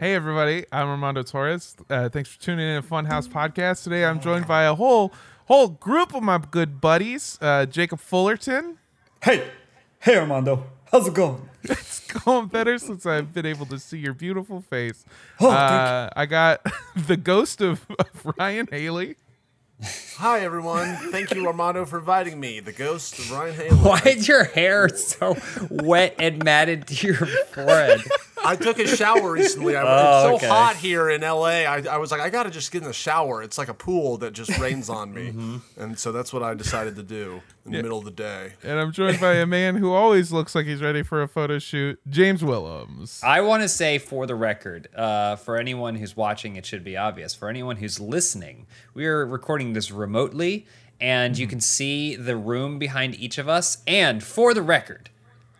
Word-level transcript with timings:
Hey 0.00 0.14
everybody, 0.14 0.64
I'm 0.72 0.88
Armando 0.88 1.22
Torres. 1.22 1.76
Uh, 1.90 2.08
thanks 2.08 2.30
for 2.30 2.40
tuning 2.40 2.66
in 2.66 2.82
to 2.82 2.88
Funhaus 2.88 3.28
Podcast. 3.28 3.84
Today 3.84 4.06
I'm 4.06 4.18
joined 4.18 4.46
by 4.46 4.62
a 4.62 4.74
whole 4.74 5.12
whole 5.44 5.68
group 5.68 6.14
of 6.14 6.22
my 6.22 6.38
good 6.38 6.80
buddies. 6.80 7.36
Uh, 7.38 7.66
Jacob 7.66 8.00
Fullerton. 8.00 8.78
Hey, 9.22 9.50
hey 9.98 10.16
Armando, 10.16 10.64
how's 10.90 11.06
it 11.06 11.12
going? 11.12 11.46
It's 11.64 12.00
going 12.24 12.46
better 12.46 12.78
since 12.78 13.04
I've 13.04 13.34
been 13.34 13.44
able 13.44 13.66
to 13.66 13.78
see 13.78 13.98
your 13.98 14.14
beautiful 14.14 14.62
face. 14.62 15.04
Oh, 15.38 15.50
thank 15.50 15.60
uh, 15.60 16.08
I 16.16 16.24
got 16.24 16.64
the 16.96 17.18
ghost 17.18 17.60
of, 17.60 17.84
of 17.98 18.32
Ryan 18.38 18.68
Haley. 18.72 19.16
Hi 20.16 20.40
everyone. 20.40 20.96
Thank 21.10 21.34
you, 21.34 21.46
Armando, 21.46 21.84
for 21.84 21.98
inviting 21.98 22.40
me. 22.40 22.60
The 22.60 22.72
ghost 22.72 23.18
of 23.18 23.30
Ryan 23.30 23.54
Haley. 23.54 23.76
Why 23.76 24.00
is 24.06 24.26
your 24.26 24.44
hair 24.44 24.88
so 24.88 25.36
wet 25.68 26.14
and 26.18 26.42
matted 26.42 26.86
to 26.86 27.06
your 27.06 27.26
forehead? 27.26 28.00
I 28.44 28.56
took 28.56 28.78
a 28.78 28.86
shower 28.86 29.32
recently. 29.32 29.76
I, 29.76 29.82
Oh, 29.82 30.34
it's 30.34 30.42
so 30.42 30.46
okay. 30.46 30.48
hot 30.48 30.76
here 30.76 31.10
in 31.10 31.20
LA. 31.20 31.64
I, 31.66 31.82
I 31.90 31.96
was 31.98 32.10
like, 32.10 32.20
I 32.20 32.30
gotta 32.30 32.50
just 32.50 32.72
get 32.72 32.82
in 32.82 32.88
the 32.88 32.92
shower. 32.94 33.42
It's 33.42 33.58
like 33.58 33.68
a 33.68 33.74
pool 33.74 34.16
that 34.18 34.32
just 34.32 34.56
rains 34.58 34.88
on 34.88 35.12
me, 35.12 35.28
Mm-hmm. 35.32 35.80
and 35.82 35.98
so 35.98 36.12
that's 36.12 36.32
what 36.32 36.42
I 36.42 36.54
decided 36.54 36.96
to 36.96 37.02
do 37.02 37.42
in 37.66 37.72
the 37.72 37.82
middle 37.82 37.98
of 37.98 38.04
the 38.04 38.10
day. 38.10 38.52
And 38.62 38.78
I'm 38.78 38.92
joined 38.92 39.20
by 39.20 39.34
a 39.34 39.46
man 39.46 39.76
who 39.76 39.92
always 39.92 40.32
looks 40.32 40.54
like 40.54 40.66
he's 40.66 40.80
ready 40.82 41.02
for 41.02 41.22
a 41.22 41.28
photo 41.28 41.58
shoot, 41.58 42.00
James 42.08 42.42
Willems. 42.42 43.20
I 43.22 43.40
want 43.42 43.62
to 43.62 43.68
say 43.68 43.98
for 43.98 44.26
the 44.26 44.34
record, 44.34 44.88
uh, 44.96 45.36
for 45.36 45.56
anyone 45.58 45.96
who's 45.96 46.16
watching, 46.16 46.56
it 46.56 46.64
should 46.66 46.82
be 46.84 46.96
obvious. 46.96 47.34
For 47.34 47.48
anyone 47.48 47.76
who's 47.76 48.00
listening, 48.00 48.66
we 48.94 49.06
are 49.06 49.26
recording 49.26 49.72
this 49.74 49.90
remotely, 49.90 50.66
and 51.00 51.36
you 51.38 51.46
can 51.46 51.60
see 51.60 52.16
the 52.16 52.36
room 52.36 52.78
behind 52.78 53.14
each 53.14 53.38
of 53.38 53.48
us. 53.48 53.82
And 53.86 54.22
for 54.22 54.52
the 54.54 54.62
record, 54.62 55.10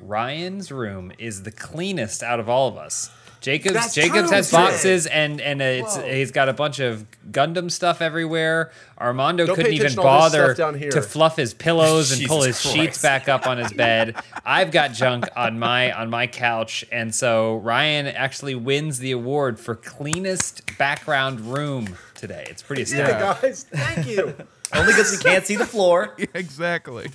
Ryan's 0.02 0.70
room 0.72 1.12
is 1.18 1.42
the 1.42 1.50
cleanest 1.52 2.22
out 2.22 2.40
of 2.40 2.48
all 2.48 2.68
of 2.68 2.76
us. 2.76 3.10
Jacobs 3.40 3.72
That's 3.72 3.94
Jacobs 3.94 4.28
true, 4.28 4.36
has 4.36 4.50
Jay. 4.50 4.56
boxes 4.58 5.06
and 5.06 5.40
and 5.40 5.62
it's 5.62 5.96
Whoa. 5.96 6.02
he's 6.06 6.30
got 6.30 6.50
a 6.50 6.52
bunch 6.52 6.78
of 6.78 7.06
Gundam 7.30 7.70
stuff 7.70 8.02
everywhere. 8.02 8.70
Armando 9.00 9.46
Don't 9.46 9.56
couldn't 9.56 9.72
even 9.72 9.86
attention 9.86 10.02
to 10.02 10.08
all 10.08 10.24
this 10.28 10.32
bother 10.38 10.54
stuff 10.54 10.56
down 10.72 10.78
here. 10.78 10.90
to 10.90 11.00
fluff 11.00 11.36
his 11.36 11.54
pillows 11.54 12.12
and 12.12 12.22
pull 12.28 12.42
his 12.42 12.62
Jesus 12.62 12.72
sheets 12.72 13.00
back 13.02 13.30
up 13.30 13.46
on 13.46 13.56
his 13.56 13.72
bed. 13.72 14.14
I've 14.44 14.70
got 14.70 14.92
junk 14.92 15.24
on 15.36 15.58
my 15.58 15.90
on 15.90 16.10
my 16.10 16.26
couch, 16.26 16.84
and 16.92 17.14
so 17.14 17.56
Ryan 17.56 18.08
actually 18.08 18.56
wins 18.56 18.98
the 18.98 19.12
award 19.12 19.58
for 19.58 19.74
cleanest 19.74 20.76
background 20.76 21.40
room 21.40 21.96
today. 22.14 22.44
It's 22.50 22.62
pretty 22.62 22.82
Yeah, 22.94 23.38
guys, 23.40 23.64
thank 23.72 24.06
you. 24.06 24.34
Only 24.74 24.92
because 24.92 25.12
we 25.12 25.18
can't 25.18 25.46
see 25.46 25.56
the 25.56 25.64
floor. 25.66 26.14
Yeah, 26.18 26.26
exactly. 26.34 27.08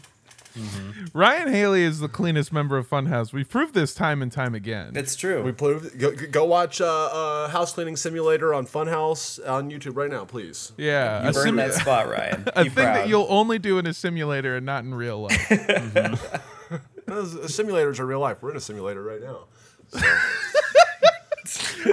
Ryan 1.14 1.52
Haley 1.52 1.84
is 1.84 2.00
the 2.00 2.08
cleanest 2.08 2.52
member 2.54 2.78
of 2.78 2.90
Funhaus. 2.90 3.34
We've 3.34 3.48
proved 3.50 3.74
this 3.74 3.94
time 3.94 4.22
and 4.22 4.32
time 4.32 4.56
again. 4.56 4.94
It's 4.96 5.16
true. 5.16 5.44
We 5.44 5.52
proved. 5.52 5.98
Go, 6.00 6.12
go 6.16 6.46
watch 6.46 6.80
uh, 6.82 6.86
uh, 6.86 7.48
House 7.50 7.74
Cleaning 7.74 7.96
Simulator 7.96 8.54
on 8.54 8.66
Funhaus 8.66 9.40
on 9.50 9.70
YouTube 9.70 9.96
right 9.98 10.10
now, 10.10 10.26
please. 10.26 10.72
yeah, 10.78 11.22
you 11.24 11.26
a, 11.26 11.30
earned 11.30 11.36
sim- 11.36 11.56
that 11.58 11.74
spot, 11.74 12.08
Ryan. 12.10 12.44
a 12.56 12.64
Be 12.64 12.70
thing 12.70 12.86
that 12.86 13.08
you'll 13.10 13.28
only 13.30 13.60
do 13.60 13.78
in 13.80 13.86
a 13.88 13.94
simulator 13.94 14.56
and 14.56 14.66
not 14.66 14.84
in 14.84 14.94
real 14.94 15.22
life. 15.24 15.50
Those, 17.08 17.36
uh, 17.36 17.40
simulators 17.48 18.00
are 18.00 18.06
real 18.06 18.20
life. 18.20 18.42
We're 18.42 18.52
in 18.52 18.58
a 18.58 18.62
simulator 18.62 19.04
right 19.04 19.22
now. 19.22 19.46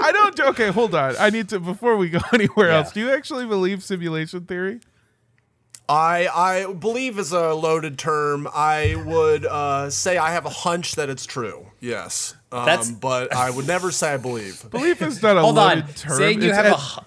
I 0.01 0.11
don't. 0.11 0.41
Okay, 0.41 0.69
hold 0.71 0.95
on. 0.95 1.15
I 1.19 1.29
need 1.31 1.49
to 1.51 1.61
before 1.61 1.97
we 1.97 2.09
go 2.09 2.21
anywhere 2.33 2.69
Yeah. 2.69 2.79
else. 2.79 2.93
Do 2.93 3.01
you 3.01 3.11
actually 3.11 3.47
believe 3.47 3.83
simulation 3.83 4.47
theory? 4.47 4.81
I 5.89 6.29
I 6.29 6.73
believe 6.73 7.19
is 7.19 7.33
a 7.33 7.53
loaded 7.55 7.99
term. 7.99 8.49
I 8.55 8.95
would 9.07 9.45
uh, 9.45 9.91
say 9.91 10.17
I 10.17 10.33
have 10.33 10.47
a 10.47 10.51
hunch 10.51 10.95
that 10.95 11.11
it's 11.11 11.27
true. 11.27 11.67
Yes, 11.81 12.35
um, 12.53 12.65
That's- 12.65 12.91
but 12.91 13.35
I 13.35 13.51
would 13.51 13.67
never 13.67 13.91
say 13.91 14.15
I 14.15 14.17
believe. 14.17 14.65
Belief 14.71 15.03
is 15.03 15.21
not 15.23 15.37
a 15.37 15.41
Hold 15.41 15.57
loaded 15.57 15.85
on, 15.85 15.93
term. 15.95 16.17
saying 16.17 16.41
you 16.43 16.49
It's 16.49 16.57
have 16.57 16.67
at- 16.67 16.73
a 16.73 16.77
hu- 16.77 17.03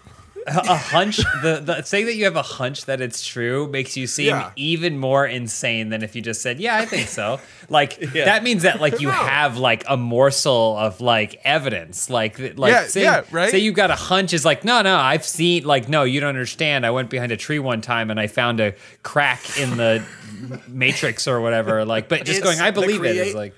a 0.48 0.76
hunch. 0.78 1.18
The, 1.42 1.62
the 1.64 1.82
saying 1.84 2.06
that 2.06 2.16
you 2.16 2.26
have 2.26 2.36
a 2.36 2.42
hunch 2.42 2.86
that 2.86 3.02
it's 3.02 3.26
true 3.26 3.68
makes 3.68 3.98
you 3.98 4.08
seem 4.08 4.28
Yeah. 4.28 4.52
even 4.56 4.98
more 4.98 5.26
insane 5.26 5.90
than 5.90 6.04
if 6.04 6.16
you 6.16 6.22
just 6.22 6.42
said, 6.42 6.60
"Yeah, 6.60 6.78
I 6.78 6.86
think 6.86 7.08
so." 7.08 7.40
Like 7.70 8.00
that 8.14 8.44
means 8.44 8.64
that 8.64 8.80
like 8.80 9.02
you 9.02 9.10
have 9.10 9.58
like 9.58 9.84
a 9.90 9.98
morsel 9.98 10.78
of 10.78 11.02
like 11.02 11.40
evidence. 11.44 12.10
Like 12.10 12.38
like 12.58 12.72
Yeah, 12.72 12.88
say, 12.88 13.02
yeah, 13.04 13.24
right? 13.32 13.50
say 13.50 13.58
you've 13.60 13.76
got 13.76 13.90
a 13.92 13.96
hunch 13.96 14.34
is 14.34 14.46
like, 14.46 14.64
no, 14.64 14.82
no, 14.82 14.96
I've 14.98 15.26
seen 15.26 15.64
like 15.64 15.90
no, 15.90 16.04
you 16.04 16.20
don't 16.20 16.30
understand. 16.30 16.86
I 16.86 16.92
went 16.92 17.10
behind 17.10 17.32
a 17.32 17.38
tree 17.38 17.60
one 17.60 17.82
time 17.82 18.12
and 18.12 18.20
I 18.20 18.28
found 18.28 18.60
a 18.60 18.74
crack 19.04 19.58
in 19.60 19.78
the 19.78 20.04
matrix 20.68 21.28
or 21.28 21.42
whatever. 21.42 21.86
Like, 21.86 22.08
but 22.10 22.20
just 22.26 22.40
It's 22.40 22.46
going, 22.46 22.60
I 22.60 22.72
believe 22.72 23.04
it 23.04 23.16
is 23.16 23.34
like. 23.34 23.54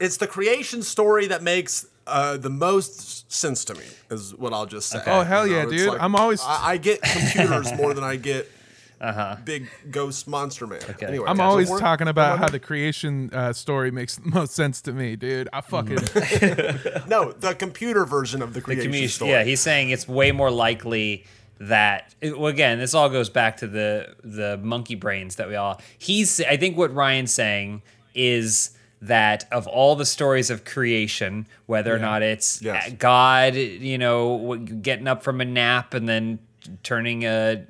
It's 0.00 0.18
the 0.18 0.28
creation 0.28 0.82
story 0.82 1.26
that 1.26 1.42
makes 1.42 1.84
uh, 2.08 2.36
the 2.36 2.50
most 2.50 3.30
sense 3.30 3.64
to 3.66 3.74
me. 3.74 3.84
Is 4.10 4.34
what 4.34 4.52
I'll 4.52 4.66
just 4.66 4.88
say. 4.88 5.00
Oh, 5.06 5.22
hell 5.22 5.46
You 5.46 5.56
yeah, 5.56 5.62
it's 5.64 5.70
dude. 5.72 5.94
I'm 5.98 6.16
always- 6.16 6.42
I, 6.42 6.70
I 6.72 6.76
get 6.78 7.02
computers 7.02 7.72
more 7.74 7.92
than 7.94 8.04
I 8.04 8.16
get 8.16 8.50
Uh-huh. 9.00 9.36
big 9.44 9.68
ghost 9.92 10.26
monster 10.26 10.66
man. 10.66 10.80
Anyway, 11.00 11.24
I'm 11.28 11.40
always 11.40 11.70
we're- 11.70 11.80
talking 11.80 12.08
about 12.08 12.40
how 12.40 12.48
the 12.48 12.58
creation 12.58 13.30
uh, 13.32 13.52
story 13.52 13.92
makes 13.92 14.16
the 14.16 14.28
most 14.28 14.54
sense 14.54 14.80
to 14.82 14.92
me, 14.92 15.14
dude. 15.14 15.48
I 15.52 15.60
fucking 15.60 15.94
no 17.06 17.30
the 17.32 17.54
computer 17.56 18.04
version 18.04 18.42
of 18.42 18.54
the 18.54 18.58
the 18.60 18.64
creation 18.64 18.84
community. 18.86 19.08
story. 19.08 19.30
Yeah, 19.30 19.44
he's 19.44 19.60
saying 19.60 19.90
it's 19.90 20.08
way 20.08 20.32
more 20.32 20.50
likely 20.50 21.24
that. 21.60 22.12
Well, 22.22 22.46
again, 22.46 22.78
this 22.80 22.92
all 22.94 23.08
goes 23.08 23.30
back 23.30 23.58
to 23.58 23.68
the 23.68 24.16
the 24.24 24.58
monkey 24.62 24.96
brains 24.96 25.36
that 25.36 25.48
we 25.48 25.54
all. 25.54 25.80
He's. 25.98 26.40
I 26.40 26.56
think 26.56 26.76
what 26.76 26.92
Ryan's 26.92 27.32
saying 27.32 27.82
is 28.16 28.70
that 29.00 29.44
of 29.52 29.66
all 29.66 29.94
the 29.96 30.06
stories 30.06 30.50
of 30.50 30.64
creation, 30.64 31.46
whether 31.66 31.94
or 31.94 31.98
not 31.98 32.22
it's 32.22 32.60
Yes. 32.62 32.92
God, 32.92 33.54
you 33.54 33.98
know, 33.98 34.56
getting 34.56 35.06
up 35.06 35.22
from 35.22 35.40
a 35.40 35.44
nap 35.44 35.94
and 35.94 36.08
then 36.08 36.38
turning 36.82 37.24
a 37.24 37.64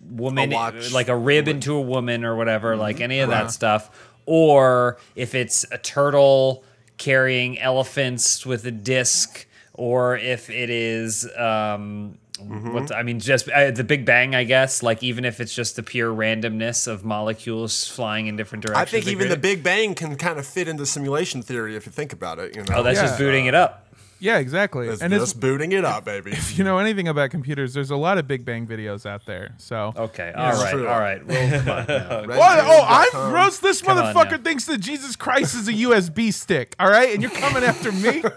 woman 0.00 0.52
A 0.52 0.72
like 0.92 1.08
a 1.08 1.16
rib 1.16 1.48
into 1.48 1.74
a 1.74 1.80
woman 1.80 2.24
or 2.24 2.36
whatever 2.36 2.76
like 2.76 3.00
any 3.00 3.20
of 3.20 3.30
that 3.30 3.50
stuff. 3.50 3.90
Or 4.26 4.98
if 5.16 5.34
it's 5.34 5.64
a 5.70 5.78
turtle 5.78 6.64
carrying 6.96 7.58
elephants 7.58 8.46
with 8.46 8.64
a 8.66 8.70
disc 8.70 9.46
or 9.74 10.16
if 10.16 10.48
it 10.48 10.70
is 10.70 11.28
um 11.36 12.16
what 12.40 12.92
I 12.94 13.02
mean, 13.04 13.20
just 13.20 13.48
uh, 13.48 13.70
the 13.70 13.84
Big 13.84 14.04
Bang, 14.04 14.34
I 14.34 14.44
guess. 14.44 14.82
Like 14.82 15.02
even 15.02 15.24
if 15.24 15.40
it's 15.40 15.54
just 15.54 15.76
the 15.76 15.82
pure 15.82 16.12
randomness 16.12 16.88
of 16.88 17.04
molecules 17.04 17.86
flying 17.88 18.26
in 18.26 18.36
different 18.36 18.64
directions. 18.64 18.82
I 18.88 18.90
think 18.90 19.06
even 19.06 19.28
the 19.28 19.36
Big 19.36 19.62
Bang 19.62 19.94
can 19.94 20.16
kind 20.16 20.38
of 20.38 20.46
fit 20.46 20.66
into 20.68 20.84
simulation 20.86 21.42
theory 21.42 21.76
if 21.76 21.86
you 21.86 21.92
think 21.92 22.12
about 22.12 22.38
it. 22.40 22.56
You 22.56 22.62
know, 22.64 22.76
Oh, 22.76 22.82
that's 22.82 22.96
Yeah. 22.98 23.06
just 23.06 23.18
booting 23.18 23.46
it 23.46 23.54
up. 23.54 23.86
yeah, 24.18 24.38
exactly. 24.38 24.88
it's 24.88 25.00
and 25.02 25.12
just 25.12 25.22
it's 25.22 25.32
booting 25.34 25.72
it 25.72 25.84
up, 25.84 26.04
baby. 26.06 26.32
if 26.32 26.58
you 26.58 26.64
know 26.64 26.78
anything 26.78 27.06
about 27.08 27.30
computers, 27.30 27.72
there's 27.74 27.90
a 27.90 27.96
lot 27.96 28.18
of 28.18 28.26
Big 28.26 28.44
Bang 28.44 28.66
videos 28.66 29.06
out 29.06 29.26
there. 29.26 29.54
So 29.58 29.92
Okay, 29.96 30.32
all 30.34 30.50
it's 30.50 30.62
right, 30.62 30.70
true. 30.72 30.88
all 30.88 30.98
right. 31.00 31.24
Well, 31.24 31.60
come 31.60 31.68
on. 31.68 32.28
What? 32.36 32.58
Oh, 32.62 32.84
I'm 32.88 33.30
gross. 33.30 33.58
This 33.58 33.80
Come 33.80 33.98
motherfucker 33.98 34.42
thinks 34.42 34.64
that 34.66 34.78
Jesus 34.78 35.14
Christ 35.14 35.54
is 35.54 35.68
a 35.68 35.72
USB 35.72 36.32
stick. 36.32 36.74
All 36.80 36.88
right, 36.90 37.12
and 37.14 37.22
you're 37.22 37.30
coming 37.30 37.62
after 37.62 37.92
me. 37.92 38.22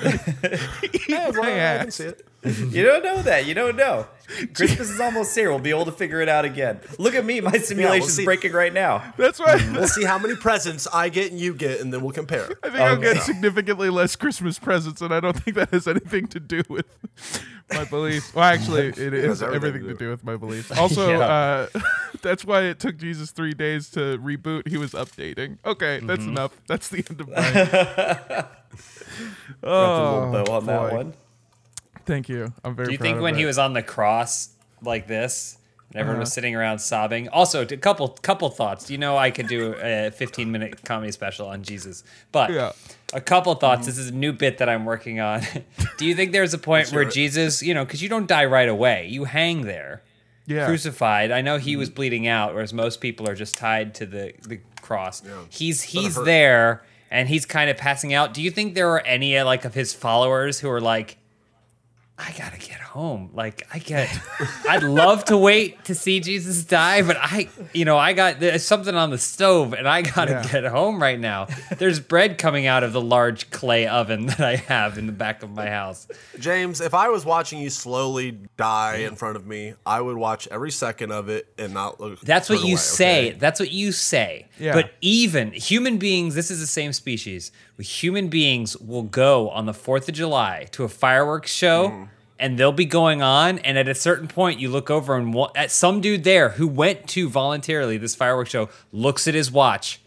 Eat 0.82 1.08
Yeah, 1.08 1.30
well, 1.30 1.44
I 1.44 1.82
can 1.82 1.90
see 1.90 2.04
it. 2.04 2.26
You 2.70 2.82
don't 2.84 3.04
know 3.04 3.20
that. 3.22 3.44
You 3.46 3.52
don't 3.54 3.76
know. 3.76 4.06
Christmas 4.54 4.88
is 4.90 4.98
almost 5.00 5.34
here. 5.34 5.50
We'll 5.50 5.58
be 5.58 5.70
able 5.70 5.84
to 5.86 5.92
figure 5.92 6.20
it 6.22 6.28
out 6.28 6.44
again. 6.46 6.80
Look 6.98 7.14
at 7.14 7.24
me. 7.24 7.40
My 7.42 7.52
simulation's 7.52 8.14
see. 8.14 8.24
breaking 8.24 8.52
right 8.52 8.72
now. 8.72 9.12
That's 9.18 9.40
right. 9.40 9.60
We'll 9.72 9.88
see 9.88 10.04
how 10.04 10.18
many 10.18 10.36
presents 10.36 10.86
I 10.92 11.08
get 11.10 11.30
and 11.32 11.38
you 11.40 11.52
get, 11.52 11.80
and 11.80 11.92
then 11.92 12.00
we'll 12.00 12.12
compare. 12.12 12.44
I 12.62 12.68
think 12.70 12.76
I'll 12.80 12.94
Okay. 12.96 13.14
get 13.14 13.22
significantly 13.24 13.90
less 13.90 14.16
Christmas 14.16 14.58
presents, 14.58 15.02
and 15.02 15.12
I 15.12 15.20
don't 15.20 15.36
think 15.42 15.56
that 15.56 15.70
has 15.70 15.86
anything 15.88 16.28
to 16.28 16.40
do 16.40 16.62
with 16.70 16.86
my 17.74 17.84
beliefs. 17.84 18.32
Well, 18.34 18.44
actually, 18.44 18.86
it 18.88 18.98
is 18.98 19.24
has 19.26 19.42
everything 19.42 19.66
everything 19.68 19.82
to 19.88 19.92
to 19.94 19.98
do. 19.98 20.04
do 20.06 20.10
with 20.10 20.24
my 20.24 20.36
beliefs. 20.36 20.70
Also, 20.70 21.10
Yeah. 21.10 21.18
uh, 21.74 21.80
that's 22.22 22.44
why 22.44 22.62
it 22.62 22.78
took 22.78 22.96
Jesus 22.96 23.32
three 23.32 23.52
days 23.52 23.90
to 23.90 24.16
reboot. 24.18 24.66
He 24.68 24.76
was 24.78 24.92
updating. 24.92 25.58
Okay, 25.66 25.98
that's 26.02 26.20
Mm-hmm. 26.22 26.30
enough. 26.30 26.52
That's 26.68 26.88
the 26.88 27.04
end 27.10 27.20
of 27.20 27.28
mine. 27.28 28.46
oh, 29.62 30.32
Bow 30.44 30.52
on 30.52 30.66
that 30.66 30.90
boy. 30.90 31.12
One. 32.10 32.16
Thank 32.16 32.28
you. 32.28 32.52
I'm 32.64 32.74
very. 32.74 32.86
Do 32.86 32.92
you 32.92 32.98
proud 32.98 33.06
think 33.06 33.16
of 33.18 33.22
when 33.22 33.34
he 33.36 33.44
was 33.44 33.58
on 33.58 33.72
the 33.72 33.82
cross 33.82 34.50
like 34.82 35.06
this, 35.06 35.58
and 35.90 35.96
everyone 35.96 36.16
Uh-huh. 36.16 36.20
was 36.20 36.32
sitting 36.32 36.54
around 36.56 36.78
sobbing? 36.80 37.28
Also, 37.28 37.62
a 37.62 37.76
couple 37.76 38.08
couple 38.08 38.50
thoughts. 38.50 38.90
You 38.90 38.98
know, 38.98 39.16
I 39.16 39.30
could 39.30 39.46
do 39.48 39.74
a 39.80 40.10
15 40.10 40.50
minute 40.50 40.84
comedy 40.84 41.12
special 41.12 41.48
on 41.48 41.62
Jesus, 41.62 42.04
but 42.32 42.50
Yeah. 42.52 42.72
a 43.12 43.20
couple 43.20 43.54
thoughts. 43.54 43.86
This 43.86 43.98
is 43.98 44.08
a 44.10 44.14
new 44.14 44.32
bit 44.32 44.58
that 44.58 44.68
I'm 44.68 44.84
working 44.84 45.20
on. 45.20 45.42
do 45.96 46.06
you 46.06 46.14
think 46.14 46.32
there's 46.32 46.54
a 46.54 46.58
point 46.58 46.90
where. 46.92 47.04
Jesus, 47.04 47.62
you 47.62 47.74
know, 47.74 47.84
because 47.84 48.02
you 48.02 48.08
don't 48.08 48.26
die 48.28 48.44
right 48.44 48.68
away, 48.68 49.06
you 49.08 49.24
hang 49.24 49.62
there, 49.62 50.02
yeah. 50.46 50.66
crucified. 50.66 51.30
I 51.30 51.40
know 51.40 51.58
he 51.58 51.76
was 51.76 51.90
bleeding 51.90 52.26
out, 52.28 52.54
whereas 52.54 52.72
most 52.72 53.00
people 53.00 53.28
are 53.28 53.34
just 53.34 53.56
tied 53.56 53.94
to 53.96 54.06
the 54.06 54.32
the 54.48 54.60
cross. 54.82 55.22
He's 55.48 55.82
he's 55.82 56.14
there. 56.16 56.82
And 57.12 57.28
he's 57.28 57.44
kind 57.44 57.68
of 57.68 57.76
passing 57.76 58.14
out. 58.14 58.32
Do 58.32 58.40
you 58.40 58.52
think 58.52 58.76
there 58.76 58.88
are 58.90 59.00
any 59.00 59.36
uh, 59.36 59.44
like 59.44 59.64
of 59.64 59.74
his 59.74 59.92
followers 59.92 60.60
who 60.60 60.70
are 60.70 60.80
like, 60.80 61.16
I 62.20 62.32
gotta 62.36 62.58
get 62.58 62.80
home. 62.80 62.89
Like 62.94 63.66
I 63.72 63.78
get, 63.78 64.10
I'd 64.68 64.82
love 64.82 65.24
to 65.26 65.36
wait 65.36 65.84
to 65.84 65.94
see 65.94 66.18
Jesus 66.20 66.64
die, 66.64 67.02
but 67.02 67.16
I, 67.20 67.48
you 67.72 67.84
know, 67.84 67.96
I 67.96 68.12
got 68.14 68.40
there's 68.40 68.64
something 68.64 68.94
on 68.94 69.10
the 69.10 69.18
stove, 69.18 69.72
and 69.74 69.88
I 69.88 70.02
gotta 70.02 70.32
Yeah. 70.32 70.48
get 70.62 70.64
home 70.64 71.00
right 71.00 71.18
now. 71.18 71.46
There's 71.78 72.00
bread 72.00 72.36
coming 72.38 72.66
out 72.66 72.82
of 72.82 72.92
the 72.92 73.00
large 73.00 73.50
clay 73.50 73.86
oven 73.86 74.26
that 74.26 74.40
I 74.40 74.56
have 74.56 74.98
in 74.98 75.06
the 75.06 75.12
back 75.12 75.42
of 75.42 75.50
my 75.50 75.68
house. 75.70 76.08
James, 76.38 76.80
if 76.80 76.92
I 76.94 77.08
was 77.10 77.24
watching 77.24 77.60
you 77.60 77.70
slowly 77.70 78.38
die 78.56 78.96
in 78.96 79.14
front 79.14 79.36
of 79.36 79.46
me, 79.46 79.74
I 79.86 80.00
would 80.00 80.16
watch 80.16 80.48
every 80.50 80.70
second 80.72 81.12
of 81.12 81.28
it 81.28 81.46
and 81.58 81.72
not 81.72 82.00
look. 82.00 82.20
That's 82.20 82.48
what 82.50 82.60
you 82.60 82.72
away, 82.72 82.76
say. 82.76 83.28
okay? 83.30 83.38
That's 83.38 83.60
what 83.60 83.70
you 83.70 83.92
say. 83.92 84.48
Yeah. 84.58 84.72
But 84.74 84.92
even 85.00 85.52
human 85.52 85.98
beings, 85.98 86.34
this 86.34 86.50
is 86.50 86.60
the 86.60 86.66
same 86.66 86.92
species. 86.92 87.52
Human 87.78 88.28
beings 88.28 88.76
will 88.76 89.04
go 89.04 89.48
on 89.50 89.66
the 89.66 89.72
4th 89.72 90.08
of 90.08 90.14
July 90.14 90.66
to 90.72 90.84
a 90.84 90.88
fireworks 90.88 91.50
show 91.52 91.88
Mm. 91.90 92.08
And 92.40 92.58
they'll 92.58 92.72
be 92.72 92.86
going 92.86 93.22
on. 93.22 93.58
And 93.60 93.78
at 93.78 93.86
a 93.86 93.94
certain 93.94 94.26
point, 94.26 94.58
you 94.58 94.68
look 94.68 94.90
over 94.90 95.14
and 95.14 95.36
at 95.54 95.70
some 95.70 96.00
dude 96.00 96.24
there 96.24 96.50
who 96.50 96.66
went 96.66 97.06
to 97.10 97.28
voluntarily 97.28 97.98
this 97.98 98.16
fireworks 98.16 98.50
show 98.50 98.70
looks 98.92 99.28
at 99.28 99.34
his 99.34 99.52
watch. 99.52 100.00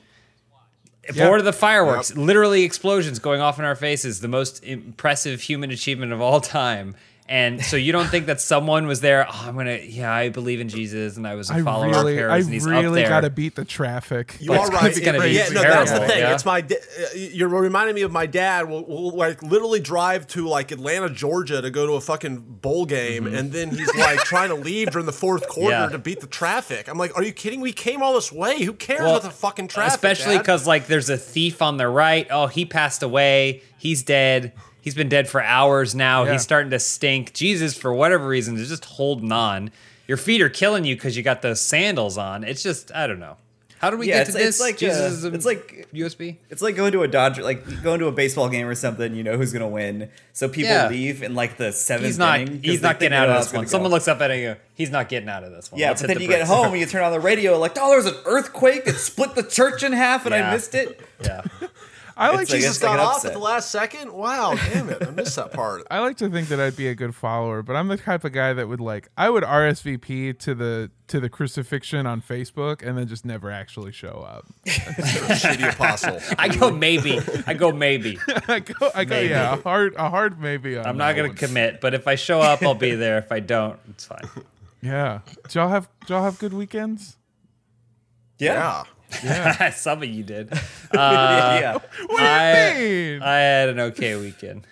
Yeah. 1.14 1.28
Bored 1.28 1.40
of 1.40 1.46
the 1.46 1.54
fireworks, 1.54 2.16
literally 2.16 2.64
explosions 2.64 3.20
going 3.20 3.42
off 3.42 3.60
in 3.60 3.66
our 3.66 3.76
faces, 3.76 4.22
the 4.22 4.30
most 4.30 4.64
impressive 4.64 5.42
human 5.42 5.70
achievement 5.70 6.14
of 6.14 6.22
all 6.22 6.40
time. 6.40 6.96
And 7.30 7.64
so 7.64 7.78
you 7.78 7.94
don't 7.94 8.08
think 8.10 8.26
that 8.26 8.42
someone 8.42 8.86
was 8.86 9.00
there? 9.00 9.26
Oh, 9.28 9.44
I'm 9.48 9.56
gonna, 9.56 9.78
yeah, 9.82 10.14
I 10.14 10.28
believe 10.28 10.60
in 10.60 10.68
Jesus, 10.68 11.16
and 11.16 11.26
I 11.26 11.36
was 11.36 11.50
a 11.50 11.54
I 11.54 11.62
follower 11.62 11.90
really, 11.90 12.18
of 12.20 12.26
I 12.26 12.28
Paris, 12.32 12.46
and 12.46 12.54
he's 12.54 12.68
up 12.68 12.74
really 12.74 13.02
there. 13.02 13.10
gotta 13.10 13.30
beat 13.30 13.56
the 13.56 13.64
traffic. 13.64 14.36
You 14.42 14.50
But 14.50 14.60
are 14.60 14.88
it's 14.88 14.98
right. 15.00 15.06
gonna 15.06 15.22
be 15.22 15.30
yeah, 15.32 15.48
no, 15.50 15.62
that's 15.62 15.92
the 15.92 16.00
thing. 16.02 16.20
yeah? 16.20 16.34
It's 16.34 16.44
my. 16.46 16.60
uh, 16.60 16.76
You're 17.16 17.48
reminding 17.48 17.96
me 17.96 18.02
of 18.02 18.12
my 18.12 18.26
dad. 18.26 18.68
Will 18.68 18.86
will 18.86 19.16
like 19.16 19.42
literally 19.42 19.80
drive 19.80 20.28
to 20.28 20.46
like 20.50 20.72
Atlanta, 20.72 21.10
Georgia, 21.10 21.62
to 21.62 21.72
go 21.72 21.88
to 21.88 21.94
a 21.94 22.02
fucking 22.02 22.40
bowl 22.62 22.86
game, 22.86 23.26
and 23.26 23.54
then 23.54 23.70
he's 23.72 23.96
like 23.96 24.20
trying 24.26 24.50
to 24.50 24.56
leave 24.56 24.92
during 24.92 25.06
the 25.06 25.14
fourth 25.14 25.48
quarter 25.48 25.74
Mm-hmm. 25.76 25.84
Yeah. 25.86 25.90
to 25.98 26.00
beat 26.00 26.20
the 26.20 26.28
traffic. 26.28 26.90
I'm 26.90 26.98
like, 26.98 27.16
are 27.18 27.24
you 27.24 27.32
kidding? 27.32 27.62
We 27.62 27.72
came 27.72 28.04
all 28.04 28.14
this 28.16 28.34
way. 28.34 28.62
Who 28.64 28.74
cares 28.74 29.00
Well, 29.00 29.12
about 29.12 29.24
the 29.24 29.30
fucking 29.30 29.70
traffic? 29.70 29.94
Especially 29.96 30.38
because 30.38 30.68
like 30.68 30.88
there's 30.88 31.10
a 31.10 31.18
thief 31.18 31.62
on 31.62 31.78
the 31.78 31.88
right. 31.88 32.28
Oh, 32.30 32.48
he 32.48 32.66
passed 32.66 33.02
away. 33.02 33.62
He's 33.78 34.04
dead. 34.04 34.52
He's 34.84 34.94
been 34.96 35.08
dead 35.10 35.28
for 35.30 35.42
hours 35.42 35.96
now. 35.96 36.24
Yeah. 36.26 36.34
He's 36.34 36.42
starting 36.44 36.70
to 36.72 36.80
stink. 36.80 37.34
Jesus, 37.34 37.76
for 37.76 37.94
whatever 37.94 38.28
reason, 38.28 38.58
is 38.58 38.68
just 38.70 38.84
holding 38.86 39.32
on. 39.32 39.72
Your 40.10 40.18
feet 40.18 40.42
are 40.42 40.50
killing 40.50 40.84
you 40.84 40.96
because 40.96 41.16
you 41.16 41.24
got 41.24 41.42
those 41.42 41.62
sandals 41.62 42.18
on. 42.18 42.44
It's 42.44 42.62
just 42.62 42.94
I 42.94 43.08
don't 43.08 43.20
know. 43.20 43.38
How 43.80 43.90
do 43.90 43.98
we 43.98 44.08
Yeah, 44.08 44.20
get 44.20 44.22
it's, 44.28 44.32
to 44.32 44.38
this? 44.38 44.48
it's 44.48 44.60
like 44.62 44.78
Jesus 44.78 45.26
uh, 45.26 45.30
a 45.30 45.34
it's 45.34 45.46
like 45.46 45.88
USB. 45.94 46.38
it's 46.50 46.62
like 46.62 46.76
going 46.78 46.94
to 46.94 47.02
a 47.04 47.08
Dodger, 47.08 47.44
like 47.44 47.84
going 47.84 48.00
to 48.00 48.08
a 48.08 48.12
baseball 48.14 48.48
game 48.50 48.66
or 48.68 48.76
something. 48.76 49.14
You 49.16 49.24
know 49.24 49.36
who's 49.38 49.52
gonna 49.54 49.68
win, 49.68 50.10
so 50.34 50.48
people 50.48 50.72
Yeah. 50.72 50.88
leave 50.90 51.22
in 51.24 51.36
like 51.36 51.58
the 51.58 51.72
seventh. 51.74 52.06
He's 52.08 52.18
not. 52.18 52.40
inning 52.42 52.62
He's 52.64 52.82
not 52.82 53.00
getting 53.00 53.18
out 53.18 53.30
of 53.30 53.44
this 53.44 53.52
one. 53.54 53.68
Someone 53.68 53.90
go. 53.90 53.96
looks 53.96 54.08
up 54.10 54.22
at 54.22 54.32
you 54.38 54.56
he's 54.76 54.90
not 54.90 55.08
getting 55.10 55.28
out 55.30 55.44
of 55.44 55.52
this 55.52 55.70
one. 55.72 55.80
Yeah, 55.80 55.90
Let's 55.90 56.02
but 56.02 56.08
then 56.08 56.18
the 56.18 56.24
you 56.24 56.30
get 56.30 56.46
home 56.48 56.68
and 56.72 56.80
you 56.80 56.86
turn 56.86 57.04
on 57.04 57.12
the 57.12 57.20
radio, 57.22 57.58
like, 57.58 57.78
oh, 57.78 57.88
there 57.90 57.98
was 57.98 58.06
an 58.06 58.16
earthquake 58.26 58.86
that 58.86 58.96
split 58.96 59.36
the 59.36 59.44
church 59.44 59.84
in 59.84 59.92
half, 59.94 60.26
and 60.26 60.34
Yeah. 60.36 60.50
I 60.50 60.54
missed 60.54 60.76
it. 60.76 61.00
yeah. 61.22 61.42
I 62.16 62.30
like 62.32 62.42
It's 62.44 62.52
to 62.52 62.58
Jesus 62.58 62.82
like 62.84 62.92
got 62.92 63.00
an 63.00 63.06
off 63.06 63.16
upset. 63.18 63.32
at 63.32 63.34
the 63.34 63.40
last 63.44 63.72
second. 63.72 64.14
Wow, 64.14 64.56
damn 64.72 64.90
it! 64.90 65.06
I 65.06 65.10
missed 65.12 65.36
that 65.36 65.52
part. 65.52 65.84
I 65.92 66.00
like 66.00 66.18
to 66.18 66.30
think 66.30 66.48
that 66.50 66.60
I'd 66.60 66.76
be 66.76 66.88
a 66.88 66.96
good 66.96 67.16
follower, 67.16 67.64
but 67.64 67.76
I'm 67.76 67.88
the 67.88 67.98
type 67.98 68.24
of 68.24 68.32
guy 68.34 68.54
that 68.54 68.68
would 68.68 68.80
like 68.80 69.10
I 69.18 69.30
would 69.30 69.44
RSVP 69.44 70.38
to 70.40 70.54
the 70.56 70.92
to 71.08 71.20
the 71.20 71.30
crucifixion 71.30 72.06
on 72.06 72.22
Facebook 72.22 72.82
and 72.88 72.98
then 72.98 73.08
just 73.08 73.26
never 73.26 73.50
actually 73.52 73.92
show 73.92 74.26
up. 74.28 74.46
Shitty 74.66 75.74
apostle. 75.74 76.20
I 76.38 76.48
go 76.48 76.72
maybe. 76.72 77.20
I 77.48 77.54
go 77.54 77.72
maybe. 77.72 78.18
I 78.48 78.60
go, 78.60 78.92
I 78.96 79.06
go, 79.06 79.16
Maybe. 79.16 79.30
yeah, 79.30 79.54
a 79.54 79.62
hard, 79.62 79.96
a 79.96 80.10
hard 80.10 80.40
maybe. 80.40 80.78
On 80.78 80.86
I'm 80.86 80.98
not 80.98 81.16
gonna 81.16 81.30
one. 81.30 81.38
commit, 81.38 81.82
but 81.82 81.94
if 81.94 82.08
I 82.08 82.16
show 82.16 82.40
up, 82.42 82.62
I'll 82.64 82.74
be 82.76 82.96
there. 82.96 83.18
If 83.18 83.32
I 83.32 83.40
don't, 83.40 83.80
it's 83.90 84.06
fine. 84.06 84.28
Yeah, 84.82 85.20
did 85.44 85.56
y'all 85.56 85.70
have, 85.70 85.88
did 86.02 86.10
y'all 86.10 86.24
have 86.24 86.38
good 86.40 86.54
weekends? 86.54 87.18
Yeah, 88.40 88.54
Yeah. 88.54 88.84
Some 89.74 90.04
of 90.04 90.10
you 90.10 90.24
did. 90.24 90.50
yeah. 90.94 91.74
What 91.74 91.84
do 91.92 92.14
you 92.14 92.20
I, 92.20 92.74
mean? 92.76 93.22
I 93.22 93.38
had 93.38 93.70
an 93.70 93.80
okay 93.80 94.16
weekend. 94.16 94.68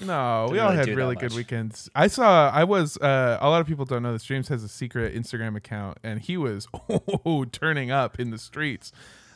no, 0.00 0.48
we 0.50 0.54
didn't 0.56 0.64
all 0.64 0.66
really 0.70 0.76
had 0.76 0.86
do 0.86 0.94
really 0.96 1.14
that 1.14 1.20
good 1.20 1.30
much. 1.30 1.36
weekends. 1.36 1.90
I 1.94 2.06
saw, 2.08 2.50
I 2.50 2.64
was, 2.64 2.96
uh, 2.98 3.38
a 3.40 3.48
lot 3.48 3.60
of 3.60 3.66
people 3.66 3.84
don't 3.84 4.02
know 4.02 4.12
this. 4.12 4.24
James 4.24 4.48
has 4.48 4.64
a 4.64 4.68
secret 4.68 5.14
Instagram 5.14 5.56
account, 5.56 5.98
and 6.02 6.20
he 6.20 6.36
was 6.36 6.66
oh, 7.24 7.44
turning 7.50 7.90
up 7.90 8.18
in 8.18 8.30
the 8.30 8.38
streets. 8.38 8.92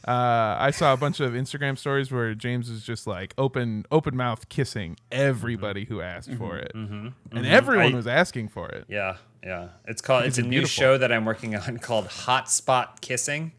Uh, 0.07 0.57
I 0.61 0.71
saw 0.71 0.93
a 0.93 0.97
bunch 0.97 1.19
of 1.19 1.33
Instagram 1.33 1.77
stories 1.77 2.13
where 2.13 2.33
James 2.35 2.71
was 2.71 2.85
just 2.85 3.09
like 3.09 3.35
open, 3.37 3.85
open 3.91 4.17
mouth 4.17 4.49
kissing 4.49 4.97
everybody 5.11 5.85
who 5.85 6.01
asked 6.01 6.33
for 6.35 6.57
it, 6.57 6.71
and 6.75 7.13
everyone 7.35 7.93
I- 7.93 7.97
was 7.97 8.07
asking 8.07 8.49
for 8.51 8.69
it. 8.69 8.85
Yeah, 8.89 9.17
yeah. 9.43 9.71
It's 9.87 10.01
called. 10.01 10.25
It's 10.27 10.39
a 10.39 10.43
it's 10.43 10.49
new 10.49 10.65
show 10.65 10.97
that 10.97 11.11
I'm 11.11 11.25
working 11.25 11.57
on 11.57 11.79
called 11.79 12.07
Hotspot 12.07 13.01
Kissing, 13.01 13.51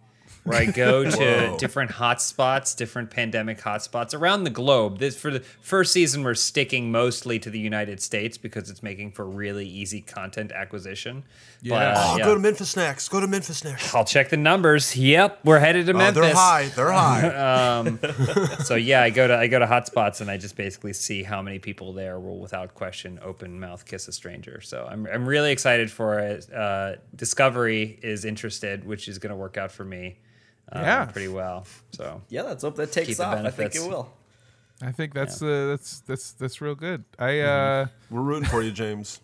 where 0.48 0.58
I 0.60 0.66
go 0.66 1.04
to 1.10 1.56
different 1.60 1.92
hotspots, 1.92 2.76
different 2.76 3.10
pandemic 3.12 3.60
hotspots 3.60 4.14
around 4.20 4.44
the 4.46 4.50
globe. 4.50 5.00
This 5.00 5.16
for 5.20 5.30
the 5.32 5.42
first 5.62 5.94
season, 5.94 6.24
we're 6.24 6.34
sticking 6.34 6.92
mostly 6.92 7.38
to 7.40 7.50
the 7.50 7.60
United 7.60 8.02
States 8.02 8.38
because 8.38 8.70
it's 8.70 8.82
making 8.82 9.12
for 9.12 9.26
really 9.26 9.68
easy 9.68 10.02
content 10.02 10.52
acquisition. 10.52 11.24
Yeah. 11.62 11.76
But, 11.76 11.84
uh, 11.88 11.94
Oh, 12.08 12.18
yeah. 12.18 12.26
go 12.26 12.34
to 12.34 12.40
Memphis 12.40 12.76
next. 12.78 13.10
Go 13.10 13.20
to 13.20 13.28
Memphis 13.28 13.64
next. 13.64 13.94
I'll 13.94 14.06
check 14.06 14.30
the 14.30 14.38
numbers. 14.38 14.96
Yep, 14.96 15.40
we're 15.44 15.60
headed 15.60 15.86
to 15.88 15.94
Oh, 15.94 15.98
Memphis. 15.98 16.22
they're 16.24 16.34
high. 16.34 16.68
They're 16.70 16.92
high. 16.92 18.58
So 18.64 18.76
yeah, 18.76 19.02
I 19.02 19.10
go 19.10 19.28
to 19.28 19.36
I 19.38 19.48
go 19.48 19.60
to 19.60 19.66
hotspots 19.66 20.22
and 20.22 20.30
I 20.30 20.38
just 20.38 20.56
basically 20.56 20.94
see 20.94 21.24
how 21.24 21.42
many 21.42 21.60
people 21.60 21.94
there 21.94 22.20
will, 22.20 22.40
without 22.40 22.74
question, 22.76 23.20
open 23.24 23.60
mouth 23.60 23.86
kiss 23.86 24.08
a 24.08 24.12
stranger. 24.12 24.62
So 24.62 24.88
I'm 24.90 25.08
I'm 25.08 25.28
really 25.28 25.52
excited 25.52 25.92
for 25.92 26.20
it. 26.20 26.52
Uh, 26.52 26.96
Discovery 27.16 28.00
is 28.02 28.26
interested, 28.26 28.86
which 28.86 29.08
is 29.08 29.18
going 29.20 29.32
to 29.32 29.36
work 29.36 29.58
out 29.58 29.72
for 29.72 29.84
me. 29.84 30.18
Uh, 30.72 30.80
Yeah. 30.82 31.06
pretty 31.06 31.28
well. 31.30 31.66
So 31.92 32.22
Yeah, 32.30 32.44
let's 32.44 32.64
hope 32.64 32.76
that 32.78 32.92
takes 32.92 33.08
Keep 33.08 33.18
the 33.18 33.26
off. 33.26 33.46
I 33.46 33.50
think 33.52 33.76
it 33.76 33.82
will. 33.88 34.12
I 34.82 34.92
think 34.92 35.14
that's 35.14 35.42
uh, 35.42 35.68
that's 35.70 36.02
that's 36.02 36.32
that's 36.34 36.62
real 36.62 36.76
good. 36.76 37.04
I 37.18 37.40
uh, 37.40 37.88
We're 38.12 38.22
rooting 38.22 38.48
for 38.50 38.62
you, 38.62 38.72
James. 38.72 39.20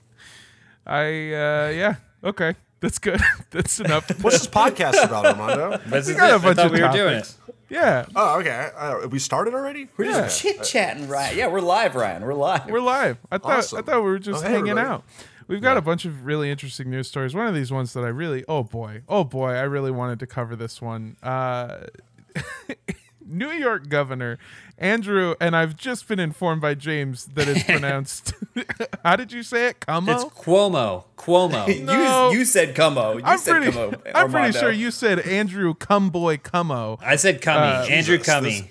I 0.86 1.02
uh, 1.34 1.70
yeah, 1.70 1.96
okay, 2.24 2.56
that's 2.80 2.98
good. 3.00 3.22
that's 3.52 3.80
enough. 3.80 4.10
What's 4.24 4.40
this 4.40 4.48
podcast 4.48 5.04
about, 5.04 5.26
Armando? 5.28 5.78
this 5.86 6.10
is 6.10 6.16
got 6.18 6.30
it. 6.30 6.34
a 6.34 6.36
I 6.36 6.38
bunch 6.40 6.56
thought 6.58 6.66
of 6.68 6.72
we 6.72 6.82
were 6.82 6.92
doing 6.92 7.14
it. 7.14 7.20
topics. 7.20 7.38
Yeah, 7.70 8.06
Oh, 8.16 8.40
okay. 8.40 8.70
Uh, 8.76 9.08
we 9.08 9.18
started 9.20 9.54
already? 9.54 9.88
We're 9.98 10.06
Yeah. 10.06 10.22
just 10.24 10.42
chit 10.42 10.64
chatting, 10.64 11.08
right? 11.08 11.36
Yeah, 11.36 11.48
we're 11.48 11.62
live, 11.62 11.96
Ryan. 11.96 12.24
We're 12.24 12.34
live. 12.36 12.68
we're 12.70 12.82
live. 12.82 13.18
I 13.32 13.38
thought 13.40 13.58
Awesome. 13.60 13.80
I 13.80 13.82
thought 13.82 14.04
we 14.04 14.10
were 14.10 14.20
just 14.20 14.44
Oh, 14.44 14.48
hey, 14.48 14.54
hanging 14.56 14.72
everybody. 14.78 14.88
out. 14.90 15.04
We've 15.48 15.62
got 15.62 15.78
a 15.78 15.82
bunch 15.82 16.06
of 16.06 16.26
really 16.26 16.50
interesting 16.50 16.90
news 16.90 17.08
stories. 17.08 17.34
One 17.36 17.48
of 17.48 17.54
these 17.56 17.72
ones 17.72 17.94
that 17.94 18.04
I 18.04 18.08
really, 18.10 18.44
oh 18.48 18.64
boy, 18.64 19.02
oh 19.10 19.24
boy, 19.24 19.52
I 19.52 19.62
really 19.64 19.92
wanted 19.92 20.20
to 20.20 20.28
cover 20.28 20.56
this 20.56 20.82
one. 20.82 21.18
Uh, 21.22 21.88
New 23.26 23.50
York 23.52 23.88
Governor 23.90 24.38
Andrew, 24.78 25.36
and 25.40 25.56
I've 25.56 25.76
just 25.78 26.08
been 26.08 26.20
informed 26.20 26.62
by 26.62 26.74
James 26.74 27.26
that 27.36 27.48
it's 27.48 27.64
pronounced. 27.70 28.34
how 29.04 29.16
did 29.16 29.32
you 29.32 29.44
say 29.44 29.68
it? 29.70 29.80
Cuomo. 29.82 30.14
It's 30.14 30.24
Como. 30.44 31.06
Cuomo. 31.18 31.66
Cuomo. 31.68 31.84
No. 31.86 32.32
You, 32.32 32.40
you 32.40 32.46
said 32.46 32.76
Como. 32.76 33.18
You 33.18 33.24
I'm 33.24 33.38
said 33.38 33.62
pretty. 33.62 33.72
Como. 33.72 33.94
I'm 34.14 34.30
pretty 34.32 34.58
sure 34.58 34.72
you 34.72 34.92
said 34.92 35.20
Andrew 35.20 35.74
Cumboy 35.74 36.38
Cummo. 36.42 37.00
I 37.02 37.16
said 37.16 37.42
Cummy. 37.42 37.62
Uh, 37.66 37.86
Andrew 37.86 38.18
Jesus, 38.18 38.26
Cummy. 38.34 38.50
this- 38.50 38.64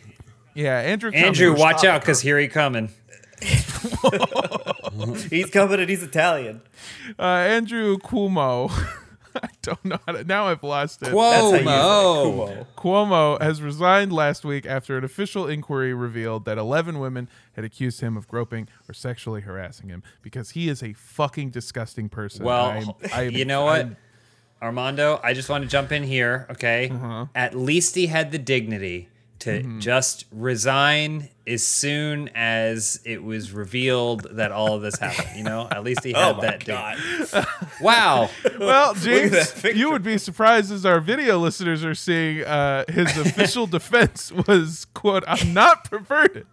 Yeah, 0.55 0.79
Andrew. 0.81 1.11
Andrew, 1.13 1.55
Cummo. 1.55 1.59
watch 1.59 1.85
out, 1.85 2.01
because 2.03 2.21
here 2.21 2.39
he 2.39 2.49
coming. 2.49 2.91
He's 5.31 5.51
coming 5.51 5.81
and 5.81 5.89
he's 5.89 6.03
Italian. 6.03 6.63
Uh, 7.19 7.23
Andrew 7.23 7.99
Cuomo. 7.99 8.71
I 9.35 9.49
don't 9.63 9.83
know 9.85 9.99
how 10.07 10.13
to. 10.13 10.25
Now 10.25 10.49
I've 10.49 10.63
lost 10.63 11.01
it. 11.01 11.07
That's 11.07 11.17
how 11.17 11.47
you 11.47 11.57
say 11.57 11.63
it, 11.63 11.67
Cuomo. 11.67 12.37
Cuomo. 12.37 12.67
Cuomo 12.77 13.43
has 13.43 13.63
resigned 13.63 14.13
last 14.13 14.45
week 14.45 14.67
after 14.67 14.99
an 14.99 15.05
official 15.05 15.47
inquiry 15.49 15.95
revealed 15.95 16.45
that 16.45 16.59
11 16.59 16.99
women 16.99 17.31
had 17.55 17.65
accused 17.65 18.03
him 18.03 18.17
of 18.19 18.29
groping 18.29 18.69
or 18.89 18.93
sexually 18.93 19.41
harassing 19.41 19.89
him 19.89 20.03
because 20.21 20.51
he 20.51 20.69
is 20.69 20.83
a 20.83 20.93
fucking 20.93 21.49
disgusting 21.49 22.11
person. 22.11 22.45
Well, 22.45 22.67
I'm- 22.67 22.91
I'm- 23.13 23.31
you 23.31 23.47
know 23.47 23.65
what, 23.65 23.77
I'm- 23.77 23.97
Armando? 24.61 25.19
I 25.25 25.33
just 25.33 25.49
want 25.49 25.65
to 25.65 25.69
jump 25.69 25.93
in 25.93 26.03
here, 26.03 26.47
okay? 26.51 26.91
Uh-huh. 26.91 27.27
At 27.35 27.57
least 27.57 27.95
he 27.95 28.07
had 28.09 28.33
the 28.33 28.39
dignity 28.39 29.09
to 29.43 29.61
Mm-hmm. 29.61 29.79
just 29.81 30.25
resign 30.33 31.29
as 31.47 31.65
soon 31.65 32.29
as 32.35 33.01
it 33.05 33.23
was 33.23 33.51
revealed 33.53 34.27
that 34.37 34.53
all 34.53 34.75
of 34.75 34.83
this 34.83 34.97
happened. 34.99 35.37
You 35.37 35.43
know, 35.45 35.67
at 35.71 35.83
least 35.85 36.05
he 36.05 36.13
had 36.15 36.37
Oh 36.37 36.41
that. 36.41 36.65
god. 36.65 36.99
Wow. 37.81 38.31
well, 38.61 38.95
James, 38.95 39.65
you 39.65 39.91
would 39.91 40.05
be 40.05 40.19
surprised 40.19 40.71
as 40.71 40.87
our 40.87 41.01
video 41.01 41.39
listeners 41.39 41.85
are 41.85 41.95
seeing 41.97 42.45
uh, 42.45 42.85
his 42.89 43.17
official 43.27 43.67
defense 43.67 44.31
was, 44.47 44.85
quote, 44.95 45.25
I'm 45.27 45.53
not 45.53 45.91
perverted. 45.91 46.47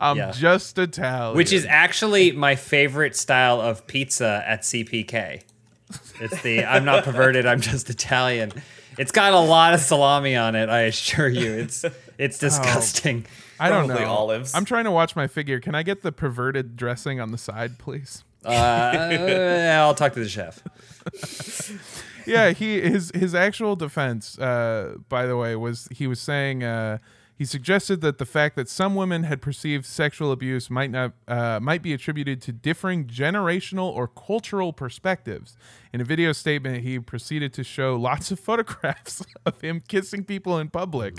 I'm 0.00 0.16
Yeah. 0.16 0.30
just 0.32 0.78
Italian. 0.78 1.36
Which 1.36 1.52
is 1.52 1.64
actually 1.66 2.32
my 2.32 2.56
favorite 2.56 3.14
style 3.16 3.60
of 3.60 3.86
pizza 3.86 4.42
at 4.46 4.62
CPK. 4.62 5.42
It's 6.20 6.42
the 6.42 6.64
I'm 6.64 6.84
not 6.84 7.04
perverted, 7.04 7.46
I'm 7.46 7.60
just 7.60 7.88
Italian. 7.90 8.52
It's 8.98 9.12
got 9.12 9.32
a 9.32 9.38
lot 9.40 9.74
of 9.74 9.80
salami 9.80 10.34
on 10.36 10.54
it, 10.56 10.68
I 10.68 10.82
assure 10.82 11.28
you. 11.28 11.52
It's 11.52 11.84
it's 12.18 12.38
disgusting. 12.38 13.26
I 13.60 13.68
don't 13.68 13.86
Probably 13.86 14.04
know. 14.04 14.10
olives. 14.10 14.54
I'm 14.54 14.64
trying 14.64 14.84
to 14.84 14.90
watch 14.90 15.14
my 15.14 15.26
figure. 15.26 15.60
Can 15.60 15.74
I 15.74 15.82
get 15.82 16.02
the 16.02 16.12
perverted 16.12 16.76
dressing 16.76 17.20
on 17.20 17.30
the 17.30 17.38
side, 17.38 17.78
please? 17.78 18.24
Uh, 18.44 18.50
I'll 19.80 19.94
talk 19.94 20.12
to 20.14 20.20
the 20.20 20.28
chef. 20.28 20.62
yeah, 22.26 22.50
he 22.50 22.80
his 22.80 23.10
his 23.14 23.34
actual 23.34 23.76
defense, 23.76 24.38
uh, 24.38 24.96
by 25.08 25.26
the 25.26 25.36
way, 25.36 25.56
was 25.56 25.88
he 25.90 26.06
was 26.06 26.20
saying 26.20 26.62
uh, 26.62 26.98
he 27.36 27.44
suggested 27.44 28.00
that 28.02 28.18
the 28.18 28.26
fact 28.26 28.54
that 28.56 28.68
some 28.68 28.94
women 28.94 29.24
had 29.24 29.42
perceived 29.42 29.86
sexual 29.86 30.30
abuse 30.30 30.70
might 30.70 30.90
not 30.90 31.12
uh, 31.26 31.58
might 31.60 31.82
be 31.82 31.92
attributed 31.92 32.40
to 32.42 32.52
differing 32.52 33.06
generational 33.06 33.90
or 33.90 34.06
cultural 34.06 34.72
perspectives. 34.72 35.56
In 35.92 36.00
a 36.00 36.04
video 36.04 36.32
statement, 36.32 36.84
he 36.84 36.98
proceeded 36.98 37.52
to 37.54 37.64
show 37.64 37.96
lots 37.96 38.30
of 38.30 38.38
photographs 38.38 39.22
of 39.46 39.60
him 39.60 39.82
kissing 39.88 40.24
people 40.24 40.58
in 40.58 40.68
public, 40.70 41.18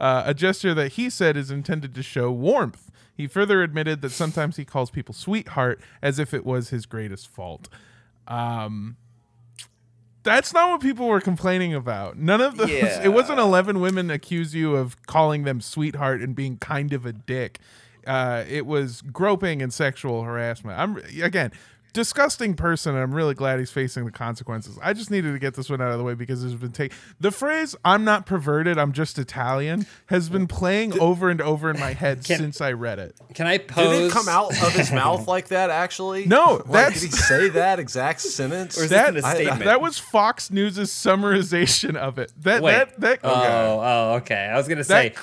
uh, 0.00 0.24
a 0.26 0.34
gesture 0.34 0.74
that 0.74 0.92
he 0.92 1.10
said 1.10 1.36
is 1.36 1.50
intended 1.50 1.94
to 1.94 2.02
show 2.02 2.32
warmth. 2.32 2.90
He 3.14 3.26
further 3.26 3.62
admitted 3.62 4.00
that 4.00 4.10
sometimes 4.10 4.56
he 4.56 4.64
calls 4.64 4.90
people 4.90 5.14
sweetheart 5.14 5.80
as 6.00 6.18
if 6.18 6.32
it 6.32 6.44
was 6.44 6.70
his 6.70 6.86
greatest 6.86 7.28
fault. 7.28 7.68
Um, 8.26 8.96
that's 10.22 10.52
not 10.52 10.70
what 10.70 10.80
people 10.80 11.06
were 11.06 11.20
complaining 11.20 11.74
about. 11.74 12.16
None 12.16 12.40
of 12.40 12.56
those. 12.56 12.70
Yeah. 12.70 13.02
It 13.02 13.10
wasn't 13.10 13.38
eleven 13.38 13.80
women 13.80 14.10
accuse 14.10 14.54
you 14.54 14.74
of 14.74 15.06
calling 15.06 15.44
them 15.44 15.60
sweetheart 15.60 16.20
and 16.20 16.34
being 16.34 16.56
kind 16.56 16.92
of 16.92 17.04
a 17.04 17.12
dick. 17.12 17.58
Uh, 18.06 18.44
it 18.48 18.64
was 18.64 19.02
groping 19.02 19.60
and 19.60 19.72
sexual 19.72 20.22
harassment. 20.22 20.78
I'm 20.78 20.96
again 21.22 21.52
disgusting 21.92 22.54
person. 22.54 22.94
And 22.94 23.02
I'm 23.02 23.14
really 23.14 23.34
glad 23.34 23.58
he's 23.58 23.70
facing 23.70 24.04
the 24.04 24.10
consequences. 24.10 24.78
I 24.82 24.92
just 24.92 25.10
needed 25.10 25.32
to 25.32 25.38
get 25.38 25.54
this 25.54 25.68
one 25.70 25.80
out 25.80 25.90
of 25.90 25.98
the 25.98 26.04
way 26.04 26.14
because 26.14 26.44
it's 26.44 26.54
been 26.54 26.72
taken. 26.72 26.96
The 27.20 27.30
phrase 27.30 27.74
"I'm 27.84 28.04
not 28.04 28.26
perverted, 28.26 28.78
I'm 28.78 28.92
just 28.92 29.18
Italian" 29.18 29.86
has 30.06 30.28
been 30.28 30.46
playing 30.46 30.98
over 31.00 31.30
and 31.30 31.40
over 31.40 31.70
in 31.70 31.78
my 31.78 31.92
head 31.92 32.24
Can- 32.24 32.38
since 32.38 32.60
I 32.60 32.72
read 32.72 32.98
it. 32.98 33.16
Can 33.34 33.46
I 33.46 33.56
Did 33.58 33.70
it 34.06 34.12
come 34.12 34.28
out 34.28 34.50
of 34.50 34.72
his 34.72 34.92
mouth 34.92 35.26
like 35.28 35.48
that? 35.48 35.70
Actually, 35.70 36.26
No, 36.26 36.62
Like, 36.66 36.94
did 36.94 37.02
he 37.02 37.10
say 37.10 37.48
that 37.50 37.78
exact 37.78 38.20
sentence? 38.20 38.78
Or 38.78 38.84
is 38.84 38.90
That, 38.90 39.14
this 39.14 39.24
in 39.24 39.30
a 39.30 39.34
statement? 39.34 39.64
that 39.64 39.80
was 39.80 39.98
Fox 39.98 40.50
news's 40.50 40.90
summarization 40.90 41.96
of 41.96 42.18
it. 42.18 42.32
That 42.40 42.62
Wait. 42.62 42.72
that 42.72 43.00
that 43.00 43.20
Oh, 43.22 43.80
oh, 43.82 44.16
okay. 44.16 44.34
I 44.52 44.56
was 44.56 44.68
gonna 44.68 44.84
say, 44.84 45.14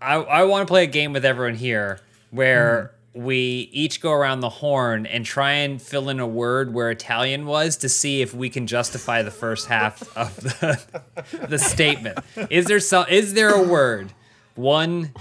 I, 0.00 0.14
I 0.16 0.44
want 0.44 0.66
to 0.66 0.70
play 0.70 0.84
a 0.84 0.88
game 0.88 1.12
with 1.12 1.24
everyone 1.24 1.54
here 1.54 2.00
where 2.30 2.92
hmm. 2.94 2.99
We 3.12 3.68
each 3.72 4.00
go 4.00 4.12
around 4.12 4.40
the 4.40 4.48
horn 4.48 5.04
and 5.06 5.24
try 5.24 5.50
and 5.52 5.82
fill 5.82 6.08
in 6.08 6.20
a 6.20 6.26
word 6.26 6.72
where 6.72 6.90
Italian 6.90 7.44
was 7.46 7.76
to 7.78 7.88
see 7.88 8.22
if 8.22 8.32
we 8.32 8.48
can 8.48 8.66
justify 8.68 9.22
the 9.22 9.30
first 9.32 9.66
half 9.66 10.16
of 10.16 10.36
the, 10.36 11.02
the 11.48 11.58
statement. 11.58 12.18
Is 12.50 12.66
there 12.66 12.78
some? 12.80 13.06
Is 13.08 13.34
there 13.34 13.50
a 13.50 13.62
word 13.66 14.12
one 14.54 15.12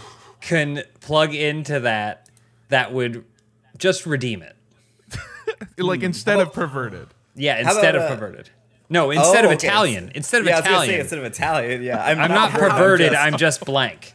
can 0.42 0.84
plug 1.02 1.34
into 1.34 1.80
that 1.82 2.30
that 2.70 2.94
would 2.94 3.26
just 3.78 4.06
redeem 4.06 4.44
it? 4.44 4.56
like 5.80 6.04
instead 6.04 6.40
of 6.40 6.54
perverted. 6.54 7.08
Yeah, 7.36 7.60
instead 7.60 7.96
about, 7.96 8.12
of 8.12 8.12
uh, 8.12 8.16
perverted. 8.16 8.50
No, 8.90 9.12
instead 9.12 9.46
Oh, 9.46 9.50
of 9.50 9.56
okay. 9.58 9.68
Italian. 9.68 10.12
Instead 10.14 10.42
of 10.42 10.48
yeah, 10.48 10.58
I 10.58 10.60
was 10.60 10.66
say 10.66 10.72
Italian. 10.74 11.00
instead 11.02 11.20
of 11.20 11.26
Italian. 11.26 11.84
Yeah, 11.84 12.04
I'm, 12.04 12.20
I'm 12.20 12.32
not 12.32 12.52
perverted, 12.52 12.72
perverted. 12.78 13.12
just 13.14 13.24
I'm 13.24 13.38
just 13.38 13.66
blank. 13.66 14.14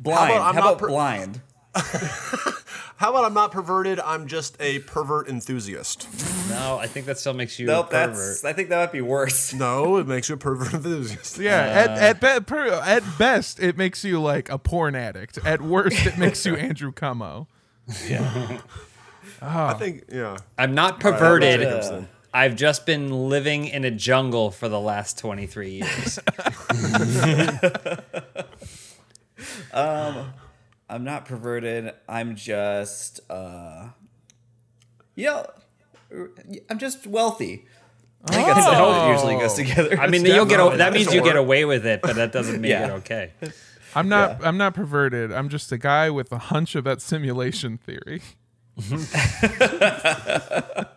blind. 0.00 0.32
How 0.32 0.40
How 0.40 0.50
about 0.50 0.56
about, 0.56 0.64
I'm 0.64 0.64
not 0.64 0.78
per- 0.78 0.88
blind? 0.88 1.40
How 3.02 3.10
about 3.10 3.24
I'm 3.24 3.34
not 3.34 3.50
perverted? 3.50 3.98
I'm 3.98 4.28
just 4.28 4.56
a 4.60 4.78
pervert 4.78 5.26
enthusiast. 5.26 6.06
No, 6.48 6.78
I 6.78 6.86
think 6.86 7.06
that 7.06 7.18
still 7.18 7.34
makes 7.34 7.58
you 7.58 7.66
Nope, 7.66 7.86
a 7.86 7.90
pervert. 7.90 8.14
that's. 8.14 8.44
I 8.44 8.52
think 8.52 8.68
that 8.68 8.76
might 8.76 8.92
be 8.92 9.00
worse. 9.00 9.52
No, 9.52 9.96
it 9.96 10.06
makes 10.06 10.28
you 10.28 10.36
a 10.36 10.38
pervert 10.38 10.72
enthusiast. 10.72 11.36
Yeah, 11.36 11.62
uh, 11.62 11.98
at 11.98 12.20
at, 12.20 12.20
be, 12.20 12.46
per, 12.46 12.68
at 12.68 13.02
best 13.18 13.58
it 13.58 13.76
makes 13.76 14.04
you 14.04 14.22
like 14.22 14.48
a 14.50 14.56
porn 14.56 14.94
addict. 14.94 15.36
At 15.44 15.60
worst 15.60 16.06
it 16.06 16.16
makes 16.16 16.46
you 16.46 16.54
Andrew 16.68 16.92
Cuomo. 16.92 17.48
I 19.42 19.74
think, 19.74 20.04
yeah. 20.08 20.36
I'm 20.56 20.76
not 20.76 21.00
perverted. 21.00 21.58
Jacobs, 21.58 21.90
then. 21.90 22.08
I've 22.32 22.54
just 22.54 22.86
been 22.86 23.28
living 23.28 23.64
in 23.64 23.84
a 23.84 23.90
jungle 23.90 24.52
for 24.52 24.68
the 24.68 24.78
last 24.78 25.18
23 25.18 25.82
years. 25.82 26.20
Um, 29.72 30.32
I'm 30.92 31.04
not 31.04 31.24
perverted. 31.24 31.92
I'm 32.06 32.36
just, 32.36 33.20
uh, 33.30 33.88
you 35.14 35.24
know, 35.26 35.46
I'm 36.68 36.78
just 36.78 37.06
wealthy. 37.06 37.64
I 38.26 38.32
think 38.34 38.46
that's 38.46 38.66
how 38.66 39.08
it 39.08 39.12
usually 39.14 39.34
goes 39.36 39.54
together. 39.54 39.98
I 39.98 40.06
mean, 40.08 40.24
you'll 40.26 40.44
get 40.44 40.58
definitely- 40.58 40.76
that 40.78 40.92
means 40.92 41.14
you 41.14 41.22
get 41.24 41.36
away 41.36 41.64
with 41.64 41.86
it, 41.86 42.02
but 42.02 42.16
that 42.16 42.30
doesn't 42.30 42.60
make 42.60 42.70
Yeah. 42.70 42.86
it 42.88 42.90
okay. 42.98 43.32
I'm 43.96 44.08
not 44.08 44.40
Yeah. 44.40 44.48
I'm 44.48 44.58
not 44.58 44.74
perverted. 44.74 45.32
I'm 45.32 45.48
just 45.48 45.72
a 45.72 45.78
guy 45.78 46.10
with 46.10 46.30
a 46.30 46.38
hunch 46.38 46.74
about 46.76 47.00
simulation 47.00 47.78
theory. 47.78 48.20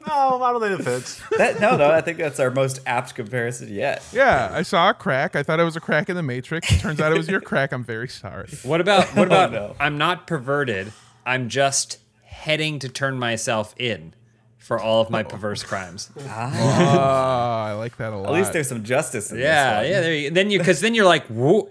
No, 0.07 0.41
I 0.41 0.51
don't 0.51 0.61
think 0.61 0.79
it 0.79 0.83
fits. 0.83 1.21
that, 1.37 1.59
no, 1.59 1.75
no, 1.75 1.91
I 1.91 1.99
think 1.99 2.17
that's 2.17 2.39
our 2.39 2.49
most 2.51 2.79
apt 2.85 3.15
comparison 3.15 3.73
yet. 3.73 4.03
Yeah, 4.13 4.49
I 4.53 4.61
saw 4.61 4.89
a 4.91 4.93
crack. 4.93 5.35
I 5.35 5.43
thought 5.43 5.59
it 5.59 5.63
was 5.63 5.75
a 5.75 5.81
crack 5.81 6.09
in 6.09 6.15
the 6.15 6.23
matrix. 6.23 6.71
It 6.71 6.79
turns 6.79 7.01
out 7.01 7.11
it 7.11 7.17
was 7.17 7.27
your 7.27 7.41
crack. 7.41 7.73
I'm 7.73 7.83
very 7.83 8.07
sorry. 8.07 8.47
What 8.63 8.79
about 8.81 9.07
what 9.09 9.17
oh, 9.23 9.25
about 9.25 9.51
no. 9.51 9.75
I'm 9.79 9.97
not 9.97 10.25
perverted. 10.27 10.93
I'm 11.25 11.49
just 11.49 11.99
heading 12.23 12.79
to 12.79 12.89
turn 12.89 13.17
myself 13.19 13.73
in 13.77 14.13
for 14.57 14.79
all 14.79 15.01
of 15.01 15.09
my 15.09 15.21
oh. 15.21 15.27
perverse 15.27 15.63
crimes. 15.63 16.11
Oh, 16.17 16.23
I 16.29 17.73
like 17.73 17.97
that 17.97 18.13
a 18.13 18.15
lot. 18.15 18.27
At 18.29 18.33
least 18.33 18.53
there's 18.53 18.69
some 18.69 18.83
justice 18.83 19.31
in 19.31 19.39
Yeah, 19.39 19.81
this. 19.81 19.91
yeah. 19.91 20.01
There 20.01 20.15
you, 20.15 20.29
then 20.31 20.49
you 20.49 20.59
because 20.59 20.79
then 20.81 20.95
you're 20.95 21.05
like, 21.05 21.25
Whoa, 21.27 21.69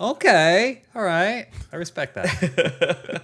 okay, 0.00 0.82
all 0.94 1.02
right, 1.02 1.46
I 1.72 1.76
respect 1.76 2.14
that. 2.14 3.22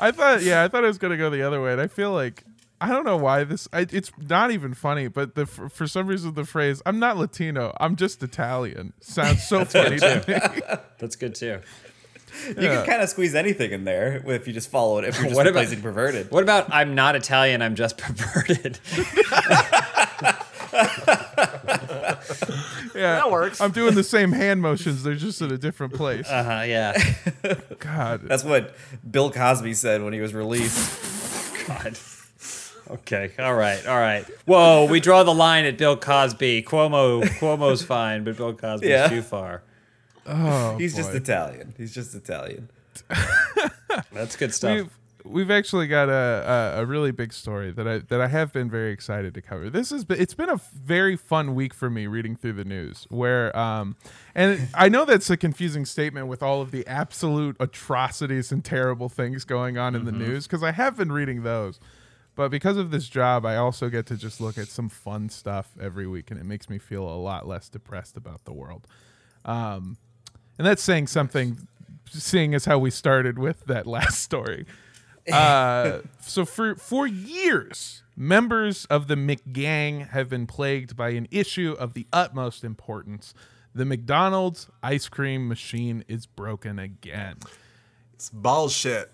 I 0.00 0.10
thought, 0.10 0.42
yeah, 0.42 0.62
I 0.64 0.68
thought 0.68 0.84
it 0.84 0.88
was 0.88 0.98
gonna 0.98 1.16
go 1.16 1.30
the 1.30 1.42
other 1.42 1.60
way, 1.62 1.72
and 1.72 1.80
I 1.80 1.86
feel 1.86 2.12
like 2.12 2.44
I 2.80 2.88
don't 2.88 3.04
know 3.04 3.16
why 3.16 3.44
this. 3.44 3.68
I, 3.72 3.86
it's 3.90 4.10
not 4.18 4.50
even 4.50 4.74
funny, 4.74 5.06
but 5.08 5.34
the 5.36 5.46
for, 5.46 5.68
for 5.68 5.86
some 5.86 6.06
reason 6.08 6.34
the 6.34 6.44
phrase 6.44 6.82
"I'm 6.84 6.98
not 6.98 7.16
Latino, 7.16 7.72
I'm 7.78 7.94
just 7.96 8.22
Italian" 8.22 8.92
sounds 9.00 9.46
so 9.46 9.64
funny 9.64 9.98
to 9.98 10.24
me. 10.26 10.34
That's 10.98 11.14
good 11.16 11.34
too. 11.36 11.60
You 12.48 12.54
Yeah. 12.58 12.76
can 12.78 12.86
kind 12.86 13.02
of 13.02 13.08
squeeze 13.10 13.34
anything 13.34 13.72
in 13.72 13.84
there 13.84 14.22
if 14.26 14.46
you 14.46 14.54
just 14.54 14.70
follow 14.70 14.98
it. 14.98 15.04
If 15.04 15.16
you're 15.18 15.24
just 15.28 15.36
What 15.36 15.46
about- 15.46 15.68
perverted. 15.82 16.30
What 16.30 16.42
about 16.42 16.72
I'm 16.72 16.94
not 16.94 17.14
Italian, 17.14 17.60
I'm 17.62 17.74
just 17.74 17.98
perverted? 17.98 18.78
Yeah, 22.94 23.14
That 23.16 23.30
works. 23.30 23.60
I'm 23.60 23.70
doing 23.72 23.94
the 23.94 24.04
same 24.04 24.32
hand 24.32 24.60
motions. 24.62 25.02
They're 25.02 25.14
just 25.14 25.40
in 25.42 25.50
a 25.52 25.58
different 25.58 25.94
place. 25.94 26.28
Uh 26.28 26.42
huh. 26.44 26.62
Yeah. 26.62 27.14
God, 27.78 28.22
That's 28.22 28.44
what 28.44 28.74
Bill 29.10 29.30
Cosby 29.30 29.74
said 29.74 30.02
when 30.02 30.12
he 30.12 30.20
was 30.20 30.34
released. 30.34 31.66
God. 31.66 31.98
Okay. 32.90 33.30
All 33.38 33.54
right. 33.54 33.86
All 33.86 33.98
right. 33.98 34.24
Whoa. 34.44 34.86
We 34.90 35.00
draw 35.00 35.22
the 35.22 35.32
line 35.34 35.64
at 35.64 35.78
Bill 35.78 35.96
Cosby. 35.96 36.62
Cuomo. 36.64 37.22
Cuomo's 37.38 37.82
fine, 37.96 38.24
but 38.24 38.36
Bill 38.36 38.52
Cosby's 38.52 38.90
Yeah. 38.90 39.08
too 39.08 39.22
far. 39.22 39.62
oh, 40.26 40.76
He's 40.78 40.94
just. 40.94 41.14
Italian. 41.14 41.74
He's 41.78 41.94
just 41.94 42.14
Italian. 42.14 42.68
That's 44.12 44.36
good 44.36 44.52
stuff. 44.54 44.74
We've, 44.76 44.98
we've 45.24 45.50
actually 45.50 45.86
got 45.86 46.08
a, 46.08 46.74
a 46.76 46.82
a 46.82 46.86
really 46.86 47.10
big 47.10 47.32
story 47.32 47.70
that 47.72 47.86
I 47.86 47.98
that 47.98 48.20
I 48.20 48.28
have 48.28 48.52
been 48.52 48.70
very 48.70 48.92
excited 48.92 49.34
to 49.34 49.42
cover. 49.42 49.70
This 49.70 49.90
has 49.90 50.04
been 50.04 50.20
it's 50.20 50.34
been 50.34 50.50
a 50.50 50.60
very 50.74 51.16
fun 51.16 51.54
week 51.54 51.74
for 51.74 51.90
me 51.90 52.06
reading 52.06 52.36
through 52.36 52.54
the 52.54 52.64
news. 52.64 53.06
Where 53.10 53.56
um, 53.56 53.96
and 54.34 54.68
I 54.74 54.88
know 54.88 55.04
that's 55.04 55.30
a 55.30 55.36
confusing 55.36 55.84
statement 55.84 56.26
with 56.26 56.42
all 56.42 56.60
of 56.60 56.70
the 56.70 56.86
absolute 56.86 57.56
atrocities 57.60 58.52
and 58.52 58.64
terrible 58.64 59.08
things 59.08 59.44
going 59.44 59.78
on 59.78 59.94
in 59.94 60.04
the 60.04 60.12
news 60.12 60.46
because 60.46 60.62
I 60.62 60.72
have 60.72 60.96
been 60.96 61.12
reading 61.12 61.42
those. 61.42 61.78
But 62.34 62.48
because 62.48 62.78
of 62.78 62.90
this 62.90 63.08
job, 63.08 63.44
I 63.44 63.56
also 63.56 63.90
get 63.90 64.06
to 64.06 64.16
just 64.16 64.40
look 64.40 64.56
at 64.56 64.68
some 64.68 64.88
fun 64.88 65.28
stuff 65.28 65.72
every 65.78 66.06
week, 66.06 66.30
and 66.30 66.40
it 66.40 66.44
makes 66.44 66.70
me 66.70 66.78
feel 66.78 67.06
a 67.06 67.16
lot 67.16 67.46
less 67.46 67.68
depressed 67.68 68.16
about 68.16 68.44
the 68.44 68.54
world. 68.54 68.86
Um, 69.44 69.98
and 70.56 70.66
that's 70.66 70.82
saying 70.82 71.08
something, 71.08 71.68
seeing 72.08 72.54
as 72.54 72.64
how 72.64 72.78
we 72.78 72.90
started 72.90 73.38
with 73.38 73.66
that 73.66 73.86
last 73.86 74.20
story. 74.20 74.64
Uh, 75.32 76.00
so 76.20 76.44
for 76.44 76.74
for 76.74 77.06
years, 77.06 78.02
members 78.16 78.86
of 78.86 79.06
the 79.06 79.14
McGang 79.14 80.08
have 80.08 80.28
been 80.28 80.46
plagued 80.46 80.96
by 80.96 81.10
an 81.10 81.28
issue 81.30 81.76
of 81.78 81.94
the 81.94 82.06
utmost 82.12 82.64
importance. 82.64 83.32
The 83.74 83.84
McDonald's 83.84 84.68
ice 84.82 85.08
cream 85.08 85.46
machine 85.48 86.04
is 86.08 86.26
broken 86.26 86.78
again. 86.78 87.36
It's 88.14 88.30
bullshit. 88.30 89.10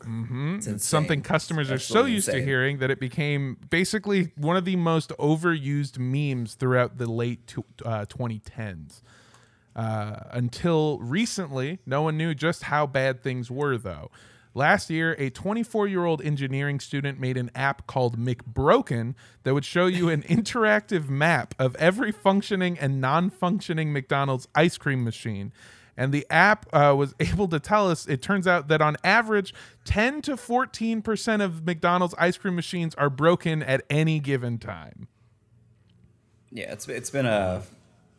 It's 0.56 0.66
It's 0.66 0.84
something 0.86 1.22
customers 1.22 1.70
are 1.70 1.78
so 1.78 2.00
Absolutely 2.00 2.12
used 2.12 2.30
to 2.30 2.42
hearing 2.42 2.78
that 2.78 2.90
it 2.90 3.00
became 3.00 3.56
basically 3.70 4.32
one 4.36 4.56
of 4.56 4.64
the 4.64 4.76
most 4.76 5.10
overused 5.18 5.98
memes 5.98 6.54
throughout 6.54 6.98
the 6.98 7.06
late 7.06 7.46
tw- 7.46 7.58
uh, 7.84 8.04
2010s. 8.06 9.00
Uh, 9.76 10.16
until 10.32 10.98
recently, 10.98 11.78
no 11.86 12.02
one 12.02 12.16
knew 12.16 12.34
just 12.34 12.64
how 12.64 12.86
bad 12.86 13.22
things 13.22 13.50
were, 13.50 13.78
though. 13.78 14.10
Last 14.58 14.90
year, 14.90 15.14
a 15.20 15.30
24 15.30 15.86
year 15.86 16.04
old 16.04 16.20
engineering 16.20 16.80
student 16.80 17.20
made 17.20 17.36
an 17.36 17.48
app 17.54 17.86
called 17.86 18.18
McBroken 18.18 19.14
that 19.44 19.54
would 19.54 19.64
show 19.64 19.86
you 19.86 20.08
an 20.08 20.22
interactive 20.28 21.08
map 21.08 21.54
of 21.60 21.76
every 21.76 22.10
functioning 22.10 22.76
and 22.76 23.00
non 23.00 23.30
functioning 23.30 23.92
McDonald's 23.92 24.48
ice 24.56 24.76
cream 24.76 25.04
machine. 25.04 25.52
And 25.96 26.12
the 26.12 26.26
app 26.28 26.66
uh, 26.72 26.92
was 26.98 27.14
able 27.20 27.46
to 27.46 27.60
tell 27.60 27.88
us 27.88 28.08
it 28.08 28.20
turns 28.20 28.48
out 28.48 28.66
that 28.66 28.82
on 28.82 28.96
average, 29.04 29.54
10 29.84 30.22
to 30.22 30.32
14% 30.32 31.40
of 31.40 31.64
McDonald's 31.64 32.16
ice 32.18 32.36
cream 32.36 32.56
machines 32.56 32.96
are 32.96 33.10
broken 33.10 33.62
at 33.62 33.84
any 33.88 34.18
given 34.18 34.58
time. 34.58 35.06
Yeah, 36.50 36.72
it's 36.72 36.88
it's 36.88 37.10
been 37.10 37.26
a 37.26 37.62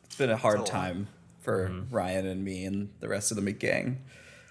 it's 0.06 0.16
been 0.16 0.30
a 0.30 0.38
hard 0.38 0.66
time 0.66 1.10
for 1.42 1.70
Ryan 1.92 2.26
and 2.26 2.46
me 2.46 2.64
and 2.64 2.92
the 3.02 3.10
rest 3.10 3.30
of 3.30 3.36
the 3.36 3.44
McGang. 3.44 3.98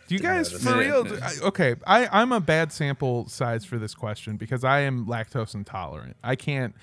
Do 0.09 0.15
you 0.15 0.21
guys, 0.21 0.51
for 0.51 0.77
real? 0.79 1.07
I- 1.23 1.47
Okay, 1.49 1.75
I, 1.87 2.09
I'm 2.11 2.33
a 2.33 2.41
bad 2.41 2.73
sample 2.73 3.29
size 3.29 3.65
for 3.65 3.79
this 3.79 3.95
question 3.95 4.37
because 4.37 4.65
I 4.65 4.81
am 4.81 5.07
lactose 5.07 5.55
intolerant. 5.55 6.17
I 6.25 6.35
can't 6.35 6.75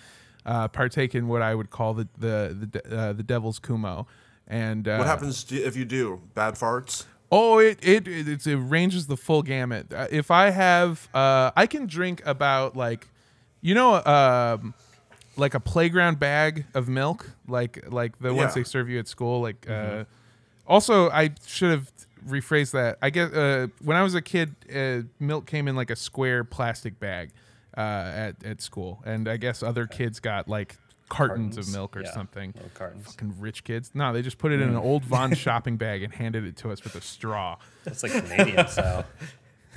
uh, 0.45 0.67
partake 0.67 1.15
in 1.15 1.27
what 1.27 1.41
I 1.41 1.53
would 1.55 1.69
call 1.71 1.93
the 1.95 2.07
the 2.17 2.69
the, 2.71 2.97
uh, 2.97 3.13
the 3.13 3.23
devil's 3.23 3.59
kumo. 3.59 4.07
And 4.47 4.87
uh, 4.87 4.97
What 4.97 5.07
happens 5.07 5.43
to- 5.45 5.55
if 5.61 5.75
you 5.75 5.85
do 5.85 6.21
bad 6.35 6.53
farts? 6.53 7.05
Oh, 7.31 7.57
it 7.57 7.79
it 7.83 8.07
it, 8.07 8.45
it 8.45 8.55
ranges 8.57 9.07
the 9.07 9.17
full 9.17 9.41
gamut. 9.41 9.91
Uh, 9.91 10.07
if 10.11 10.29
I 10.29 10.51
have, 10.51 11.09
uh, 11.13 11.49
I 11.55 11.65
can 11.65 11.87
drink 11.87 12.21
about 12.25 12.77
like, 12.77 13.07
you 13.61 13.73
know, 13.73 13.95
um, 14.05 14.75
like 15.35 15.55
a 15.55 15.59
playground 15.59 16.19
bag 16.19 16.65
of 16.75 16.87
milk, 16.87 17.31
like 17.47 17.83
like 17.91 18.19
the 18.19 18.31
ones 18.35 18.53
they 18.53 18.63
serve 18.63 18.87
you 18.87 18.99
at 18.99 19.07
school. 19.07 19.41
Like, 19.41 19.67
uh, 19.67 20.03
also, 20.67 21.09
I 21.09 21.31
should 21.47 21.71
have 21.71 21.91
rephrased 22.27 22.71
that. 22.71 22.97
I 23.01 23.09
guess 23.09 23.31
uh, 23.31 23.67
when 23.81 23.97
I 23.97 24.03
was 24.03 24.15
a 24.15 24.21
kid, 24.21 24.55
uh, 24.73 25.07
milk 25.19 25.45
came 25.45 25.67
in 25.67 25.75
like 25.75 25.89
a 25.89 25.95
square 25.95 26.43
plastic 26.43 26.99
bag 26.99 27.31
uh, 27.77 27.81
at 27.81 28.43
at 28.43 28.61
school, 28.61 29.01
and 29.05 29.27
I 29.27 29.37
guess 29.37 29.63
other 29.63 29.87
kids 29.87 30.19
got 30.19 30.47
like 30.47 30.75
cartons, 31.09 31.57
of 31.57 31.71
milk 31.71 31.95
or 31.95 32.01
yeah, 32.03 32.11
something. 32.11 32.51
little 32.55 32.71
cartons. 32.73 33.05
Fucking 33.05 33.35
rich 33.39 33.63
kids. 33.63 33.91
No, 33.93 34.13
they 34.13 34.21
just 34.21 34.37
put 34.37 34.51
it 34.51 34.61
in 34.61 34.69
an 34.69 34.75
old 34.75 35.03
Von 35.03 35.33
shopping 35.35 35.77
bag 35.77 36.03
and 36.03 36.13
handed 36.13 36.45
it 36.45 36.57
to 36.57 36.71
us 36.71 36.83
with 36.83 36.95
a 36.95 37.01
straw. 37.01 37.57
That's 37.83 38.03
like 38.03 38.11
Canadian 38.11 38.67
style. 38.67 39.05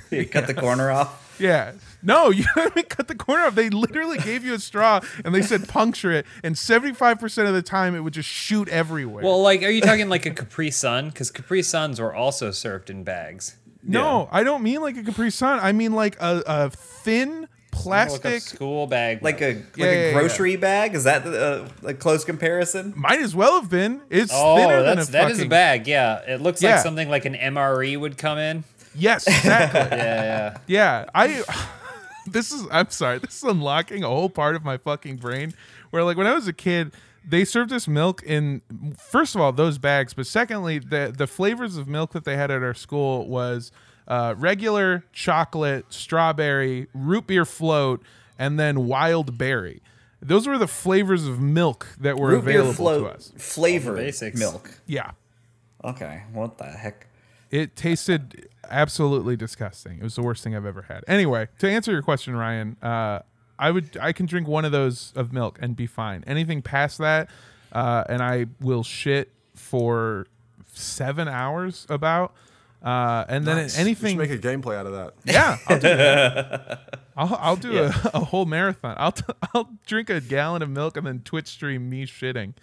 You 0.17 0.25
cut 0.25 0.47
the 0.47 0.53
corner 0.53 0.91
off. 0.91 1.35
Yeah. 1.39 1.73
No, 2.01 2.29
you 2.31 2.45
don't 2.55 2.89
cut 2.89 3.07
the 3.07 3.15
corner 3.15 3.43
off. 3.45 3.55
They 3.55 3.69
literally 3.69 4.17
gave 4.17 4.43
you 4.45 4.53
a 4.53 4.59
straw 4.59 5.01
and 5.23 5.33
they 5.35 5.41
said 5.41 5.67
puncture 5.67 6.11
it, 6.11 6.25
and 6.43 6.55
75% 6.55 7.47
of 7.47 7.53
the 7.53 7.61
time 7.61 7.95
it 7.95 8.01
would 8.01 8.13
just 8.13 8.29
shoot 8.29 8.67
everywhere. 8.69 9.23
Well, 9.23 9.41
like, 9.41 9.61
are 9.63 9.69
you 9.69 9.81
talking 9.81 10.09
like 10.09 10.25
a 10.25 10.31
Capri 10.31 10.71
Sun? 10.71 11.09
Because 11.09 11.31
Capri 11.31 11.61
Suns 11.63 11.99
were 11.99 12.13
also 12.13 12.51
served 12.51 12.89
in 12.89 13.03
bags. 13.03 13.55
no, 13.83 14.27
I 14.31 14.43
don't 14.43 14.63
mean 14.63 14.81
like 14.81 14.97
a 14.97 15.03
Capri 15.03 15.31
Sun. 15.31 15.59
I 15.61 15.71
mean 15.71 15.93
like 15.93 16.17
a, 16.19 16.43
a 16.45 16.69
thin 16.69 17.41
Look 17.41 17.81
up 17.81 17.81
plastic. 17.83 18.41
school 18.41 18.87
bag. 18.87 19.21
Like 19.23 19.41
a 19.41 19.53
like 19.53 19.77
Yeah, 19.77 19.85
a 19.85 19.93
yeah, 19.93 20.05
yeah. 20.07 20.13
grocery 20.13 20.55
bag? 20.57 20.95
Is 20.95 21.03
that 21.05 21.25
uh, 21.25 21.65
a 21.85 21.93
close 21.93 22.25
comparison? 22.25 22.93
Might 22.97 23.21
as 23.21 23.33
well 23.35 23.61
have 23.61 23.69
been. 23.69 24.01
It's 24.09 24.31
Oh, 24.33 24.57
thinner 24.57 24.81
than 24.81 24.93
a 24.93 24.95
that's, 24.95 25.09
that 25.09 25.31
is 25.31 25.37
a 25.37 25.41
fucking- 25.41 25.49
bag. 25.49 25.87
Yeah, 25.87 26.17
it 26.27 26.41
looks 26.41 26.61
Yeah. 26.61 26.75
like 26.75 26.83
something 26.83 27.09
like 27.09 27.23
an 27.25 27.35
MRE 27.35 27.97
would 27.99 28.17
come 28.17 28.37
in. 28.37 28.63
Yes, 28.95 29.27
exactly. 29.27 29.79
Yeah, 29.97 30.23
yeah. 30.23 30.57
Yeah, 30.67 31.05
I. 31.15 31.43
This 32.27 32.51
is. 32.51 32.67
I'm 32.71 32.89
sorry. 32.91 33.17
This 33.17 33.37
is 33.37 33.43
unlocking 33.43 34.03
a 34.03 34.07
whole 34.07 34.29
part 34.29 34.55
of 34.55 34.63
my 34.63 34.77
fucking 34.77 35.15
brain. 35.15 35.53
Where 35.89 36.03
like 36.03 36.15
when 36.15 36.27
I 36.27 36.33
was 36.35 36.47
a 36.47 36.53
kid, 36.53 36.91
they 37.27 37.43
served 37.43 37.73
us 37.73 37.87
milk 37.87 38.21
in. 38.21 38.61
First 38.99 39.33
of 39.33 39.41
all, 39.41 39.51
those 39.51 39.79
bags, 39.79 40.13
but 40.13 40.27
secondly, 40.27 40.77
the 40.77 41.11
the 41.15 41.25
flavors 41.25 41.75
of 41.75 41.87
milk 41.87 42.11
that 42.11 42.25
they 42.25 42.35
had 42.35 42.51
at 42.51 42.61
our 42.61 42.75
school 42.75 43.25
was 43.27 43.71
uh, 44.07 44.35
regular 44.37 45.05
chocolate, 45.11 45.85
strawberry, 45.89 46.87
root 46.93 47.25
beer 47.25 47.45
float, 47.45 48.03
and 48.37 48.59
then 48.59 48.85
wild 48.85 49.35
berry. 49.39 49.81
Those 50.21 50.45
were 50.45 50.59
the 50.59 50.67
flavors 50.67 51.25
of 51.25 51.39
milk 51.39 51.87
that 51.99 52.17
were 52.19 52.29
Root 52.31 52.45
beer 52.45 52.59
available 52.59 52.73
float 52.73 53.03
to 53.05 53.15
us. 53.17 53.31
flavored 53.37 53.95
basics. 53.95 54.37
milk. 54.37 54.69
Yeah, 54.85 55.11
Okay, 55.83 56.23
what 56.33 56.57
the 56.59 56.65
heck? 56.65 57.07
It 57.51 57.75
tasted 57.75 58.47
absolutely 58.69 59.35
disgusting. 59.35 59.97
It 59.97 60.03
was 60.03 60.15
the 60.15 60.21
worst 60.21 60.43
thing 60.43 60.55
I've 60.55 60.65
ever 60.65 60.83
had. 60.83 61.03
Anyway, 61.07 61.47
to 61.59 61.69
answer 61.69 61.91
your 61.91 62.01
question, 62.03 62.35
Ryan, 62.35 62.77
uh, 62.81 63.19
I 63.57 63.71
would 63.71 63.97
I 63.99 64.11
can 64.13 64.25
drink 64.25 64.47
one 64.47 64.65
of 64.65 64.71
those 64.71 65.11
of 65.15 65.33
milk 65.33 65.57
and 65.61 65.75
be 65.75 65.87
fine. 65.87 66.23
Anything 66.27 66.61
past 66.61 66.97
that, 66.99 67.29
uh, 67.73 68.03
and 68.07 68.21
I 68.21 68.45
will 68.61 68.83
shit 68.83 69.31
for 69.55 70.27
seven 70.73 71.27
hours 71.27 71.85
about. 71.89 72.33
Uh, 72.81 73.25
and 73.27 73.45
then 73.45 73.57
Nice. 73.57 73.65
We 73.65 73.69
should 73.71 73.79
anything, 73.81 74.17
make 74.17 74.29
a 74.31 74.37
gameplay 74.37 74.75
out 74.77 74.85
of 74.85 74.93
that. 74.93 75.13
yeah, 75.25 75.57
I'll 75.67 75.79
do 75.79 75.87
that. 75.89 76.99
I'll, 77.17 77.35
I'll 77.41 77.55
do 77.57 77.77
a, 77.77 77.87
a 78.13 78.19
whole 78.21 78.45
marathon. 78.45 78.95
I'll 78.97 79.11
t- 79.11 79.23
I'll 79.53 79.69
drink 79.85 80.09
a 80.09 80.21
gallon 80.21 80.61
of 80.61 80.69
milk 80.69 80.95
and 80.95 81.05
then 81.05 81.19
Twitch 81.25 81.47
stream 81.47 81.89
me 81.89 82.05
shitting. 82.05 82.53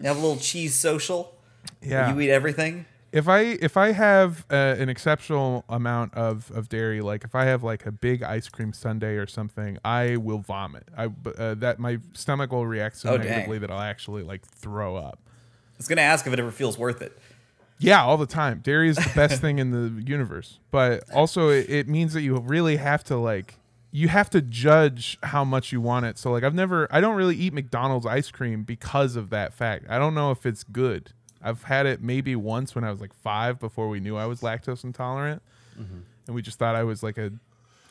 You 0.00 0.06
have 0.06 0.16
a 0.16 0.20
little 0.20 0.38
cheese 0.38 0.74
social. 0.74 1.36
Yeah, 1.80 2.12
You 2.12 2.20
eat 2.20 2.30
everything. 2.30 2.86
If 3.12 3.28
I 3.28 3.40
if 3.40 3.76
I 3.76 3.92
have 3.92 4.44
uh, 4.50 4.54
an 4.54 4.88
exceptional 4.88 5.64
amount 5.68 6.14
of 6.14 6.50
of 6.52 6.68
dairy, 6.68 7.00
like 7.00 7.24
if 7.24 7.34
I 7.34 7.44
have 7.44 7.62
like 7.62 7.86
a 7.86 7.92
big 7.92 8.22
ice 8.22 8.48
cream 8.48 8.72
sundae 8.72 9.16
or 9.16 9.26
something, 9.26 9.78
I 9.84 10.16
will 10.16 10.38
vomit. 10.38 10.84
I 10.96 11.06
uh, 11.38 11.54
that 11.54 11.78
my 11.78 11.98
stomach 12.12 12.52
will 12.52 12.66
react 12.66 12.96
so 12.98 13.10
Oh, 13.10 13.18
dang. 13.18 13.26
negatively 13.26 13.58
that 13.58 13.70
I'll 13.70 13.80
actually 13.80 14.22
like 14.22 14.46
throw 14.46 14.96
up. 14.96 15.18
I 15.24 15.76
was 15.78 15.88
gonna 15.88 16.02
ask 16.02 16.26
if 16.26 16.32
it 16.32 16.38
ever 16.38 16.50
feels 16.52 16.78
worth 16.78 17.02
it. 17.02 17.18
Yeah, 17.78 18.04
all 18.04 18.18
the 18.18 18.26
time. 18.26 18.60
Dairy 18.62 18.90
is 18.90 18.96
the 18.96 19.10
best 19.16 19.40
thing 19.40 19.58
in 19.58 19.70
the 19.70 20.02
universe, 20.02 20.58
but 20.70 21.02
also 21.14 21.48
it, 21.48 21.68
it 21.70 21.88
means 21.88 22.12
that 22.12 22.20
you 22.22 22.36
really 22.38 22.76
have 22.76 23.02
to 23.04 23.16
like 23.16 23.54
you 23.92 24.06
have 24.08 24.30
to 24.30 24.40
judge 24.40 25.18
how 25.24 25.42
much 25.44 25.72
you 25.72 25.80
want 25.80 26.06
it. 26.06 26.16
So 26.18 26.30
like 26.30 26.44
I've 26.44 26.54
never 26.54 26.86
I 26.92 27.00
don't 27.00 27.16
really 27.16 27.34
eat 27.36 27.52
McDonald's 27.52 28.06
ice 28.06 28.30
cream 28.30 28.62
because 28.62 29.16
of 29.16 29.30
that 29.30 29.52
fact. 29.52 29.86
I 29.88 29.98
don't 29.98 30.14
know 30.14 30.30
if 30.30 30.44
it's 30.46 30.62
good. 30.62 31.12
I've 31.42 31.62
had 31.64 31.86
it 31.86 32.02
maybe 32.02 32.36
once 32.36 32.74
when 32.74 32.84
I 32.84 32.90
was 32.90 33.00
like 33.00 33.14
5 33.14 33.58
before 33.58 33.88
we 33.88 34.00
knew 34.00 34.16
I 34.16 34.26
was 34.26 34.40
lactose 34.40 34.84
intolerant. 34.84 35.42
And 36.26 36.34
we 36.34 36.42
just 36.42 36.58
thought 36.58 36.74
I 36.76 36.84
was 36.84 37.02
like 37.02 37.16
a 37.18 37.32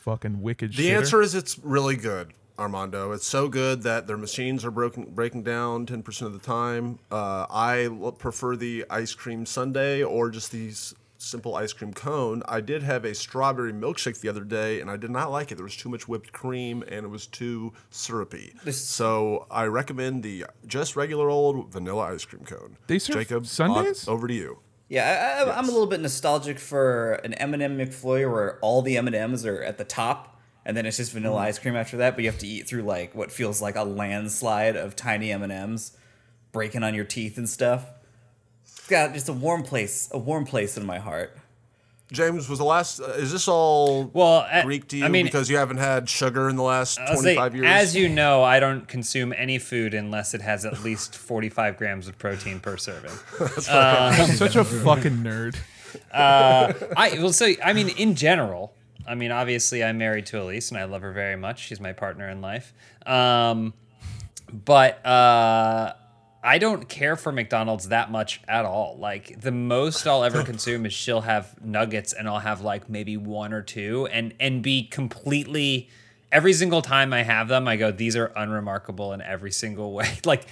fucking 0.01 0.41
wicked 0.41 0.73
The 0.73 0.89
shitter. 0.89 0.95
answer 0.97 1.21
is 1.21 1.33
it's 1.35 1.57
really 1.59 1.95
good, 1.95 2.33
Armando. 2.59 3.11
It's 3.11 3.25
so 3.27 3.47
good 3.49 3.81
that 3.83 4.05
their 4.07 4.15
machines 4.17 4.63
are 4.63 4.71
broken 4.71 5.05
breaking 5.05 5.43
down 5.43 5.85
ten 5.87 6.03
percent 6.03 6.27
of 6.27 6.39
the 6.39 6.45
time. 6.45 6.99
Uh, 7.11 7.47
I 7.49 7.85
l- 7.85 8.11
prefer 8.11 8.55
the 8.55 8.85
ice 8.89 9.13
cream 9.15 9.45
sundae 9.47 10.03
or 10.03 10.29
just 10.29 10.51
the 10.51 10.69
s- 10.69 10.93
simple 11.21 11.55
ice 11.55 11.73
cream 11.73 11.93
cone. 11.93 12.41
I 12.47 12.61
did 12.61 12.81
have 12.81 13.05
a 13.05 13.13
strawberry 13.13 13.73
milkshake 13.73 14.21
the 14.21 14.29
other 14.29 14.43
day, 14.43 14.79
and 14.81 14.89
I 14.89 14.95
did 14.97 15.11
not 15.11 15.31
like 15.31 15.51
it. 15.51 15.55
There 15.55 15.63
was 15.65 15.75
too 15.75 15.89
much 15.89 16.07
whipped 16.07 16.31
cream, 16.31 16.81
and 16.87 17.05
it 17.05 17.09
was 17.09 17.27
too 17.27 17.73
syrupy. 17.91 18.55
This- 18.63 18.81
So 18.83 19.45
I 19.51 19.65
recommend 19.65 20.23
the 20.23 20.45
just 20.65 20.95
regular 20.95 21.29
old 21.29 21.71
vanilla 21.71 22.13
ice 22.13 22.25
cream 22.25 22.45
cone. 22.45 22.77
They 22.87 22.99
serve 22.99 23.17
Jacob, 23.17 23.37
on- 23.39 23.45
sundaes? 23.45 24.07
over 24.07 24.27
to 24.27 24.33
you. 24.33 24.59
Yeah, 24.87 25.43
I, 25.45 25.49
I, 25.51 25.57
I'm 25.57 25.65
a 25.65 25.71
little 25.71 25.85
bit 25.87 25.99
nostalgic 25.99 26.57
for 26.57 27.13
an 27.23 27.35
M&M 27.35 27.77
McFlurry 27.77 28.31
where 28.31 28.57
all 28.61 28.81
the 28.81 28.97
M&Ms 28.97 29.45
are 29.45 29.61
at 29.61 29.77
the 29.77 29.83
top, 29.83 30.39
and 30.65 30.75
then 30.75 30.85
it's 30.87 30.97
just 30.97 31.11
vanilla 31.11 31.35
Mm-hmm. 31.37 31.45
ice 31.47 31.59
cream 31.59 31.75
after 31.75 31.97
that. 31.97 32.15
But 32.15 32.23
you 32.23 32.31
have 32.31 32.39
to 32.39 32.47
eat 32.47 32.67
through 32.67 32.83
like 32.83 33.13
what 33.13 33.31
feels 33.31 33.61
like 33.61 33.75
a 33.75 33.83
landslide 33.83 34.75
of 34.75 34.95
tiny 34.95 35.31
M&Ms, 35.31 35.91
breaking 36.51 36.81
on 36.83 36.95
your 36.95 37.05
teeth 37.05 37.37
and 37.37 37.47
stuff. 37.47 37.85
It's 38.89 38.95
got 38.97 39.13
just 39.13 39.29
a 39.29 39.33
warm 39.33 39.61
place, 39.61 40.09
a 40.11 40.17
warm 40.17 40.45
place 40.45 40.75
in 40.75 40.83
my 40.83 40.97
heart. 40.97 41.37
James 42.11 42.49
was 42.49 42.57
the 42.57 42.65
last. 42.65 42.99
Uh, 42.99 43.05
is 43.17 43.31
this 43.31 43.47
all 43.47 44.05
Well, 44.13 44.47
I- 44.51 44.63
Greek 44.63 44.87
to 44.87 44.97
you 44.97 45.05
I 45.05 45.09
mean- 45.09 45.27
because 45.27 45.47
you 45.47 45.57
haven't 45.57 45.77
had 45.77 46.09
sugar 46.09 46.49
in 46.49 46.55
the 46.55 46.63
last 46.63 46.97
25 46.97 47.53
years? 47.53 47.67
as 47.67 47.95
you 47.95 48.09
know, 48.09 48.41
I 48.41 48.59
don't 48.59 48.87
consume 48.87 49.31
any 49.37 49.59
food 49.59 49.93
unless 49.93 50.33
it 50.33 50.41
has 50.41 50.65
at 50.65 50.83
least 50.83 51.15
45 51.27 51.77
grams 51.77 52.07
of 52.07 52.17
protein 52.17 52.59
per 52.59 52.77
serving. 52.77 53.11
I'm 53.69 54.31
such 54.31 54.55
a 54.55 54.63
fucking 54.63 55.17
nerd. 55.17 55.55
I 56.11 57.19
will 57.21 57.31
say, 57.31 57.57
I 57.63 57.73
mean, 57.73 57.89
in 57.89 58.15
general, 58.15 58.73
I 59.07 59.13
mean, 59.13 59.29
obviously, 59.31 59.83
I'm 59.83 59.99
married 59.99 60.25
to 60.27 60.37
Elyse 60.37 60.71
and 60.71 60.79
I 60.79 60.85
love 60.85 61.03
her 61.03 61.11
very 61.13 61.35
much. 61.35 61.59
She's 61.67 61.79
my 61.79 61.93
partner 61.93 62.27
in 62.27 62.41
life. 62.41 62.73
Um, 63.05 63.75
but 64.51 65.05
uh, 65.05 65.93
I 66.43 66.57
don't 66.57 66.87
care 66.87 67.15
for 67.15 67.31
McDonald's 67.31 67.89
that 67.89 68.11
much 68.11 68.41
at 68.47 68.65
all. 68.65 68.97
Like 68.97 69.41
the 69.41 69.51
most 69.51 70.07
I'll 70.07 70.23
ever 70.23 70.43
consume 70.45 70.85
is 70.85 70.93
she'll 70.93 71.21
have 71.21 71.61
nuggets 71.63 72.13
and 72.13 72.27
I'll 72.27 72.39
have 72.39 72.61
like 72.61 72.89
maybe 72.89 73.17
one 73.17 73.53
or 73.53 73.61
two 73.61 74.07
and 74.11 74.33
and 74.39 74.63
be 74.63 74.83
completely 74.83 75.89
every 76.31 76.53
single 76.53 76.81
time 76.81 77.11
I 77.11 77.23
have 77.23 77.47
them 77.47 77.67
I 77.67 77.75
go 77.75 77.91
these 77.91 78.15
are 78.15 78.31
unremarkable 78.35 79.13
in 79.13 79.21
every 79.21 79.51
single 79.51 79.93
way. 79.93 80.17
Like 80.25 80.45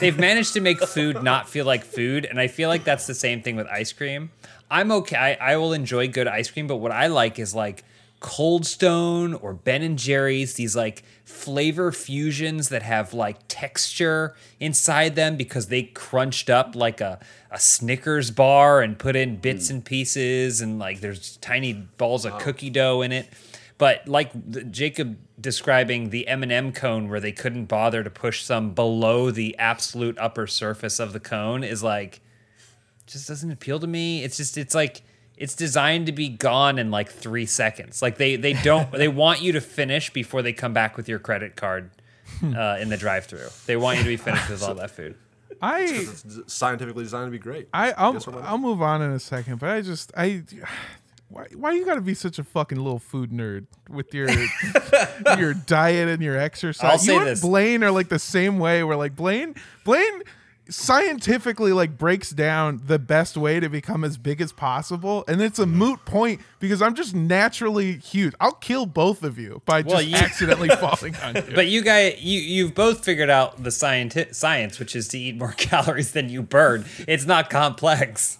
they've 0.00 0.18
managed 0.28 0.54
to 0.54 0.60
make 0.60 0.80
food 0.80 1.22
not 1.22 1.48
feel 1.48 1.66
like 1.66 1.84
food 1.84 2.24
and 2.24 2.40
I 2.40 2.48
feel 2.48 2.68
like 2.68 2.84
that's 2.84 3.06
the 3.06 3.14
same 3.14 3.42
thing 3.42 3.56
with 3.56 3.66
ice 3.66 3.92
cream. 3.92 4.30
I'm 4.70 4.90
okay. 4.92 5.16
I, 5.16 5.52
I 5.52 5.56
will 5.58 5.74
enjoy 5.74 6.08
good 6.08 6.26
ice 6.26 6.50
cream, 6.50 6.66
but 6.66 6.76
what 6.76 6.92
I 6.92 7.08
like 7.08 7.38
is 7.38 7.54
like 7.54 7.84
Cold 8.20 8.64
Stone 8.64 9.34
or 9.34 9.52
Ben 9.52 9.82
and 9.82 9.98
Jerry's, 9.98 10.54
these 10.54 10.74
like 10.74 11.02
flavor 11.32 11.90
fusions 11.90 12.68
that 12.68 12.82
have 12.82 13.14
like 13.14 13.38
texture 13.48 14.36
inside 14.60 15.16
them 15.16 15.36
because 15.36 15.66
they 15.66 15.82
crunched 15.82 16.50
up 16.50 16.76
like 16.76 17.00
a, 17.00 17.18
a 17.50 17.58
Snickers 17.58 18.30
bar 18.30 18.82
and 18.82 18.98
put 18.98 19.16
in 19.16 19.36
bits 19.36 19.70
and 19.70 19.84
pieces 19.84 20.60
and 20.60 20.78
like 20.78 21.00
there's 21.00 21.38
tiny 21.38 21.72
balls 21.72 22.24
of 22.24 22.38
cookie 22.38 22.70
dough 22.70 23.00
in 23.00 23.10
it. 23.12 23.28
But 23.78 24.06
like 24.06 24.30
the, 24.32 24.62
Jacob 24.62 25.18
describing 25.40 26.10
the 26.10 26.28
M&M 26.28 26.72
cone 26.72 27.08
where 27.08 27.18
they 27.18 27.32
couldn't 27.32 27.64
bother 27.64 28.04
to 28.04 28.10
push 28.10 28.44
some 28.44 28.74
below 28.74 29.30
the 29.30 29.58
absolute 29.58 30.16
upper 30.18 30.46
surface 30.46 31.00
of 31.00 31.12
the 31.12 31.20
cone 31.20 31.64
is 31.64 31.82
like 31.82 32.20
just 33.06 33.26
doesn't 33.26 33.50
appeal 33.50 33.80
to 33.80 33.86
me. 33.86 34.22
It's 34.22 34.36
just 34.36 34.56
it's 34.56 34.74
like 34.74 35.02
it's 35.36 35.54
designed 35.54 36.06
to 36.06 36.12
be 36.12 36.28
gone 36.28 36.78
in 36.78 36.90
like 36.90 37.10
three 37.10 37.46
seconds. 37.46 38.02
Like 38.02 38.18
they 38.18 38.36
they 38.36 38.52
don't 38.52 38.90
they 38.92 39.08
want 39.24 39.42
you 39.42 39.52
to 39.52 39.60
finish 39.60 40.10
before 40.10 40.42
they 40.42 40.52
come 40.52 40.72
back 40.72 40.96
with 40.96 41.08
your 41.08 41.18
credit 41.18 41.56
card 41.56 41.90
uh, 42.42 42.78
in 42.80 42.88
the 42.88 42.96
drive-through. 42.96 43.48
They 43.66 43.76
want 43.76 43.98
you 43.98 44.04
to 44.04 44.08
be 44.08 44.16
finished 44.16 44.48
with 44.48 44.62
all 44.62 44.74
that 44.76 44.90
food. 44.90 45.16
I 45.60 45.82
It's 45.82 46.24
scientifically 46.52 47.04
designed 47.04 47.28
to 47.28 47.30
be 47.30 47.38
great. 47.38 47.68
I 47.72 47.92
I'll, 47.92 48.14
Yes 48.14 48.26
or 48.26 48.32
no? 48.32 48.38
I'll 48.40 48.58
move 48.58 48.82
on 48.82 49.00
in 49.00 49.12
a 49.12 49.20
second, 49.20 49.60
but 49.60 49.70
I 49.70 49.80
just 49.80 50.12
I 50.16 50.42
why 51.28 51.46
why 51.54 51.72
you 51.72 51.84
got 51.84 51.94
to 51.94 52.00
be 52.00 52.14
such 52.14 52.38
a 52.38 52.44
fucking 52.44 52.78
little 52.78 52.98
food 52.98 53.30
nerd 53.30 53.66
with 53.88 54.12
your 54.12 54.28
your 55.38 55.54
diet 55.54 56.08
and 56.08 56.22
your 56.22 56.36
exercise? 56.36 56.84
I'll 56.84 56.92
you 56.92 56.98
say 56.98 57.16
and 57.16 57.26
this. 57.26 57.40
Blaine 57.40 57.84
are 57.84 57.90
like 57.90 58.08
the 58.08 58.18
same 58.18 58.58
way. 58.58 58.82
Where 58.82 58.96
like 58.96 59.16
Blaine 59.16 59.54
Blaine 59.84 60.22
scientifically 60.72 61.72
like 61.72 61.96
breaks 61.98 62.30
down 62.30 62.80
the 62.86 62.98
best 62.98 63.36
way 63.36 63.60
to 63.60 63.68
become 63.68 64.04
as 64.04 64.16
big 64.18 64.40
as 64.40 64.52
possible 64.52 65.24
and 65.28 65.40
it's 65.40 65.58
a 65.58 65.62
Mm-hmm. 65.62 65.76
moot 65.78 66.04
point 66.04 66.40
because 66.58 66.82
i'm 66.82 66.94
just 66.94 67.14
naturally 67.14 67.98
huge 67.98 68.34
i'll 68.40 68.52
kill 68.52 68.84
both 68.86 69.22
of 69.22 69.38
you 69.38 69.62
by 69.64 69.82
just 69.82 69.94
Well, 69.94 70.02
you- 70.02 70.16
accidentally 70.28 70.68
falling 70.70 71.14
on 71.16 71.36
you 71.36 71.42
But 71.54 71.68
you 71.68 71.82
guys, 71.82 72.20
you 72.22 72.40
you've 72.40 72.74
both 72.74 73.04
figured 73.04 73.30
out 73.30 73.62
the 73.62 73.70
scienti- 73.70 74.34
science, 74.34 74.78
which 74.78 74.96
is 74.96 75.08
to 75.08 75.18
eat 75.18 75.36
more 75.36 75.52
calories 75.56 76.12
than 76.12 76.28
you 76.28 76.42
burn. 76.42 76.84
It's 77.06 77.26
not 77.26 77.48
complex. 77.50 78.38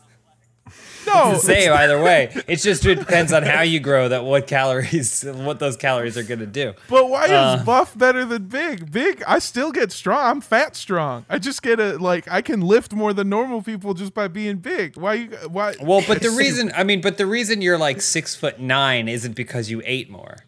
No 1.07 1.33
to 1.33 1.39
say 1.39 1.69
either 1.69 2.01
way. 2.03 2.31
It 2.47 2.57
just 2.57 2.85
it 2.87 2.97
depends 2.99 3.33
on 3.33 3.43
how 3.43 3.63
you 3.63 3.81
grow 3.81 4.09
that 4.09 4.25
what 4.25 4.47
calories 4.47 5.23
what 5.25 5.59
those 5.59 5.77
calories 5.77 6.17
are 6.17 6.23
gonna 6.23 6.47
do. 6.47 6.75
But 6.89 7.09
why 7.11 7.27
Uh. 7.29 7.57
is 7.59 7.65
buff 7.65 7.97
better 7.97 8.25
than 8.25 8.45
big? 8.47 8.91
Big, 8.93 9.23
I 9.27 9.39
still 9.39 9.73
get 9.73 9.93
strong. 9.93 10.25
I'm 10.25 10.41
fat 10.41 10.77
strong. 10.77 11.25
I 11.29 11.39
just 11.39 11.63
get 11.63 11.81
a 11.81 11.99
like 11.99 12.27
I 12.31 12.43
can 12.43 12.61
lift 12.61 12.93
more 12.93 13.13
than 13.13 13.29
normal 13.29 13.63
people 13.63 13.95
just 13.95 14.15
by 14.15 14.29
being 14.29 14.57
big. 14.59 14.97
Why 14.97 15.15
you 15.15 15.27
why 15.49 15.75
Well, 15.81 16.03
but 16.07 16.23
the 16.23 16.31
reason 16.39 16.73
I 16.75 16.85
mean, 16.85 17.01
but 17.01 17.19
the 17.19 17.27
reason 17.27 17.63
you're 17.63 17.79
like 17.79 18.01
six 18.01 18.35
foot 18.35 18.61
nine 18.61 19.09
isn't 19.09 19.35
because 19.37 19.71
you 19.71 19.83
ate 19.85 20.11
more. 20.11 20.39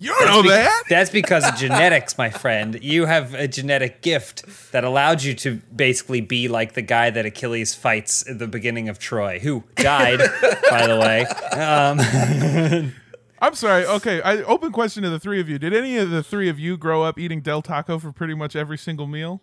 You 0.00 0.08
don't 0.08 0.26
know 0.26 0.42
Be- 0.42 0.48
that? 0.48 0.82
That's 0.88 1.10
because 1.10 1.46
of 1.46 1.54
genetics, 1.58 2.16
my 2.18 2.30
friend. 2.30 2.82
You 2.82 3.06
have 3.06 3.34
a 3.34 3.46
genetic 3.46 4.00
gift 4.02 4.44
that 4.72 4.82
allowed 4.82 5.22
you 5.22 5.34
to 5.34 5.56
basically 5.74 6.20
be 6.22 6.48
like 6.48 6.72
the 6.72 6.82
guy 6.82 7.10
that 7.10 7.26
Achilles 7.26 7.74
fights 7.74 8.28
at 8.28 8.38
the 8.38 8.48
beginning 8.48 8.88
of 8.88 8.98
Troy, 8.98 9.38
who 9.38 9.62
died, 9.76 10.18
by 10.70 10.86
the 10.86 10.98
way. 10.98 11.26
Um, 11.58 12.92
I'm 13.42 13.54
sorry. 13.54 13.86
Okay, 13.86 14.20
I 14.22 14.38
open 14.42 14.72
question 14.72 15.02
to 15.02 15.10
the 15.10 15.18
three 15.20 15.40
of 15.40 15.48
you. 15.48 15.58
Did 15.58 15.72
any 15.74 15.96
of 15.98 16.10
the 16.10 16.22
three 16.22 16.48
of 16.48 16.58
you 16.58 16.76
grow 16.76 17.02
up 17.02 17.18
eating 17.18 17.40
Del 17.42 17.62
Taco 17.62 17.98
for 17.98 18.10
pretty 18.12 18.34
much 18.34 18.56
every 18.56 18.76
single 18.78 19.06
meal? 19.06 19.40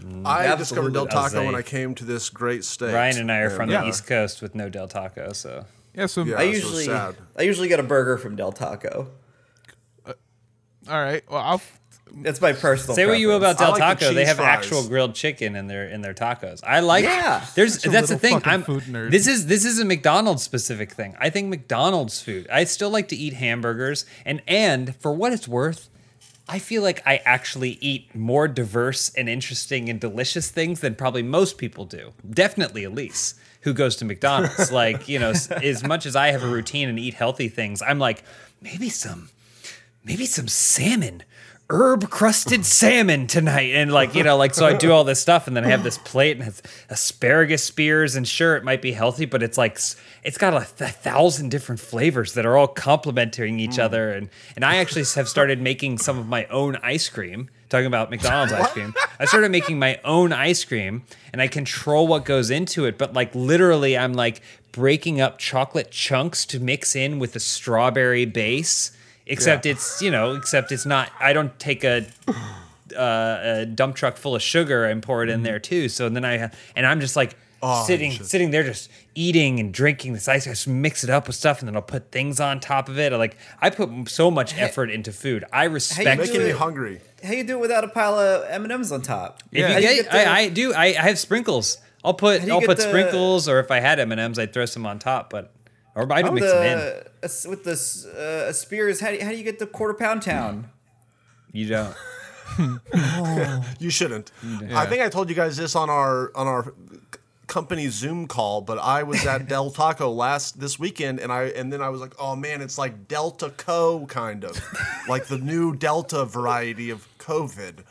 Mm, 0.00 0.26
I 0.26 0.46
Absolutely. 0.46 0.56
discovered 0.58 0.92
Del 0.94 1.06
I 1.08 1.10
Taco 1.28 1.44
when 1.46 1.54
I 1.54 1.62
came 1.62 1.94
to 1.96 2.04
this 2.04 2.28
great 2.30 2.64
state. 2.64 2.92
Ryan 2.94 3.18
and 3.18 3.32
I 3.32 3.38
are 3.38 3.50
from 3.50 3.70
Yeah. 3.70 3.82
the 3.82 3.88
East 3.88 4.06
Coast 4.06 4.40
with 4.42 4.54
no 4.54 4.68
Del 4.68 4.88
Taco, 4.88 5.32
so 5.32 5.64
Yeah. 5.94 6.06
So 6.06 6.24
Yeah. 6.24 6.38
I 6.38 6.46
That's 6.46 6.58
so 6.60 6.64
usually 6.68 6.84
sad. 6.84 7.16
I 7.36 7.42
usually 7.42 7.68
get 7.68 7.78
a 7.80 7.82
burger 7.82 8.16
from 8.18 8.36
Del 8.36 8.52
Taco. 8.52 9.08
All 10.88 11.00
right. 11.00 11.22
Well, 11.30 11.40
I'll. 11.40 11.62
That's 12.14 12.42
my 12.42 12.52
personal. 12.52 12.94
Say 12.94 13.06
what 13.06 13.18
you 13.18 13.28
will 13.28 13.38
about. 13.38 13.56
Del 13.56 13.68
I 13.68 13.78
like 13.78 13.98
the 13.98 14.04
Taco. 14.04 14.14
They 14.14 14.20
cheese 14.20 14.28
have 14.28 14.36
fries. 14.36 14.58
actual 14.58 14.86
grilled 14.86 15.14
chicken 15.14 15.56
in 15.56 15.66
their 15.66 15.88
in 15.88 16.02
their 16.02 16.12
tacos. 16.12 16.60
I 16.62 16.80
like. 16.80 17.04
Yeah. 17.04 17.42
There's 17.54 17.74
Such 17.74 17.86
a 17.86 17.90
that's 17.90 18.08
the 18.08 18.14
little 18.16 18.18
thing. 18.18 18.34
fucking 18.40 18.52
I'm 18.52 18.62
food 18.64 18.82
nerd. 18.82 19.10
this 19.12 19.26
is 19.26 19.46
this 19.46 19.64
is 19.64 19.78
a 19.78 19.84
McDonald's 19.86 20.42
specific 20.42 20.92
thing. 20.92 21.16
I 21.18 21.30
think 21.30 21.48
McDonald's 21.48 22.20
food. 22.20 22.46
I 22.52 22.64
still 22.64 22.90
like 22.90 23.08
to 23.08 23.16
eat 23.16 23.32
hamburgers 23.32 24.04
and 24.26 24.42
and 24.46 24.94
for 24.96 25.10
what 25.14 25.32
it's 25.32 25.48
worth, 25.48 25.88
I 26.46 26.58
feel 26.58 26.82
like 26.82 27.02
I 27.06 27.22
actually 27.24 27.78
eat 27.80 28.14
more 28.14 28.46
diverse 28.46 29.10
and 29.14 29.26
interesting 29.26 29.88
and 29.88 29.98
delicious 29.98 30.50
things 30.50 30.80
than 30.80 30.94
probably 30.96 31.22
most 31.22 31.56
people 31.56 31.86
do. 31.86 32.12
Definitely 32.28 32.82
Elyse, 32.82 33.34
who 33.62 33.72
goes 33.72 33.96
to 33.96 34.04
McDonald's. 34.04 34.70
like, 34.82 35.08
you 35.08 35.18
know, 35.18 35.30
s- 35.30 35.50
as 35.50 35.82
much 35.82 36.04
as 36.04 36.14
I 36.14 36.30
have 36.32 36.42
a 36.42 36.48
routine 36.48 36.90
and 36.90 36.98
eat 36.98 37.14
healthy 37.14 37.48
things, 37.48 37.80
I'm 37.80 37.98
like, 37.98 38.22
maybe 38.60 38.90
some 38.90 39.30
maybe 40.04 40.26
some 40.26 40.48
salmon 40.48 41.22
herb 41.72 42.10
crusted 42.10 42.64
salmon 42.66 43.26
tonight. 43.26 43.72
And 43.74 43.92
like 43.92 44.14
you 44.14 44.22
know 44.22 44.36
like 44.36 44.54
so 44.54 44.66
i 44.66 44.74
do 44.74 44.92
all 44.92 45.04
this 45.04 45.20
stuff 45.20 45.46
and 45.46 45.56
then 45.56 45.64
i 45.64 45.68
have 45.68 45.82
this 45.82 45.98
plate 45.98 46.38
and 46.38 46.46
it's 46.46 46.62
asparagus 46.90 47.64
spears 47.64 48.14
and 48.14 48.28
sure 48.28 48.56
it 48.56 48.64
might 48.64 48.82
be 48.82 48.92
healthy 48.92 49.24
but 49.24 49.42
it's 49.42 49.56
like 49.56 49.78
it's 50.22 50.38
got 50.38 50.54
a, 50.54 50.66
th- 50.76 50.90
thousand 50.90 51.50
different 51.50 51.80
flavors 51.80 52.34
that 52.34 52.44
are 52.46 52.56
all 52.56 52.68
complementing 52.68 53.58
each 53.58 53.72
mm. 53.72 53.82
other. 53.82 54.12
And 54.12 54.28
and 54.54 54.64
i 54.64 54.76
actually 54.76 55.04
have 55.14 55.28
started 55.28 55.60
making 55.60 55.98
some 55.98 56.18
of 56.18 56.28
my 56.28 56.44
own 56.46 56.76
ice 56.82 57.08
cream 57.08 57.48
talking 57.70 57.86
about 57.86 58.10
mcdonald's 58.10 58.52
ice 58.52 58.70
cream. 58.72 58.94
I 59.18 59.24
started 59.24 59.50
making 59.50 59.78
my 59.78 59.98
own 60.04 60.32
ice 60.32 60.64
cream 60.64 61.04
and 61.32 61.40
i 61.40 61.48
control 61.48 62.06
what 62.06 62.24
goes 62.26 62.50
into 62.50 62.84
it 62.84 62.98
but 62.98 63.14
like 63.14 63.34
literally 63.34 63.96
i'm 63.96 64.12
like 64.12 64.42
breaking 64.72 65.20
up 65.20 65.38
chocolate 65.38 65.90
chunks 65.90 66.44
to 66.46 66.60
mix 66.60 66.94
in 66.94 67.18
with 67.18 67.34
a 67.34 67.40
strawberry 67.40 68.24
base 68.26 68.92
except 69.26 69.66
it's 69.66 70.02
you 70.02 70.10
know 70.10 70.32
except 70.34 70.72
it's 70.72 70.84
not 70.86 71.10
i 71.20 71.32
don't 71.32 71.58
take 71.58 71.84
a 71.84 72.04
uh, 72.96 73.38
a 73.60 73.66
dump 73.66 73.96
truck 73.96 74.16
full 74.16 74.34
of 74.34 74.42
sugar 74.42 74.84
and 74.84 75.02
pour 75.02 75.22
it 75.22 75.28
in 75.30 75.42
there 75.42 75.58
too. 75.58 75.88
So 75.88 76.08
then 76.08 76.24
i 76.24 76.50
and 76.76 76.86
i'm 76.86 77.00
just 77.00 77.16
like 77.16 77.36
Oh, 77.64 77.84
sitting 77.86 78.10
you 78.10 78.24
sitting 78.24 78.50
there 78.50 78.64
just 78.64 78.90
eating 79.14 79.60
and 79.60 79.72
drinking 79.72 80.14
this 80.14 80.26
ice. 80.26 80.48
I 80.48 80.50
just 80.50 80.66
mix 80.66 81.04
it 81.04 81.10
up 81.10 81.28
with 81.28 81.36
stuff 81.36 81.60
and 81.60 81.68
then 81.68 81.76
i'll 81.76 81.80
put 81.82 82.10
things 82.10 82.40
on 82.40 82.58
top 82.58 82.88
of 82.88 82.98
it. 82.98 83.12
I 83.12 83.16
like 83.16 83.36
i 83.60 83.70
put 83.70 84.08
so 84.08 84.32
much 84.32 84.58
effort 84.58 84.90
into 84.90 85.12
food. 85.12 85.44
I 85.52 85.64
respect 85.66 86.20
do 86.20 86.26
Making 86.26 86.42
me 86.46 86.50
hungry. 86.50 87.00
How 87.22 87.32
you 87.32 87.44
do 87.44 87.58
it 87.58 87.60
without 87.60 87.84
a 87.84 87.88
pile 87.88 88.14
of 88.18 88.50
M 88.50 88.64
and 88.64 88.72
M's 88.72 88.90
on 88.90 89.00
top? 89.02 89.44
if 89.52 89.58
Yeah. 89.60 89.76
you 89.76 89.80
get, 89.80 89.94
you 89.96 90.02
get 90.02 90.10
the- 90.12 90.26
I, 90.28 90.38
I 90.40 90.48
do 90.48 90.74
I, 90.74 90.86
I 90.86 91.02
have 91.02 91.20
sprinkles. 91.20 91.78
I'll 92.04 92.14
put 92.14 92.40
How 92.40 92.46
do 92.46 92.50
you 92.52 92.58
i'll 92.58 92.66
put 92.66 92.78
the- 92.78 92.82
sprinkles 92.88 93.48
or 93.48 93.60
if 93.60 93.70
i 93.70 93.78
had 93.78 94.00
m&ms 94.00 94.40
i'd 94.40 94.52
throw 94.52 94.66
some 94.66 94.84
on 94.84 94.98
top 94.98 95.30
but 95.30 95.52
or 95.94 96.10
i'd 96.12 96.24
Oh, 96.26 96.32
mix 96.32 96.46
them 96.50 96.62
in 96.64 96.78
the 96.78 97.06
as- 97.22 97.46
with 97.48 97.64
the 97.64 98.48
uh, 98.48 98.52
Spears. 98.52 99.00
How 99.00 99.10
do, 99.10 99.16
you, 99.16 99.24
how 99.24 99.30
do 99.30 99.36
you 99.36 99.44
get 99.44 99.58
the 99.58 99.66
quarter 99.66 99.94
pound 99.94 100.22
town? 100.22 100.70
you 101.52 101.68
don't 101.68 101.94
You 103.78 103.90
shouldn't. 103.90 104.30
I 104.74 104.86
think 104.86 105.02
I 105.02 105.08
told 105.08 105.28
you 105.28 105.34
guys 105.34 105.56
this 105.56 105.74
on 105.74 105.88
our 105.90 106.30
on 106.34 106.46
our 106.46 106.74
company 107.46 107.88
Zoom 107.88 108.26
call, 108.26 108.60
but 108.60 108.78
I 108.78 109.02
was 109.02 109.24
at 109.26 109.48
Del 109.52 109.70
Taco 109.70 110.10
last 110.10 110.60
this 110.60 110.78
weekend, 110.78 111.18
and 111.20 111.32
I 111.32 111.44
and 111.44 111.72
then 111.72 111.80
I 111.82 111.88
was 111.88 112.00
like, 112.00 112.14
oh 112.18 112.36
man, 112.36 112.60
it's 112.60 112.78
like 112.78 113.08
Delta 113.08 113.50
Co 113.56 114.06
kind 114.06 114.44
of, 114.44 114.58
like 115.08 115.26
the 115.26 115.38
new 115.38 115.74
Delta 115.76 116.24
variety 116.24 116.90
of 116.90 117.06
COVID. 117.18 117.84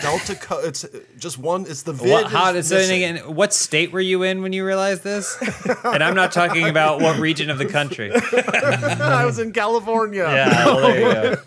Delta 0.00 0.34
Co. 0.34 0.58
It's 0.58 0.84
uh, 0.84 1.00
just 1.18 1.38
one. 1.38 1.62
It's 1.62 1.82
the 1.82 1.92
vid. 1.92 2.10
What, 2.10 2.30
how 2.30 2.50
is 2.50 2.54
did 2.54 2.64
so 2.64 2.74
missing. 2.76 3.04
again? 3.04 3.34
What 3.34 3.52
state 3.52 3.92
were 3.92 4.00
you 4.00 4.22
in 4.22 4.42
when 4.42 4.52
you 4.52 4.64
realized 4.64 5.04
this? 5.04 5.36
and 5.84 6.02
I'm 6.02 6.14
not 6.14 6.32
talking 6.32 6.66
about 6.66 7.00
what 7.00 7.18
region 7.18 7.50
of 7.50 7.58
the 7.58 7.66
country. 7.66 8.10
I 8.14 9.24
was 9.26 9.38
in 9.38 9.52
California. 9.52 10.22
Yeah, 10.22 10.66
well, 10.66 10.80
there 10.80 10.98
you 10.98 11.36
go. 11.36 11.42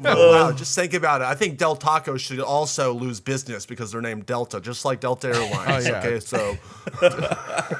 But 0.00 0.16
wow, 0.16 0.48
uh, 0.48 0.52
just 0.52 0.74
think 0.74 0.94
about 0.94 1.20
it. 1.20 1.24
I 1.24 1.34
think 1.34 1.58
Del 1.58 1.76
Taco 1.76 2.16
should 2.16 2.40
also 2.40 2.92
lose 2.92 3.20
business 3.20 3.66
because 3.66 3.92
they're 3.92 4.00
named 4.00 4.26
Delta, 4.26 4.60
just 4.60 4.84
like 4.84 5.00
Delta 5.00 5.28
oh, 5.28 5.32
Airlines. 5.32 5.86
Oh, 5.86 5.90
yeah. 5.90 5.98
Okay, 5.98 6.20
so 6.20 6.56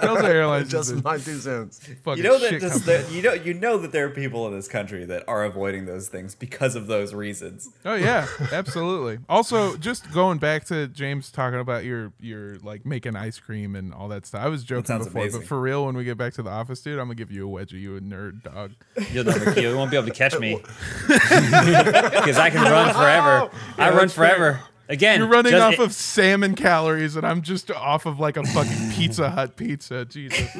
Delta 0.00 0.28
Airlines 0.28 0.66
is 0.66 0.72
just 0.72 0.92
a 0.92 1.02
my 1.02 1.18
two 1.18 1.38
cents. 1.38 1.80
You 1.88 2.22
know 2.22 2.38
that 2.38 2.50
shit 2.50 2.60
this, 2.60 2.72
company. 2.72 2.96
that 2.96 3.12
you 3.12 3.22
know 3.22 3.32
you 3.32 3.54
know 3.54 3.78
that 3.78 3.92
there 3.92 4.06
are 4.06 4.10
people 4.10 4.46
in 4.46 4.52
this 4.52 4.68
country 4.68 5.04
that 5.06 5.24
are 5.28 5.44
avoiding 5.44 5.86
those 5.86 6.08
things 6.08 6.34
because 6.34 6.74
of 6.74 6.86
those 6.86 7.14
reasons. 7.14 7.70
Oh 7.84 7.94
yeah, 7.94 8.26
absolutely. 8.52 9.18
Also, 9.28 9.76
just 9.76 10.10
going 10.12 10.38
back 10.38 10.64
to 10.66 10.88
James 10.88 11.30
talking 11.30 11.60
about 11.60 11.84
your 11.84 12.12
your 12.20 12.58
like 12.58 12.84
making 12.84 13.16
ice 13.16 13.38
cream 13.38 13.76
and 13.76 13.92
all 13.92 14.08
that 14.08 14.26
stuff. 14.26 14.42
I 14.42 14.48
was 14.48 14.64
joking 14.64 14.98
before, 14.98 15.22
amazing. 15.22 15.40
but 15.40 15.48
for 15.48 15.60
real, 15.60 15.86
when 15.86 15.96
we 15.96 16.04
get 16.04 16.18
back 16.18 16.34
to 16.34 16.42
the 16.42 16.50
office, 16.50 16.80
dude, 16.80 16.98
I'm 16.98 17.06
gonna 17.06 17.14
give 17.14 17.30
you 17.30 17.48
a 17.48 17.50
wedgie, 17.50 17.80
you 17.80 17.96
a 17.96 18.00
nerd 18.00 18.42
dog. 18.42 18.72
You'll 19.12 19.24
never, 19.24 19.52
kill 19.52 19.72
you 19.72 19.76
won't 19.76 19.90
be 19.90 19.96
able 19.96 20.08
to 20.08 20.14
catch 20.14 20.38
me 20.38 20.56
because 21.08 22.38
I 22.38 22.50
can 22.50 22.62
run 22.62 22.94
forever. 22.94 23.50
I 23.78 23.90
run 23.90 24.08
forever. 24.08 24.54
fair. 24.54 24.66
Forever. 24.90 24.94
Again, 24.94 25.18
You're 25.20 25.28
running 25.28 25.52
just- 25.52 25.78
off 25.78 25.84
of 25.84 25.92
salmon 25.94 26.54
calories, 26.54 27.16
and 27.16 27.26
I'm 27.26 27.42
just 27.42 27.70
off 27.70 28.06
of 28.06 28.18
like 28.20 28.36
a 28.36 28.44
fucking 28.44 28.90
Pizza 28.92 29.30
Hut 29.30 29.56
pizza. 29.56 30.04
Jesus 30.04 30.50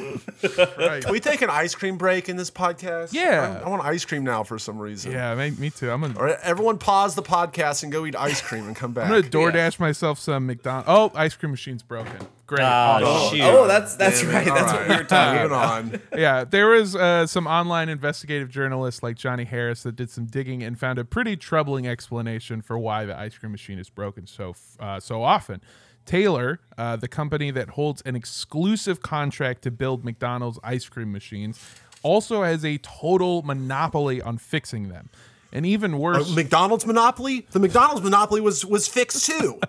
Christ. 0.41 1.03
Can 1.05 1.11
we 1.11 1.19
take 1.19 1.41
an 1.41 1.49
ice 1.49 1.75
cream 1.75 1.97
break 1.97 2.29
in 2.29 2.37
this 2.37 2.49
podcast? 2.51 3.13
Yeah. 3.13 3.59
I, 3.61 3.65
I 3.65 3.69
want 3.69 3.83
ice 3.83 4.05
cream 4.05 4.23
now 4.23 4.43
for 4.43 4.57
some 4.59 4.79
reason. 4.79 5.11
Yeah, 5.11 5.35
me, 5.35 5.51
me 5.51 5.69
too. 5.69 5.91
I'm 5.91 6.01
gonna, 6.01 6.17
All 6.17 6.25
right, 6.25 6.37
everyone 6.43 6.77
pause 6.77 7.15
the 7.15 7.23
podcast 7.23 7.83
and 7.83 7.91
go 7.91 8.05
eat 8.05 8.15
ice 8.15 8.41
cream 8.41 8.67
and 8.67 8.75
come 8.75 8.93
back. 8.93 9.05
I'm 9.05 9.11
gonna 9.11 9.23
DoorDash 9.23 9.79
myself 9.79 10.19
some 10.19 10.45
McDonald's. 10.47 10.87
Oh, 10.89 11.11
ice 11.15 11.35
cream 11.35 11.51
machine's 11.51 11.83
broken. 11.83 12.15
Great. 12.51 12.65
Oh, 12.65 13.29
shoot. 13.31 13.43
Oh, 13.43 13.65
that's 13.65 13.95
that's 13.95 14.21
Damn 14.21 14.31
right. 14.31 14.47
All 14.49 14.55
That's 14.55 14.73
what 14.73 14.89
we 14.89 14.95
were 14.97 15.03
talking 15.05 15.45
about. 15.45 15.83
On. 15.85 16.01
yeah, 16.17 16.43
there 16.43 16.67
was 16.67 16.97
uh, 16.97 17.25
some 17.25 17.47
online 17.47 17.87
investigative 17.87 18.49
journalists 18.49 19.01
like 19.01 19.15
Johnny 19.15 19.45
Harris 19.45 19.83
that 19.83 19.95
did 19.95 20.09
some 20.09 20.25
digging 20.25 20.61
and 20.61 20.77
found 20.77 20.99
a 20.99 21.05
pretty 21.05 21.37
troubling 21.37 21.87
explanation 21.87 22.61
for 22.61 22.77
why 22.77 23.05
the 23.05 23.17
ice 23.17 23.37
cream 23.37 23.53
machine 23.53 23.79
is 23.79 23.89
broken 23.89 24.27
so 24.27 24.53
uh, 24.81 24.99
so 24.99 25.23
often. 25.23 25.61
Taylor, 26.05 26.59
uh, 26.77 26.97
the 26.97 27.07
company 27.07 27.51
that 27.51 27.69
holds 27.69 28.01
an 28.01 28.17
exclusive 28.17 29.01
contract 29.01 29.61
to 29.61 29.71
build 29.71 30.03
McDonald's 30.03 30.59
ice 30.61 30.89
cream 30.89 31.13
machines, 31.13 31.57
also 32.03 32.43
has 32.43 32.65
a 32.65 32.79
total 32.79 33.43
monopoly 33.43 34.21
on 34.21 34.37
fixing 34.37 34.89
them. 34.89 35.09
And 35.53 35.65
even 35.65 35.95
Uh, 35.95 35.97
worse, 35.97 36.33
McDonald's 36.33 36.85
monopoly. 36.85 37.45
The 37.51 37.59
McDonald's 37.59 38.01
monopoly 38.01 38.39
was 38.39 38.65
was 38.65 38.87
fixed 38.87 39.25
too. 39.25 39.59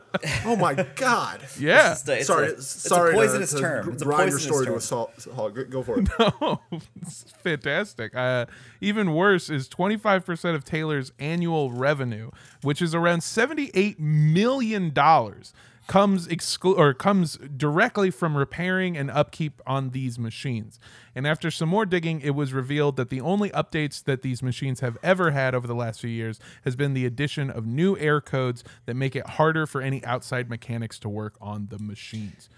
oh 0.44 0.54
my 0.54 0.74
god. 0.94 1.40
yeah. 1.58 1.92
It's, 1.92 2.06
a- 2.08 2.18
it's 2.18 2.26
sorry, 2.28 2.46
a, 2.46 2.50
it's 2.52 2.66
sorry. 2.66 3.10
a 3.10 3.14
poisonous 3.14 3.50
to, 3.50 3.56
to 3.56 3.62
term. 3.62 3.88
It's 3.92 4.02
a 4.02 4.04
grind 4.04 4.30
your 4.30 4.38
story 4.38 4.66
term. 4.66 4.74
to 4.74 4.78
a 4.78 4.80
salt. 4.80 5.26
Hog. 5.34 5.56
Go- 5.56 5.64
Go 5.64 5.82
for 5.82 5.98
it. 6.00 6.08
Oh, 6.40 6.60
it's 7.00 7.24
fantastic. 7.42 8.14
Uh, 8.14 8.46
even 8.80 9.12
worse 9.14 9.50
is 9.50 9.68
25% 9.68 10.54
of 10.54 10.64
Taylor's 10.64 11.12
annual 11.18 11.72
revenue, 11.72 12.30
which 12.62 12.80
is 12.80 12.94
around 12.94 13.22
78 13.22 13.98
million 13.98 14.90
dollars, 14.92 15.52
comes 15.86 16.28
exclu- 16.28 16.76
or 16.78 16.94
comes 16.94 17.38
directly 17.56 18.10
from 18.10 18.36
repairing 18.36 18.96
and 18.96 19.10
upkeep 19.10 19.60
on 19.66 19.90
these 19.90 20.18
machines. 20.18 20.78
And 21.14 21.26
after 21.26 21.50
some 21.50 21.68
more 21.68 21.84
digging, 21.84 22.20
it 22.20 22.30
was 22.30 22.52
revealed 22.52 22.96
that 22.96 23.10
the 23.10 23.20
only 23.20 23.50
updates 23.50 24.02
that 24.04 24.22
these 24.22 24.42
machines 24.42 24.80
have 24.80 24.96
ever 25.02 25.32
had 25.32 25.54
over 25.54 25.66
the 25.66 25.74
last 25.74 26.00
few 26.00 26.10
years 26.10 26.38
has 26.64 26.76
been 26.76 26.94
the 26.94 27.04
addition 27.04 27.50
of 27.50 27.66
new 27.66 27.96
air 27.98 28.20
codes 28.20 28.64
that 28.86 28.94
make 28.94 29.16
it 29.16 29.26
harder 29.26 29.66
for 29.66 29.80
any 29.82 30.04
outside 30.04 30.48
mechanics 30.48 30.98
to 31.00 31.08
work 31.08 31.34
on 31.40 31.68
the 31.70 31.78
machines. 31.78 32.48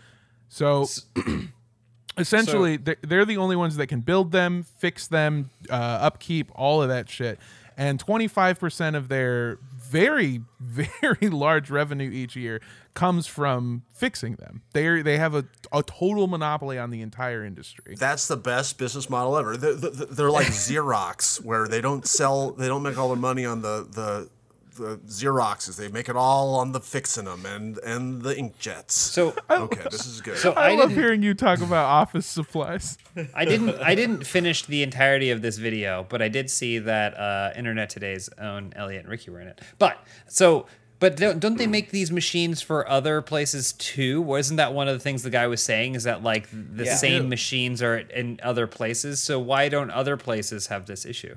So 0.48 0.86
essentially 2.18 2.76
they're, 2.76 2.96
they're 3.02 3.24
the 3.24 3.36
only 3.36 3.56
ones 3.56 3.76
that 3.76 3.88
can 3.88 4.00
build 4.00 4.32
them 4.32 4.64
fix 4.78 5.06
them 5.08 5.50
uh, 5.68 5.74
upkeep 5.74 6.50
all 6.54 6.82
of 6.82 6.88
that 6.88 7.08
shit 7.08 7.38
and 7.76 8.04
25% 8.04 8.94
of 8.94 9.08
their 9.08 9.58
very 9.72 10.40
very 10.60 11.28
large 11.28 11.70
revenue 11.70 12.10
each 12.10 12.36
year 12.36 12.60
comes 12.94 13.26
from 13.26 13.82
fixing 13.92 14.34
them 14.36 14.62
they 14.72 15.02
they 15.02 15.18
have 15.18 15.34
a, 15.34 15.44
a 15.72 15.82
total 15.82 16.26
monopoly 16.26 16.78
on 16.78 16.90
the 16.90 17.00
entire 17.00 17.44
industry 17.44 17.96
That's 17.98 18.28
the 18.28 18.36
best 18.36 18.78
business 18.78 19.10
model 19.10 19.36
ever. 19.36 19.56
They're, 19.56 19.74
they're 19.74 20.06
they're 20.06 20.30
like 20.30 20.46
Xerox, 20.64 21.44
where 21.44 21.68
they 21.68 21.80
don't 21.80 22.06
sell, 22.06 22.52
they 22.52 22.68
don't 22.68 22.82
make 22.82 22.98
all 22.98 23.08
their 23.08 23.16
money 23.16 23.44
on 23.44 23.62
the 23.62 23.86
the 23.90 24.30
the 24.76 24.96
Xeroxes. 25.06 25.76
They 25.76 25.88
make 25.88 26.08
it 26.08 26.16
all 26.16 26.56
on 26.56 26.72
the 26.72 26.80
fixing 26.80 27.26
them 27.26 27.46
and 27.46 27.78
and 27.78 28.22
the 28.22 28.34
inkjets. 28.34 28.90
So 28.92 29.34
okay, 29.50 29.82
this 29.90 30.06
is 30.06 30.20
good. 30.20 30.38
so 30.38 30.52
i, 30.52 30.70
I, 30.70 30.74
love 30.74 30.90
hearing 30.90 31.22
you 31.22 31.34
talk 31.34 31.60
about 31.60 31.86
office 31.86 32.26
supplies 32.26 32.98
I 33.34 33.44
didn't 33.44 33.76
I 33.80 33.94
didn't 33.94 34.24
finish 34.26 34.64
the 34.64 34.82
entirety 34.82 35.30
of 35.30 35.42
this 35.42 35.58
video, 35.58 36.06
but 36.08 36.22
I 36.22 36.28
did 36.28 36.50
see 36.50 36.78
that 36.80 37.16
uh, 37.16 37.52
Internet 37.56 37.90
Today's 37.90 38.28
own 38.38 38.72
Elliott 38.76 39.02
and 39.02 39.10
Ricky 39.10 39.30
were 39.30 39.40
in 39.40 39.48
it. 39.48 39.60
But 39.78 39.98
so 40.26 40.66
but 41.04 41.18
don't, 41.18 41.38
don't 41.38 41.58
they 41.58 41.66
make 41.66 41.90
these 41.90 42.10
machines 42.10 42.62
for 42.62 42.88
other 42.88 43.20
places 43.20 43.74
too? 43.74 44.22
Wasn't 44.22 44.56
that 44.56 44.72
one 44.72 44.88
of 44.88 44.94
the 44.94 45.00
things 45.00 45.22
the 45.22 45.28
guy 45.28 45.46
was 45.46 45.62
saying? 45.62 45.96
Is 45.96 46.04
that 46.04 46.22
like 46.22 46.48
the 46.50 46.86
Yeah. 46.86 46.96
same 46.96 47.28
machines 47.28 47.82
are 47.82 47.98
in 47.98 48.40
other 48.42 48.66
places? 48.66 49.22
So 49.22 49.38
why 49.38 49.68
don't 49.68 49.90
other 49.90 50.16
places 50.16 50.68
have 50.68 50.86
this 50.86 51.04
issue? 51.04 51.36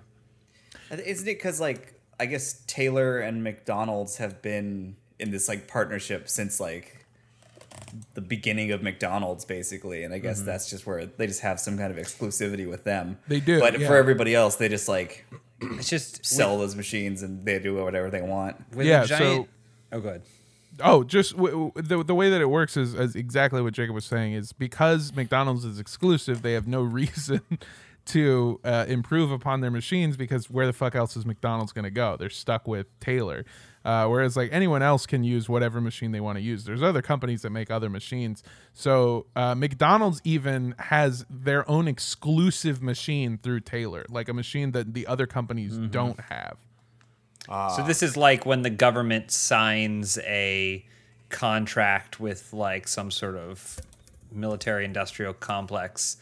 Isn't 0.90 1.28
it 1.28 1.34
because 1.34 1.60
like 1.60 2.00
I 2.18 2.28
guess 2.28 2.64
Taylor 2.66 3.20
and 3.20 3.44
McDonald's 3.44 4.16
have 4.16 4.42
been 4.42 4.96
in 5.20 5.32
this 5.32 5.50
like 5.50 5.68
partnership 5.68 6.30
since 6.30 6.62
like 6.62 7.06
the 8.14 8.22
beginning 8.22 8.72
of 8.72 8.82
McDonald's 8.82 9.44
basically, 9.44 10.06
and 10.06 10.14
I 10.14 10.20
guess 10.20 10.38
mm-hmm. 10.38 10.46
that's 10.46 10.70
just 10.70 10.88
where 10.88 11.08
they 11.08 11.28
just 11.28 11.42
have 11.42 11.60
some 11.60 11.78
kind 11.78 11.92
of 11.92 11.98
exclusivity 11.98 12.70
with 12.70 12.86
them. 12.86 13.18
They 13.28 13.42
do, 13.42 13.60
but 13.60 13.78
yeah. 13.78 13.86
for 13.90 13.98
everybody 13.98 14.34
else, 14.34 14.56
they 14.56 14.70
just 14.70 14.88
like 14.88 15.26
It's 15.60 15.90
just 15.90 16.26
sell 16.26 16.58
those 16.58 16.76
machines 16.76 17.24
and 17.24 17.44
they 17.44 17.60
do 17.60 17.76
whatever 17.76 18.10
they 18.10 18.22
want. 18.22 18.58
with, 18.70 18.78
with 18.78 18.88
Yeah, 18.88 19.04
a 19.04 19.08
giant. 19.08 19.48
so- 19.48 19.48
oh, 19.92 20.00
good. 20.00 20.22
Oh, 20.84 21.04
just 21.04 21.36
w- 21.36 21.72
w- 21.74 21.88
the 21.88 22.04
the 22.04 22.14
way 22.14 22.30
that 22.30 22.42
it 22.42 22.50
works 22.50 22.78
is, 22.78 22.94
is 22.94 23.16
exactly 23.16 23.62
what 23.62 23.74
Jacob 23.74 23.96
was 23.96 24.06
saying. 24.06 24.34
Is 24.34 24.54
because 24.54 25.16
McDonald's 25.16 25.66
is 25.66 25.80
exclusive, 25.80 26.42
they 26.42 26.54
have 26.54 26.68
no 26.68 26.82
reason 26.84 27.42
to 28.08 28.60
uh, 28.64 28.86
improve 28.88 29.32
upon 29.32 29.62
their 29.62 29.72
machines 29.72 30.16
because 30.18 30.50
where 30.50 30.66
the 30.66 30.74
fuck 30.74 30.96
else 30.96 31.18
is 31.18 31.26
McDonald's 31.26 31.74
going 31.74 31.84
to 31.84 31.92
go? 31.92 32.16
They're 32.18 32.30
stuck 32.30 32.68
with 32.68 32.88
Taylor. 33.00 33.46
Uh, 33.84 34.06
whereas 34.06 34.36
like 34.36 34.50
anyone 34.52 34.82
else 34.82 35.06
can 35.06 35.24
use 35.24 35.48
whatever 35.48 35.80
machine 35.80 36.12
they 36.12 36.20
want 36.20 36.38
to 36.38 36.42
use. 36.42 36.66
There's 36.66 36.84
other 36.84 37.02
companies 37.02 37.42
that 37.44 37.52
make 37.52 37.72
other 37.72 37.90
machines. 37.90 38.44
So 38.74 39.28
uh, 39.36 39.56
McDonald's 39.56 40.20
even 40.26 40.76
has 40.78 41.26
their 41.30 41.70
own 41.70 41.88
exclusive 41.88 42.82
machine 42.82 43.40
through 43.42 43.62
Taylor, 43.62 44.06
like 44.10 44.28
a 44.28 44.34
machine 44.34 44.72
that 44.74 44.94
the 44.94 45.08
other 45.08 45.26
companies 45.26 45.78
don't 45.78 46.20
have. 46.20 46.58
So 47.48 47.84
this 47.86 48.04
is 48.04 48.18
like 48.18 48.46
when 48.46 48.62
the 48.62 48.70
government 48.70 49.32
signs 49.32 50.18
a 50.20 50.84
contract 51.30 52.20
with 52.20 52.52
like 52.54 52.88
some 52.88 53.10
sort 53.12 53.36
of 53.36 53.80
military 54.32 54.86
industrial 54.86 55.34
complex 55.34 56.18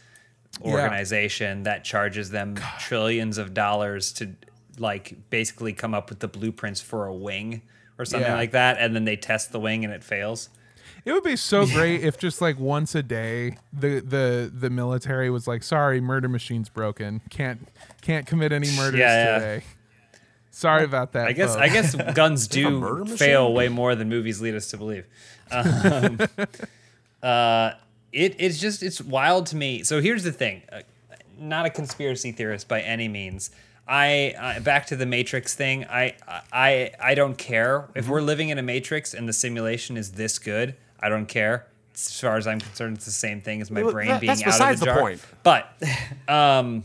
organization 0.62 1.64
that 1.64 1.84
charges 1.84 2.30
them 2.30 2.56
trillions 2.80 3.38
of 3.38 3.54
dollars 3.54 4.14
to 4.14 4.30
like 4.78 5.16
basically 5.30 5.74
come 5.74 5.94
up 5.94 6.10
with 6.10 6.20
the 6.20 6.28
blueprints 6.28 6.82
for 6.82 7.06
a 7.08 7.14
wing 7.14 7.62
or 7.98 8.06
something 8.06 8.30
Yeah. 8.30 8.36
like 8.36 8.52
that 8.52 8.78
and 8.80 8.96
then 8.96 9.06
they 9.06 9.16
test 9.16 9.52
the 9.52 9.60
wing 9.60 9.84
and 9.86 9.94
it 9.94 10.04
fails. 10.04 10.50
It 11.06 11.12
would 11.12 11.24
be 11.24 11.36
so 11.36 11.66
great 11.74 12.02
if 12.02 12.18
just 12.18 12.42
like 12.42 12.58
once 12.60 12.96
a 12.96 13.04
day 13.04 13.58
the 13.74 14.00
the 14.00 14.52
the 14.54 14.70
military 14.70 15.30
was 15.30 15.48
like, 15.48 15.62
"Sorry, 15.62 16.02
murder 16.02 16.28
machine's 16.28 16.68
broken. 16.70 17.22
Can't 17.30 17.68
can't 18.02 18.26
commit 18.26 18.52
any 18.52 18.68
murders 18.76 19.00
Yeah, 19.00 19.24
yeah. 19.26 19.34
today." 19.40 19.64
Sorry 20.56 20.86
about 20.86 21.12
that. 21.14 21.28
I 21.28 21.34
guess 21.34 21.54
folks." 21.56 21.62
I 21.62 21.68
guess 21.70 21.96
guns 22.16 22.48
do 22.48 22.70
murder 22.80 23.02
machine? 23.04 23.18
fail 23.18 23.54
way 23.54 23.68
more 23.68 23.94
than 23.94 24.08
movies 24.10 24.40
lead 24.40 24.56
us 24.56 24.70
to 24.70 24.78
believe. 24.78 25.06
Um, 25.52 26.18
uh, 27.24 27.72
it 28.12 28.36
it's 28.40 28.60
just 28.60 28.84
it's 28.84 29.02
wild 29.02 29.48
to 29.48 29.56
me. 29.56 29.84
So 29.84 30.02
here's 30.02 30.24
the 30.24 30.32
thing, 30.32 30.62
uh, 30.72 30.82
not 31.38 31.66
a 31.66 31.70
conspiracy 31.70 32.32
theorist 32.32 32.68
by 32.68 32.82
any 32.82 33.08
means. 33.08 33.50
I 33.88 34.34
uh, 34.40 34.60
back 34.62 34.88
to 34.88 34.96
the 34.96 35.06
Matrix 35.06 35.54
thing. 35.56 35.86
I 35.86 36.16
I 36.52 36.92
I 37.00 37.16
don't 37.16 37.38
care 37.38 37.80
Mm-hmm. 37.90 38.00
if 38.00 38.08
we're 38.08 38.22
living 38.22 38.50
in 38.50 38.58
a 38.58 38.64
Matrix 38.64 39.14
and 39.14 39.28
the 39.28 39.34
simulation 39.34 39.98
is 39.98 40.14
this 40.14 40.40
good. 40.40 40.76
I 41.00 41.10
don't 41.10 41.28
care. 41.28 41.68
As 41.94 42.20
far 42.20 42.36
as 42.38 42.48
I'm 42.48 42.60
concerned, 42.60 42.98
it's 42.98 43.06
the 43.06 43.12
same 43.12 43.42
thing 43.42 43.62
as 43.62 43.70
my 43.72 43.84
Well, 43.84 43.92
brain 43.92 44.08
that- 44.08 44.22
being 44.22 44.30
that's 44.30 44.42
out 44.42 44.48
of 44.48 44.54
besides 44.54 44.80
the 44.80 44.86
the 44.88 44.92
jar. 44.94 45.00
point. 45.02 45.22
But 45.44 45.70
um, 46.28 46.84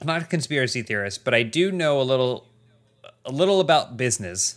I'm 0.00 0.06
not 0.06 0.22
a 0.22 0.24
conspiracy 0.24 0.82
theorist, 0.82 1.24
but 1.24 1.34
I 1.34 1.42
do 1.44 1.70
know 1.70 2.00
a 2.00 2.02
little 2.04 2.46
a 3.24 3.32
little 3.32 3.60
about 3.60 3.96
business, 3.96 4.56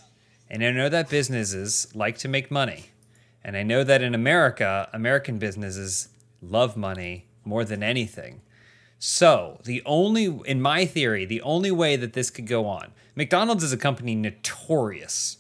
and 0.50 0.64
I 0.64 0.72
know 0.72 0.90
that 0.90 1.10
businesses 1.10 1.88
like 1.94 2.18
to 2.20 2.28
make 2.28 2.52
money. 2.52 2.92
And 3.44 3.58
I 3.58 3.64
know 3.64 3.84
that 3.84 4.02
in 4.02 4.16
America, 4.16 4.90
American 4.94 5.38
businesses 5.38 6.10
love 6.42 6.78
money 6.78 7.28
more 7.44 7.66
than 7.66 7.84
anything. 7.84 8.42
So, 9.00 9.60
the 9.66 9.82
only, 9.86 10.26
in 10.46 10.62
my 10.62 10.86
theory, 10.86 11.26
the 11.26 11.42
only 11.42 11.72
way 11.72 11.98
that 11.98 12.14
this 12.14 12.30
could 12.30 12.48
go 12.48 12.66
on, 12.68 12.94
McDonald's 13.16 13.64
is 13.64 13.74
a 13.74 13.78
company 13.78 14.16
notorious 14.16 15.38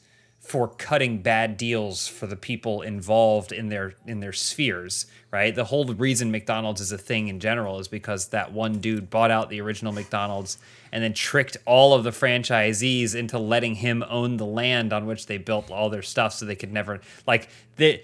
for 0.53 0.67
cutting 0.67 1.17
bad 1.17 1.57
deals 1.57 2.07
for 2.07 2.27
the 2.27 2.35
people 2.35 2.83
involved 2.83 3.51
in 3.51 3.69
their 3.69 3.95
in 4.05 4.19
their 4.19 4.31
spheres, 4.31 5.07
right? 5.31 5.55
The 5.55 5.63
whole 5.63 5.83
reason 5.85 6.29
McDonald's 6.29 6.79
is 6.79 6.91
a 6.91 6.97
thing 6.99 7.27
in 7.27 7.39
general 7.39 7.79
is 7.79 7.87
because 7.87 8.27
that 8.27 8.53
one 8.53 8.73
dude 8.77 9.09
bought 9.09 9.31
out 9.31 9.49
the 9.49 9.59
original 9.61 9.91
McDonald's 9.91 10.59
and 10.91 11.03
then 11.03 11.13
tricked 11.13 11.57
all 11.65 11.95
of 11.95 12.03
the 12.03 12.11
franchisees 12.11 13.15
into 13.15 13.39
letting 13.39 13.73
him 13.73 14.03
own 14.07 14.37
the 14.37 14.45
land 14.45 14.93
on 14.93 15.07
which 15.07 15.25
they 15.25 15.39
built 15.39 15.71
all 15.71 15.89
their 15.89 16.03
stuff 16.03 16.33
so 16.33 16.45
they 16.45 16.55
could 16.55 16.71
never 16.71 17.01
like 17.25 17.49
the 17.77 18.03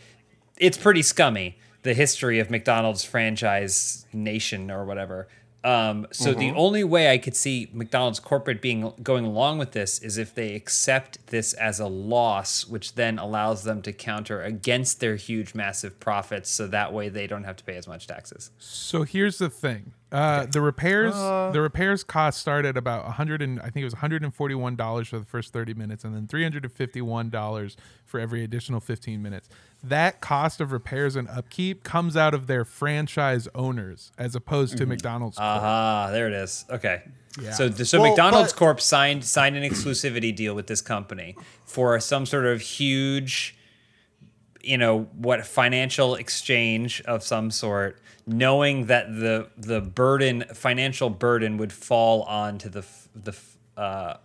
it's 0.57 0.75
pretty 0.75 1.03
scummy 1.03 1.55
the 1.83 1.93
history 1.93 2.39
of 2.39 2.49
McDonald's 2.49 3.03
franchise 3.03 4.07
nation 4.11 4.71
or 4.71 4.85
whatever. 4.85 5.27
Um, 5.63 6.07
so 6.11 6.33
the 6.33 6.51
only 6.51 6.83
way 6.83 7.11
I 7.11 7.17
could 7.17 7.35
see 7.35 7.69
McDonald's 7.73 8.19
corporate 8.19 8.61
being 8.61 8.93
going 9.03 9.25
along 9.25 9.57
with 9.57 9.71
this 9.71 9.99
is 9.99 10.17
if 10.17 10.33
they 10.33 10.55
accept 10.55 11.27
this 11.27 11.53
as 11.53 11.79
a 11.79 11.87
loss, 11.87 12.65
which 12.65 12.95
then 12.95 13.19
allows 13.19 13.63
them 13.63 13.81
to 13.81 13.91
counter 13.91 14.41
against 14.41 14.99
their 15.01 15.15
huge, 15.15 15.53
massive 15.53 15.99
profits, 15.99 16.49
so 16.49 16.67
that 16.67 16.93
way 16.93 17.09
they 17.09 17.27
don't 17.27 17.43
have 17.43 17.57
to 17.57 17.63
pay 17.63 17.75
as 17.75 17.87
much 17.87 18.07
taxes. 18.07 18.51
So 18.57 19.03
here's 19.03 19.37
the 19.37 19.49
thing. 19.49 19.91
Uh, 20.11 20.45
the 20.47 20.59
repairs 20.59 21.13
the 21.53 21.61
repairs 21.61 22.03
cost 22.03 22.39
started 22.39 22.75
about 22.75 23.03
100 23.05 23.43
and 23.43 23.59
I 23.59 23.65
think 23.69 23.77
it 23.77 23.83
was 23.83 23.93
141 23.93 24.75
dollars 24.75 25.07
for 25.07 25.19
the 25.19 25.25
first 25.25 25.53
30 25.53 25.75
minutes 25.75 26.03
and 26.03 26.15
then 26.15 26.27
351 26.27 27.29
dollars 27.29 27.77
for 28.05 28.19
every 28.19 28.43
additional 28.43 28.79
15 28.79 29.21
minutes. 29.21 29.49
That 29.83 30.19
cost 30.19 30.59
of 30.61 30.71
repairs 30.71 31.15
and 31.15 31.27
upkeep 31.29 31.83
comes 31.83 32.17
out 32.17 32.33
of 32.33 32.47
their 32.47 32.65
franchise 32.65 33.47
owners 33.53 34.11
as 34.17 34.35
opposed 34.35 34.77
to 34.77 34.85
McDonald's. 34.87 35.37
Corp. 35.37 35.47
Ah, 35.47 36.09
there 36.11 36.27
it 36.27 36.33
is. 36.33 36.65
Okay. 36.69 37.03
Yeah. 37.39 37.51
So, 37.51 37.69
th- 37.69 37.87
so 37.87 38.01
Well, 38.01 38.09
McDonald's 38.09 38.51
but- 38.51 38.59
Corp 38.59 38.81
signed 38.81 39.23
signed 39.23 39.55
an 39.55 39.63
exclusivity 39.63 40.35
deal 40.35 40.55
with 40.55 40.65
this 40.67 40.81
company 40.81 41.35
for 41.65 41.99
some 41.99 42.25
sort 42.25 42.45
of 42.47 42.61
huge, 42.61 43.55
you 44.61 44.77
know, 44.77 45.03
what 45.17 45.45
financial 45.45 46.15
exchange 46.15 47.01
of 47.01 47.23
some 47.23 47.51
sort, 47.51 47.99
knowing 48.27 48.85
that 48.85 49.07
the 49.07 49.49
the 49.57 49.81
burden, 49.81 50.45
financial 50.53 51.09
burden, 51.09 51.57
would 51.57 51.73
fall 51.73 52.23
onto 52.23 52.69
the 52.69 52.85
the 53.15 53.35
uh, 53.77 54.17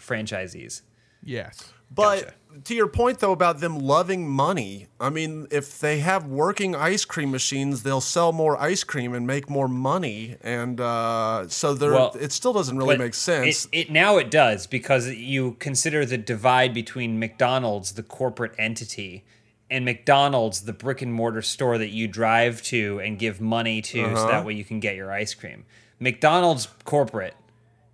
franchisees. 0.00 0.82
Yes. 1.22 1.72
But 1.94 2.34
to 2.64 2.74
your 2.74 2.86
point 2.86 3.18
though 3.18 3.32
about 3.32 3.60
them 3.60 3.78
loving 3.78 4.28
money, 4.28 4.88
I 5.00 5.10
mean, 5.10 5.46
if 5.50 5.78
they 5.78 5.98
have 5.98 6.26
working 6.26 6.74
ice 6.74 7.04
cream 7.04 7.30
machines, 7.30 7.82
they'll 7.82 8.00
sell 8.00 8.32
more 8.32 8.60
ice 8.60 8.84
cream 8.84 9.14
and 9.14 9.26
make 9.26 9.50
more 9.50 9.68
money, 9.68 10.36
and 10.42 10.80
uh, 10.80 11.48
so 11.48 11.74
there, 11.74 11.92
Well, 11.92 12.16
it 12.18 12.32
still 12.32 12.52
doesn't 12.52 12.76
really 12.76 12.96
make 12.96 13.14
sense. 13.14 13.66
It, 13.66 13.88
it 13.88 13.90
now 13.90 14.16
it 14.16 14.30
does 14.30 14.66
because 14.66 15.08
you 15.08 15.56
consider 15.58 16.04
the 16.04 16.18
divide 16.18 16.72
between 16.72 17.18
McDonald's, 17.18 17.92
the 17.92 18.02
corporate 18.02 18.54
entity, 18.58 19.24
and 19.72 19.84
McDonald's, 19.84 20.60
the 20.62 20.72
brick 20.72 21.02
and 21.02 21.12
mortar 21.12 21.42
store 21.42 21.78
that 21.78 21.88
you 21.88 22.06
drive 22.06 22.62
to 22.64 23.00
and 23.00 23.18
give 23.18 23.40
money 23.40 23.80
to, 23.82 24.04
so 24.04 24.10
Uh-huh. 24.12 24.26
that 24.28 24.44
way 24.44 24.52
you 24.54 24.64
can 24.64 24.78
get 24.80 24.94
your 24.96 25.10
ice 25.10 25.34
cream. 25.34 25.64
McDonald's 25.98 26.68
corporate 26.84 27.34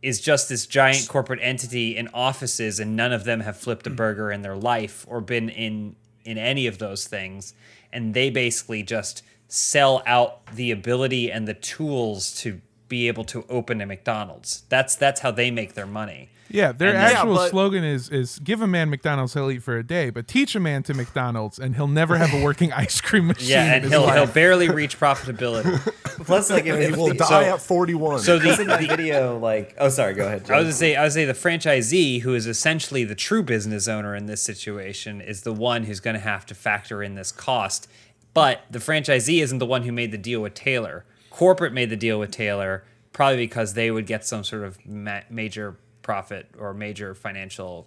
is 0.02 0.20
just 0.20 0.48
this 0.48 0.66
giant 0.66 1.08
corporate 1.08 1.40
entity 1.42 1.96
in 1.96 2.08
offices, 2.12 2.78
and 2.80 2.96
none 2.96 3.12
of 3.12 3.24
them 3.24 3.40
have 3.40 3.56
flipped 3.56 3.86
a 3.86 3.90
burger 3.90 4.30
in 4.32 4.42
their 4.42 4.56
life 4.56 5.04
or 5.08 5.20
been 5.20 5.48
in 5.48 5.96
in 6.24 6.36
any 6.36 6.66
of 6.66 6.76
those 6.78 7.06
things, 7.06 7.54
and 7.92 8.12
they 8.12 8.28
basically 8.28 8.82
just 8.82 9.22
sell 9.48 10.02
out 10.06 10.44
the 10.54 10.70
ability 10.70 11.32
and 11.32 11.48
the 11.48 11.54
tools 11.54 12.34
to 12.42 12.60
be 12.88 13.08
able 13.08 13.24
to 13.24 13.44
open 13.48 13.80
a 13.80 13.86
McDonald's. 13.86 14.62
That's 14.68 14.94
that's 14.94 15.20
how 15.20 15.30
they 15.30 15.50
make 15.50 15.72
their 15.74 15.86
money. 15.86 16.28
Yeah, 16.50 16.72
their 16.72 16.88
And 16.90 16.98
actual 16.98 17.32
Yeah, 17.32 17.36
but- 17.36 17.50
slogan 17.50 17.84
is 17.84 18.08
is 18.08 18.38
give 18.38 18.62
a 18.62 18.66
man 18.66 18.88
McDonald's, 18.90 19.34
he'll 19.34 19.50
eat 19.50 19.62
for 19.62 19.76
a 19.76 19.82
day, 19.82 20.10
but 20.10 20.26
teach 20.26 20.54
a 20.54 20.60
man 20.60 20.82
to 20.84 20.94
McDonald's 20.94 21.58
and 21.58 21.76
he'll 21.76 21.86
never 21.88 22.16
have 22.16 22.32
a 22.32 22.42
working 22.44 22.72
ice 22.72 23.00
cream 23.00 23.26
machine. 23.28 23.48
Yeah, 23.50 23.74
and 23.74 23.84
his 23.84 23.92
he'll 23.92 24.02
life. 24.02 24.14
he'll 24.16 24.26
barely 24.32 24.68
reach 24.80 24.98
profitability. 24.98 25.78
Plus, 26.24 26.50
like 26.50 26.66
if, 26.66 26.76
he 26.78 26.84
if 26.86 26.96
will 26.96 27.08
the- 27.08 27.14
die 27.14 27.26
so- 27.48 27.54
at 27.54 27.60
41. 27.60 28.20
So 28.20 28.38
the, 28.38 28.60
in 28.60 28.66
that 28.68 28.80
video, 28.80 29.38
like, 29.38 29.74
oh, 29.78 29.88
sorry, 29.88 30.14
go 30.14 30.26
ahead. 30.26 30.38
I 30.38 30.40
was 30.40 30.46
Jim. 30.48 30.56
gonna 30.64 30.72
say, 30.72 30.96
I 30.96 31.04
was 31.04 31.14
gonna 31.14 31.26
say 31.26 31.32
the 31.32 31.48
franchisee, 31.48 32.20
who 32.22 32.34
is 32.34 32.46
essentially 32.46 33.04
the 33.04 33.14
true 33.14 33.42
business 33.42 33.86
owner 33.86 34.16
in 34.16 34.26
this 34.26 34.42
situation, 34.42 35.20
is 35.20 35.42
the 35.42 35.52
one 35.52 35.84
who's 35.84 36.00
going 36.00 36.14
to 36.14 36.20
have 36.20 36.46
to 36.46 36.54
factor 36.54 37.02
in 37.02 37.14
this 37.14 37.30
cost. 37.30 37.88
But 38.34 38.62
the 38.70 38.78
franchisee 38.78 39.42
isn't 39.42 39.58
the 39.58 39.66
one 39.66 39.82
who 39.82 39.92
made 39.92 40.12
the 40.12 40.18
deal 40.18 40.40
with 40.40 40.54
Taylor. 40.54 41.04
Corporate 41.30 41.72
made 41.72 41.90
the 41.90 41.96
deal 41.96 42.18
with 42.18 42.30
Taylor, 42.30 42.84
probably 43.12 43.36
because 43.36 43.74
they 43.74 43.90
would 43.90 44.06
get 44.06 44.24
some 44.24 44.44
sort 44.44 44.64
of 44.64 44.78
ma- 44.86 45.20
major 45.30 45.76
profit 46.08 46.48
or 46.58 46.72
major 46.72 47.14
financial 47.14 47.86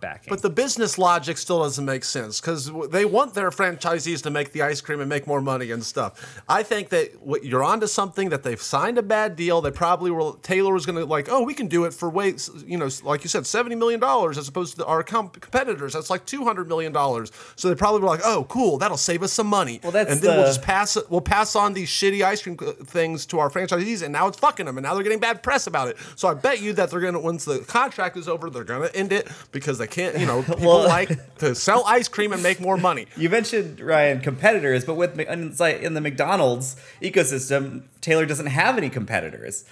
backing. 0.00 0.30
But 0.30 0.42
the 0.42 0.50
business 0.50 0.98
logic 0.98 1.38
still 1.38 1.62
doesn't 1.62 1.84
make 1.84 2.04
sense 2.04 2.40
because 2.40 2.70
they 2.90 3.04
want 3.04 3.34
their 3.34 3.50
franchisees 3.50 4.22
to 4.22 4.30
make 4.30 4.52
the 4.52 4.62
ice 4.62 4.80
cream 4.80 5.00
and 5.00 5.08
make 5.08 5.26
more 5.26 5.40
money 5.40 5.70
and 5.70 5.84
stuff. 5.84 6.42
I 6.48 6.62
think 6.62 6.88
that 6.90 7.20
what 7.22 7.44
you're 7.44 7.64
onto 7.64 7.86
something 7.86 8.30
that 8.30 8.42
they've 8.42 8.60
signed 8.60 8.98
a 8.98 9.02
bad 9.02 9.36
deal. 9.36 9.60
They 9.60 9.70
probably 9.70 10.10
were 10.10 10.32
Taylor 10.42 10.72
was 10.72 10.86
going 10.86 10.96
to 10.96 11.04
like, 11.04 11.28
oh, 11.30 11.42
we 11.42 11.54
can 11.54 11.66
do 11.68 11.84
it 11.84 11.94
for 11.94 12.08
weights, 12.08 12.50
you 12.66 12.78
know, 12.78 12.88
like 13.02 13.22
you 13.22 13.28
said, 13.28 13.46
seventy 13.46 13.76
million 13.76 14.00
dollars 14.00 14.38
as 14.38 14.48
opposed 14.48 14.76
to 14.76 14.86
our 14.86 15.02
comp- 15.02 15.40
competitors. 15.40 15.92
That's 15.92 16.10
like 16.10 16.26
two 16.26 16.44
hundred 16.44 16.68
million 16.68 16.92
dollars. 16.92 17.32
So 17.56 17.68
they 17.68 17.74
probably 17.74 18.00
were 18.00 18.08
like, 18.08 18.20
oh, 18.24 18.44
cool, 18.48 18.78
that'll 18.78 18.96
save 18.96 19.22
us 19.22 19.32
some 19.32 19.46
money. 19.46 19.80
Well, 19.82 19.92
that's 19.92 20.10
and 20.10 20.20
then 20.20 20.36
we'll 20.36 20.46
just 20.46 20.62
pass. 20.62 20.96
We'll 21.08 21.20
pass 21.20 21.54
on 21.56 21.72
these 21.72 21.88
shitty 21.88 22.22
ice 22.22 22.42
cream 22.42 22.56
uh, 22.60 22.72
things 22.84 23.26
to 23.26 23.38
our 23.38 23.50
franchisees, 23.50 24.02
and 24.02 24.12
now 24.12 24.28
it's 24.28 24.38
fucking 24.38 24.66
them, 24.66 24.78
and 24.78 24.84
now 24.84 24.94
they're 24.94 25.02
getting 25.02 25.20
bad 25.20 25.42
press 25.42 25.66
about 25.66 25.88
it. 25.88 25.96
So 26.16 26.28
I 26.28 26.34
bet 26.34 26.60
you 26.60 26.72
that 26.74 26.90
they're 26.90 27.00
gonna 27.00 27.20
once 27.20 27.44
the 27.44 27.60
contract 27.60 28.16
is 28.16 28.28
over, 28.28 28.50
they're 28.50 28.64
gonna 28.64 28.90
end 28.94 29.12
it 29.12 29.28
because 29.52 29.78
they 29.78 29.86
can't. 29.90 30.18
You 30.18 30.26
know, 30.26 30.42
people 30.46 30.66
Well- 30.66 30.88
like 30.88 31.36
to 31.38 31.54
sell 31.54 31.84
ice 31.86 32.08
cream 32.08 32.32
and 32.32 32.42
make 32.42 32.60
more 32.60 32.76
money. 32.88 33.06
You 33.16 33.28
mentioned 33.30 33.80
Ryan 33.80 34.20
competitors, 34.20 34.84
but 34.84 34.94
with 34.94 35.18
in 35.18 35.94
the 35.94 36.00
McDonald's 36.00 36.76
ecosystem, 37.02 37.82
Taylor 38.00 38.26
doesn't 38.26 38.46
have 38.46 38.78
any 38.78 38.88
competitors. 38.90 39.64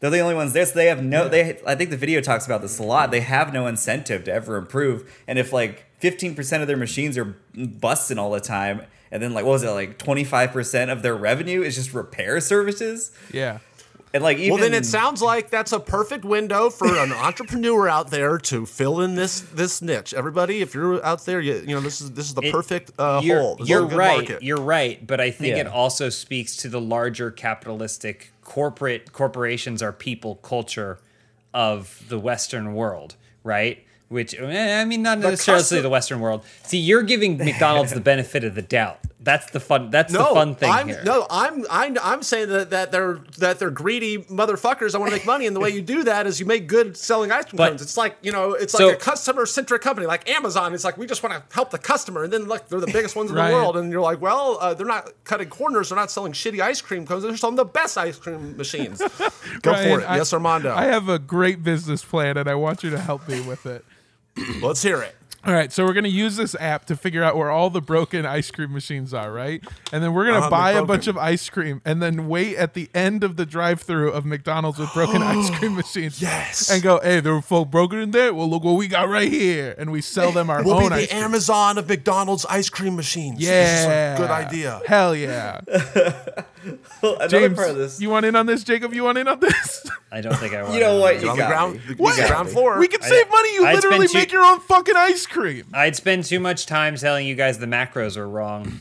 They're 0.00 0.10
the 0.10 0.20
only 0.20 0.34
ones 0.34 0.54
there, 0.54 0.64
so 0.64 0.74
they 0.74 0.86
have 0.86 1.02
no. 1.04 1.28
They 1.28 1.60
I 1.66 1.74
think 1.74 1.90
the 1.90 1.96
video 1.96 2.20
talks 2.22 2.46
about 2.46 2.62
this 2.62 2.78
a 2.78 2.82
lot. 2.82 3.10
They 3.10 3.20
have 3.20 3.52
no 3.52 3.66
incentive 3.66 4.24
to 4.24 4.32
ever 4.32 4.56
improve, 4.56 5.10
and 5.28 5.38
if 5.38 5.52
like 5.52 5.84
fifteen 5.98 6.34
percent 6.34 6.62
of 6.62 6.68
their 6.68 6.78
machines 6.78 7.18
are 7.18 7.36
busting 7.54 8.18
all 8.18 8.30
the 8.30 8.40
time, 8.40 8.80
and 9.12 9.22
then 9.22 9.34
like 9.34 9.44
what 9.44 9.52
was 9.52 9.62
it 9.62 9.68
like 9.70 9.98
twenty 9.98 10.24
five 10.24 10.52
percent 10.52 10.90
of 10.90 11.02
their 11.02 11.14
revenue 11.14 11.60
is 11.62 11.74
just 11.76 11.92
repair 11.92 12.40
services, 12.40 13.12
Yeah. 13.30 13.58
And 14.12 14.22
like 14.22 14.38
even 14.38 14.52
Well, 14.54 14.62
then 14.62 14.74
it 14.74 14.84
sounds 14.86 15.22
like 15.22 15.50
that's 15.50 15.72
a 15.72 15.80
perfect 15.80 16.24
window 16.24 16.68
for 16.70 16.96
an 16.96 17.12
entrepreneur 17.28 17.88
out 17.88 18.10
there 18.10 18.38
to 18.38 18.66
fill 18.66 19.00
in 19.00 19.14
this 19.14 19.40
this 19.40 19.80
niche. 19.80 20.12
Everybody, 20.14 20.60
if 20.62 20.74
you're 20.74 21.04
out 21.04 21.24
there, 21.26 21.40
you, 21.40 21.54
you 21.66 21.74
know 21.74 21.80
this 21.80 22.00
is 22.00 22.10
this 22.12 22.26
is 22.26 22.34
the 22.34 22.42
It- 22.42 22.52
perfect 22.52 22.92
uh, 22.98 23.20
you're, 23.22 23.40
hole. 23.40 23.56
This 23.56 23.68
you're 23.68 23.86
right. 23.86 24.16
market. 24.28 24.42
You're 24.42 24.60
right. 24.60 25.04
But 25.06 25.20
I 25.20 25.30
think 25.30 25.56
it 25.56 25.66
also 25.66 26.08
speaks 26.08 26.56
to 26.58 26.68
the 26.68 26.80
larger 26.80 27.30
capitalistic 27.30 28.32
corporate 28.44 29.12
corporations 29.12 29.82
are 29.82 29.92
people 29.92 30.36
culture 30.36 30.98
of 31.54 32.02
the 32.08 32.18
Western 32.18 32.74
world, 32.74 33.14
right? 33.44 33.84
Which 34.08 34.34
eh, 34.34 34.80
I 34.80 34.84
mean, 34.84 35.02
not 35.02 35.20
necessarily 35.20 35.82
the 35.82 35.88
Western 35.88 36.18
world. 36.20 36.44
See, 36.64 36.78
you're 36.78 37.02
giving 37.02 37.36
McDonald's 37.44 37.92
the 37.92 38.00
benefit 38.00 38.42
of 38.42 38.54
the 38.56 38.62
doubt. 38.62 38.98
That's 39.22 39.50
the 39.50 39.60
fun. 39.60 39.90
That's 39.90 40.12
no, 40.12 40.28
the 40.30 40.34
fun 40.34 40.54
thing 40.54 40.70
I'm, 40.70 40.88
here. 40.88 41.02
No, 41.04 41.26
I'm, 41.28 41.66
I'm 41.70 41.98
I'm 42.02 42.22
saying 42.22 42.48
that, 42.48 42.70
that 42.70 42.90
they're 42.90 43.18
that 43.36 43.58
they're 43.58 43.70
greedy 43.70 44.16
motherfuckers. 44.18 44.94
I 44.94 44.98
want 44.98 45.10
to 45.10 45.16
make 45.16 45.26
money, 45.26 45.46
and 45.46 45.54
the 45.54 45.60
way 45.60 45.68
you 45.68 45.82
do 45.82 46.04
that 46.04 46.26
is 46.26 46.40
you 46.40 46.46
make 46.46 46.66
good 46.66 46.96
selling 46.96 47.30
ice 47.30 47.44
cream 47.44 47.58
But- 47.58 47.68
cones. 47.68 47.82
It's 47.82 47.98
like 47.98 48.16
you 48.22 48.32
know, 48.32 48.52
it's 48.54 48.72
So- 48.72 48.86
like 48.86 48.96
a 48.96 48.98
customer 48.98 49.44
centric 49.44 49.82
company, 49.82 50.06
like 50.06 50.26
Amazon. 50.30 50.72
It's 50.72 50.84
like 50.84 50.96
we 50.96 51.06
just 51.06 51.22
want 51.22 51.34
to 51.34 51.54
help 51.54 51.70
the 51.70 51.76
customer, 51.78 52.24
and 52.24 52.32
then 52.32 52.44
look, 52.44 52.68
they're 52.68 52.80
the 52.80 52.86
biggest 52.86 53.14
ones 53.14 53.28
in 53.30 53.36
the 53.36 53.42
world, 53.42 53.76
and 53.76 53.92
you're 53.92 54.00
like, 54.00 54.22
well, 54.22 54.56
uh, 54.58 54.72
they're 54.72 54.86
not 54.86 55.10
cutting 55.24 55.50
corners. 55.50 55.90
They're 55.90 55.98
not 55.98 56.10
selling 56.10 56.32
shitty 56.32 56.60
ice 56.60 56.80
cream 56.80 57.06
cones. 57.06 57.22
They're 57.22 57.36
selling 57.36 57.56
the 57.56 57.64
best 57.66 57.98
ice 57.98 58.16
cream 58.16 58.56
machines. 58.56 59.00
Go 59.62 59.72
Ryan, 59.72 59.98
for 59.98 60.00
it, 60.04 60.08
I- 60.10 60.16
yes, 60.16 60.32
Armando. 60.32 60.74
I 60.74 60.84
have 60.86 61.10
a 61.10 61.18
great 61.18 61.62
business 61.62 62.02
plan 62.02 62.38
and 62.38 62.48
I 62.48 62.54
want 62.54 62.82
you 62.82 62.88
to 62.88 62.98
help 62.98 63.28
me 63.28 63.42
with 63.42 63.66
it. 63.66 63.84
Let's 64.62 64.82
hear 64.82 65.02
it. 65.02 65.14
All 65.42 65.54
right, 65.54 65.72
so 65.72 65.86
we're 65.86 65.94
gonna 65.94 66.08
use 66.08 66.36
this 66.36 66.54
app 66.60 66.84
to 66.86 66.96
figure 66.96 67.22
out 67.24 67.34
where 67.34 67.50
all 67.50 67.70
the 67.70 67.80
broken 67.80 68.26
ice 68.26 68.50
cream 68.50 68.74
machines 68.74 69.14
are, 69.14 69.32
right? 69.32 69.64
And 69.90 70.02
then 70.04 70.12
we're 70.12 70.26
gonna 70.26 70.40
Uh-huh, 70.40 70.50
buy 70.50 70.72
a 70.72 70.84
bunch 70.84 71.06
of 71.06 71.16
ice 71.16 71.48
cream, 71.48 71.80
and 71.82 72.02
then 72.02 72.28
wait 72.28 72.56
at 72.56 72.74
the 72.74 72.90
end 72.94 73.24
of 73.24 73.36
the 73.36 73.46
drive-through 73.46 74.10
of 74.12 74.26
McDonald's 74.26 74.78
with 74.78 74.92
broken 74.92 75.22
ice 75.22 75.48
cream 75.58 75.74
machines. 75.74 76.20
Yes. 76.20 76.68
And 76.70 76.82
go, 76.82 77.00
hey, 77.02 77.20
there 77.20 77.32
were 77.32 77.40
folk 77.40 77.70
broken 77.70 77.98
in 78.00 78.10
there. 78.10 78.34
Well, 78.34 78.50
look 78.50 78.64
what 78.64 78.72
we 78.76 78.86
got 78.86 79.08
right 79.08 79.32
here, 79.32 79.74
and 79.78 79.90
we 79.90 80.02
sell 80.02 80.30
them 80.30 80.50
our 80.50 80.62
We'll 80.62 80.74
own 80.74 80.88
be 80.90 80.94
ice 80.96 81.00
the 81.08 81.14
cream. 81.14 81.24
Amazon 81.24 81.78
of 81.78 81.88
McDonald's 81.88 82.44
ice 82.44 82.68
cream 82.68 82.94
machines. 82.94 83.38
This 83.38 83.48
is 83.48 83.86
Yeah, 83.86 84.14
a 84.14 84.18
good 84.18 84.30
idea. 84.30 84.82
Hell 84.86 85.16
yeah, 85.16 85.60
another 87.02 87.28
James. 87.28 87.54
part 87.56 87.70
of 87.70 87.76
this. 87.76 87.98
You 87.98 88.10
want 88.10 88.26
in 88.26 88.36
on 88.36 88.44
this, 88.44 88.62
Jacob? 88.62 88.92
You 88.92 89.04
want 89.04 89.16
in 89.16 89.26
on 89.26 89.40
this? 89.40 89.86
I 90.12 90.20
don't 90.20 90.36
think 90.36 90.52
I 90.54 90.62
want. 90.64 90.74
you 90.74 90.80
know 90.80 90.98
what? 90.98 91.22
You 91.22 91.30
on 91.30 91.36
the 91.36 91.42
got 91.44 91.48
ground, 91.48 91.74
me. 91.76 91.80
the, 91.94 92.02
You 92.02 92.16
got 92.16 92.28
ground 92.28 92.48
floor. 92.50 92.78
we 92.78 92.88
can 92.88 93.00
save 93.00 93.30
money. 93.30 93.54
You 93.54 93.64
I'd 93.66 93.74
literally 93.76 94.08
make 94.12 94.28
two- 94.28 94.36
your 94.36 94.44
own 94.44 94.60
fucking 94.60 94.96
ice 94.96 95.26
cream. 95.30 95.64
I'd 95.72 95.96
spend 95.96 96.24
too 96.24 96.40
much 96.40 96.66
time 96.66 96.96
telling 96.96 97.26
you 97.26 97.34
guys 97.34 97.58
the 97.58 97.66
macros 97.66 98.16
are 98.16 98.28
wrong. 98.28 98.80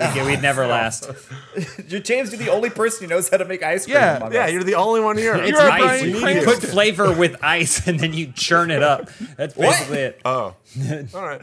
Okay, 0.00 0.26
we'd 0.26 0.42
never 0.42 0.64
oh, 0.64 0.68
last. 0.68 1.08
You're 1.88 2.00
James. 2.00 2.30
You're 2.30 2.38
the 2.42 2.50
only 2.50 2.68
person 2.68 3.04
who 3.04 3.14
knows 3.14 3.28
how 3.30 3.38
to 3.38 3.44
make 3.46 3.62
ice 3.62 3.84
cream. 3.86 3.94
Yeah, 3.96 4.16
among 4.18 4.32
yeah, 4.34 4.44
us. 4.44 4.52
you're 4.52 4.64
the 4.64 4.74
only 4.74 5.00
one 5.00 5.16
here. 5.16 5.34
It's 5.36 5.50
You're 5.52 5.60
ice. 5.60 5.80
Bryan 5.80 6.10
You 6.10 6.20
Cranston. 6.20 6.54
put 6.54 6.62
flavor 6.62 7.12
with 7.14 7.36
ice 7.42 7.86
and 7.88 7.98
then 7.98 8.12
you 8.12 8.30
churn 8.32 8.70
it 8.70 8.82
up. 8.82 9.08
That's 9.36 9.54
basically 9.54 9.98
it. 9.98 10.20
Oh, 10.24 10.54
all 11.14 11.22
right. 11.22 11.40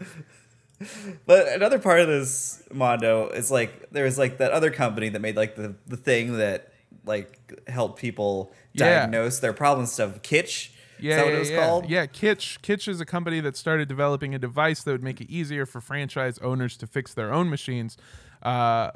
But 1.26 1.48
another 1.50 1.80
part 1.80 2.02
of 2.02 2.08
this 2.08 2.62
Mondo 2.72 3.30
is 3.30 3.50
like 3.50 3.90
there 3.92 4.04
was 4.04 4.18
like 4.18 4.38
that 4.40 4.52
other 4.52 4.70
company 4.70 5.10
that 5.10 5.20
made 5.20 5.36
like 5.38 5.56
the, 5.56 5.76
the 5.88 5.98
thing 5.98 6.38
that 6.38 6.74
like 7.06 7.64
helped 7.68 8.00
people 8.00 8.52
Yeah. 8.74 9.00
diagnose 9.00 9.40
their 9.40 9.54
problem 9.54 9.86
stuff. 9.88 10.22
Kytch. 10.22 10.70
Yeah, 11.04 11.26
yeah, 11.26 11.32
it 11.32 11.40
was 11.40 11.50
yeah. 11.50 11.66
called? 11.66 11.90
Yeah, 11.90 12.06
Kytch. 12.06 12.62
Kytch 12.62 12.88
is 12.88 13.02
a 13.02 13.06
company 13.06 13.42
that 13.42 13.58
started 13.58 13.90
developing 13.90 14.34
a 14.34 14.40
device 14.40 14.84
that 14.84 14.92
would 14.92 15.04
make 15.04 15.20
it 15.20 15.30
easier 15.30 15.66
for 15.66 15.82
franchise 15.82 16.40
owners 16.40 16.78
to 16.78 16.88
fix 16.88 17.14
their 17.14 17.34
own 17.34 17.50
machines. 17.50 17.98
Uh, 18.42 18.92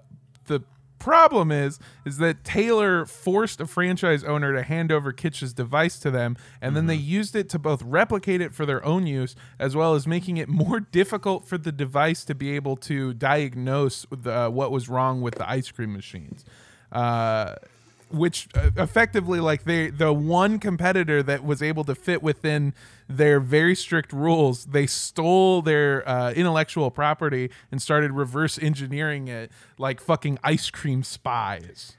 the 0.46 0.62
problem 1.00 1.52
is, 1.52 1.80
is 2.06 2.18
that 2.18 2.46
Taylor 2.46 3.06
forced 3.06 3.60
a 3.60 3.68
franchise 3.68 4.24
owner 4.24 4.54
to 4.54 4.64
hand 4.64 4.90
over 4.90 5.12
Kytch's 5.12 5.54
device 5.54 6.00
to 6.00 6.10
them, 6.10 6.38
and 6.62 6.78
then 6.78 6.88
they 6.88 6.96
used 6.96 7.36
it 7.36 7.50
to 7.50 7.60
both 7.60 7.82
replicate 7.84 8.40
it 8.40 8.54
for 8.54 8.66
their 8.66 8.84
own 8.86 9.06
use, 9.06 9.36
as 9.60 9.76
well 9.76 9.94
as 9.94 10.08
making 10.08 10.38
it 10.38 10.48
more 10.64 10.80
difficult 10.80 11.46
for 11.46 11.58
the 11.58 11.74
device 11.74 12.24
to 12.24 12.34
be 12.34 12.56
able 12.56 12.78
to 12.78 13.14
diagnose 13.16 14.06
the, 14.10 14.50
what 14.50 14.72
was 14.72 14.88
wrong 14.88 15.22
with 15.22 15.36
the 15.36 15.50
ice 15.50 15.70
cream 15.72 15.92
machines. 15.92 16.46
Uh, 16.90 17.56
which 18.10 18.48
uh, 18.56 18.70
effectively 18.78 19.40
like 19.40 19.64
they 19.66 19.90
the 19.90 20.14
one 20.14 20.60
competitor 20.60 21.22
that 21.24 21.44
was 21.44 21.62
able 21.62 21.84
to 21.84 21.94
fit 21.96 22.24
within 22.24 22.74
their 23.10 23.40
very 23.40 23.76
strict 23.76 24.14
rules 24.14 24.66
they 24.66 24.86
stole 24.88 25.62
their 25.62 26.08
uh, 26.08 26.32
intellectual 26.32 26.90
property 26.92 27.50
and 27.72 27.82
started 27.82 28.12
reverse 28.12 28.58
engineering 28.60 29.28
it 29.28 29.52
like 29.78 30.00
fucking 30.00 30.38
ice 30.44 30.70
cream 30.70 31.04
spies 31.04 31.96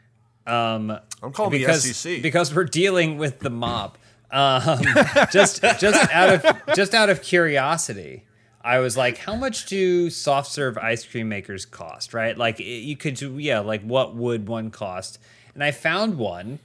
Um, 0.46 0.90
I'm 1.22 1.32
calling 1.32 1.52
because 1.52 1.84
the 1.84 1.92
SEC. 1.92 2.22
because 2.22 2.54
we're 2.54 2.64
dealing 2.64 3.18
with 3.18 3.40
the 3.40 3.50
mob. 3.50 3.98
Um, 4.30 4.82
just 5.30 5.62
just 5.78 6.10
out 6.12 6.34
of 6.44 6.74
just 6.74 6.94
out 6.94 7.08
of 7.10 7.22
curiosity, 7.22 8.24
I 8.62 8.78
was 8.80 8.96
like, 8.96 9.18
how 9.18 9.34
much 9.36 9.66
do 9.66 10.10
soft 10.10 10.50
serve 10.50 10.76
ice 10.78 11.04
cream 11.04 11.28
makers 11.28 11.64
cost? 11.66 12.12
Right, 12.14 12.36
like 12.36 12.60
it- 12.60 12.64
you 12.84 12.96
could 12.96 13.14
do, 13.14 13.38
yeah, 13.38 13.60
like 13.60 13.82
what 13.82 14.14
would 14.16 14.46
one 14.48 14.70
cost? 14.70 15.18
And 15.54 15.62
I 15.64 15.70
found 15.70 16.18
one. 16.18 16.58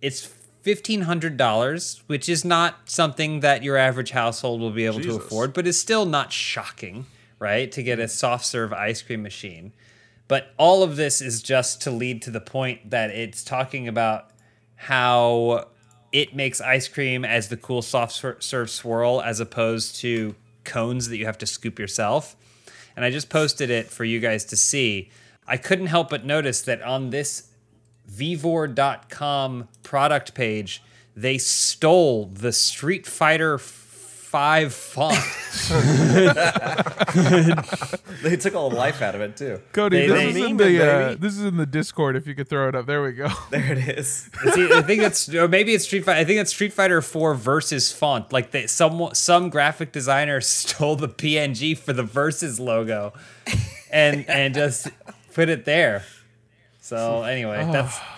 It's 0.00 0.28
$1,500, 0.64 2.02
which 2.06 2.28
is 2.28 2.44
not 2.44 2.90
something 2.90 3.40
that 3.40 3.62
your 3.62 3.76
average 3.76 4.10
household 4.10 4.60
will 4.60 4.70
be 4.70 4.84
able 4.84 4.98
Jesus. 4.98 5.16
to 5.16 5.22
afford, 5.22 5.52
but 5.52 5.66
is 5.66 5.80
still 5.80 6.04
not 6.04 6.32
shocking, 6.32 7.06
right? 7.38 7.70
To 7.72 7.82
get 7.82 7.98
a 7.98 8.02
mm-hmm. 8.02 8.10
soft 8.10 8.44
serve 8.44 8.72
ice 8.72 9.02
cream 9.02 9.22
machine. 9.22 9.72
But 10.28 10.52
all 10.58 10.82
of 10.82 10.96
this 10.96 11.22
is 11.22 11.42
just 11.42 11.80
to 11.82 11.90
lead 11.90 12.20
to 12.22 12.30
the 12.30 12.40
point 12.40 12.90
that 12.90 13.10
it's 13.10 13.42
talking 13.42 13.88
about 13.88 14.30
how 14.76 15.68
it 16.12 16.34
makes 16.34 16.60
ice 16.60 16.86
cream 16.86 17.24
as 17.24 17.48
the 17.48 17.56
cool 17.56 17.82
soft 17.82 18.42
serve 18.42 18.70
swirl 18.70 19.22
as 19.22 19.40
opposed 19.40 19.96
to 19.96 20.34
cones 20.64 21.08
that 21.08 21.16
you 21.16 21.24
have 21.24 21.38
to 21.38 21.46
scoop 21.46 21.78
yourself. 21.78 22.36
And 22.94 23.04
I 23.04 23.10
just 23.10 23.30
posted 23.30 23.70
it 23.70 23.86
for 23.90 24.04
you 24.04 24.20
guys 24.20 24.44
to 24.46 24.56
see. 24.56 25.10
I 25.46 25.56
couldn't 25.56 25.86
help 25.86 26.10
but 26.10 26.26
notice 26.26 26.60
that 26.62 26.82
on 26.82 27.10
this 27.10 27.47
Vevor.com 28.08 29.68
product 29.82 30.34
page, 30.34 30.82
they 31.14 31.38
stole 31.38 32.26
the 32.26 32.52
Street 32.52 33.06
Fighter 33.06 33.58
5 33.58 34.74
font. 34.74 35.16
They 38.22 38.36
took 38.36 38.54
all 38.54 38.68
the 38.68 38.76
life 38.76 39.00
out 39.00 39.14
of 39.14 39.20
it 39.20 39.36
too. 39.36 39.60
Cody, 39.72 40.00
They- 40.00 40.06
this 40.08 40.34
they 40.34 40.40
is 40.40 40.50
in 40.50 40.56
the 40.56 40.92
uh, 40.92 41.14
this 41.18 41.34
is 41.34 41.44
in 41.44 41.56
the 41.56 41.66
Discord. 41.66 42.16
If 42.16 42.26
you 42.26 42.34
could 42.34 42.48
throw 42.48 42.68
it 42.68 42.74
up, 42.74 42.86
there 42.86 43.02
we 43.02 43.12
go. 43.12 43.28
There 43.50 43.72
it 43.72 43.78
is. 43.98 44.28
See, 44.54 44.72
I 44.72 44.82
think 44.82 45.02
it's 45.02 45.32
or 45.32 45.46
maybe 45.48 45.72
it's 45.72 45.84
Street 45.84 46.04
Fighter. 46.04 46.18
I 46.20 46.24
think 46.24 46.40
it's 46.40 46.50
Street 46.50 46.72
Fighter 46.72 47.00
4 47.00 47.34
versus 47.34 47.92
font. 47.92 48.32
Like 48.32 48.50
they, 48.50 48.66
some 48.66 49.10
some 49.12 49.50
graphic 49.50 49.92
designer 49.92 50.40
stole 50.40 50.96
the 50.96 51.08
PNG 51.08 51.78
for 51.78 51.92
the 51.92 52.02
versus 52.02 52.58
logo, 52.58 53.12
and 53.90 54.28
and 54.28 54.54
just 54.54 54.88
put 55.32 55.48
it 55.48 55.64
there. 55.64 56.02
So 56.88 57.22
anyway, 57.22 57.68
that's 57.70 57.98
oh. 58.02 58.17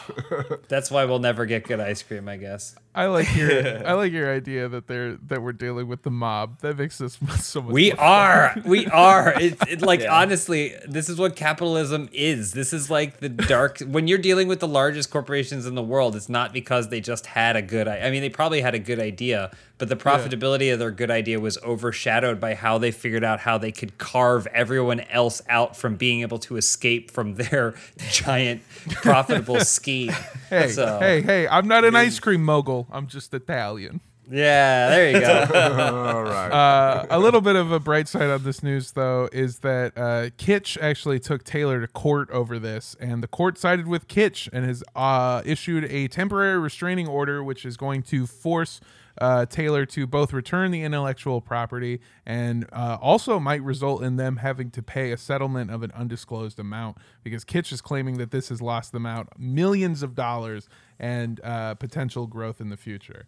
That's 0.69 0.91
why 0.91 1.05
we'll 1.05 1.19
never 1.19 1.47
get 1.47 1.65
good 1.65 1.81
ice 1.81 2.03
cream, 2.03 2.29
I 2.29 2.37
guess. 2.37 2.75
I 2.93 3.07
like 3.07 3.35
your 3.37 3.87
I 3.87 3.93
like 3.93 4.13
your 4.13 4.33
idea 4.35 4.69
that 4.69 4.89
they're 4.89 5.17
that 5.29 5.43
we're 5.43 5.53
dealing 5.53 5.87
with 5.87 6.03
the 6.03 6.11
mob. 6.11 6.61
That 6.61 6.77
makes 6.79 7.01
us 7.01 7.19
so 7.41 7.63
much. 7.63 7.73
We 7.73 7.93
more 7.93 8.01
are. 8.01 8.57
We 8.65 8.87
are. 8.89 9.41
It, 9.41 9.57
it 9.69 9.83
like 9.83 10.01
Yeah. 10.01 10.21
honestly, 10.21 10.75
this 10.89 11.09
is 11.09 11.17
what 11.19 11.37
capitalism 11.37 12.09
is. 12.13 12.53
This 12.53 12.73
is 12.73 12.91
like 12.91 13.19
the 13.21 13.29
dark. 13.29 13.79
when 13.81 14.09
you're 14.09 14.19
dealing 14.19 14.49
with 14.49 14.59
the 14.61 14.69
largest 14.69 15.11
corporations 15.11 15.67
in 15.67 15.75
the 15.77 15.83
world, 15.83 16.17
it's 16.17 16.29
not 16.29 16.53
because 16.53 16.89
they 16.89 17.01
just 17.01 17.27
had 17.27 17.55
a 17.57 17.63
good. 17.63 17.87
I 17.87 18.01
I 18.01 18.11
mean, 18.11 18.23
they 18.23 18.29
probably 18.31 18.61
had 18.61 18.75
a 18.75 18.79
good 18.81 18.99
idea, 18.99 19.53
but 19.79 19.89
the 19.89 19.97
profitability 19.97 20.73
of 20.73 20.81
their 20.81 20.91
good 20.91 21.11
idea 21.13 21.39
was 21.39 21.59
overshadowed 21.59 22.41
by 22.41 22.55
how 22.55 22.77
they 22.79 22.91
figured 22.91 23.23
out 23.23 23.41
how 23.41 23.57
they 23.57 23.71
could 23.71 23.99
carve 23.99 24.49
everyone 24.49 25.01
else 25.01 25.43
out 25.49 25.77
from 25.77 25.95
being 25.95 26.23
able 26.23 26.39
to 26.41 26.57
escape 26.57 27.11
from 27.13 27.35
their 27.35 27.75
giant 28.11 28.63
profitable 28.91 29.61
scheme. 29.61 29.99
Hey, 30.51 30.68
So- 30.68 30.98
hey, 30.98 31.22
hey! 31.22 31.46
I'm 31.48 31.68
not 31.68 31.84
an 31.84 31.94
ice 31.94 32.18
cream 32.18 32.44
mogul. 32.44 32.86
I'm 32.90 33.07
just 33.07 33.32
Italian. 33.34 34.01
Yeah, 34.32 34.90
there 34.90 35.11
you 35.11 35.20
go. 35.20 35.40
All 36.14 36.22
right. 36.22 36.51
Uh, 36.53 37.07
a 37.11 37.18
little 37.18 37.40
bit 37.40 37.57
of 37.57 37.72
a 37.72 37.80
bright 37.80 38.07
side 38.07 38.30
on 38.30 38.44
this 38.44 38.62
news, 38.62 38.92
though, 38.92 39.28
is 39.32 39.59
that 39.61 39.92
uh, 39.96 40.30
Kytch 40.38 40.78
actually 40.80 41.18
took 41.18 41.42
Taylor 41.42 41.80
to 41.80 41.88
court 41.88 42.30
over 42.30 42.61
this, 42.61 42.94
and 43.01 43.24
the 43.24 43.26
court 43.28 43.59
sided 43.59 43.88
with 43.88 44.07
Kytch 44.07 44.48
and 44.53 44.64
has 44.64 44.84
uh, 44.94 45.42
issued 45.44 45.84
a 45.86 46.07
temporary 46.07 46.61
restraining 46.61 47.09
order, 47.09 47.42
which 47.42 47.64
is 47.64 47.76
going 47.76 48.03
to 48.05 48.24
force 48.26 48.80
uh, 49.19 49.47
Taylor 49.47 49.85
to 49.87 50.07
both 50.07 50.33
return 50.33 50.71
the 50.71 50.83
intellectual 50.83 51.41
property 51.41 52.01
and 52.27 52.67
uh, 52.73 52.99
also 53.01 53.39
might 53.41 53.63
result 53.63 54.03
in 54.03 54.17
them 54.17 54.37
having 54.37 54.71
to 54.71 54.83
pay 54.83 55.13
a 55.13 55.17
settlement 55.17 55.71
of 55.71 55.83
an 55.83 55.91
undisclosed 55.93 56.59
amount 56.59 56.99
because 57.23 57.45
Kytch 57.45 57.73
is 57.73 57.81
claiming 57.81 58.19
that 58.19 58.31
this 58.31 58.49
has 58.49 58.61
lost 58.63 58.93
them 58.93 59.07
out 59.07 59.29
millions 59.39 60.03
of 60.03 60.15
dollars 60.15 60.69
and 60.99 61.41
uh, 61.43 61.75
potential 61.75 62.27
growth 62.27 62.61
in 62.61 62.69
the 62.71 62.77
future. 62.77 63.27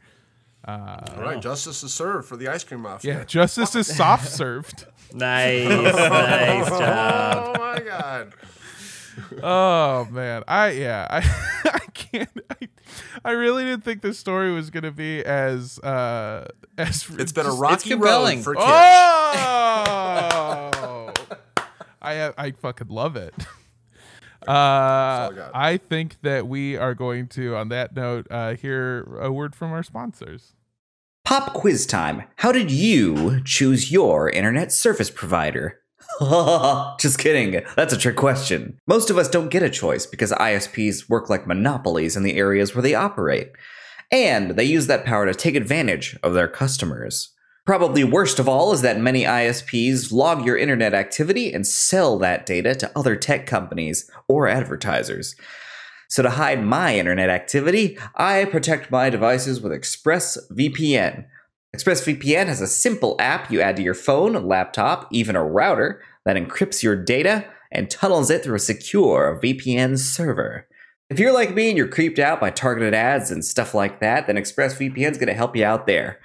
Uh 0.65 1.01
all 1.17 1.23
right. 1.23 1.43
Justice 1.43 1.83
is 1.83 1.93
served 1.93 2.29
for 2.29 2.37
the 2.37 2.47
ice 2.47 2.63
cream 2.63 2.83
mafia. 2.83 3.19
Yeah, 3.19 3.25
justice 3.25 3.75
is 3.75 3.89
soft 3.89 4.29
served. 4.29 4.87
nice, 5.13 5.69
nice 5.69 6.69
job. 6.79 7.57
Oh 7.57 7.59
my 7.59 7.81
god. 7.81 8.33
Oh 9.43 10.07
man, 10.11 10.45
I 10.47 10.71
yeah, 10.71 11.07
I 11.11 11.19
I 11.65 11.79
can't. 12.13 12.29
I, 12.51 12.69
I 13.25 13.31
really 13.33 13.65
didn't 13.65 13.85
think 13.85 14.03
this 14.03 14.19
story 14.19 14.53
was 14.53 14.71
gonna 14.71 14.91
be 14.93 15.25
as 15.25 15.79
uh 15.81 16.49
as 16.79 17.07
It's 17.19 17.33
been 17.33 17.47
a 17.47 17.53
rocky 17.53 17.91
compelling. 17.91 18.39
road 18.39 18.45
for 18.45 18.55
Kytch. 18.55 18.63
Oh, 20.75 21.13
I 22.03 22.33
I 22.39 22.51
fucking 22.53 22.89
love 22.89 23.17
it. 23.17 23.35
Uh, 24.43 24.51
I. 24.51 25.51
I 25.55 25.77
think 25.77 26.17
that 26.23 26.49
we 26.49 26.77
are 26.77 26.97
going 26.97 27.29
to, 27.29 27.55
on 27.55 27.69
that 27.69 27.95
note, 27.95 28.27
uh, 28.29 28.57
hear 28.57 29.05
a 29.21 29.31
word 29.31 29.55
from 29.55 29.71
our 29.71 29.85
sponsors. 29.85 30.55
Pop 31.25 31.53
quiz 31.55 31.87
time. 31.87 32.25
How 32.39 32.51
did 32.51 32.69
you 32.69 33.41
choose 33.45 33.93
your 33.93 34.29
internet 34.29 34.73
service 34.73 35.11
provider? 35.11 35.79
Just 37.01 37.19
kidding. 37.19 37.63
That's 37.77 37.93
a 37.93 37.99
trick 37.99 38.17
question. 38.17 38.79
Most 38.87 39.11
of 39.11 39.19
us 39.19 39.29
don't 39.29 39.51
get 39.51 39.63
a 39.63 39.71
choice 39.71 40.07
because 40.07 40.33
ISPs 40.33 41.09
work 41.09 41.29
like 41.29 41.47
monopolies 41.47 42.17
in 42.17 42.23
the 42.23 42.37
areas 42.37 42.75
where 42.75 42.83
they 42.83 42.95
operate. 42.95 43.51
And 44.11 44.53
they 44.53 44.65
use 44.65 44.87
that 44.89 45.05
power 45.05 45.27
to 45.27 45.35
take 45.35 45.55
advantage 45.55 46.19
of 46.23 46.35
their 46.35 46.49
customers. 46.49 47.33
Probably 47.65 48.03
worst 48.03 48.39
of 48.39 48.49
all 48.49 48.73
is 48.73 48.83
that 48.83 48.99
many 48.99 49.23
ISPs 49.23 50.13
log 50.13 50.45
your 50.45 50.57
internet 50.57 50.95
activity 50.95 51.53
and 51.53 51.67
sell 51.67 52.19
that 52.19 52.45
data 52.45 52.75
to 52.75 52.99
other 52.99 53.15
tech 53.15 53.47
companies 53.47 54.11
or 54.29 54.49
advertisers. 54.49 55.37
So 56.09 56.23
to 56.23 56.31
hide 56.31 56.63
my 56.63 56.99
internet 56.99 57.31
activity, 57.31 57.97
I 58.17 58.45
protect 58.45 58.91
my 58.91 59.09
devices 59.09 59.61
with 59.61 59.73
ExpressVPN. 59.73 61.25
ExpressVPN 61.77 62.49
has 62.49 62.61
a 62.61 62.67
simple 62.67 63.17
app 63.19 63.51
you 63.51 63.63
add 63.63 63.77
to 63.77 63.83
your 63.83 63.95
phone, 63.95 64.47
laptop, 64.47 65.09
even 65.11 65.35
a 65.35 65.43
router 65.43 66.03
that 66.27 66.37
encrypts 66.37 66.83
your 66.83 66.95
data 66.95 67.47
and 67.71 67.91
tunnels 67.91 68.29
it 68.29 68.45
through 68.45 68.57
a 68.57 68.61
secure 68.61 69.41
VPN 69.43 69.99
server. 69.99 70.69
If 71.09 71.19
you're 71.19 71.33
like 71.33 71.55
me 71.55 71.71
and 71.71 71.79
you're 71.79 71.89
creeped 71.89 72.19
out 72.19 72.41
by 72.41 72.51
targeted 72.51 72.93
ads 72.93 73.31
and 73.31 73.43
stuff 73.43 73.73
like 73.75 74.01
that, 74.01 74.27
then 74.27 74.37
ExpressVPN 74.37 75.13
is 75.13 75.17
going 75.17 75.29
to 75.29 75.35
help 75.35 75.57
you 75.57 75.65
out 75.65 75.87
there. 75.87 76.21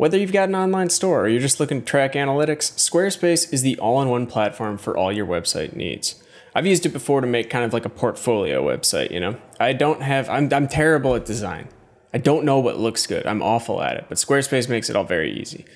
Whether 0.00 0.16
you've 0.16 0.32
got 0.32 0.48
an 0.48 0.54
online 0.54 0.88
store 0.88 1.20
or 1.20 1.28
you're 1.28 1.42
just 1.42 1.60
looking 1.60 1.80
to 1.80 1.86
track 1.86 2.14
analytics, 2.14 2.72
Squarespace 2.72 3.52
is 3.52 3.60
the 3.60 3.78
all 3.78 4.00
in 4.00 4.08
one 4.08 4.26
platform 4.26 4.78
for 4.78 4.96
all 4.96 5.12
your 5.12 5.26
website 5.26 5.76
needs. 5.76 6.24
I've 6.54 6.64
used 6.64 6.86
it 6.86 6.94
before 6.94 7.20
to 7.20 7.26
make 7.26 7.50
kind 7.50 7.66
of 7.66 7.74
like 7.74 7.84
a 7.84 7.90
portfolio 7.90 8.64
website, 8.64 9.10
you 9.10 9.20
know? 9.20 9.36
I 9.60 9.74
don't 9.74 10.00
have, 10.00 10.26
I'm, 10.30 10.50
I'm 10.54 10.68
terrible 10.68 11.16
at 11.16 11.26
design. 11.26 11.68
I 12.14 12.16
don't 12.16 12.46
know 12.46 12.60
what 12.60 12.78
looks 12.78 13.06
good. 13.06 13.26
I'm 13.26 13.42
awful 13.42 13.82
at 13.82 13.98
it, 13.98 14.06
but 14.08 14.16
Squarespace 14.16 14.70
makes 14.70 14.88
it 14.88 14.96
all 14.96 15.04
very 15.04 15.38
easy. 15.38 15.66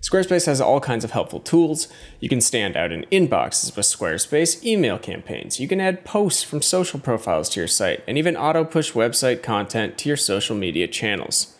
Squarespace 0.00 0.46
has 0.46 0.60
all 0.60 0.80
kinds 0.80 1.04
of 1.04 1.12
helpful 1.12 1.38
tools. 1.38 1.86
You 2.18 2.28
can 2.28 2.40
stand 2.40 2.76
out 2.76 2.90
in 2.90 3.06
inboxes 3.12 3.76
with 3.76 3.86
Squarespace 3.86 4.60
email 4.64 4.98
campaigns. 4.98 5.60
You 5.60 5.68
can 5.68 5.80
add 5.80 6.04
posts 6.04 6.42
from 6.42 6.62
social 6.62 6.98
profiles 6.98 7.48
to 7.50 7.60
your 7.60 7.68
site, 7.68 8.02
and 8.08 8.18
even 8.18 8.36
auto 8.36 8.64
push 8.64 8.90
website 8.90 9.44
content 9.44 9.96
to 9.98 10.08
your 10.08 10.16
social 10.16 10.56
media 10.56 10.88
channels. 10.88 11.54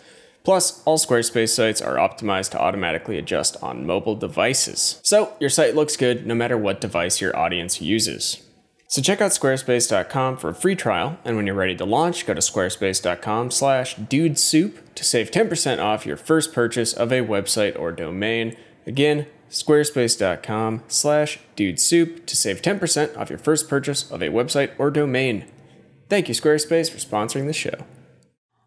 Plus, 0.44 0.82
all 0.84 0.98
Squarespace 0.98 1.50
sites 1.50 1.82
are 1.82 1.96
optimized 1.96 2.50
to 2.50 2.60
automatically 2.60 3.18
adjust 3.18 3.56
on 3.62 3.86
mobile 3.86 4.14
devices. 4.14 5.00
So, 5.02 5.34
your 5.40 5.50
site 5.50 5.74
looks 5.74 5.96
good 5.96 6.26
no 6.26 6.34
matter 6.34 6.56
what 6.56 6.80
device 6.80 7.20
your 7.20 7.36
audience 7.36 7.80
uses. 7.80 8.42
So 8.90 9.02
check 9.02 9.20
out 9.20 9.32
squarespace.com 9.32 10.38
for 10.38 10.48
a 10.48 10.54
free 10.54 10.74
trial, 10.74 11.18
and 11.22 11.36
when 11.36 11.46
you're 11.46 11.54
ready 11.54 11.76
to 11.76 11.84
launch, 11.84 12.24
go 12.24 12.32
to 12.32 12.40
squarespace.com 12.40 13.50
slash 13.50 13.96
dudesoup 13.96 14.78
to 14.94 15.04
save 15.04 15.30
10% 15.30 15.78
off 15.78 16.06
your 16.06 16.16
first 16.16 16.54
purchase 16.54 16.94
of 16.94 17.12
a 17.12 17.20
website 17.20 17.78
or 17.78 17.92
domain. 17.92 18.56
Again, 18.86 19.26
squarespace.com 19.50 20.84
slash 20.88 21.38
dudesoup 21.54 22.24
to 22.24 22.34
save 22.34 22.62
10% 22.62 23.14
off 23.14 23.28
your 23.28 23.38
first 23.38 23.68
purchase 23.68 24.10
of 24.10 24.22
a 24.22 24.28
website 24.28 24.70
or 24.78 24.90
domain. 24.90 25.44
Thank 26.08 26.28
you, 26.28 26.34
Squarespace, 26.34 26.90
for 26.90 26.96
sponsoring 26.96 27.46
the 27.46 27.52
show. 27.52 27.84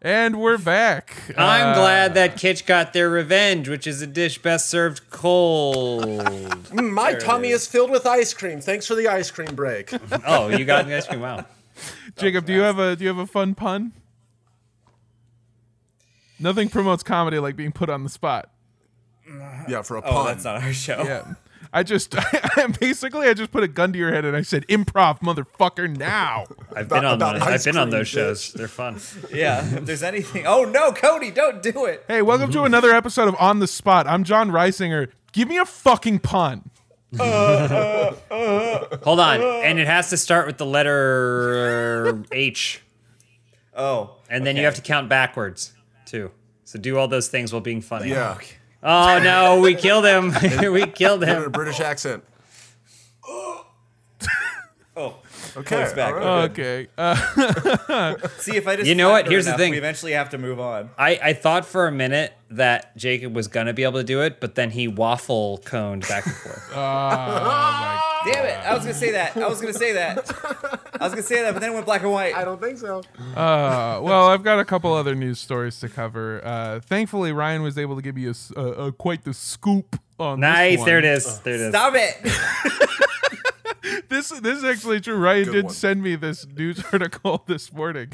And 0.04 0.40
we're 0.40 0.58
back. 0.58 1.16
I'm 1.38 1.68
Uh, 1.68 1.74
glad 1.74 2.14
that 2.14 2.34
Kytch 2.34 2.66
got 2.66 2.92
their 2.92 3.08
revenge, 3.08 3.68
which 3.68 3.86
is 3.86 4.02
a 4.02 4.06
dish 4.06 4.36
best 4.42 4.68
served 4.68 5.08
cold. 5.10 6.02
Mm, 6.04 6.90
my 6.90 7.14
tummy 7.14 7.50
is 7.50 7.68
filled 7.68 7.90
with 7.90 8.04
ice 8.04 8.34
cream. 8.34 8.60
Thanks 8.60 8.84
for 8.84 8.96
the 8.96 9.06
ice 9.06 9.30
cream 9.30 9.54
break. 9.54 9.92
oh, 10.26 10.48
you 10.48 10.64
got 10.64 10.86
the 10.88 10.96
ice 10.96 11.06
cream. 11.06 11.20
Wow. 11.20 11.46
Jacob, 12.16 12.46
do 12.46 12.52
you 12.52 12.62
have 12.62 12.80
a 12.80 12.96
do 12.96 13.04
you 13.04 13.08
have 13.08 13.18
a 13.18 13.26
fun 13.28 13.54
pun? 13.54 13.92
Nothing 16.40 16.68
promotes 16.68 17.04
comedy 17.04 17.38
like 17.38 17.54
being 17.54 17.70
put 17.72 17.88
on 17.88 18.02
the 18.02 18.10
spot. 18.10 18.50
yeah, 19.68 19.82
for 19.82 19.96
a 19.98 20.02
pun. 20.02 20.12
Oh, 20.12 20.24
that's 20.24 20.42
not 20.42 20.60
our 20.64 20.72
show. 20.72 21.00
Yeah. 21.04 21.34
I 21.72 21.82
just 21.82 22.14
basically 22.80 23.28
I 23.28 23.34
just 23.34 23.50
put 23.50 23.62
a 23.62 23.68
gun 23.68 23.92
to 23.94 23.98
your 23.98 24.12
head 24.12 24.24
and 24.26 24.36
I 24.36 24.42
said 24.42 24.66
improv 24.68 25.20
motherfucker 25.20 25.94
now. 25.96 26.44
I've 26.76 26.88
been 26.88 27.04
on 27.04 27.18
those, 27.18 27.40
I've 27.40 27.64
been 27.64 27.78
on 27.78 27.90
those 27.90 28.08
bitch. 28.08 28.12
shows. 28.12 28.52
They're 28.52 28.68
fun. 28.68 28.98
Yeah, 29.32 29.64
If 29.76 29.86
there's 29.86 30.02
anything. 30.02 30.46
Oh 30.46 30.64
no, 30.64 30.92
Cody, 30.92 31.30
don't 31.30 31.62
do 31.62 31.86
it. 31.86 32.04
Hey, 32.08 32.20
welcome 32.20 32.50
to 32.52 32.64
another 32.64 32.90
episode 32.92 33.28
of 33.28 33.36
On 33.38 33.58
the 33.58 33.66
Spot. 33.66 34.06
I'm 34.06 34.24
Jon 34.24 34.50
Risinger. 34.50 35.08
Give 35.32 35.48
me 35.48 35.56
a 35.56 35.64
fucking 35.64 36.18
pun. 36.18 36.68
Hold 37.18 39.20
on, 39.20 39.40
and 39.42 39.78
it 39.78 39.86
has 39.86 40.10
to 40.10 40.16
start 40.16 40.46
with 40.46 40.58
the 40.58 40.66
letter 40.66 42.22
H, 42.32 42.82
Oh, 43.74 44.16
and 44.28 44.46
then 44.46 44.56
you 44.56 44.64
have 44.64 44.74
to 44.74 44.82
count 44.82 45.08
backwards 45.08 45.72
too. 46.04 46.30
So 46.64 46.78
do 46.78 46.98
all 46.98 47.08
those 47.08 47.28
things 47.28 47.52
while 47.52 47.60
being 47.60 47.80
funny. 47.80 48.10
yeah. 48.10 48.38
Oh 48.82 49.20
no, 49.22 49.60
we 49.60 49.74
killed 49.74 50.04
him. 50.04 50.32
we 50.72 50.86
killed 50.86 51.22
In 51.22 51.28
a 51.28 51.42
him. 51.44 51.52
British 51.52 51.80
accent. 51.80 52.24
Oh, 54.94 55.16
Okay. 55.56 55.76
Cody's 55.76 55.92
back. 55.94 56.12
all 56.14 56.20
right. 56.20 56.50
Okay. 56.50 56.86
Uh, 56.98 58.16
See 58.38 58.56
if 58.56 58.66
I 58.68 58.76
just. 58.76 58.86
You 58.88 58.94
know 58.94 59.08
what? 59.10 59.20
flatter 59.22 59.30
Here's 59.30 59.46
the 59.46 59.54
thing. 59.54 59.70
We 59.72 59.78
eventually 59.78 60.12
have 60.12 60.28
to 60.30 60.38
move 60.38 60.60
on. 60.60 60.90
I, 60.98 61.18
I 61.22 61.32
thought 61.32 61.64
for 61.66 61.86
a 61.86 61.92
minute 61.92 62.32
that 62.50 62.94
Jacob 62.96 63.34
was 63.34 63.48
gonna 63.48 63.72
be 63.72 63.84
able 63.84 64.00
to 64.00 64.04
do 64.04 64.20
it, 64.22 64.38
but 64.40 64.54
then 64.54 64.70
he 64.70 64.88
waffle 64.88 65.58
coned 65.64 66.06
back 66.08 66.26
and 66.26 66.34
forth. 66.34 66.70
oh 66.72 66.74
my 66.76 68.11
Damn 68.24 68.44
it! 68.46 68.56
I 68.66 68.74
was 68.74 68.82
gonna 68.82 68.94
say 68.94 69.12
that. 69.12 69.36
I 69.36 69.48
was 69.48 69.60
gonna 69.60 69.72
say 69.72 69.92
that. 69.92 70.18
I 71.00 71.04
was 71.04 71.12
gonna 71.12 71.22
say 71.22 71.42
that, 71.42 71.52
but 71.54 71.60
then 71.60 71.70
it 71.70 71.74
went 71.74 71.86
black 71.86 72.02
and 72.02 72.12
white. 72.12 72.34
I 72.34 72.44
don't 72.44 72.60
think 72.60 72.78
so. 72.78 73.02
Uh, 73.36 74.00
well, 74.02 74.28
I've 74.28 74.42
got 74.44 74.58
a 74.58 74.64
couple 74.64 74.92
other 74.92 75.14
news 75.14 75.38
stories 75.40 75.80
to 75.80 75.88
cover. 75.88 76.40
Uh, 76.44 76.80
thankfully, 76.80 77.32
Ryan 77.32 77.62
was 77.62 77.78
able 77.78 77.96
to 77.96 78.02
give 78.02 78.16
you 78.16 78.32
a, 78.56 78.60
uh, 78.60 78.62
uh, 78.62 78.90
quite 78.92 79.24
the 79.24 79.34
scoop 79.34 79.98
on 80.18 80.40
this 80.40 80.48
Nice, 80.48 80.84
there 80.84 80.98
it 80.98 81.04
is. 81.04 81.40
There 81.40 81.54
it 81.54 81.60
is. 81.60 81.68
Stop 81.70 81.94
it! 81.96 82.32
This 84.12 84.28
this 84.28 84.58
is 84.58 84.64
actually 84.64 85.00
true. 85.00 85.16
Ryan 85.16 85.44
Good 85.46 85.52
did 85.52 85.64
one. 85.64 85.74
send 85.74 86.02
me 86.02 86.16
this 86.16 86.46
news 86.46 86.84
article 86.92 87.42
this 87.46 87.72
morning. 87.72 88.08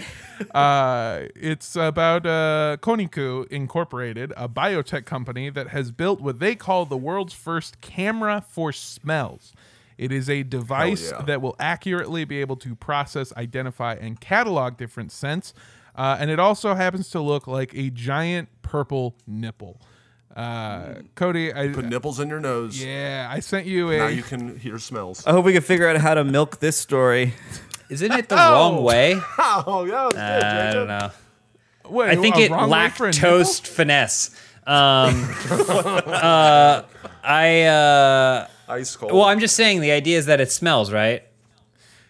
Uh, 0.54 1.22
it's 1.34 1.74
about 1.74 2.24
uh, 2.24 2.76
Koniku 2.80 3.46
Incorporated, 3.48 4.32
a 4.36 4.48
biotech 4.48 5.04
company 5.06 5.50
that 5.50 5.68
has 5.68 5.90
built 5.90 6.20
what 6.20 6.38
they 6.38 6.54
call 6.54 6.84
the 6.86 6.96
world's 6.96 7.34
first 7.34 7.80
camera 7.80 8.44
for 8.48 8.72
smells. 8.72 9.52
It 9.98 10.12
is 10.12 10.30
a 10.30 10.44
device 10.44 11.10
yeah. 11.10 11.22
that 11.22 11.42
will 11.42 11.56
accurately 11.58 12.24
be 12.24 12.40
able 12.40 12.56
to 12.58 12.74
process, 12.76 13.32
identify, 13.36 13.94
and 13.94 14.20
catalog 14.20 14.76
different 14.76 15.10
scents. 15.12 15.52
Uh, 15.94 16.16
and 16.20 16.30
it 16.30 16.38
also 16.38 16.74
happens 16.74 17.10
to 17.10 17.20
look 17.20 17.48
like 17.48 17.74
a 17.74 17.90
giant 17.90 18.48
purple 18.62 19.16
nipple. 19.26 19.80
Uh, 20.36 20.94
Cody, 21.16 21.52
I 21.52 21.68
Put 21.68 21.86
nipples 21.86 22.20
in 22.20 22.28
your 22.28 22.38
nose. 22.38 22.80
yeah, 22.80 23.28
I 23.28 23.40
sent 23.40 23.66
you 23.66 23.90
a 23.90 23.98
Now 23.98 24.06
you 24.06 24.22
can 24.22 24.56
hear 24.56 24.78
smells. 24.78 25.26
I 25.26 25.32
hope 25.32 25.44
we 25.44 25.52
can 25.52 25.62
figure 25.62 25.88
out 25.88 25.96
how 25.96 26.14
to 26.14 26.22
milk 26.22 26.60
this 26.60 26.76
story. 26.76 27.34
Isn't 27.90 28.12
it 28.12 28.28
the 28.28 28.36
wrong 28.36 28.84
way? 28.84 29.20
Oh, 29.40 29.84
yeah, 29.84 29.92
that 29.92 30.04
was 30.04 30.14
good, 30.14 30.44
I 30.44 30.72
don't 30.72 30.86
know. 30.86 31.10
Wait, 31.90 32.10
I 32.10 32.16
think 32.16 32.38
it 32.38 32.52
wrong 32.52 32.70
lacked 32.70 32.98
for 32.98 33.06
a 33.06 33.10
nipple? 33.10 33.20
toast 33.20 33.66
finesse. 33.66 34.30
Um, 34.66 35.34
uh, 35.50 36.82
I 37.24 37.62
uh, 37.62 38.48
Ice 38.68 38.94
cold. 38.96 39.12
well, 39.12 39.24
I'm 39.24 39.40
just 39.40 39.56
saying 39.56 39.80
the 39.80 39.90
idea 39.92 40.18
is 40.18 40.26
that 40.26 40.40
it 40.40 40.50
smells 40.52 40.92
right. 40.92 41.22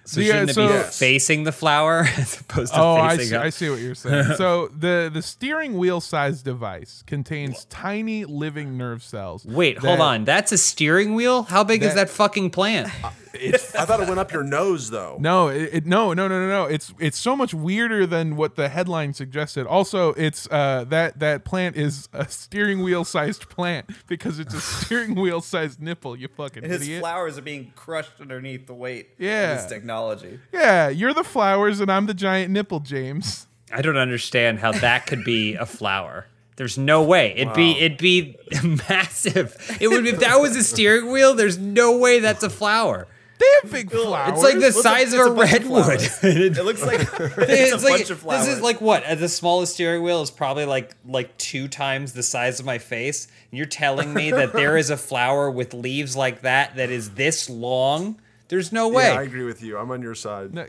So 0.04 0.20
Yeah, 0.20 0.32
shouldn't 0.32 0.50
it 0.50 0.54
so- 0.54 0.68
be 0.68 0.82
facing 0.90 1.44
the 1.44 1.52
flower 1.52 2.00
as 2.16 2.40
opposed 2.40 2.72
to 2.72 2.80
Oh, 2.80 2.94
I 2.94 3.10
facing 3.16 3.28
see, 3.28 3.36
up? 3.36 3.44
I 3.44 3.50
see 3.50 3.68
what 3.70 3.78
you're 3.80 3.94
saying. 3.94 4.36
so 4.36 4.68
the 4.78 5.10
the 5.12 5.20
steering 5.20 5.76
wheel 5.76 6.00
sized 6.00 6.44
device 6.46 7.02
contains 7.06 7.66
tiny 7.66 8.24
living 8.24 8.78
nerve 8.78 9.02
cells. 9.02 9.44
Wait, 9.44 9.76
hold 9.78 10.00
on. 10.00 10.24
That's 10.24 10.50
a 10.50 10.56
steering 10.58 11.14
wheel. 11.14 11.42
How 11.42 11.62
big 11.62 11.82
is 11.82 11.90
that- 11.94 12.08
that 12.08 12.10
fucking 12.10 12.50
plant? 12.50 12.88
It's 13.40 13.74
I 13.74 13.84
thought 13.84 14.00
it 14.00 14.08
went 14.08 14.18
up 14.20 14.32
your 14.32 14.42
nose, 14.42 14.90
though. 14.90 15.16
no, 15.20 15.48
it, 15.48 15.70
it 15.72 15.86
no 15.86 16.12
no 16.12 16.28
no 16.28 16.40
no 16.40 16.48
no. 16.48 16.64
It's 16.64 16.92
it's 16.98 17.18
so 17.18 17.36
much 17.36 17.54
weirder 17.54 18.06
than 18.06 18.36
what 18.36 18.56
the 18.56 18.68
headline 18.68 19.14
suggested. 19.14 19.66
Also, 19.66 20.10
it's 20.14 20.48
uh 20.50 20.84
that 20.88 21.18
that 21.20 21.44
plant 21.44 21.76
is 21.76 22.08
a 22.12 22.28
steering 22.28 22.82
wheel 22.82 23.04
sized 23.04 23.48
plant 23.48 23.86
because 24.06 24.38
it's 24.38 24.54
a 24.54 24.60
steering 24.60 25.14
wheel 25.20 25.40
sized 25.40 25.80
nipple. 25.80 26.16
You 26.16 26.28
fucking 26.28 26.64
His 26.64 26.82
idiot. 26.82 27.00
flowers 27.00 27.38
are 27.38 27.42
being 27.42 27.72
crushed 27.76 28.20
underneath 28.20 28.66
the 28.66 28.74
weight 28.74 29.10
Yeah. 29.18 29.52
of 29.52 29.58
this 29.62 29.66
technology. 29.70 30.40
yeah, 30.52 30.88
you're 30.88 31.14
the 31.14 31.24
flowers 31.24 31.80
and 31.80 31.90
I'm 31.90 32.06
the 32.06 32.14
giant 32.14 32.52
nipple, 32.52 32.80
James. 32.80 33.46
I 33.72 33.82
don't 33.82 33.96
understand 33.98 34.60
how 34.60 34.72
that 34.72 35.06
could 35.06 35.24
be 35.24 35.54
a 35.54 35.66
flower. 35.66 36.26
There's 36.56 36.76
no 36.76 37.04
way. 37.04 37.34
It'd 37.36 37.54
be 37.54 37.78
it'd 37.78 37.98
be 37.98 38.36
massive. 38.88 39.56
It 39.80 39.88
would 39.88 40.06
if 40.06 40.18
that 40.20 40.40
was 40.40 40.56
a 40.56 40.64
steering 40.64 41.12
wheel. 41.12 41.34
There's 41.34 41.58
no 41.58 41.98
way 41.98 42.18
that's 42.18 42.42
a 42.42 42.50
flower. 42.50 43.06
They 43.38 43.46
have 43.62 43.70
big 43.72 43.90
flowers. 43.90 44.34
It's 44.34 44.42
like 44.42 44.58
the 44.58 44.68
a- 44.68 44.72
size 44.72 45.12
it's 45.12 45.14
of 45.14 45.20
a 45.28 45.30
a 45.32 45.34
bunch 45.34 45.52
of 45.54 45.62
redwood. 45.62 46.00
It 46.22 46.64
looks 46.64 46.82
like 46.84 47.00
it's, 47.00 47.12
It's 47.38 47.72
a 47.82 47.86
like 47.86 47.98
bunch 47.98 48.10
of 48.10 48.18
flowers. 48.20 48.46
this 48.46 48.56
is 48.56 48.62
like 48.62 48.80
what? 48.80 49.04
Uh, 49.04 49.14
The 49.14 49.28
smallest 49.28 49.74
steering 49.74 50.02
wheel 50.02 50.22
is 50.22 50.30
probably 50.30 50.64
like 50.64 50.94
like 51.06 51.36
two 51.38 51.68
times 51.68 52.12
the 52.14 52.22
size 52.22 52.58
of 52.60 52.66
my 52.66 52.78
face. 52.78 53.28
And 53.50 53.58
you're 53.58 53.66
telling 53.66 54.12
me 54.12 54.30
that 54.32 54.52
there 54.52 54.76
is 54.76 54.90
a 54.90 54.96
flower 54.96 55.50
with 55.50 55.72
leaves 55.74 56.16
like 56.16 56.42
that 56.42 56.76
that 56.76 56.90
is 56.90 57.10
this 57.10 57.48
long? 57.48 58.20
There's 58.48 58.72
no 58.72 58.88
way. 58.88 59.04
Yeah, 59.12 59.20
I 59.20 59.22
agree 59.22 59.44
with 59.44 59.62
you. 59.62 59.76
I'm 59.78 59.90
on 59.90 60.02
your 60.02 60.14
side. 60.14 60.52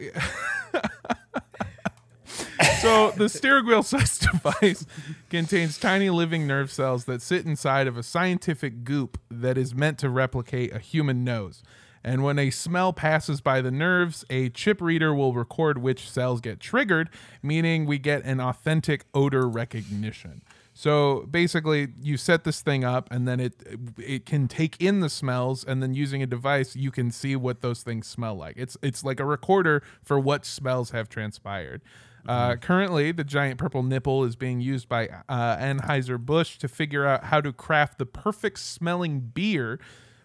So 2.82 3.11
the 3.11 3.28
steering 3.28 3.65
wheel 3.65 3.84
sized 3.84 4.22
device 4.32 4.86
contains 5.30 5.78
tiny 5.78 6.09
living 6.09 6.47
nerve 6.47 6.72
cells 6.72 7.05
that 7.05 7.22
sit 7.22 7.45
inside 7.45 7.88
of 7.88 7.97
a 7.97 8.03
scientific 8.03 8.84
goop 8.86 9.17
that 9.30 9.57
is 9.57 9.76
meant 9.76 9.97
to 9.99 10.09
replicate 10.09 10.74
a 10.74 10.80
human 10.80 11.24
nose. 11.26 11.61
And 12.04 12.24
when 12.24 12.39
a 12.39 12.50
smell 12.50 12.93
passes 12.93 13.41
by 13.41 13.62
the 13.62 13.72
nerves, 13.72 14.24
a 14.30 14.50
chip 14.50 14.82
reader 14.82 15.14
will 15.14 15.34
record 15.34 15.80
which 15.80 16.10
cells 16.10 16.41
get 16.41 16.60
triggered, 16.60 17.10
meaning 17.43 17.86
we 17.86 18.00
get 18.00 18.24
an 18.24 18.39
authentic 18.39 19.06
odor 19.14 19.47
recognition. 19.47 20.41
So 20.74 21.28
basically, 21.30 21.89
you 22.02 22.16
set 22.16 22.45
this 22.45 22.62
thing 22.62 22.86
up, 22.86 23.10
and 23.12 23.28
then 23.28 23.41
it 23.41 23.54
it 23.97 24.26
can 24.26 24.47
take 24.47 24.82
in 24.82 25.02
the 25.02 25.10
smells, 25.10 25.66
and 25.66 25.84
then 25.84 25.93
using 25.93 26.24
a 26.24 26.26
device, 26.26 26.74
you 26.74 26.89
can 26.89 27.12
see 27.12 27.36
what 27.36 27.60
those 27.60 27.84
things 27.84 28.08
smell 28.08 28.36
like. 28.36 28.56
It's 28.56 28.78
it's 28.82 29.04
like 29.04 29.20
a 29.20 29.26
recorder 29.26 29.84
for 30.02 30.18
what 30.18 30.45
smells 30.45 30.91
have 30.91 31.10
transpired. 31.10 31.82
Uh, 32.28 32.56
currently, 32.56 33.12
the 33.12 33.24
giant 33.24 33.58
purple 33.58 33.82
nipple 33.82 34.24
is 34.24 34.36
being 34.36 34.62
used 34.62 34.88
by 34.88 35.08
uh, 35.28 35.58
Anheuser 35.58 36.20
Busch 36.20 36.58
to 36.60 36.68
figure 36.68 37.06
out 37.06 37.26
how 37.26 37.41
to 37.41 37.52
craft 37.52 37.97
the 37.97 38.06
perfect 38.06 38.60
smelling 38.60 39.20
beer. 39.20 39.80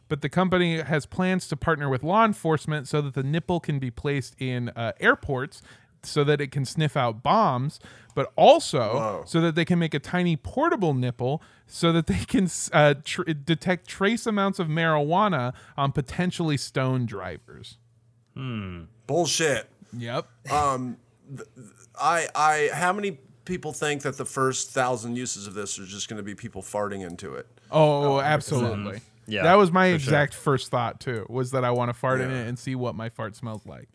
But 0.09 0.21
the 0.23 0.29
company 0.29 0.81
has 0.81 1.07
plans 1.07 1.49
to 1.49 1.57
partner 1.57 1.89
with 1.89 2.03
law 2.03 2.25
enforcement 2.25 2.89
so 2.89 3.01
that 3.01 3.15
the 3.15 3.23
nipple 3.23 3.61
can 3.61 3.79
be 3.79 3.91
placed 3.91 4.35
in 4.39 4.69
uh, 4.71 4.93
airports 5.01 5.63
so 6.03 6.23
that 6.25 6.41
it 6.41 6.51
can 6.51 6.67
sniff 6.67 6.97
out 6.97 7.23
bombs, 7.23 7.81
but 8.15 8.31
also 8.37 8.81
Whoa. 8.81 9.25
so 9.27 9.41
that 9.41 9.55
they 9.55 9.65
can 9.65 9.79
make 9.79 9.95
a 9.95 9.99
tiny 9.99 10.37
portable 10.37 10.93
nipple 10.93 11.43
so 11.67 11.93
that 11.93 12.07
they 12.07 12.25
can 12.27 12.49
uh, 12.73 12.95
tr- 13.03 13.23
detect 13.23 13.89
trace 13.89 14.27
amounts 14.27 14.59
of 14.59 14.69
marijuana 14.69 15.55
on 15.77 15.93
potentially 15.93 16.59
stoned 16.59 17.09
drivers. 17.09 17.79
Hmm. 18.35 18.83
Bullshit. 19.07 19.71
Yep. 19.97 20.27
Um. 20.51 20.99
I, 21.99 22.27
I, 22.35 22.71
how 22.73 22.93
many 22.93 23.19
people 23.45 23.73
think 23.73 24.03
that 24.03 24.17
the 24.17 24.25
first 24.25 24.71
thousand 24.71 25.17
uses 25.17 25.47
of 25.47 25.55
this 25.55 25.79
are 25.79 25.85
just 25.85 26.09
going 26.09 26.17
to 26.17 26.23
be 26.23 26.35
people 26.35 26.63
farting 26.63 27.07
into 27.07 27.35
it? 27.35 27.47
Oh, 27.71 28.21
absolutely. 28.21 29.01
Yeah, 29.27 29.43
that 29.43 29.55
was 29.55 29.73
my 29.73 29.93
for 29.93 29.99
sure. 29.99 30.09
exact 30.09 30.35
first 30.35 30.71
thought 30.71 31.01
too. 31.01 31.27
Was 31.29 31.53
that 31.53 31.65
I 31.65 31.71
want 31.71 31.89
to 31.91 31.95
fart 31.95 32.21
in 32.21 32.31
it 32.31 32.49
and 32.49 32.59
see 32.59 32.75
what 32.75 32.95
my 32.95 33.09
fart 33.09 33.37
smells 33.37 33.67
like. 33.67 33.89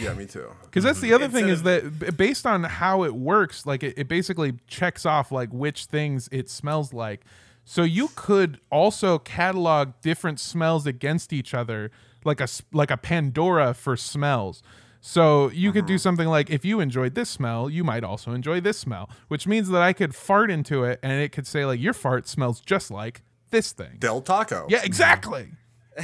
Yeah, 0.00 0.14
me 0.14 0.26
too. 0.26 0.50
Because 0.64 0.84
that's 0.84 1.00
the 1.00 1.10
mhm. 1.10 1.14
other 1.14 1.28
thing 1.28 1.48
is 1.48 1.62
that 1.62 2.16
based 2.16 2.46
on 2.46 2.62
how 2.64 3.04
it 3.04 3.14
works, 3.14 3.66
like 3.66 3.82
it, 3.82 3.94
it 3.96 4.06
basically 4.06 4.54
checks 4.66 5.06
off 5.06 5.32
like 5.32 5.50
which 5.50 5.86
things 5.86 6.28
it 6.30 6.50
smells 6.50 6.92
like. 6.92 7.24
So 7.64 7.82
you 7.82 8.10
could 8.14 8.60
also 8.70 9.18
catalog 9.18 9.92
different 10.00 10.40
smells 10.40 10.86
against 10.86 11.32
each 11.32 11.52
other, 11.54 11.90
like 12.24 12.40
a 12.40 12.44
s- 12.44 12.62
like 12.72 12.90
a 12.90 12.96
Pandora 12.96 13.74
for 13.74 13.96
smells. 13.96 14.62
So 15.00 15.50
you 15.50 15.72
could 15.72 15.86
do 15.86 15.94
mm-hmm. 15.94 16.00
something 16.00 16.28
like 16.28 16.50
if 16.50 16.64
you 16.64 16.80
enjoyed 16.80 17.14
this 17.14 17.30
smell, 17.30 17.70
you 17.70 17.84
might 17.84 18.04
also 18.04 18.32
enjoy 18.32 18.60
this 18.60 18.78
smell, 18.78 19.08
which 19.28 19.46
means 19.46 19.68
that 19.68 19.82
I 19.82 19.92
could 19.92 20.14
fart 20.14 20.50
into 20.50 20.84
it 20.84 20.98
and 21.02 21.20
it 21.20 21.30
could 21.30 21.46
say 21.46 21.64
like 21.64 21.80
your 21.80 21.92
fart 21.92 22.28
smells 22.28 22.60
just 22.60 22.90
like 22.90 23.22
this 23.50 23.72
thing. 23.72 23.96
Del 23.98 24.20
Taco. 24.20 24.66
Yeah, 24.68 24.80
exactly. 24.84 25.48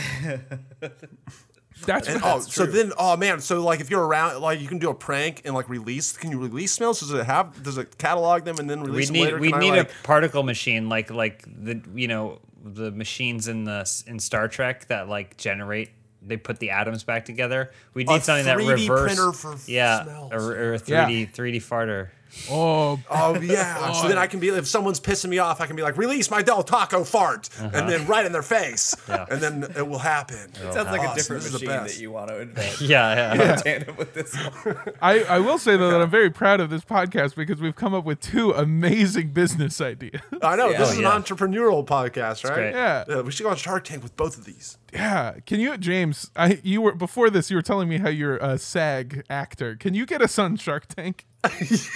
That's 1.86 2.08
And 2.08 2.22
what, 2.22 2.36
oh, 2.36 2.40
so 2.40 2.66
then, 2.66 2.92
oh 2.98 3.16
man, 3.16 3.40
so 3.40 3.62
like 3.62 3.80
if 3.80 3.90
you're 3.90 4.04
around, 4.04 4.40
like 4.40 4.60
you 4.60 4.68
can 4.68 4.78
do 4.78 4.90
a 4.90 4.94
prank 4.94 5.42
and 5.44 5.54
like 5.54 5.68
release. 5.68 6.16
Can 6.16 6.30
you 6.30 6.38
release 6.40 6.72
smells? 6.72 7.00
Does 7.00 7.10
it 7.12 7.26
have? 7.26 7.62
Does 7.62 7.78
it 7.78 7.98
catalog 7.98 8.44
them 8.44 8.58
and 8.58 8.70
then 8.70 8.80
we 8.80 8.90
release 8.90 9.08
them 9.08 9.14
need 9.14 9.24
later? 9.24 9.38
we 9.38 9.48
Can 9.50 9.58
I, 9.58 9.60
need 9.60 9.70
like, 9.70 9.90
a 9.90 10.04
particle 10.04 10.42
machine 10.44 10.88
like 10.88 11.10
like 11.10 11.44
the 11.46 11.82
you 11.94 12.08
know 12.08 12.38
the 12.64 12.90
machines 12.92 13.48
in 13.48 13.64
the 13.64 13.90
in 14.06 14.18
Star 14.18 14.48
Trek 14.48 14.86
that 14.86 15.08
like 15.08 15.36
generate 15.36 15.90
they 16.22 16.36
put 16.36 16.58
the 16.58 16.70
atoms 16.70 17.04
back 17.04 17.24
together. 17.24 17.70
We 17.92 18.04
need 18.04 18.20
A 18.20 18.20
something 18.20 18.46
that 18.46 18.56
3D 18.56 18.88
reverse 18.88 19.14
printer 19.16 19.32
for 19.32 19.56
yeah 19.66 20.04
smells. 20.04 20.32
or, 20.32 20.52
or 20.52 20.74
a 20.74 20.78
3D 20.78 21.34
3D 21.34 21.56
farter. 21.56 22.08
Oh, 22.50 23.00
Oh 23.10 23.40
yeah. 23.40 23.92
so 23.92 24.08
then 24.08 24.18
I 24.18 24.26
can 24.26 24.40
be 24.40 24.48
if 24.48 24.66
someone's 24.66 25.00
pissing 25.00 25.28
me 25.28 25.38
off, 25.38 25.60
I 25.60 25.66
can 25.66 25.76
be 25.76 25.82
like, 25.82 25.96
release 25.96 26.30
my 26.30 26.42
Del 26.42 26.62
Taco 26.62 27.04
fart, 27.04 27.48
and 27.58 27.74
uh-huh. 27.74 27.86
then 27.90 28.06
right 28.06 28.26
in 28.26 28.32
their 28.32 28.42
face, 28.42 28.94
Yeah. 29.08 29.26
and 29.30 29.40
then 29.40 29.64
it 29.76 29.86
will 29.86 29.98
happen. 29.98 30.50
It 30.50 30.72
sounds 30.72 30.76
like 30.90 31.00
Awesome. 31.00 31.12
a 31.12 31.14
different 31.14 31.42
This 31.44 31.52
machine 31.52 31.68
that 31.68 31.98
you 32.00 32.10
want 32.10 32.28
to 32.28 32.40
invent. 32.40 32.80
Yeah, 32.94 33.34
yeah. 33.34 33.52
in 33.56 33.58
tandem 33.62 33.96
with 33.96 34.14
this 34.14 34.34
one. 34.64 34.76
I, 35.02 35.20
I 35.24 35.38
will 35.38 35.58
say 35.58 35.76
though 35.76 35.90
that 35.90 36.00
I'm 36.00 36.10
very 36.10 36.30
proud 36.30 36.60
of 36.60 36.70
this 36.70 36.84
podcast 36.84 37.34
because 37.36 37.60
we've 37.60 37.76
come 37.76 37.94
up 37.94 38.04
with 38.04 38.20
two 38.20 38.52
amazing 38.52 39.28
business 39.30 39.80
ideas. 39.80 40.20
I 40.42 40.56
know 40.56 40.70
Yeah. 40.70 40.78
this 40.78 40.88
Oh, 40.88 40.92
is 40.92 40.98
yeah. 41.00 41.14
an 41.16 41.22
entrepreneurial 41.22 41.86
podcast, 41.86 42.48
right? 42.48 42.72
yeah. 42.74 43.04
Yeah, 43.08 43.20
we 43.22 43.30
should 43.32 43.44
go 43.44 43.50
on 43.50 43.56
Shark 43.56 43.84
Tank 43.84 44.02
with 44.02 44.16
both 44.16 44.36
of 44.38 44.44
these. 44.44 44.76
Yeah. 44.94 45.34
Can 45.44 45.58
you, 45.60 45.76
James? 45.76 46.30
I 46.36 46.60
you 46.62 46.80
were 46.80 46.94
before 46.94 47.28
this. 47.28 47.50
You 47.50 47.56
were 47.56 47.62
telling 47.62 47.88
me 47.88 47.98
how 47.98 48.08
you're 48.08 48.36
a 48.36 48.56
SAG 48.58 49.24
actor. 49.28 49.74
Can 49.76 49.92
you 49.94 50.06
get 50.06 50.22
us 50.22 50.38
on 50.38 50.56
Shark 50.56 50.86
Tank? 50.86 51.26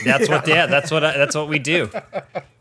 That's 0.05 0.29
what 0.29 0.47
yeah, 0.47 0.67
that's 0.67 0.91
what 0.91 1.03
I, 1.05 1.17
that's 1.17 1.35
what 1.35 1.49
we 1.49 1.59
do. 1.59 1.91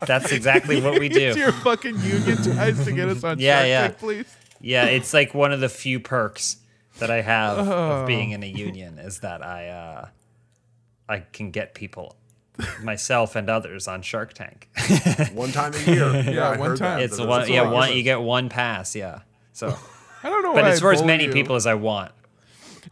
That's 0.06 0.32
exactly 0.32 0.80
what 0.80 0.98
we 0.98 1.08
Use 1.14 1.34
do. 1.34 1.40
your 1.40 1.52
fucking 1.52 1.98
union 2.00 2.36
ties 2.38 2.82
to 2.86 2.92
get 2.92 3.08
us 3.10 3.22
on 3.24 3.38
Yeah, 3.38 3.58
Shark 3.58 3.68
yeah. 3.68 3.80
Tank, 3.88 3.98
please. 3.98 4.36
Yeah, 4.60 4.84
it's 4.86 5.12
like 5.12 5.34
one 5.34 5.52
of 5.52 5.60
the 5.60 5.68
few 5.68 6.00
perks 6.00 6.56
that 6.98 7.10
I 7.10 7.20
have 7.20 7.58
Oh. 7.58 7.72
of 8.00 8.06
being 8.06 8.30
in 8.30 8.42
a 8.42 8.46
union 8.46 8.98
is 8.98 9.20
that 9.20 9.44
I 9.44 9.68
uh 9.68 10.08
I 11.10 11.18
can 11.32 11.50
get 11.50 11.74
people 11.74 12.16
myself 12.82 13.36
and 13.36 13.50
others 13.50 13.86
on 13.86 14.00
Shark 14.02 14.32
Tank. 14.32 14.68
One 15.34 15.52
time 15.52 15.74
a 15.74 15.78
year. 15.90 16.22
Yeah, 16.32 16.48
I 16.50 16.56
one 16.56 16.70
time. 16.76 16.98
That. 16.98 17.02
It's 17.02 17.16
That's 17.18 17.28
one 17.28 17.48
yeah, 17.52 17.70
one 17.70 17.92
you 17.92 18.02
get 18.02 18.20
one 18.22 18.48
pass, 18.48 18.96
yeah. 18.96 19.20
So 19.52 19.76
I 20.22 20.28
don't 20.30 20.42
know 20.42 20.54
but 20.54 20.64
why 20.64 20.70
it's 20.70 20.78
I 20.78 20.82
for 20.82 20.92
as 20.92 21.02
many 21.02 21.24
you. 21.24 21.32
people 21.32 21.56
as 21.56 21.66
I 21.66 21.74
want. 21.74 22.12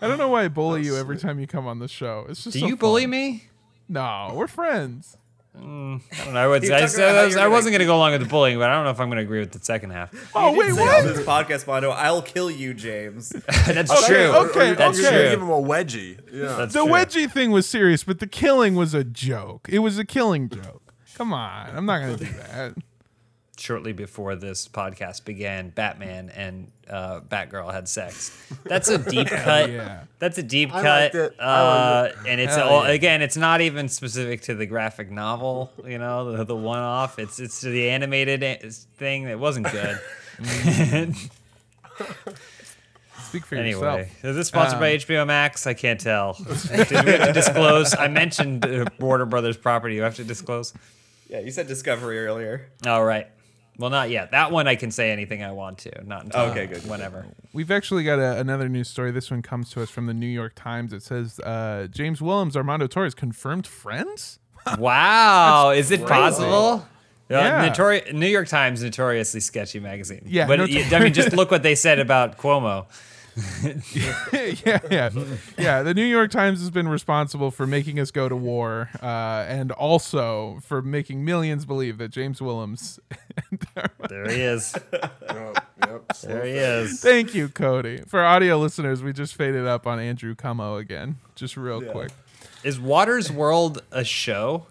I 0.01 0.09
don't 0.09 0.19
know 0.19 0.29
why 0.29 0.45
I 0.45 0.49
bully 0.49 0.85
you 0.85 0.97
every 0.97 1.17
time 1.17 1.41
you 1.41 1.47
come 1.47 1.67
on 1.67 1.79
the 1.79 1.89
show. 1.89 2.27
It's 2.29 2.45
just 2.45 2.55
Do 2.55 2.61
so 2.61 2.67
you 2.67 2.77
bully 2.77 3.07
me? 3.07 3.45
No, 3.89 4.33
we're 4.35 4.47
friends. 4.49 5.17
Mm, 5.59 6.03
I 6.21 6.25
don't 6.25 6.35
know. 6.35 6.41
I, 6.41 6.47
would, 6.49 6.63
You're 6.65 6.75
I, 6.75 6.81
talking 6.81 6.97
about 6.97 7.15
how 7.15 7.21
I, 7.23 7.27
you're 7.29 7.41
I 7.41 7.47
wasn't 7.49 7.73
going 7.73 7.81
to 7.81 7.87
go 7.87 7.97
along 7.97 8.13
with 8.13 8.21
the 8.21 8.27
bullying, 8.29 8.59
but 8.59 8.69
I 8.69 8.75
don't 8.75 8.85
know 8.85 8.91
if 8.91 9.01
I'm 9.01 9.09
going 9.09 9.17
to 9.17 9.23
agree 9.23 9.39
with 9.39 9.53
the 9.53 9.65
second 9.65 9.91
half. 9.91 10.13
Oh 10.35 10.53
wait, 10.55 10.73
what? 10.75 11.01
on 11.03 11.07
this 11.07 11.25
podcast, 11.27 11.67
Mondo, 11.67 11.91
I'll 11.91 12.21
kill 12.21 12.51
you, 12.51 12.75
James. 12.75 13.31
That's 13.67 13.91
Okay, 13.91 14.07
true. 14.07 14.27
okay, 14.51 14.75
That's 14.75 15.01
You're 15.01 15.11
true. 15.11 15.31
give 15.31 15.41
him 15.41 15.49
a 15.49 15.63
wedgie. 15.63 16.19
Yeah. 16.31 16.57
That's 16.57 16.75
The 16.75 16.83
true. 16.85 16.93
wedgie 16.93 17.33
thing 17.33 17.53
was 17.53 17.67
serious, 17.67 18.05
but 18.05 18.19
the 18.19 18.27
killing 18.27 18.75
was 18.75 18.93
a 18.93 19.03
joke. 19.03 19.67
It 19.71 19.79
was 19.79 19.99
a 19.99 20.05
killing 20.05 20.51
joke. 20.51 20.93
Come 21.15 21.33
on, 21.33 21.75
I'm 21.75 21.87
not 21.87 22.01
gonna 22.01 22.17
do 22.19 22.27
that. 22.27 22.75
Shortly 23.59 23.93
before 23.93 24.37
this 24.37 24.69
podcast 24.69 25.25
began, 25.25 25.71
Batman 25.71 26.31
and 26.31 26.71
uh, 26.89 27.21
Batgirl 27.21 27.73
had 27.73 27.89
sex. 27.89 28.31
That's 28.65 28.89
a 28.89 28.99
deep 28.99 29.27
cut. 29.31 29.71
yeah. 29.71 30.05
That's 30.19 30.39
a 30.39 30.43
deep 30.43 30.75
I 30.75 30.83
cut. 30.83 31.01
liked 31.03 31.15
it. 31.15 31.35
I 31.41 31.43
Uh, 31.45 32.03
liked 32.15 32.27
and 32.29 32.41
it's 32.41 32.55
Hell 32.57 32.69
all, 32.69 32.85
yeah. 32.87 32.93
again, 32.93 33.23
it's 33.23 33.37
not 33.37 33.61
even 33.61 33.89
specific 33.89 34.43
to 34.43 34.55
the 34.55 34.67
graphic 34.67 35.11
novel. 35.11 35.73
You 35.87 35.99
know, 35.99 36.37
the, 36.37 36.45
the 36.45 36.57
one 36.57 36.79
off. 36.81 37.19
It's 37.19 37.39
it's 37.41 37.61
to 37.63 37.71
the 37.71 37.89
animated 37.91 38.43
a- 38.43 38.59
thing 38.71 39.25
that 39.25 39.39
wasn't 39.39 39.71
good. 39.71 39.99
Speak 43.29 43.45
for 43.47 43.57
anyway, 43.57 43.71
yourself. 44.03 44.25
is 44.25 44.37
this 44.37 44.49
sponsored 44.49 44.79
by 44.79 44.93
Um, 44.93 44.99
HBO 44.99 45.27
Max? 45.27 45.67
I 45.67 45.75
can't 45.75 45.99
tell. 45.99 46.35
Did 46.35 46.91
we 46.91 47.11
have 47.13 47.27
to 47.27 47.33
disclose? 47.33 47.95
I 47.95 48.07
mentioned 48.09 48.65
uh, 48.65 48.85
Warner 49.01 49.25
Brothers 49.27 49.57
property. 49.57 49.95
You 49.97 50.03
have 50.03 50.15
to 50.17 50.25
disclose. 50.25 50.73
yeah, 51.29 51.41
you 51.41 51.51
said 51.51 51.67
Discovery 51.67 52.19
earlier. 52.25 52.69
All 52.87 53.05
right. 53.05 53.27
Well, 53.79 53.91
not 53.91 54.09
yet. 54.11 54.31
That 54.31 54.53
one 54.53 54.67
I 54.67 54.75
can 54.75 54.91
say 54.91 55.11
anything 55.11 55.43
I 55.43 55.53
want 55.53 55.79
to. 55.79 55.91
Not 56.05 56.25
until 56.25 56.41
Okay, 56.43 56.67
good, 56.67 56.83
good, 56.83 56.91
Whenever. 56.91 57.27
We've 57.53 57.71
actually 57.71 58.05
got 58.05 58.19
a, 58.19 58.39
another 58.39 58.69
news 58.69 58.89
story. 58.89 59.11
This 59.11 59.31
one 59.31 59.43
comes 59.43 59.71
to 59.71 59.83
us 59.83 59.91
from 59.91 60.07
the 60.07 60.15
New 60.15 60.27
York 60.27 60.55
Times. 60.55 60.93
It 60.93 61.03
says 61.03 61.39
uh, 61.41 61.89
James 61.91 62.23
Willems, 62.23 62.57
Armando 62.57 62.87
Torres 62.87 63.15
confirmed 63.15 63.67
friends. 63.67 64.39
Wow, 64.79 65.71
is 65.71 65.93
it 65.93 65.99
crazy. 65.99 66.13
possible? 66.13 66.89
Yeah. 67.29 67.65
Yeah. 67.65 67.73
Notori- 67.73 68.13
New 68.13 68.27
York 68.27 68.49
Times, 68.49 68.83
notoriously 68.83 69.41
sketchy 69.41 69.79
magazine. 69.79 70.23
Yeah, 70.27 70.47
but 70.47 70.59
notor- 70.59 70.93
I 70.93 70.99
mean, 71.01 71.13
just 71.13 71.33
look 71.37 71.51
what 71.53 71.63
they 71.63 71.75
said 71.75 71.99
about 72.01 72.37
Cuomo. 72.39 72.87
yeah, 73.93 74.79
yeah, 74.91 75.11
yeah. 75.59 75.83
The 75.83 75.93
New 75.95 76.05
York 76.05 76.31
Times 76.31 76.61
has 76.61 76.71
been 76.71 76.89
responsible 76.89 77.51
for 77.51 77.67
making 77.67 78.01
us 78.01 78.11
go 78.11 78.29
to 78.29 78.37
war, 78.37 78.89
uh, 79.03 79.45
and 79.47 79.73
also 79.73 80.59
for 80.63 80.81
making 80.81 81.25
millions 81.25 81.67
believe 81.67 81.99
that 81.99 82.09
James 82.09 82.41
Willems. 82.41 82.99
There 84.09 84.31
he 84.31 84.41
is. 84.41 84.75
Yep, 84.93 85.65
yep. 85.87 86.13
There 86.23 86.45
he 86.45 86.53
is. 86.53 87.01
Thank 87.01 87.35
you, 87.35 87.49
Cody. 87.49 87.99
For 88.07 88.25
audio 88.25 88.57
listeners, 88.59 89.03
we 89.03 89.13
just 89.13 89.35
faded 89.35 89.67
up 89.67 89.87
on 89.87 90.01
Andrew 90.01 90.35
Cuomo 90.35 90.81
again, 90.81 91.17
just 91.35 91.57
real 91.57 91.83
quick. 91.83 92.11
Is 92.65 92.81
Watters 92.81 93.31
World 93.31 93.83
a 93.93 94.05
show? 94.05 94.67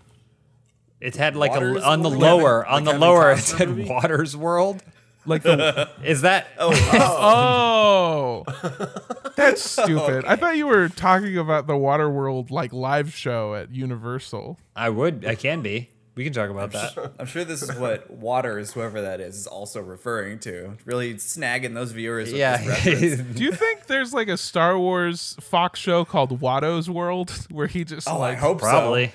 It 1.00 1.16
had 1.16 1.36
like 1.36 1.52
Waters 1.52 1.84
a 1.84 1.88
on 1.88 2.02
the 2.02 2.10
World? 2.10 2.22
lower 2.22 2.66
on 2.66 2.84
the 2.84 2.98
lower 2.98 3.32
it 3.34 3.40
said? 3.40 3.88
Watters 3.88 4.36
World. 4.36 4.82
Like 5.26 5.44
the 5.44 5.90
Is 6.04 6.22
that 6.22 6.48
oh, 6.60 8.44
oh. 8.48 9.32
that's 9.36 9.62
stupid. 9.62 10.26
I 10.26 10.36
thought 10.36 10.56
you 10.58 10.68
were 10.68 10.90
talking 10.90 11.38
about 11.38 11.68
the 11.68 11.74
Waterworld 11.74 12.52
like 12.52 12.74
live 12.74 13.14
show 13.14 13.56
at 13.56 13.72
Universal. 13.74 14.58
I 14.76 14.90
would 14.90 15.26
I 15.26 15.36
can 15.36 15.62
be. 15.62 15.90
We 16.16 16.24
can 16.24 16.32
talk 16.32 16.50
about 16.50 16.72
that. 16.72 17.12
I'm 17.20 17.26
sure 17.26 17.44
this 17.44 17.62
is 17.62 17.76
what 17.76 18.10
Watters, 18.10 18.72
whoever 18.72 19.02
that 19.02 19.20
is, 19.20 19.36
is 19.36 19.48
also 19.48 19.82
referring 19.82 20.40
to. 20.40 20.78
Really 20.86 21.16
snagging 21.16 21.74
those 21.74 21.92
viewers 21.92 22.30
with 22.32 22.40
Yeah. 22.40 22.58
Do 22.86 23.44
you 23.44 23.52
think 23.52 23.88
there's 23.88 24.14
like 24.14 24.30
a 24.30 24.38
Star 24.38 24.80
Wars 24.80 25.36
Fox 25.42 25.78
show 25.78 26.06
called 26.06 26.40
Watto's 26.40 26.90
World 26.90 27.32
where 27.52 27.68
he 27.68 27.84
just 27.84 28.08
Oh, 28.08 28.14
I 28.14 28.30
like 28.30 28.38
hope 28.38 28.60
Probably. 28.60 29.08
so. 29.08 29.14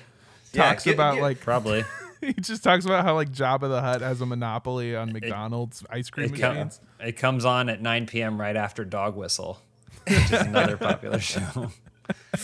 Yeah, 0.53 0.63
talks 0.69 0.83
get- 0.83 0.93
about 0.93 1.15
get- 1.15 1.21
like 1.23 1.39
Probably. 1.39 1.83
he 2.33 2.33
just 2.33 2.63
talks 2.63 2.85
about 2.85 3.03
how 3.03 3.15
like 3.15 3.31
Jabba 3.31 3.61
the 3.69 3.81
Hutt 3.81 4.01
has 4.01 4.21
a 4.21 4.25
monopoly 4.25 4.95
on 4.95 5.11
McDonald's 5.11 5.83
ice 5.89 6.09
cream 6.09 6.33
It, 6.33 6.39
com- 6.39 6.69
it 6.99 7.13
comes 7.17 7.45
on 7.45 7.69
at 7.69 7.81
9 7.81 8.05
p.m. 8.05 8.39
right 8.39 8.55
after 8.55 8.85
Dog 8.85 9.15
Whistle, 9.15 9.59
which 10.07 10.31
is 10.31 10.41
another 10.41 10.77
popular 10.89 11.19
show. 11.19 11.71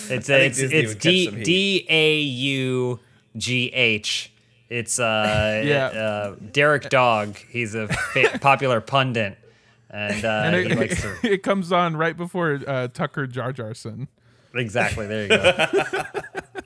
It's 0.10 0.28
think 0.28 0.30
it's 0.30 0.58
Disney 0.60 0.78
it's 0.78 0.96
D. 0.96 1.44
D 1.44 1.86
A 1.90 2.20
U 2.22 3.00
G 3.36 3.68
H. 3.74 4.32
It's 4.70 4.98
uh, 5.00 5.62
Yeah. 5.66 5.86
uh 5.88 6.36
Derek 6.52 6.90
Dog. 6.90 7.36
He's 7.50 7.76
a 7.76 7.88
fa- 7.90 8.40
popular 8.40 8.80
pundit, 8.80 9.38
and, 9.90 10.24
uh, 10.24 10.42
And 10.46 10.56
he 10.56 10.72
it, 10.72 10.78
likes 10.78 11.02
to 11.02 11.18
it 11.24 11.44
comes 11.44 11.72
on 11.74 11.98
right 11.98 12.16
before 12.16 12.62
uh, 12.66 12.88
Tucker 12.90 13.28
Jar 13.28 13.52
Jarson. 13.52 14.08
exactly. 14.56 15.06
There 15.08 15.24
you 15.24 15.30
go. 15.30 16.57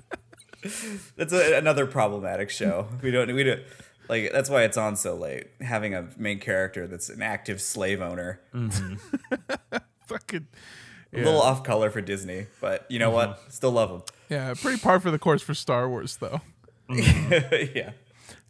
That's 1.15 1.33
a, 1.33 1.57
another 1.57 1.85
problematic 1.85 2.49
show. 2.49 2.87
We 3.01 3.11
don't. 3.11 3.33
We 3.33 3.43
don't. 3.43 3.61
Like 4.09 4.31
that's 4.31 4.49
why 4.49 4.63
it's 4.63 4.77
on 4.77 4.95
so 4.95 5.15
late. 5.15 5.47
Having 5.61 5.95
a 5.95 6.07
main 6.17 6.39
character 6.39 6.87
that's 6.87 7.09
an 7.09 7.21
active 7.21 7.61
slave 7.61 8.01
owner, 8.01 8.41
mm-hmm. 8.53 8.95
Fucking 10.07 10.47
a 11.13 11.17
little 11.17 11.41
off 11.41 11.63
color 11.63 11.89
for 11.89 12.01
Disney, 12.01 12.47
but 12.59 12.85
you 12.89 12.99
know 12.99 13.09
what? 13.09 13.29
Mm-hmm. 13.29 13.49
Still 13.49 13.71
love 13.71 13.89
them. 13.89 14.01
yeah, 14.29 14.53
pretty 14.53 14.79
par 14.79 14.99
for 14.99 15.11
the 15.11 15.19
course 15.19 15.41
for 15.41 15.53
Star 15.53 15.89
Wars 15.89 16.17
though. 16.17 16.41
them. 16.89 16.97
yeah. 17.73 17.91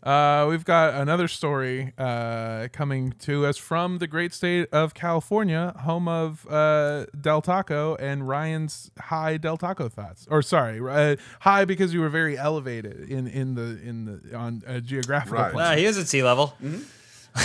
Uh, 0.03 0.47
we've 0.49 0.65
got 0.65 0.95
another 0.95 1.27
story 1.27 1.93
uh, 1.97 2.67
coming 2.73 3.11
to 3.19 3.45
us 3.45 3.57
from 3.57 3.99
the 3.99 4.07
great 4.07 4.33
state 4.33 4.67
of 4.71 4.95
California, 4.95 5.73
home 5.81 6.07
of 6.07 6.47
uh, 6.49 7.05
Del 7.19 7.41
Taco 7.41 7.95
and 7.97 8.27
Ryan's 8.27 8.89
high 8.99 9.37
Del 9.37 9.57
Taco 9.57 9.89
thoughts. 9.89 10.27
Or 10.31 10.41
sorry, 10.41 10.79
uh, 10.81 11.17
high 11.41 11.65
because 11.65 11.93
you 11.93 12.01
were 12.01 12.09
very 12.09 12.35
elevated 12.37 13.09
in 13.11 13.27
in 13.27 13.53
the 13.53 13.79
in 13.87 14.05
the 14.05 14.35
on 14.35 14.63
a 14.65 14.81
geographical 14.81 15.37
Right. 15.37 15.53
plane. 15.53 15.67
Uh, 15.67 15.75
he 15.75 15.85
is 15.85 15.97
at 15.99 16.07
sea 16.07 16.23
level. 16.23 16.55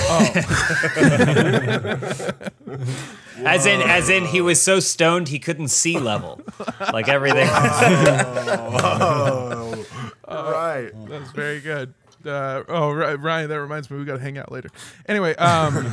as 3.45 3.67
in, 3.67 3.81
as 3.83 4.09
in, 4.09 4.25
he 4.25 4.41
was 4.41 4.61
so 4.61 4.81
stoned 4.81 5.29
he 5.29 5.39
couldn't 5.39 5.69
see 5.69 5.99
level, 5.99 6.41
like 6.93 7.09
everything. 7.09 7.49
Oh, 10.29 10.51
right. 10.51 10.91
That's 11.09 11.31
very 11.31 11.61
good. 11.61 11.95
Uh, 12.27 12.65
oh, 12.69 12.93
Ry- 12.93 13.15
Ryan, 13.15 13.49
that 13.49 13.61
reminds 13.61 13.91
me, 13.91 13.99
we 13.99 14.05
got 14.05 14.17
to 14.17 14.23
hang 14.23 14.39
out 14.39 14.51
later. 14.51 14.71
Anyway, 15.07 15.35
um, 15.37 15.75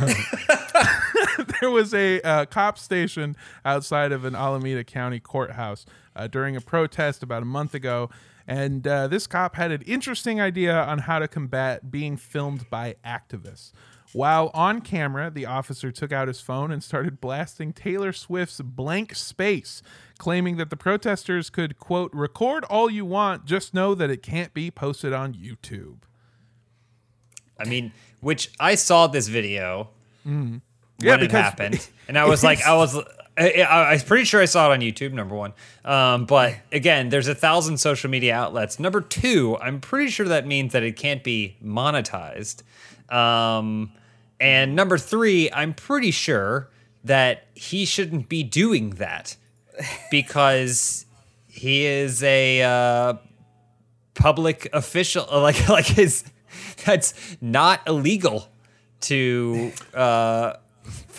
there 1.61 1.69
was 1.69 1.93
a 1.93 2.21
uh, 2.21 2.45
cop 2.45 2.77
station 2.77 3.35
outside 3.65 4.11
of 4.11 4.25
an 4.25 4.35
Alameda 4.35 4.83
County 4.83 5.19
courthouse 5.19 5.85
uh, 6.15 6.27
during 6.27 6.55
a 6.55 6.61
protest 6.61 7.23
about 7.23 7.41
a 7.41 7.45
month 7.45 7.73
ago. 7.73 8.09
And 8.47 8.85
uh, 8.85 9.07
this 9.07 9.25
cop 9.25 9.55
had 9.55 9.71
an 9.71 9.81
interesting 9.83 10.41
idea 10.41 10.75
on 10.75 10.99
how 10.99 11.19
to 11.19 11.27
combat 11.27 11.89
being 11.89 12.17
filmed 12.17 12.69
by 12.69 12.95
activists. 13.05 13.71
While 14.11 14.51
on 14.53 14.81
camera, 14.81 15.31
the 15.31 15.47
officer 15.47 15.91
took 15.91 16.11
out 16.11 16.27
his 16.27 16.39
phone 16.39 16.71
and 16.71 16.83
started 16.83 17.19
blasting 17.19 17.73
Taylor 17.73 18.13
Swift's 18.13 18.61
Blank 18.61 19.15
Space, 19.15 19.81
claiming 20.19 20.57
that 20.57 20.69
the 20.69 20.77
protesters 20.77 21.49
could, 21.49 21.79
quote, 21.79 22.11
record 22.13 22.63
all 22.65 22.91
you 22.91 23.05
want, 23.05 23.45
just 23.45 23.73
know 23.73 23.95
that 23.95 24.11
it 24.11 24.21
can't 24.21 24.53
be 24.53 24.69
posted 24.69 25.13
on 25.13 25.33
YouTube. 25.33 26.01
I 27.65 27.69
mean, 27.69 27.91
which 28.21 28.51
I 28.59 28.75
saw 28.75 29.07
this 29.07 29.27
video 29.27 29.89
Yeah, 30.25 30.31
when 30.31 30.61
it 31.01 31.19
because- 31.19 31.31
happened, 31.31 31.87
and 32.07 32.17
I 32.17 32.25
was 32.25 32.43
like, 32.43 32.61
I 32.63 32.75
was. 32.75 32.97
I, 33.35 33.63
I, 33.67 33.93
I'm 33.93 33.99
pretty 34.01 34.25
sure 34.25 34.41
I 34.41 34.45
saw 34.45 34.69
it 34.69 34.73
on 34.75 34.81
YouTube. 34.81 35.11
Number 35.11 35.33
one, 35.35 35.53
um, 35.83 36.25
but 36.25 36.53
again, 36.71 37.09
there's 37.09 37.27
a 37.27 37.33
thousand 37.33 37.77
social 37.77 38.07
media 38.09 38.35
outlets. 38.35 38.79
Number 38.79 39.01
two, 39.01 39.57
I'm 39.59 39.79
pretty 39.81 40.11
sure 40.11 40.27
that 40.27 40.45
means 40.45 40.71
that 40.73 40.83
it 40.83 40.95
can't 40.97 41.23
be 41.23 41.57
monetized. 41.65 42.61
Um, 43.11 43.91
and 44.39 44.75
number 44.75 44.99
three, 44.99 45.49
I'm 45.51 45.73
pretty 45.73 46.11
sure 46.11 46.69
that 47.03 47.45
he 47.55 47.85
shouldn't 47.85 48.29
be 48.29 48.43
doing 48.43 48.91
that 48.91 49.35
because 50.11 51.07
he 51.47 51.85
is 51.85 52.21
a 52.21 52.61
uh, 52.61 53.13
public 54.13 54.69
official. 54.73 55.25
Like 55.31 55.67
like 55.69 55.85
his 55.85 56.23
that's 56.85 57.13
not 57.41 57.81
illegal 57.87 58.47
to. 59.01 59.71
Uh, 59.93 60.53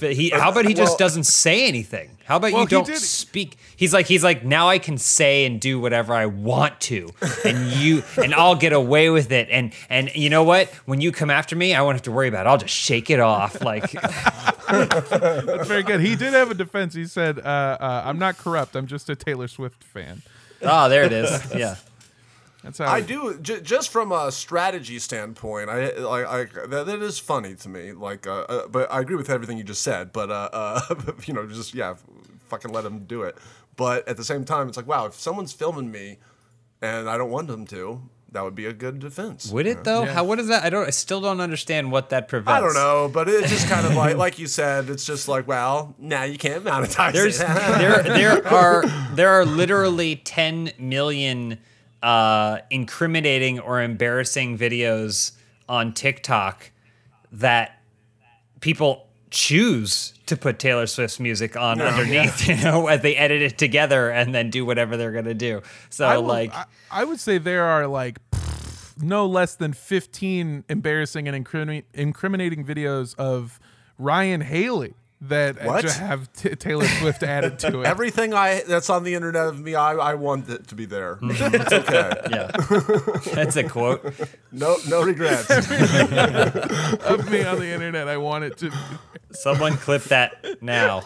he, 0.00 0.28
how 0.30 0.50
about 0.50 0.66
he 0.66 0.74
just 0.74 0.90
Well- 0.92 0.96
doesn't 0.98 1.24
say 1.24 1.66
anything? 1.66 2.10
How 2.24 2.36
about 2.36 2.52
Well, 2.52 2.62
you 2.62 2.68
don't 2.68 2.86
did- 2.86 2.96
speak? 2.98 3.58
He's 3.76 3.92
like 3.92 4.06
he's 4.06 4.24
like 4.24 4.44
now 4.44 4.68
I 4.68 4.78
can 4.78 4.96
say 4.96 5.44
and 5.44 5.60
do 5.60 5.78
whatever 5.78 6.14
I 6.14 6.24
want 6.26 6.80
to, 6.82 7.10
and 7.44 7.66
you 7.72 8.02
and 8.16 8.32
I'll 8.34 8.54
get 8.54 8.72
away 8.72 9.10
with 9.10 9.30
it. 9.30 9.48
And 9.50 9.74
and 9.90 10.10
you 10.14 10.30
know 10.30 10.42
what? 10.42 10.68
When 10.86 11.00
you 11.02 11.12
come 11.12 11.28
after 11.28 11.54
me, 11.54 11.74
I 11.74 11.82
won't 11.82 11.96
have 11.96 12.02
to 12.02 12.12
worry 12.12 12.28
about. 12.28 12.46
it. 12.46 12.48
I'll 12.48 12.56
just 12.58 12.72
shake 12.74 13.10
it 13.10 13.20
off. 13.20 13.62
Like 13.62 13.90
That's 14.68 15.68
very 15.68 15.82
good. 15.82 16.00
He 16.00 16.16
did 16.16 16.32
have 16.32 16.50
a 16.50 16.54
defense. 16.54 16.94
He 16.94 17.04
said, 17.06 17.38
uh, 17.38 17.42
uh, 17.42 18.02
I'm 18.06 18.18
not 18.18 18.38
corrupt. 18.38 18.74
I'm 18.76 18.86
just 18.86 19.08
a 19.10 19.16
Taylor 19.16 19.48
Swift 19.48 19.84
fan. 19.84 20.22
oh, 20.62 20.88
there 20.88 21.04
it 21.04 21.12
is. 21.12 21.30
Yeah. 21.54 21.76
That's 22.64 22.78
how 22.78 22.86
I 22.86 23.02
do 23.02 23.38
j- 23.42 23.60
just 23.60 23.90
from 23.90 24.10
a 24.10 24.32
strategy 24.32 24.98
standpoint. 24.98 25.68
I 25.68 25.90
like 25.98 26.26
I, 26.26 26.66
that, 26.66 26.86
that 26.86 27.02
is 27.02 27.18
funny 27.18 27.54
to 27.56 27.68
me. 27.68 27.92
Like, 27.92 28.26
uh, 28.26 28.46
uh, 28.48 28.68
but 28.68 28.90
I 28.90 29.00
agree 29.00 29.16
with 29.16 29.28
everything 29.28 29.58
you 29.58 29.64
just 29.64 29.82
said. 29.82 30.12
But 30.12 30.30
uh, 30.30 30.48
uh, 30.52 30.94
you 31.26 31.34
know, 31.34 31.46
just 31.46 31.74
yeah, 31.74 31.94
fucking 32.48 32.72
let 32.72 32.84
them 32.84 33.00
do 33.00 33.22
it. 33.22 33.36
But 33.76 34.08
at 34.08 34.16
the 34.16 34.24
same 34.24 34.44
time, 34.44 34.68
it's 34.68 34.76
like, 34.76 34.86
wow, 34.86 35.06
if 35.06 35.14
someone's 35.14 35.52
filming 35.52 35.90
me 35.90 36.18
and 36.80 37.08
I 37.08 37.18
don't 37.18 37.30
want 37.30 37.48
them 37.48 37.66
to, 37.66 38.00
that 38.30 38.42
would 38.42 38.54
be 38.54 38.66
a 38.66 38.72
good 38.72 38.98
defense. 38.98 39.50
Would 39.50 39.66
it 39.66 39.84
though? 39.84 40.06
How? 40.06 40.24
What 40.24 40.40
is 40.40 40.48
that? 40.48 40.64
I 40.64 40.70
don't. 40.70 40.86
I 40.86 40.90
still 40.90 41.20
don't 41.20 41.40
understand 41.40 41.92
what 41.92 42.10
that 42.10 42.28
prevents. 42.28 42.56
I 42.56 42.60
don't 42.60 42.74
know, 42.74 43.10
but 43.12 43.28
it's 43.28 43.50
just 43.50 43.68
kind 43.68 43.86
of 43.86 43.94
like, 43.96 44.16
like 44.16 44.38
you 44.38 44.46
said, 44.46 44.88
it's 44.88 45.04
just 45.04 45.28
like, 45.28 45.46
well, 45.46 45.94
now 45.98 46.24
you 46.24 46.38
can't 46.38 46.64
monetize 46.64 47.12
There's 47.12 47.40
it. 47.40 47.46
there 47.46 48.02
there 48.02 48.48
are 48.48 48.86
there 49.14 49.28
are 49.28 49.44
literally 49.44 50.16
10 50.16 50.72
million 50.78 51.58
uh, 52.04 52.58
incriminating 52.68 53.58
or 53.58 53.80
embarrassing 53.80 54.58
videos 54.58 55.32
on 55.70 55.94
TikTok 55.94 56.70
that 57.32 57.80
people 58.60 59.08
choose 59.30 60.12
to 60.26 60.36
put 60.36 60.58
Taylor 60.58 60.86
Swift's 60.86 61.18
music 61.18 61.56
on 61.56 61.80
underneath, 61.80 62.46
you 62.48 62.56
know, 62.56 62.88
as 62.88 63.00
they 63.00 63.16
edit 63.16 63.40
it 63.40 63.56
together 63.56 64.10
and 64.10 64.34
then 64.34 64.50
do 64.50 64.66
whatever 64.66 64.98
they're 64.98 65.12
gonna 65.12 65.32
do. 65.32 65.62
So 65.88 66.04
I 66.06 66.16
like 66.16 66.54
I, 66.54 66.66
I 66.90 67.04
would 67.04 67.18
say 67.18 67.38
there 67.38 67.64
are 67.64 67.86
like 67.86 68.18
no 69.00 69.24
less 69.26 69.54
than 69.54 69.72
15 69.72 70.64
embarrassing 70.68 71.26
and 71.26 71.44
incrimi- 71.44 71.84
incriminating 71.94 72.66
videos 72.66 73.14
of 73.16 73.58
Ryan 73.98 74.42
Haley 74.42 74.92
that 75.28 75.64
What? 75.64 75.82
just 75.82 75.98
have 76.00 76.32
t- 76.32 76.54
Taylor 76.56 76.86
Swift 76.86 77.22
added 77.22 77.58
to 77.60 77.80
it. 77.82 77.86
Everything 77.86 78.34
I 78.34 78.62
that's 78.66 78.90
on 78.90 79.04
the 79.04 79.14
internet 79.14 79.46
of 79.46 79.60
me, 79.60 79.74
I, 79.74 79.92
I 79.94 80.14
want 80.14 80.48
it 80.48 80.68
to 80.68 80.74
be 80.74 80.84
there. 80.86 81.16
Mm-hmm. 81.16 81.54
it's 81.54 81.72
okay. 81.72 82.12
yeah, 82.30 83.34
that's 83.34 83.56
a 83.56 83.64
quote. 83.64 84.02
No, 84.52 84.76
no 84.88 85.02
regrets. 85.02 85.50
of 85.50 87.30
me 87.30 87.44
on 87.44 87.58
the 87.58 87.70
internet. 87.72 88.08
I 88.08 88.16
want 88.16 88.44
it 88.44 88.56
to. 88.58 88.70
Someone 89.32 89.76
clip 89.76 90.04
that 90.04 90.62
now. 90.62 91.00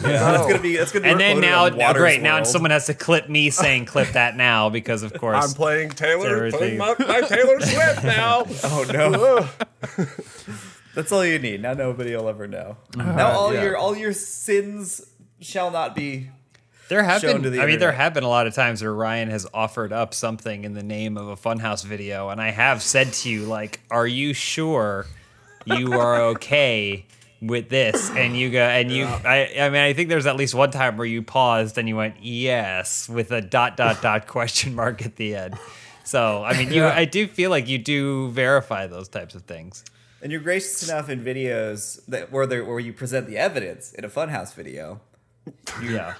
That's 0.00 0.46
gonna 0.46 0.58
be. 0.60 0.76
That's 0.76 0.92
gonna 0.92 1.02
be. 1.04 1.10
And 1.10 1.20
then 1.20 1.36
recorded 1.36 1.50
now, 1.50 1.64
on 1.66 1.76
Water's 1.76 2.00
great. 2.00 2.22
Now 2.22 2.42
someone 2.44 2.70
has 2.70 2.86
to 2.86 2.94
clip 2.94 3.28
me 3.28 3.50
saying 3.50 3.84
"clip 3.84 4.08
that 4.12 4.34
now" 4.34 4.70
because, 4.70 5.02
of 5.02 5.12
course, 5.12 5.44
I'm 5.44 5.54
playing 5.54 5.90
Taylor, 5.90 6.46
Everything. 6.46 6.58
playing 6.58 6.78
my, 6.78 6.94
my 7.00 7.20
Taylor 7.20 7.60
Swift 7.60 8.02
now. 8.02 8.44
Oh 8.64 8.86
no. 8.90 9.48
That's 10.96 11.12
all 11.12 11.26
you 11.26 11.38
need. 11.38 11.60
Now 11.60 11.74
nobody 11.74 12.16
will 12.16 12.26
ever 12.26 12.48
know. 12.48 12.78
now 12.96 13.32
all 13.32 13.52
yeah. 13.52 13.64
your 13.64 13.76
all 13.76 13.94
your 13.94 14.14
sins 14.14 15.06
shall 15.40 15.70
not 15.70 15.94
be. 15.94 16.30
There 16.88 17.02
have 17.02 17.20
shown 17.20 17.34
been. 17.34 17.42
to 17.42 17.50
the 17.50 17.60
I 17.60 17.66
mean, 17.66 17.78
there 17.78 17.92
have 17.92 18.14
been 18.14 18.24
a 18.24 18.28
lot 18.28 18.46
of 18.46 18.54
times 18.54 18.80
where 18.80 18.94
Ryan 18.94 19.28
has 19.28 19.46
offered 19.52 19.92
up 19.92 20.14
something 20.14 20.64
in 20.64 20.72
the 20.72 20.82
name 20.82 21.18
of 21.18 21.28
a 21.28 21.36
Funhaus 21.36 21.84
video, 21.84 22.30
and 22.30 22.40
I 22.40 22.50
have 22.50 22.80
said 22.80 23.12
to 23.12 23.28
you, 23.28 23.44
like, 23.44 23.80
"Are 23.90 24.06
you 24.06 24.32
sure 24.32 25.04
you 25.66 25.92
are 25.92 26.16
okay 26.30 27.04
with 27.42 27.68
this?" 27.68 28.08
And 28.10 28.34
you 28.34 28.50
go, 28.50 28.62
and 28.62 28.90
you, 28.90 29.04
I, 29.04 29.52
I 29.60 29.68
mean, 29.68 29.82
I 29.82 29.92
think 29.92 30.08
there's 30.08 30.24
at 30.24 30.36
least 30.36 30.54
one 30.54 30.70
time 30.70 30.96
where 30.96 31.06
you 31.06 31.20
paused 31.20 31.76
and 31.76 31.86
you 31.86 31.96
went, 31.96 32.22
"Yes," 32.22 33.06
with 33.06 33.32
a 33.32 33.42
dot 33.42 33.76
dot 33.76 34.00
dot 34.00 34.26
question 34.28 34.74
mark 34.74 35.04
at 35.04 35.16
the 35.16 35.34
end. 35.34 35.58
So, 36.04 36.42
I 36.42 36.56
mean, 36.56 36.72
you, 36.72 36.86
I 36.86 37.04
do 37.04 37.26
feel 37.26 37.50
like 37.50 37.68
you 37.68 37.76
do 37.76 38.30
verify 38.30 38.86
those 38.86 39.08
types 39.08 39.34
of 39.34 39.42
things. 39.42 39.84
And 40.22 40.32
you're 40.32 40.40
gracious 40.40 40.88
enough 40.88 41.08
in 41.08 41.22
videos 41.22 42.04
that 42.06 42.32
where 42.32 42.46
there 42.46 42.64
where 42.64 42.80
you 42.80 42.92
present 42.92 43.26
the 43.26 43.36
evidence 43.36 43.92
in 43.92 44.04
a 44.04 44.08
Funhaus 44.08 44.54
video. 44.54 45.00
Yeah. 45.82 46.14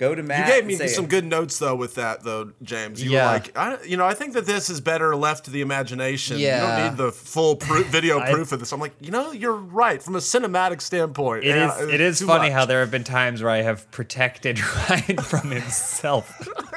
Go 0.00 0.14
to 0.14 0.22
You 0.22 0.28
gave 0.28 0.64
me 0.64 0.76
say, 0.76 0.86
some 0.86 1.06
good 1.06 1.26
notes 1.26 1.58
though 1.58 1.74
with 1.76 1.96
that 1.96 2.24
though, 2.24 2.52
James. 2.62 3.02
You 3.04 3.10
Yeah. 3.10 3.26
were 3.26 3.32
like, 3.34 3.56
I, 3.58 3.76
you 3.84 3.98
know, 3.98 4.06
I 4.06 4.14
think 4.14 4.32
that 4.32 4.46
this 4.46 4.70
is 4.70 4.80
better 4.80 5.14
left 5.14 5.44
to 5.44 5.50
the 5.50 5.60
imagination. 5.60 6.38
Yeah. 6.38 6.56
You 6.56 6.82
don't 6.82 6.90
need 6.90 6.96
the 7.04 7.12
full 7.12 7.54
proof, 7.56 7.86
video 7.90 8.18
I- 8.18 8.32
proof 8.32 8.50
of 8.52 8.60
this. 8.60 8.72
I'm 8.72 8.80
like, 8.80 8.94
you 8.98 9.10
know, 9.10 9.30
you're 9.32 9.52
right 9.52 10.02
from 10.02 10.16
a 10.16 10.20
cinematic 10.20 10.80
standpoint. 10.80 11.44
It 11.44 11.48
Yeah, 11.48 11.76
is. 11.76 11.82
it's 11.84 11.92
It 11.92 12.00
is 12.00 12.18
too 12.20 12.26
funny 12.28 12.48
much. 12.48 12.52
how 12.52 12.64
there 12.64 12.80
have 12.80 12.90
been 12.90 13.04
times 13.04 13.42
where 13.42 13.52
I 13.52 13.60
have 13.60 13.90
protected 13.90 14.58
Ryan 14.90 15.18
from 15.18 15.50
himself. 15.50 16.32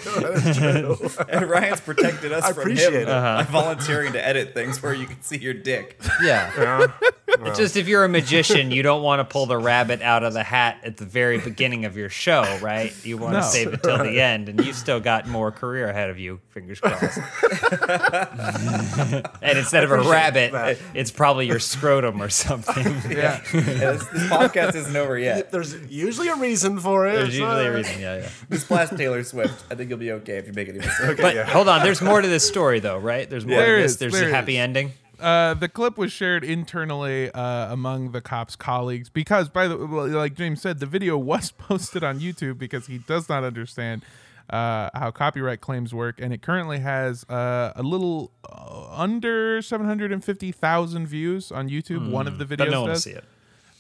and 1.30 1.50
Ryan's 1.50 1.82
protected 1.82 2.32
us 2.32 2.46
I 2.46 2.54
from 2.54 2.62
appreciate 2.62 2.94
him 2.94 3.02
it. 3.02 3.10
Uh-huh. 3.10 3.44
by 3.44 3.52
volunteering 3.52 4.14
to 4.14 4.26
edit 4.26 4.54
things 4.54 4.82
where 4.82 4.94
you 4.94 5.06
can 5.06 5.22
see 5.22 5.38
your 5.38 5.54
dick. 5.54 6.00
Yeah. 6.24 6.88
It's 7.28 7.58
just 7.58 7.76
if 7.76 7.88
you're 7.88 8.06
a 8.06 8.10
magician, 8.10 8.72
you 8.72 8.84
don't 8.84 9.04
want 9.04 9.20
to 9.20 9.24
pull 9.26 9.46
the 9.48 9.58
rabbit 9.58 10.02
out 10.02 10.24
of 10.24 10.34
the 10.34 10.44
hat 10.44 10.78
at 10.84 10.98
the 10.98 11.06
very 11.06 11.40
beginning 11.40 11.86
of 11.86 11.98
your 11.98 12.10
show, 12.10 12.44
right? 12.62 12.94
You 13.04 13.18
want 13.18 13.34
to 13.34 13.40
No. 13.42 13.46
save 13.46 13.74
it 13.74 13.84
till 13.84 13.98
the 13.98 14.22
end, 14.22 14.50
and 14.50 14.64
you've 14.66 14.76
still 14.76 15.00
got 15.00 15.28
more 15.28 15.52
career 15.52 15.90
ahead 15.90 16.10
of 16.10 16.20
you. 16.20 16.40
Fingers 16.52 16.80
crossed. 16.80 17.18
and 19.42 19.58
instead 19.58 19.84
of 19.84 19.92
a 19.92 20.02
rabbit, 20.02 20.52
that. 20.52 20.78
it's 20.94 21.12
probably 21.12 21.48
your 21.48 21.60
scrotum 21.60 22.22
or 22.22 22.30
something. 22.30 23.02
Yeah. 23.12 23.42
Yeah, 23.54 23.62
this, 23.94 24.06
this 24.08 24.24
podcast 24.30 24.76
isn't 24.76 24.96
over 24.96 25.18
yet. 25.18 25.52
There's 25.52 25.76
usually 25.90 26.30
a 26.30 26.36
reason 26.36 26.80
for 26.80 27.08
it. 27.08 27.14
There's 27.14 27.38
usually 27.38 27.66
a 27.66 27.74
reason. 27.74 28.02
Yeah, 28.02 28.18
yeah. 28.18 28.30
Just 28.50 28.68
blast 28.70 28.96
Taylor 28.98 29.24
Swift. 29.24 29.64
I 29.70 29.76
think 29.76 29.90
you'll 29.90 30.00
be 30.00 30.12
okay 30.14 30.38
if 30.38 30.48
you 30.48 30.54
make 30.54 30.70
any 30.70 30.80
mistakes. 30.80 31.20
But 31.22 31.36
yeah. 31.36 31.44
hold 31.44 31.68
on, 31.68 31.84
there's 31.84 32.02
more 32.02 32.22
to 32.22 32.28
this 32.28 32.48
story, 32.48 32.80
though, 32.80 32.98
right? 32.98 33.30
There's 33.30 33.46
more 33.46 33.58
There 33.58 33.78
to 33.78 33.82
this. 33.84 33.92
is, 33.94 33.98
There's 33.98 34.14
there 34.14 34.30
a 34.30 34.34
happy 34.34 34.56
is. 34.58 34.62
ending. 34.62 34.94
Uh, 35.22 35.54
the 35.54 35.70
clip 35.70 35.98
was 35.98 36.12
shared 36.12 36.44
internally 36.44 37.30
uh, 37.32 37.72
among 37.72 38.12
the 38.12 38.22
cops' 38.22 38.56
colleagues 38.56 39.10
because, 39.10 39.50
by 39.50 39.68
the 39.68 39.78
well, 39.78 40.08
like 40.08 40.36
James 40.36 40.62
said, 40.62 40.80
the 40.80 40.86
video 40.86 41.18
was 41.32 41.52
posted 41.52 42.04
on 42.04 42.20
YouTube 42.20 42.58
because 42.58 42.88
he 42.88 42.98
does 42.98 43.30
not 43.30 43.44
understand 43.44 44.04
uh, 44.50 44.90
how 44.94 45.12
copyright 45.12 45.62
claims 45.62 45.94
work, 45.94 46.20
and 46.20 46.34
it 46.34 46.42
currently 46.42 46.80
has 46.80 47.24
uh, 47.30 47.72
a 47.76 47.84
little 47.84 48.32
uh, 48.52 48.90
under 48.92 49.62
seven 49.62 49.86
hundred 49.86 50.12
and 50.12 50.24
fifty 50.26 50.52
thousand 50.52 51.08
views 51.08 51.52
on 51.52 51.70
YouTube. 51.70 52.10
One 52.12 52.28
of 52.28 52.38
the 52.38 52.46
videos 52.46 52.58
But 52.58 52.70
no 52.72 52.88
does. 52.88 53.04
see 53.04 53.12
it. 53.12 53.24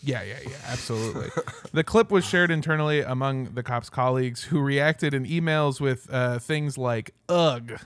Yeah, 0.03 0.23
yeah, 0.23 0.39
yeah, 0.43 0.55
absolutely. 0.67 1.29
the 1.73 1.83
clip 1.83 2.09
was 2.09 2.25
shared 2.25 2.49
internally 2.49 3.01
among 3.01 3.53
the 3.53 3.61
cops' 3.61 3.89
colleagues 3.89 4.45
who 4.45 4.59
reacted 4.59 5.13
in 5.13 5.25
emails 5.25 5.79
with 5.79 6.07
uh, 6.11 6.39
things 6.39 6.77
like 6.77 7.13
"ugh," 7.29 7.79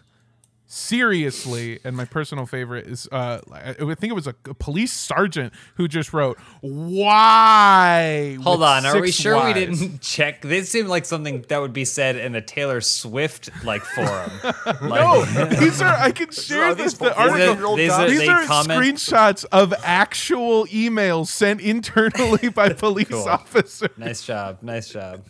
seriously, 0.67 1.79
and 1.83 1.95
my 1.95 2.05
personal 2.05 2.45
favorite 2.45 2.87
is 2.87 3.07
uh, 3.11 3.39
I 3.51 3.69
I 3.79 3.95
think 3.95 4.11
it 4.11 4.13
was 4.15 4.27
a, 4.27 4.35
a 4.49 4.53
police 4.53 4.91
sergeant 4.93 5.53
who 5.75 5.87
just 5.87 6.13
wrote 6.13 6.37
"why." 6.61 8.37
Hold 8.41 8.63
on, 8.63 8.85
are 8.85 8.99
we 8.99 9.07
six 9.11 9.21
sure 9.21 9.45
we 9.45 9.53
didn't 9.53 10.01
check? 10.01 10.41
This 10.41 10.69
seemed 10.69 10.87
like 10.89 11.05
something 11.05 11.45
that 11.49 11.61
would 11.61 11.73
be 11.73 11.85
said 11.85 12.15
in 12.15 12.35
a 12.35 12.41
Taylor 12.41 12.81
Swift 12.81 13.49
like 13.63 13.81
forum. 13.83 14.31
Like, 14.65 15.01
No, 15.01 15.23
these 15.59 15.81
are 15.81 15.93
I 15.95 16.11
can 16.11 16.31
share 16.31 16.73
this. 16.75 16.93
these 16.93 16.99
The 16.99 17.15
article. 17.15 17.45
Four-year-old 17.55 17.79
These 17.79 17.91
are- 17.91 18.09
These 18.09 18.27
are 18.29 18.41
screenshots 18.43 19.45
of 19.51 19.73
actual 19.83 20.65
emails 20.67 21.27
sent 21.27 21.61
internally 21.61 22.49
by 22.49 22.69
police 22.73 23.07
Cool. 23.09 23.27
officers. 23.27 23.89
nice 23.97 24.23
job, 24.25 24.57
nice 24.61 24.89
job. 24.89 25.23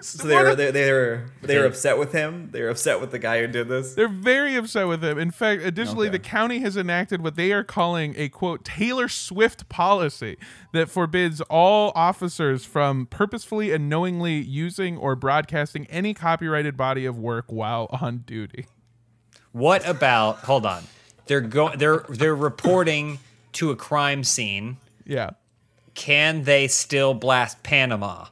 So 0.00 0.28
they 0.28 0.36
were 0.36 0.54
they, 0.54 0.70
they 0.70 0.92
were 0.92 1.24
they 1.42 1.58
were 1.58 1.66
upset 1.66 1.98
with 1.98 2.12
him. 2.12 2.50
They 2.52 2.62
were 2.62 2.68
upset 2.68 3.00
with 3.00 3.10
the 3.10 3.18
guy 3.18 3.40
who 3.40 3.46
did 3.46 3.68
this. 3.68 3.94
They're 3.94 4.08
very 4.08 4.54
upset 4.56 4.86
with 4.88 5.02
him. 5.02 5.18
In 5.18 5.30
fact, 5.30 5.62
additionally, 5.62 6.08
Okay. 6.08 6.18
the 6.18 6.22
county 6.24 6.58
has 6.60 6.76
enacted 6.76 7.22
what 7.22 7.36
they 7.36 7.52
are 7.52 7.64
calling 7.64 8.14
a 8.16 8.28
quote 8.28 8.64
Taylor 8.64 9.08
Swift 9.08 9.68
policy 9.68 10.36
that 10.72 10.88
forbids 10.90 11.40
all 11.42 11.92
officers 11.94 12.64
from 12.64 13.06
purposefully 13.06 13.72
and 13.72 13.88
knowingly 13.88 14.34
using 14.34 14.96
or 14.96 15.16
broadcasting 15.16 15.86
any 15.86 16.12
copyrighted 16.14 16.76
body 16.76 17.04
of 17.06 17.18
work 17.18 17.46
while 17.48 17.88
on 18.00 18.18
duty. 18.18 18.66
What 19.52 19.86
about? 19.88 20.38
Hold 20.40 20.66
on. 20.66 20.84
They're 21.26 21.40
going. 21.40 21.78
They're 21.78 22.04
they're 22.08 22.34
reporting 22.36 23.18
to 23.54 23.70
a 23.70 23.76
crime 23.76 24.24
scene. 24.24 24.76
Yeah. 25.06 25.30
Can 25.94 26.42
they 26.44 26.66
still 26.68 27.14
blast 27.14 27.62
Panama? 27.62 28.26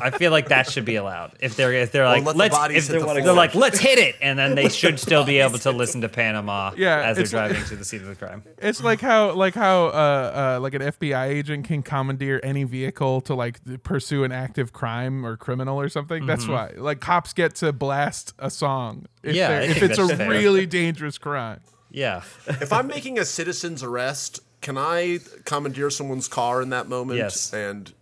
I 0.00 0.10
feel 0.10 0.30
like 0.30 0.48
that 0.48 0.70
should 0.70 0.84
be 0.84 0.96
allowed. 0.96 1.32
If 1.40 1.56
they're 1.56 1.72
if 1.72 1.92
they're 1.92 2.04
like 2.06 2.24
let 2.24 2.36
let's 2.36 2.54
bodies 2.56 2.88
if 2.88 2.94
hit 2.94 3.00
the 3.06 3.20
they're 3.22 3.32
like 3.32 3.54
let's 3.54 3.78
hit 3.78 3.98
it, 3.98 4.16
and 4.20 4.38
then 4.38 4.54
they 4.54 4.68
should 4.68 4.98
still 4.98 5.24
be 5.24 5.38
able 5.38 5.58
to 5.60 5.70
listen 5.70 6.00
to 6.02 6.08
Panama 6.08 6.72
Yeah, 6.76 7.00
as 7.02 7.16
they're 7.16 7.24
it's 7.24 7.32
like- 7.32 7.50
driving 7.50 7.68
to 7.68 7.76
the 7.76 7.84
scene 7.84 8.00
of 8.00 8.06
the 8.06 8.14
crime. 8.14 8.42
It's 8.58 8.82
like 8.82 9.00
how 9.00 9.32
like 9.32 9.54
how 9.54 9.86
uh, 9.86 10.56
uh 10.56 10.60
like 10.60 10.74
an 10.74 10.82
FBI 10.82 11.28
agent 11.28 11.66
can 11.66 11.82
commandeer 11.82 12.40
any 12.42 12.64
vehicle 12.64 13.20
to 13.22 13.34
like 13.34 13.60
pursue 13.82 14.24
an 14.24 14.32
active 14.32 14.72
crime 14.72 15.24
or 15.26 15.36
criminal 15.36 15.80
or 15.80 15.88
something. 15.88 16.26
That's 16.26 16.46
why 16.48 16.72
like 16.76 17.00
cops 17.00 17.32
get 17.32 17.54
to 17.56 17.72
blast 17.72 18.34
a 18.38 18.50
song 18.50 19.06
if, 19.22 19.34
Yeah, 19.34 19.60
if 19.60 19.82
it's 19.82 19.98
a 19.98 20.08
fair. 20.16 20.28
really 20.28 20.66
dangerous 20.66 21.18
crime. 21.18 21.60
Yeah. 21.90 22.22
if 22.46 22.72
I'm 22.72 22.86
making 22.86 23.18
a 23.18 23.24
citizen's 23.24 23.82
arrest, 23.82 24.40
can 24.62 24.78
I 24.78 25.18
commandeer 25.44 25.90
someone's 25.90 26.26
car 26.28 26.62
in 26.62 26.70
that 26.70 26.88
moment? 26.88 27.18
Yes. 27.18 27.52
And 27.52 27.92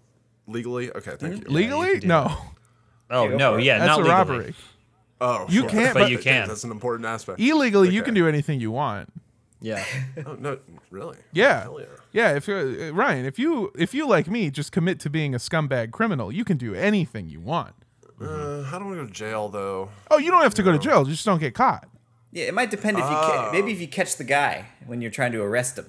legally? 0.50 0.90
Okay, 0.92 1.12
thank 1.18 1.44
you. 1.44 1.50
Legally, 1.50 2.00
do 2.00 2.06
no, 2.08 2.36
Oh 3.10 3.28
no, 3.28 3.56
yeah, 3.56 3.78
that's 3.78 3.88
not 3.88 4.00
a 4.00 4.02
legally. 4.02 4.10
robbery. 4.38 4.54
Oh, 5.22 5.46
You 5.48 5.60
sure. 5.62 5.68
can't, 5.70 5.94
But 5.94 6.00
but 6.04 6.10
you 6.10 6.18
can. 6.18 6.48
That's 6.48 6.64
an 6.64 6.70
important 6.70 7.06
aspect. 7.06 7.40
illegally 7.40 7.90
you 7.90 8.00
Okay. 8.00 8.06
can 8.06 8.14
do 8.14 8.26
anything 8.26 8.58
you 8.60 8.70
want. 8.70 9.12
Yeah. 9.60 9.84
Oh, 10.26 10.34
no, 10.34 10.58
really? 10.90 11.18
Yeah. 11.32 11.62
Hell 11.64 11.80
yeah. 11.80 11.86
Yeah, 12.12 12.34
if 12.36 12.48
you're, 12.48 12.88
uh, 12.88 12.92
Ryan, 12.92 13.26
if 13.26 13.38
you 13.38 13.70
if 13.78 13.92
you 13.94 14.06
like 14.08 14.28
me, 14.28 14.50
just 14.50 14.72
commit 14.72 14.98
to 15.00 15.10
being 15.10 15.34
a 15.34 15.38
scumbag 15.38 15.90
criminal. 15.92 16.32
You 16.32 16.44
can 16.44 16.56
do 16.56 16.74
anything 16.74 17.28
you 17.28 17.40
want. 17.40 17.74
Uh, 18.20 18.62
how 18.64 18.78
do 18.78 18.90
I 18.92 18.94
go 18.96 19.06
to 19.06 19.10
jail 19.12 19.48
though? 19.48 19.90
Oh, 20.10 20.18
you 20.18 20.30
don't 20.30 20.42
have 20.42 20.54
to 20.54 20.62
go 20.62 20.72
to 20.72 20.78
jail. 20.78 21.04
Just 21.04 21.24
don't 21.26 21.38
get 21.40 21.54
caught. 21.54 21.86
Yeah, 22.32 22.44
it 22.44 22.54
might 22.54 22.70
depend 22.70 22.96
if 22.96 23.04
you 23.04 23.10
ca- 23.10 23.50
maybe 23.52 23.72
if 23.72 23.80
you 23.80 23.88
catch 23.88 24.16
the 24.16 24.24
guy 24.24 24.66
when 24.86 25.00
you're 25.02 25.10
trying 25.10 25.32
to 25.32 25.42
arrest 25.42 25.76
him, 25.78 25.86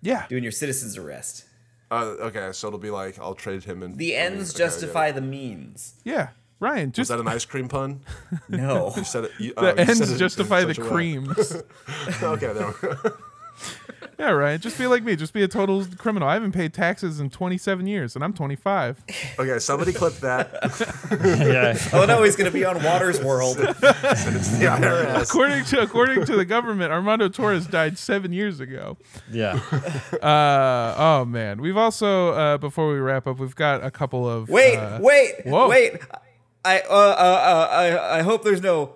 Yeah. 0.00 0.26
doing 0.28 0.42
your 0.42 0.52
citizen's 0.52 0.96
arrest. 0.96 1.44
Uh, 1.92 2.16
okay, 2.20 2.52
so 2.52 2.68
it'll 2.68 2.78
be 2.78 2.90
like 2.90 3.18
I'll 3.18 3.34
trade 3.34 3.64
him 3.64 3.82
in. 3.82 3.98
The 3.98 4.16
ends 4.16 4.54
okay, 4.54 4.64
justify 4.64 5.06
yeah. 5.08 5.12
the 5.12 5.20
means. 5.20 5.94
Yeah. 6.04 6.28
Ryan, 6.58 6.88
Is 6.90 6.94
just 6.94 7.10
that 7.10 7.18
an 7.20 7.28
ice 7.28 7.44
cream 7.44 7.68
pun? 7.68 8.00
No. 8.48 8.94
You 8.96 9.04
said 9.04 9.24
it. 9.24 9.32
You, 9.38 9.52
the 9.52 9.60
oh, 9.60 9.66
you 9.66 9.76
said 9.76 9.88
ends 9.88 10.00
it 10.00 10.12
in 10.12 10.18
justify 10.18 10.64
the 10.64 10.74
such 10.74 10.78
a 10.78 10.82
way. 10.84 10.88
creams. 10.88 11.56
okay, 12.22 12.52
there 12.52 12.66
we 12.66 12.88
go. 12.88 12.96
yeah, 14.18 14.30
right. 14.30 14.60
just 14.60 14.78
be 14.78 14.86
like 14.86 15.02
me. 15.02 15.16
Just 15.16 15.32
be 15.32 15.42
a 15.42 15.48
total 15.48 15.84
criminal. 15.96 16.28
I 16.28 16.34
haven't 16.34 16.52
paid 16.52 16.74
taxes 16.74 17.20
in 17.20 17.30
27 17.30 17.86
years, 17.86 18.14
and 18.14 18.24
I'm 18.24 18.32
25. 18.32 19.04
Okay, 19.38 19.58
somebody 19.58 19.92
clip 19.92 20.14
that. 20.18 20.50
Yeah. 21.42 21.78
oh 21.92 22.04
no, 22.04 22.22
he's 22.22 22.36
gonna 22.36 22.50
be 22.50 22.64
on 22.64 22.82
Watters' 22.82 23.20
World. 23.20 23.56
It's 23.82 25.30
according 25.30 25.64
to 25.66 25.80
according 25.80 26.24
to 26.26 26.36
the 26.36 26.44
government, 26.44 26.92
Armando 26.92 27.28
Torres 27.28 27.66
died 27.66 27.98
seven 27.98 28.32
years 28.32 28.60
ago. 28.60 28.96
Yeah. 29.30 29.60
Uh, 30.22 30.94
oh 30.96 31.24
man, 31.24 31.60
we've 31.60 31.76
also 31.76 32.30
uh, 32.30 32.58
before 32.58 32.92
we 32.92 32.98
wrap 32.98 33.26
up, 33.26 33.38
we've 33.38 33.54
got 33.54 33.84
a 33.84 33.90
couple 33.90 34.28
of 34.28 34.48
Wait, 34.48 34.76
uh, 34.76 34.98
wait, 35.00 35.34
whoa. 35.44 35.68
wait. 35.68 35.98
I 36.64 36.80
uh, 36.80 36.92
uh, 36.92 36.94
uh 36.94 37.68
I 37.70 38.18
I 38.18 38.22
hope 38.22 38.44
there's 38.44 38.62
no 38.62 38.94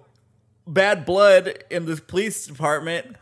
bad 0.66 1.04
blood 1.04 1.64
in 1.70 1.86
this 1.86 2.00
police 2.00 2.46
department. 2.46 3.16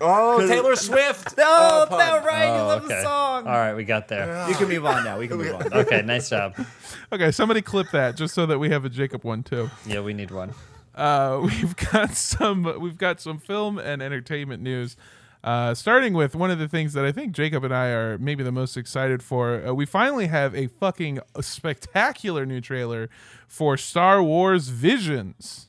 Oh, 0.00 0.46
Taylor 0.46 0.76
Swift. 0.88 1.36
No, 1.36 1.86
no, 1.90 1.96
pun. 1.96 2.24
Ryan, 2.24 2.54
you 2.54 2.60
Oh, 2.62 2.66
love 2.66 2.84
okay. 2.84 2.94
the 2.94 3.02
song. 3.02 3.46
All 3.46 3.52
right, 3.52 3.74
we 3.74 3.84
got 3.84 4.08
there. 4.08 4.48
You 4.48 4.54
can 4.54 4.68
move 4.68 4.86
on 4.86 5.04
now. 5.04 5.18
We 5.18 5.28
can 5.28 5.36
move 5.38 5.54
on. 5.54 5.72
Okay, 5.72 6.02
nice 6.02 6.28
job. 6.30 6.54
Okay, 7.12 7.32
somebody 7.32 7.60
clip 7.60 7.90
that 7.90 8.14
just 8.16 8.34
so 8.34 8.46
that 8.46 8.60
we 8.60 8.70
have 8.70 8.84
a 8.84 8.88
Jacob 8.88 9.24
one 9.24 9.42
too. 9.42 9.68
Yeah, 9.84 10.00
we 10.00 10.12
need 10.14 10.30
one. 10.30 10.54
Uh, 10.94 11.40
we've 11.44 11.74
got 11.74 12.12
some 12.12 12.62
we've 12.80 12.96
got 12.96 13.20
some 13.20 13.38
film 13.38 13.78
and 13.80 14.00
entertainment 14.00 14.62
news. 14.62 14.96
Uh, 15.42 15.74
starting 15.74 16.14
with 16.14 16.36
one 16.36 16.52
of 16.52 16.60
the 16.60 16.68
things 16.68 16.92
that 16.92 17.04
I 17.04 17.10
think 17.10 17.32
Jacob 17.32 17.64
and 17.64 17.74
I 17.74 17.86
are 17.88 18.16
maybe 18.18 18.44
the 18.44 18.52
most 18.52 18.76
excited 18.76 19.24
for. 19.24 19.66
Uh, 19.66 19.72
we 19.72 19.86
finally 19.86 20.28
have 20.28 20.54
a 20.54 20.68
fucking 20.68 21.18
spectacular 21.40 22.46
new 22.46 22.60
trailer 22.60 23.08
for 23.48 23.76
Star 23.76 24.22
Wars 24.22 24.68
Visions. 24.68 25.66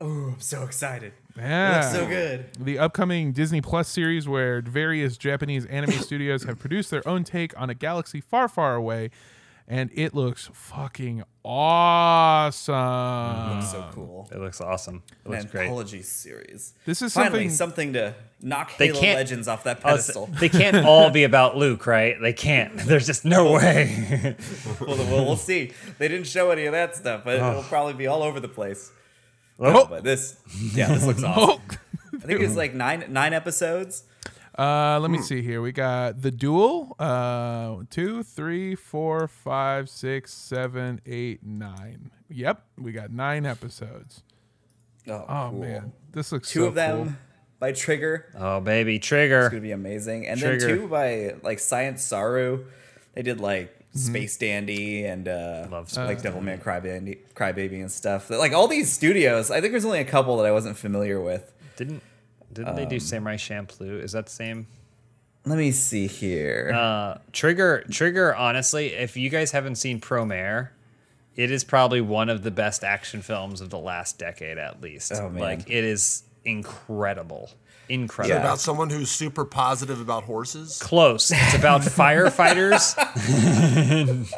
Oh, 0.00 0.32
I'm 0.34 0.40
so 0.40 0.64
excited. 0.64 1.12
Yeah. 1.36 1.80
Looks 1.80 1.92
so 1.92 2.06
good. 2.06 2.46
The 2.58 2.78
upcoming 2.78 3.32
Disney 3.32 3.60
Plus 3.60 3.88
series, 3.88 4.28
where 4.28 4.60
various 4.60 5.16
Japanese 5.16 5.64
anime 5.66 5.92
studios 6.02 6.44
have 6.44 6.58
produced 6.58 6.90
their 6.90 7.06
own 7.08 7.24
take 7.24 7.58
on 7.60 7.70
a 7.70 7.74
galaxy 7.74 8.20
far, 8.20 8.48
far 8.48 8.74
away, 8.74 9.10
and 9.68 9.90
it 9.94 10.14
looks 10.14 10.50
fucking 10.52 11.22
awesome. 11.44 12.74
It 12.74 13.54
Looks 13.54 13.70
so 13.70 13.84
cool. 13.92 14.28
It 14.32 14.38
looks 14.38 14.60
awesome. 14.60 15.02
It 15.24 15.26
An 15.26 15.32
looks 15.32 15.44
great. 15.46 15.62
anthology 15.64 16.02
series. 16.02 16.74
This 16.84 17.00
is 17.02 17.14
Finally 17.14 17.48
something- 17.48 17.50
something 17.50 17.92
to 17.94 18.14
knock 18.42 18.76
They 18.76 18.88
Halo 18.88 19.00
can't- 19.00 19.16
Legends 19.18 19.48
off 19.48 19.64
that 19.64 19.78
Oh, 19.84 19.90
s- 19.94 20.06
pedestal. 20.08 20.26
they 20.40 20.48
can't 20.48 20.76
all 20.86 21.10
be 21.10 21.24
about 21.24 21.56
Luke, 21.56 21.86
right? 21.86 22.16
They 22.20 22.32
can't. 22.32 22.76
There's 22.86 23.06
just 23.06 23.24
no 23.24 23.52
way. 23.52 24.36
well, 24.80 24.96
well, 24.98 25.24
we'll 25.24 25.36
see. 25.36 25.72
They 25.98 26.08
didn't 26.08 26.26
show 26.26 26.50
any 26.50 26.66
of 26.66 26.72
that 26.72 26.96
stuff, 26.96 27.22
but 27.24 27.36
it'll 27.36 27.62
probably 27.62 27.94
be 27.94 28.06
all 28.06 28.22
over 28.22 28.40
the 28.40 28.48
place. 28.48 28.90
Oh. 29.64 29.86
But 29.86 30.04
this, 30.04 30.36
yeah, 30.74 30.88
this 30.88 31.04
looks 31.06 31.22
awesome. 31.24 31.60
Oh. 31.70 31.76
I 32.14 32.18
think 32.26 32.40
it's 32.40 32.56
like 32.56 32.74
nine 32.74 33.04
nine 33.08 33.32
episodes. 33.32 34.04
Uh, 34.58 34.98
let 35.00 35.10
me 35.10 35.18
see 35.22 35.40
here. 35.40 35.62
We 35.62 35.72
got 35.72 36.20
the 36.20 36.30
duel. 36.30 36.94
Uh, 36.98 37.84
two, 37.90 38.22
three, 38.22 38.74
four, 38.74 39.26
five, 39.28 39.88
six, 39.88 40.32
seven, 40.34 41.00
eight, 41.06 41.42
nine. 41.42 42.10
Yep, 42.28 42.62
we 42.78 42.92
got 42.92 43.10
nine 43.10 43.46
episodes. 43.46 44.22
Oh, 45.08 45.24
Oh 45.28 45.48
cool. 45.50 45.60
man, 45.60 45.92
this 46.12 46.32
looks 46.32 46.50
Two 46.50 46.60
so 46.60 46.66
of 46.66 46.74
them 46.74 47.04
cool. 47.04 47.12
by 47.58 47.72
Trigger. 47.72 48.26
oh, 48.38 48.60
baby, 48.60 48.98
trigger. 48.98 49.38
It's 49.38 49.48
Trigger. 49.48 49.50
gonna 49.50 49.60
be 49.62 49.72
amazing. 49.72 50.26
And 50.28 50.38
Trigger. 50.38 50.66
then 50.66 50.78
two 50.80 50.86
by 50.88 51.34
like 51.42 51.58
Science 51.58 52.02
Saru. 52.02 52.66
They 53.14 53.22
did 53.22 53.40
like 53.40 53.74
Space 53.94 54.36
Dandy 54.38 55.04
and 55.04 55.28
uh, 55.28 55.66
Love 55.70 55.94
like 55.96 56.18
Space 56.18 56.32
Devilman 56.32 56.62
Crybaby, 56.62 57.18
Crybaby 57.34 57.80
and 57.80 57.92
stuff. 57.92 58.30
Like 58.30 58.52
all 58.52 58.66
these 58.68 58.90
studios. 58.90 59.50
I 59.50 59.60
think 59.60 59.72
there's 59.72 59.84
only 59.84 60.00
a 60.00 60.04
couple 60.04 60.36
that 60.38 60.46
I 60.46 60.52
wasn't 60.52 60.76
familiar 60.76 61.20
with. 61.20 61.52
Didn't 61.76 62.02
didn't 62.52 62.76
they 62.76 62.86
do 62.86 63.00
Samurai 63.00 63.36
Champloo? 63.36 64.02
Is 64.02 64.12
that 64.12 64.26
the 64.26 64.32
same? 64.32 64.66
Let 65.44 65.58
me 65.58 65.72
see 65.72 66.06
here. 66.06 66.72
Uh, 66.74 67.18
Trigger, 67.32 67.84
Trigger. 67.90 68.34
Honestly, 68.34 68.88
if 68.94 69.16
you 69.16 69.28
guys 69.28 69.50
haven't 69.50 69.74
seen 69.74 70.00
Promare, 70.00 70.68
it 71.34 71.50
is 71.50 71.64
probably 71.64 72.00
one 72.00 72.28
of 72.28 72.42
the 72.42 72.50
best 72.50 72.84
action 72.84 73.22
films 73.22 73.60
of 73.60 73.70
the 73.70 73.78
last 73.78 74.18
decade, 74.18 74.58
at 74.58 74.80
least. 74.80 75.12
Oh, 75.14 75.28
man. 75.28 75.42
Like 75.42 75.70
it 75.70 75.84
is 75.84 76.22
incredible, 76.44 77.44
Is 77.44 77.54
incredible. 77.92 78.36
it 78.36 78.40
about 78.40 78.58
someone 78.58 78.90
who's 78.90 79.10
super 79.10 79.44
positive 79.44 80.00
about 80.00 80.24
horses? 80.24 80.78
Close. 80.82 81.30
It's 81.30 81.54
about 81.54 81.80
firefighters. 81.82 82.94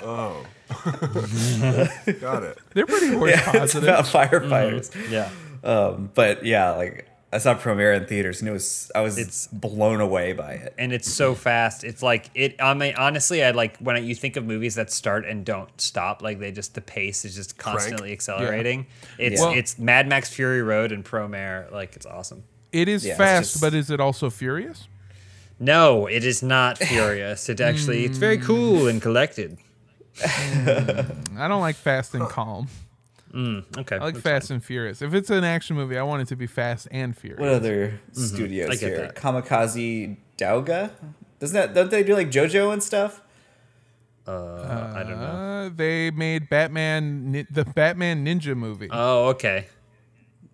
Oh. 0.02 0.44
Got 2.20 2.42
it. 2.42 2.59
They're 2.72 2.86
pretty 2.86 3.09
horse 3.14 3.32
it's 3.34 3.42
positive. 3.44 3.84
about 3.84 4.05
firefighters. 4.07 5.11
yeah. 5.11 5.30
Um, 5.62 6.11
but 6.14 6.44
yeah, 6.44 6.72
like 6.72 7.09
I 7.32 7.38
saw 7.38 7.55
Promare 7.55 7.96
in 7.96 8.07
theaters 8.07 8.40
and 8.40 8.48
it 8.48 8.52
was 8.52 8.90
I 8.94 9.00
was 9.00 9.18
It's- 9.18 9.48
blown 9.52 10.00
away 10.00 10.32
by 10.32 10.52
it. 10.52 10.74
and 10.78 10.92
it's 10.92 11.11
so 11.11 11.34
fast. 11.34 11.84
It's 11.84 12.02
like 12.02 12.30
it. 12.34 12.57
I 12.61 12.74
mean, 12.74 12.94
honestly, 12.96 13.42
I 13.44 13.50
like 13.52 13.76
when 13.78 13.96
I, 13.96 14.00
you 14.00 14.14
think 14.14 14.36
of 14.36 14.44
movies 14.44 14.74
that 14.76 14.90
start 14.90 15.24
and 15.26 15.44
don't 15.44 15.68
stop. 15.80 16.22
Like 16.22 16.38
they 16.38 16.52
just 16.52 16.74
the 16.74 16.80
pace 16.80 17.24
is 17.24 17.34
just 17.34 17.57
constantly 17.59 18.12
accelerating. 18.12 18.86
It's 19.18 19.40
Yeah. 19.40 19.50
it's 19.50 19.78
Mad 19.78 20.07
Max 20.09 20.28
Fury 20.32 20.62
Road 20.62 20.92
and 20.92 21.05
Promare. 21.05 21.70
Like 21.72 21.96
it's 21.96 22.07
awesome. 22.07 22.44
It 22.75 22.89
is 22.89 23.07
Yeah, 23.07 23.16
fast, 23.16 23.53
just- 23.53 23.61
but 23.62 23.72
is 23.75 23.91
it 23.91 24.01
also 24.01 24.29
furious? 24.31 24.89
No, 25.61 26.07
it 26.07 26.25
is 26.25 26.43
not 26.43 26.79
furious. 26.79 27.49
It 27.49 27.61
actually 27.61 28.05
it's 28.05 28.18
very 28.18 28.39
cool 28.39 28.89
and 28.89 29.01
collected. 29.01 29.57
I 30.25 31.49
don't 31.49 31.61
like 31.61 31.77
fast 31.77 32.14
and 32.14 32.29
calm. 32.29 32.68
Okay, 33.35 33.97
I 33.97 33.99
like 33.99 34.14
that's 34.14 34.22
fast 34.22 34.51
and 34.51 34.62
furious. 34.62 35.03
If 35.03 35.12
it's 35.14 35.31
an 35.31 35.43
action 35.45 35.75
movie, 35.77 35.99
I 35.99 36.03
want 36.03 36.22
it 36.22 36.29
to 36.29 36.37
be 36.37 36.47
fast 36.47 36.87
and 36.91 37.16
furious. 37.16 37.41
What 37.41 37.49
other 37.51 37.99
I 38.16 38.20
studios 38.20 38.70
get 38.81 38.81
here? 38.81 38.99
that. 38.99 39.16
Kamikaze 39.16 40.16
Douga? 40.39 40.91
Doesn't 41.41 41.55
that 41.55 41.75
don't 41.75 41.91
they 41.91 42.03
do 42.05 42.14
like 42.14 42.31
JoJo 42.31 42.72
and 42.72 42.83
stuff? 42.83 43.20
fine. 44.25 44.35
Uh, 44.37 44.95
I 44.97 45.03
don't 45.03 45.20
know. 45.20 45.27
Uh, 45.27 45.68
they 45.75 46.11
made 46.11 46.49
Batman, 46.49 47.47
the 47.51 47.64
Batman 47.64 48.25
Ninja 48.25 48.57
movie. 48.57 48.89
Oh, 48.91 49.29
okay. 49.31 49.66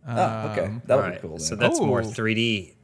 Oh, 0.06 0.12
um, 0.24 0.50
okay. 0.50 0.72
That 0.86 0.94
would 0.96 1.02
right. 1.02 1.22
be 1.22 1.28
cool. 1.28 1.38
So 1.38 1.54
then. 1.54 1.68
that's 1.68 1.80
more 1.80 2.00
Oh. 2.00 2.04
3D. 2.04 2.74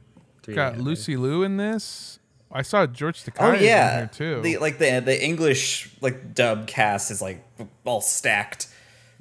3D 0.43 0.55
Got 0.55 0.67
animated. 0.75 0.85
Lucy 0.87 1.17
Liu 1.17 1.43
in 1.43 1.57
this. 1.57 2.19
I 2.53 2.63
saw 2.63 2.87
George 2.87 3.23
Takei 3.25 3.33
Oh 3.41 3.53
in 3.53 3.63
yeah, 3.65 3.97
here 3.99 4.11
too. 4.13 4.41
the 4.43 4.59
like 4.59 4.79
the 4.79 5.01
the 5.05 5.23
English 5.23 5.91
like 6.01 6.33
dub 6.35 6.67
cast 6.67 7.11
is 7.11 7.21
like 7.21 7.45
all 7.85 8.01
stacked. 8.01 8.69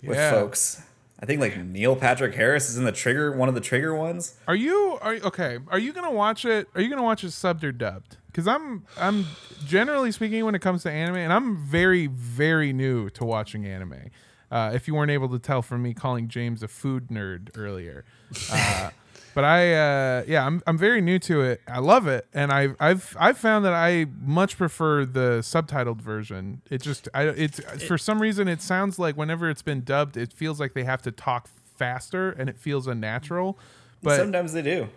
with 0.03 0.17
Yeah. 0.17 0.31
folks. 0.31 0.81
I 1.19 1.25
think 1.25 1.41
like 1.41 1.57
Neil 1.57 1.95
Patrick 1.95 2.35
Harris 2.35 2.69
is 2.69 2.77
in 2.77 2.83
the 2.83 2.91
trigger, 2.91 3.31
one 3.31 3.49
of 3.49 3.55
the 3.55 3.61
trigger 3.61 3.95
ones. 3.95 4.35
Are 4.47 4.55
you 4.55 4.99
are 5.01 5.15
okay? 5.23 5.57
Are 5.69 5.79
you 5.79 5.91
gonna 5.91 6.11
watch 6.11 6.45
it? 6.45 6.67
Are 6.75 6.81
you 6.81 6.89
gonna 6.89 7.01
watch 7.03 7.23
it 7.23 7.27
subbed 7.27 7.63
or 7.63 7.71
dubbed? 7.71 8.17
Because 8.27 8.47
I'm 8.47 8.83
I'm 8.99 9.25
generally 9.65 10.11
speaking 10.11 10.45
when 10.45 10.53
it 10.55 10.61
comes 10.61 10.83
to 10.83 10.91
anime, 10.91 11.15
and 11.15 11.33
I'm 11.33 11.57
very 11.57 12.05
very 12.07 12.71
new 12.73 13.09
to 13.11 13.25
watching 13.25 13.65
anime. 13.65 14.11
Uh, 14.51 14.71
if 14.73 14.87
you 14.87 14.95
weren't 14.95 15.11
able 15.11 15.29
to 15.29 15.39
tell 15.39 15.61
from 15.61 15.81
me 15.81 15.93
calling 15.93 16.27
James 16.27 16.63
a 16.63 16.67
food 16.67 17.07
nerd 17.07 17.49
earlier, 17.55 18.05
uh, 18.51 18.89
but 19.33 19.43
I 19.43 19.73
uh, 19.73 20.23
yeah 20.27 20.45
I'm 20.45 20.61
I'm 20.67 20.77
very 20.77 21.01
new 21.01 21.19
to 21.19 21.41
it. 21.41 21.61
I 21.67 21.79
love 21.79 22.07
it, 22.07 22.27
and 22.33 22.51
I've 22.51 22.75
I've 22.79 23.15
I've 23.19 23.37
found 23.37 23.65
that 23.65 23.73
I 23.73 24.05
much 24.21 24.57
prefer 24.57 25.05
the 25.05 25.39
subtitled 25.41 26.01
version. 26.01 26.61
It 26.69 26.81
just 26.81 27.09
I 27.13 27.23
it's 27.23 27.59
for 27.83 27.97
some 27.97 28.21
reason 28.21 28.47
it 28.47 28.61
sounds 28.61 28.97
like 28.97 29.17
whenever 29.17 29.49
it's 29.49 29.61
been 29.61 29.81
dubbed, 29.81 30.15
it 30.17 30.31
feels 30.31 30.59
like 30.59 30.73
they 30.73 30.83
have 30.83 31.01
to 31.03 31.11
talk 31.11 31.49
faster, 31.77 32.31
and 32.31 32.49
it 32.49 32.57
feels 32.57 32.87
unnatural. 32.87 33.57
But 34.01 34.17
Sometimes 34.17 34.53
they 34.53 34.61
do. 34.61 34.87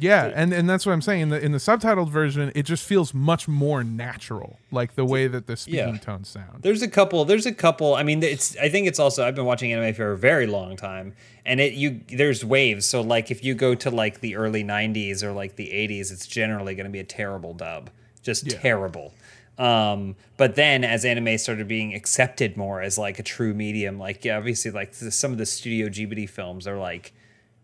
Yeah, 0.00 0.32
and, 0.34 0.52
and 0.52 0.68
that's 0.68 0.84
what 0.86 0.92
I'm 0.92 1.02
saying. 1.02 1.20
In 1.22 1.28
the 1.28 1.40
in 1.44 1.52
the 1.52 1.58
subtitled 1.58 2.08
version, 2.10 2.50
it 2.54 2.64
just 2.64 2.84
feels 2.84 3.14
much 3.14 3.46
more 3.46 3.84
natural, 3.84 4.58
like 4.72 4.94
the 4.94 5.04
way 5.04 5.28
that 5.28 5.46
the 5.46 5.56
speaking 5.56 5.94
Yeah. 5.94 5.98
tones 6.00 6.28
sound. 6.28 6.62
There's 6.62 6.82
a 6.82 6.88
couple. 6.88 7.24
There's 7.24 7.46
a 7.46 7.52
couple. 7.54 7.94
I 7.94 8.02
mean, 8.02 8.22
it's. 8.22 8.56
I 8.56 8.68
think 8.68 8.86
it's 8.88 8.98
also. 8.98 9.26
I've 9.26 9.34
been 9.34 9.44
watching 9.44 9.72
anime 9.72 9.94
for 9.94 10.12
a 10.12 10.16
very 10.18 10.46
long 10.46 10.76
time, 10.76 11.14
and 11.46 11.60
it 11.60 11.74
you 11.74 12.00
there's 12.08 12.44
waves. 12.44 12.86
So 12.86 13.00
like, 13.00 13.30
if 13.30 13.44
you 13.44 13.54
go 13.54 13.74
to 13.76 13.90
like 13.90 14.20
the 14.20 14.36
early 14.36 14.64
'90s 14.64 15.22
or 15.22 15.32
like 15.32 15.56
the 15.56 15.68
'80s, 15.68 16.10
it's 16.12 16.26
generally 16.26 16.74
going 16.74 16.86
to 16.86 16.90
be 16.92 17.00
a 17.00 17.04
terrible 17.04 17.54
dub, 17.54 17.90
just 18.22 18.46
Yeah. 18.50 18.58
terrible. 18.58 19.12
Um, 19.58 20.16
but 20.38 20.54
then 20.54 20.84
as 20.84 21.04
anime 21.04 21.36
started 21.36 21.68
being 21.68 21.94
accepted 21.94 22.56
more 22.56 22.80
as 22.80 22.96
like 22.96 23.18
a 23.18 23.22
true 23.22 23.52
medium, 23.52 23.98
like 23.98 24.24
yeah, 24.24 24.38
obviously 24.38 24.70
like 24.70 24.94
some 24.94 25.32
of 25.32 25.38
the 25.38 25.44
Studio 25.44 25.88
Ghibli 25.88 26.26
films 26.28 26.66
are 26.66 26.78
like 26.78 27.12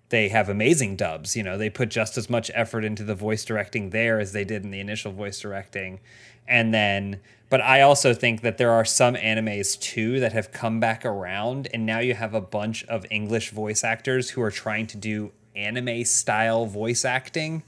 they 0.08 0.28
have 0.28 0.48
amazing 0.48 0.96
dubs. 0.96 1.36
You 1.36 1.42
know, 1.42 1.58
they 1.58 1.70
put 1.70 1.88
just 1.88 2.16
as 2.16 2.30
much 2.30 2.50
effort 2.54 2.84
into 2.84 3.04
the 3.04 3.14
voice 3.14 3.44
directing 3.44 3.90
there 3.90 4.20
as 4.20 4.32
they 4.32 4.44
did 4.44 4.64
in 4.64 4.70
the 4.70 4.80
initial 4.80 5.12
voice 5.12 5.40
directing. 5.40 6.00
And 6.48 6.72
then, 6.72 7.20
but 7.48 7.60
I 7.60 7.80
also 7.80 8.14
think 8.14 8.42
that 8.42 8.58
there 8.58 8.70
are 8.70 8.84
some 8.84 9.14
animes 9.14 9.78
too 9.80 10.20
that 10.20 10.32
have 10.32 10.52
come 10.52 10.78
back 10.78 11.04
around, 11.04 11.68
and 11.74 11.84
now 11.84 11.98
you 11.98 12.14
have 12.14 12.34
a 12.34 12.40
bunch 12.40 12.84
of 12.84 13.04
English 13.10 13.50
voice 13.50 13.82
actors 13.82 14.30
who 14.30 14.42
are 14.42 14.50
trying 14.50 14.86
to 14.88 14.96
do 14.96 15.32
anime 15.56 16.04
style 16.04 16.66
voice 16.66 17.04
acting 17.04 17.62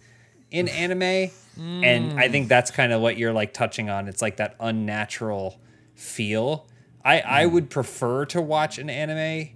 in 0.51 0.68
anime. 0.68 1.30
And 1.61 2.20
I 2.20 2.28
think 2.28 2.47
mm. 2.47 2.49
that's 2.49 2.70
kind 2.70 2.93
of 2.93 3.01
what 3.01 3.16
you're 3.16 3.32
like 3.32 3.53
touching 3.53 3.91
on. 3.91 4.07
It's 4.07 4.22
like 4.22 4.36
that 4.36 4.55
unnatural 4.61 5.59
feel. 5.97 6.68
I, 7.05 7.22
I 7.26 7.45
mm. 7.45 7.53
would 7.53 7.70
prefer 7.70 8.26
to 8.26 8.41
watch 8.41 8.78
an 8.78 8.89
anime 8.89 9.51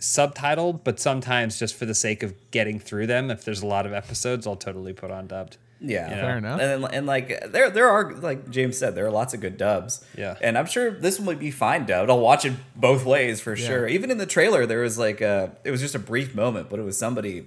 subtitled, 0.00 0.84
but 0.84 1.00
sometimes 1.00 1.58
just 1.58 1.74
for 1.74 1.84
the 1.86 1.94
sake 1.94 2.22
of 2.22 2.34
getting 2.50 2.78
through 2.78 3.06
them, 3.06 3.30
if 3.30 3.44
there's 3.44 3.62
a 3.62 3.66
lot 3.66 3.86
of 3.86 3.92
episodes, 3.92 4.46
I'll 4.46 4.56
totally 4.56 4.92
put 4.92 5.10
on 5.10 5.26
dubbed. 5.26 5.56
Yeah, 5.80 6.08
Fair 6.08 6.38
enough. 6.38 6.60
And 6.60 6.84
and 6.92 7.06
like 7.06 7.52
there 7.52 7.70
there 7.70 7.88
are 7.88 8.12
like 8.14 8.50
James 8.50 8.76
said 8.76 8.96
there 8.96 9.06
are 9.06 9.12
lots 9.12 9.32
of 9.32 9.40
good 9.40 9.56
dubs. 9.56 10.04
Yeah. 10.16 10.36
and 10.42 10.58
I'm 10.58 10.66
sure 10.66 10.90
this 10.90 11.18
one 11.20 11.26
would 11.26 11.38
be 11.38 11.52
fine 11.52 11.86
dubbed. 11.86 12.10
I'll 12.10 12.18
watch 12.18 12.44
it 12.44 12.54
both 12.74 13.04
ways 13.04 13.40
for 13.40 13.54
sure. 13.54 13.86
Even 13.86 14.10
in 14.10 14.18
the 14.18 14.26
trailer, 14.26 14.66
there 14.66 14.80
was 14.80 14.98
like 14.98 15.20
a 15.20 15.52
it 15.62 15.70
was 15.70 15.80
just 15.80 15.94
a 15.94 16.00
brief 16.00 16.34
moment, 16.34 16.68
but 16.68 16.80
it 16.80 16.82
was 16.82 16.98
somebody. 16.98 17.46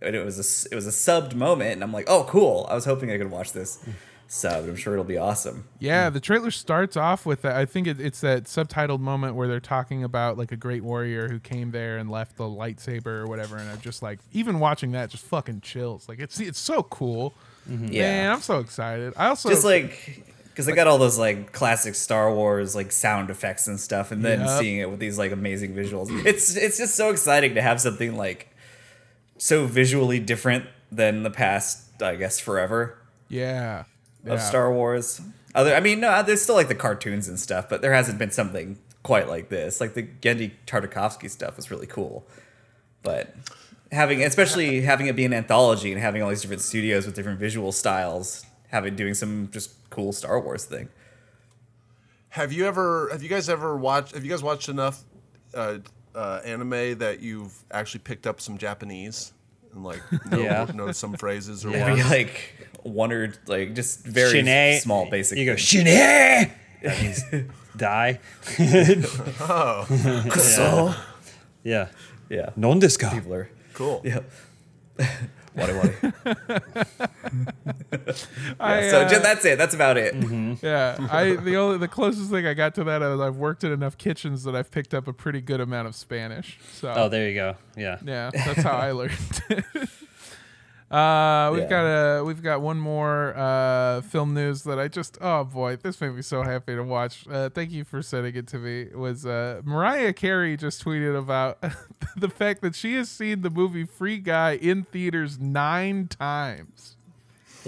and 0.00 0.14
It 0.14 0.24
was 0.24 0.38
a 0.38 0.46
s- 0.46 0.66
it 0.70 0.76
was 0.76 0.86
a 0.86 0.90
subbed 0.90 1.34
moment, 1.34 1.72
and 1.72 1.82
I'm 1.82 1.92
like, 1.92 2.04
oh 2.08 2.22
cool. 2.24 2.66
I 2.70 2.74
was 2.76 2.84
hoping 2.84 3.10
I 3.10 3.18
could 3.18 3.32
watch 3.32 3.52
this 3.52 3.84
subbed. 4.32 4.66
I'm 4.68 4.76
sure 4.76 4.94
it'll 4.94 5.04
be 5.04 5.18
awesome. 5.18 5.68
Yeah, 5.78 6.08
the 6.08 6.18
trailer 6.18 6.50
starts 6.50 6.96
off 6.96 7.26
with 7.26 7.42
that. 7.42 7.54
I 7.54 7.66
think 7.66 7.86
it, 7.86 8.00
it's 8.00 8.22
that 8.22 8.44
subtitled 8.44 9.00
moment 9.00 9.34
where 9.36 9.46
they're 9.46 9.60
talking 9.60 10.02
about 10.02 10.38
like 10.38 10.50
a 10.52 10.56
great 10.56 10.82
warrior 10.82 11.28
who 11.28 11.38
came 11.38 11.70
there 11.70 11.98
and 11.98 12.10
left 12.10 12.36
the 12.38 12.44
lightsaber 12.44 13.06
or 13.06 13.26
whatever. 13.26 13.58
And 13.58 13.68
I'm 13.68 13.80
just 13.80 14.02
like, 14.02 14.20
even 14.32 14.58
watching 14.58 14.92
that 14.92 15.10
just 15.10 15.24
fucking 15.26 15.60
chills. 15.60 16.08
Like 16.08 16.18
it's 16.18 16.40
it's 16.40 16.58
so 16.58 16.82
cool. 16.84 17.34
Mm-hmm. 17.70 17.88
Yeah, 17.92 18.02
Man, 18.02 18.32
I'm 18.32 18.40
so 18.40 18.58
excited. 18.58 19.12
I 19.16 19.26
also 19.28 19.50
just 19.50 19.64
like 19.64 20.24
because 20.48 20.64
they 20.66 20.72
got 20.72 20.86
all 20.86 20.98
those 20.98 21.18
like 21.18 21.52
classic 21.52 21.94
Star 21.94 22.34
Wars 22.34 22.74
like 22.74 22.90
sound 22.90 23.28
effects 23.28 23.68
and 23.68 23.78
stuff, 23.78 24.12
and 24.12 24.24
then 24.24 24.40
Yep. 24.40 24.58
seeing 24.60 24.78
it 24.78 24.90
with 24.90 24.98
these 24.98 25.18
like 25.18 25.32
amazing 25.32 25.74
visuals. 25.74 26.08
It's 26.24 26.56
it's 26.56 26.78
just 26.78 26.94
so 26.94 27.10
exciting 27.10 27.54
to 27.56 27.62
have 27.62 27.80
something 27.82 28.16
like 28.16 28.48
so 29.36 29.66
visually 29.66 30.20
different 30.20 30.64
than 30.90 31.22
the 31.22 31.30
past, 31.30 32.02
I 32.02 32.16
guess, 32.16 32.40
forever 32.40 32.98
yeah, 33.28 33.84
yeah. 34.24 34.32
of 34.34 34.40
Star 34.40 34.72
Wars. 34.72 35.20
Other, 35.54 35.74
I 35.74 35.80
mean, 35.80 36.00
no, 36.00 36.22
there's 36.22 36.40
still 36.42 36.54
like 36.54 36.68
the 36.68 36.74
cartoons 36.74 37.28
and 37.28 37.38
stuff, 37.38 37.68
but 37.68 37.82
there 37.82 37.92
hasn't 37.92 38.18
been 38.18 38.30
something 38.30 38.78
quite 39.02 39.28
like 39.28 39.48
this. 39.50 39.80
Like 39.80 39.94
the 39.94 40.02
Genndy 40.02 40.52
Tartakovsky 40.66 41.28
stuff 41.28 41.56
was 41.56 41.70
really 41.70 41.86
cool, 41.86 42.24
but 43.02 43.34
having, 43.90 44.22
especially 44.22 44.80
having 44.92 45.06
it 45.08 45.16
be 45.16 45.24
an 45.24 45.34
anthology 45.34 45.92
and 45.92 46.00
having 46.00 46.22
all 46.22 46.30
these 46.30 46.40
different 46.40 46.62
studios 46.62 47.04
with 47.04 47.14
different 47.14 47.38
visual 47.38 47.70
styles, 47.72 48.46
having 48.68 48.96
doing 48.96 49.14
some 49.14 49.50
just 49.50 49.72
cool 49.90 50.12
Star 50.12 50.40
Wars 50.40 50.64
thing. 50.64 50.88
Have 52.30 52.50
you 52.52 52.66
ever? 52.66 53.10
Have 53.12 53.22
you 53.22 53.28
guys 53.28 53.50
ever 53.50 53.76
watched? 53.76 54.14
Have 54.14 54.24
you 54.24 54.30
guys 54.30 54.42
watched 54.42 54.70
enough 54.70 55.02
uh, 55.52 55.78
uh, 56.14 56.40
anime 56.44 56.96
that 56.98 57.20
you've 57.20 57.52
actually 57.70 58.00
picked 58.00 58.26
up 58.26 58.40
some 58.40 58.56
Japanese 58.56 59.34
and 59.74 59.84
like 59.84 60.00
know, 60.30 60.38
Yeah. 60.38 60.70
know 60.74 60.92
some 60.92 61.12
phrases 61.14 61.64
or 61.66 61.70
Yeah. 61.70 61.92
Like 62.08 62.68
one 62.82 63.12
or 63.12 63.32
like 63.46 63.74
just 63.74 64.04
very 64.04 64.42
Shine- 64.44 64.80
small, 64.80 65.08
basic. 65.10 65.38
You 65.38 65.46
go 65.46 65.52
things. 65.52 65.60
shine. 65.62 66.50
That 66.82 67.00
means 67.00 67.22
die. 67.76 68.18
so 70.40 70.94
Yeah. 71.62 71.88
yeah, 72.28 72.50
Non 72.56 72.80
disco. 72.80 73.08
people 73.10 73.32
are 73.34 73.48
Cool. 73.74 74.00
yeah. 74.04 74.18
Wadi 75.54 75.72
wadi. 75.74 75.92
I, 78.58 78.88
so 78.88 79.02
uh, 79.02 79.08
ju- 79.08 79.18
that's 79.20 79.44
it. 79.44 79.58
That's 79.58 79.74
about 79.74 79.96
it. 79.98 80.14
Yeah, 80.62 80.96
I 81.10 81.34
the 81.36 81.56
only 81.56 81.78
the 81.78 81.88
closest 81.88 82.30
thing 82.30 82.46
I 82.46 82.54
got 82.54 82.74
to 82.76 82.84
that 82.84 83.02
is 83.02 83.20
I've 83.20 83.36
worked 83.36 83.62
in 83.64 83.70
enough 83.72 83.98
kitchens 83.98 84.44
that 84.44 84.56
I've 84.56 84.70
picked 84.70 84.94
up 84.94 85.06
a 85.08 85.12
pretty 85.12 85.40
good 85.40 85.60
amount 85.60 85.88
of 85.88 85.94
Spanish. 85.94 86.58
So 86.72 86.92
Oh, 86.96 87.08
there 87.08 87.28
you 87.28 87.34
go. 87.34 87.56
Yeah. 87.76 87.98
yeah, 88.04 88.30
that's 88.34 88.62
how 88.62 88.76
I 88.76 88.92
learned. 88.92 89.12
Uh, 90.92 91.50
we've 91.52 91.62
Yeah. 91.62 91.68
got 91.68 91.84
a 92.20 92.24
we've 92.24 92.42
got 92.42 92.60
one 92.60 92.78
more 92.78 93.34
uh, 93.36 94.02
film 94.02 94.34
news 94.34 94.62
that 94.64 94.78
I 94.78 94.88
just 94.88 95.16
oh 95.20 95.44
boy, 95.44 95.76
this 95.76 96.00
made 96.00 96.10
me 96.10 96.22
so 96.22 96.42
happy 96.42 96.74
to 96.74 96.82
watch. 96.82 97.26
Uh, 97.30 97.48
thank 97.48 97.70
you 97.70 97.84
for 97.84 98.02
sending 98.02 98.34
it 98.36 98.46
to 98.48 98.58
me. 98.58 98.82
It 98.82 98.98
was 98.98 99.24
uh, 99.24 99.62
Mariah 99.64 100.12
Carey 100.12 100.56
just 100.56 100.84
tweeted 100.84 101.18
about 101.18 101.58
the 102.16 102.28
fact 102.28 102.60
that 102.62 102.74
she 102.74 102.94
has 102.96 103.08
seen 103.08 103.40
the 103.42 103.50
movie 103.50 103.84
Free 103.84 104.18
Guy 104.18 104.52
in 104.56 104.84
theaters 104.84 105.38
nine 105.38 106.08
times. 106.08 106.96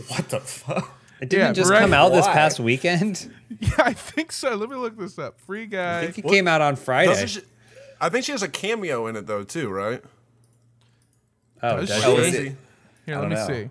What 0.08 0.28
the 0.28 0.40
fuck? 0.40 0.98
It 1.20 1.28
didn't 1.30 1.46
Yeah, 1.46 1.52
just 1.52 1.70
right. 1.70 1.78
come 1.80 1.94
out 1.94 2.10
this 2.12 2.26
past 2.26 2.60
weekend. 2.60 3.32
Yeah, 3.60 3.70
I 3.78 3.92
think 3.92 4.32
so. 4.32 4.56
Let 4.56 4.68
me 4.68 4.74
look 4.74 4.98
this 4.98 5.16
up. 5.16 5.38
Free 5.40 5.66
Guy. 5.66 5.98
I 6.00 6.06
Guy. 6.06 6.10
think 6.10 6.26
it 6.26 6.30
came 6.30 6.48
out 6.48 6.60
on 6.60 6.74
Friday. 6.74 7.26
She, 7.26 7.40
I 8.00 8.08
think 8.08 8.24
she 8.24 8.32
has 8.32 8.42
a 8.42 8.48
cameo 8.48 9.06
in 9.06 9.14
it 9.14 9.26
though 9.28 9.44
too, 9.44 9.70
right? 9.70 10.02
oh, 11.62 11.76
Does 11.80 11.88
does 11.88 12.30
she? 12.34 12.56
She? 13.07 13.12
is 13.12 13.16
it? 13.16 13.20
Here, 13.20 13.20
let 13.20 13.28
me 13.28 13.34
know. 13.34 13.46
see. 13.46 13.70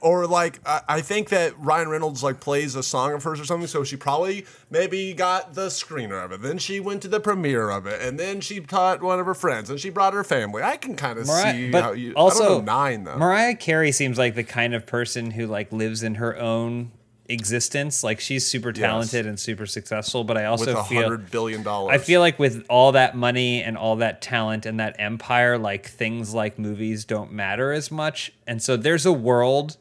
Or 0.00 0.26
like 0.26 0.60
I, 0.66 0.80
I 0.88 1.00
think 1.00 1.28
that 1.30 1.58
Ryan 1.58 1.88
Reynolds 1.88 2.22
like 2.22 2.40
plays 2.40 2.74
a 2.74 2.82
song 2.82 3.12
of 3.12 3.22
hers 3.22 3.40
or 3.40 3.44
something, 3.44 3.66
so 3.66 3.84
she 3.84 3.96
probably 3.96 4.46
maybe 4.70 5.12
got 5.14 5.54
the 5.54 5.66
screener 5.66 6.24
of 6.24 6.32
it. 6.32 6.42
Then 6.42 6.58
she 6.58 6.80
went 6.80 7.02
to 7.02 7.08
the 7.08 7.20
premiere 7.20 7.70
of 7.70 7.86
it, 7.86 8.00
and 8.00 8.18
then 8.18 8.40
she 8.40 8.60
taught 8.60 9.02
one 9.02 9.20
of 9.20 9.26
her 9.26 9.34
friends, 9.34 9.68
and 9.68 9.78
she 9.78 9.90
brought 9.90 10.14
her 10.14 10.24
family. 10.24 10.62
I 10.62 10.76
can 10.76 10.96
kind 10.96 11.18
of 11.18 11.26
Mariah, 11.26 11.52
see 11.52 11.70
but 11.70 11.82
how 11.82 11.92
you. 11.92 12.12
also 12.14 12.44
I 12.44 12.48
don't 12.48 12.64
know 12.64 12.72
nine 12.72 13.04
though. 13.04 13.18
Mariah 13.18 13.56
Carey 13.56 13.92
seems 13.92 14.16
like 14.16 14.34
the 14.34 14.44
kind 14.44 14.74
of 14.74 14.86
person 14.86 15.32
who 15.32 15.46
like 15.46 15.70
lives 15.72 16.02
in 16.02 16.14
her 16.16 16.36
own 16.38 16.92
existence. 17.28 18.02
Like 18.02 18.20
she's 18.20 18.46
super 18.46 18.72
talented 18.72 19.26
and 19.26 19.38
super 19.38 19.66
successful, 19.66 20.24
but 20.24 20.36
I 20.36 20.50
with 20.50 20.68
also 20.68 20.78
a 20.78 20.84
feel 20.84 21.02
hundred 21.02 21.30
billion 21.30 21.62
dollars. 21.62 21.94
I 21.94 21.98
feel 21.98 22.20
like 22.20 22.38
with 22.38 22.64
all 22.68 22.92
that 22.92 23.16
money 23.16 23.62
and 23.62 23.76
all 23.76 23.96
that 23.96 24.22
talent 24.22 24.66
and 24.66 24.80
that 24.80 24.96
empire, 24.98 25.58
like 25.58 25.86
things 25.86 26.34
like 26.34 26.58
movies 26.58 27.04
don't 27.04 27.32
matter 27.32 27.72
as 27.72 27.90
much. 27.90 28.32
And 28.46 28.62
so 28.62 28.76
there's 28.76 29.06
a 29.06 29.12
world 29.12 29.76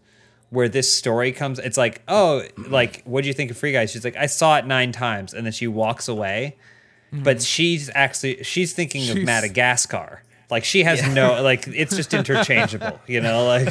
where 0.50 0.70
this 0.70 0.94
story 0.94 1.32
comes. 1.32 1.60
It's 1.60 1.78
like, 1.78 2.02
oh, 2.08 2.44
like 2.58 3.02
what 3.06 3.22
do 3.22 3.28
you 3.28 3.34
think 3.34 3.52
of 3.52 3.58
Free 3.58 3.72
Guy? 3.72 3.86
She's 3.86 4.04
like, 4.04 4.18
I 4.18 4.26
saw 4.26 4.58
it 4.58 4.66
nine 4.66 4.92
times, 4.92 5.34
and 5.34 5.46
then 5.46 5.54
she 5.54 5.68
walks 5.68 6.08
away. 6.08 6.58
But 7.12 7.38
mm-hmm. 7.38 7.44
she's 7.44 7.90
actually 7.96 8.44
she's 8.44 8.74
thinking 8.74 9.10
of 9.10 9.24
Madagascar. 9.24 10.24
Like 10.50 10.64
she 10.64 10.84
has 10.84 11.06
no 11.14 11.42
like 11.44 11.68
it's 11.68 11.94
just 11.94 12.14
interchangeable, 12.14 13.02
you 13.08 13.20
know. 13.20 13.46
Like 13.46 13.68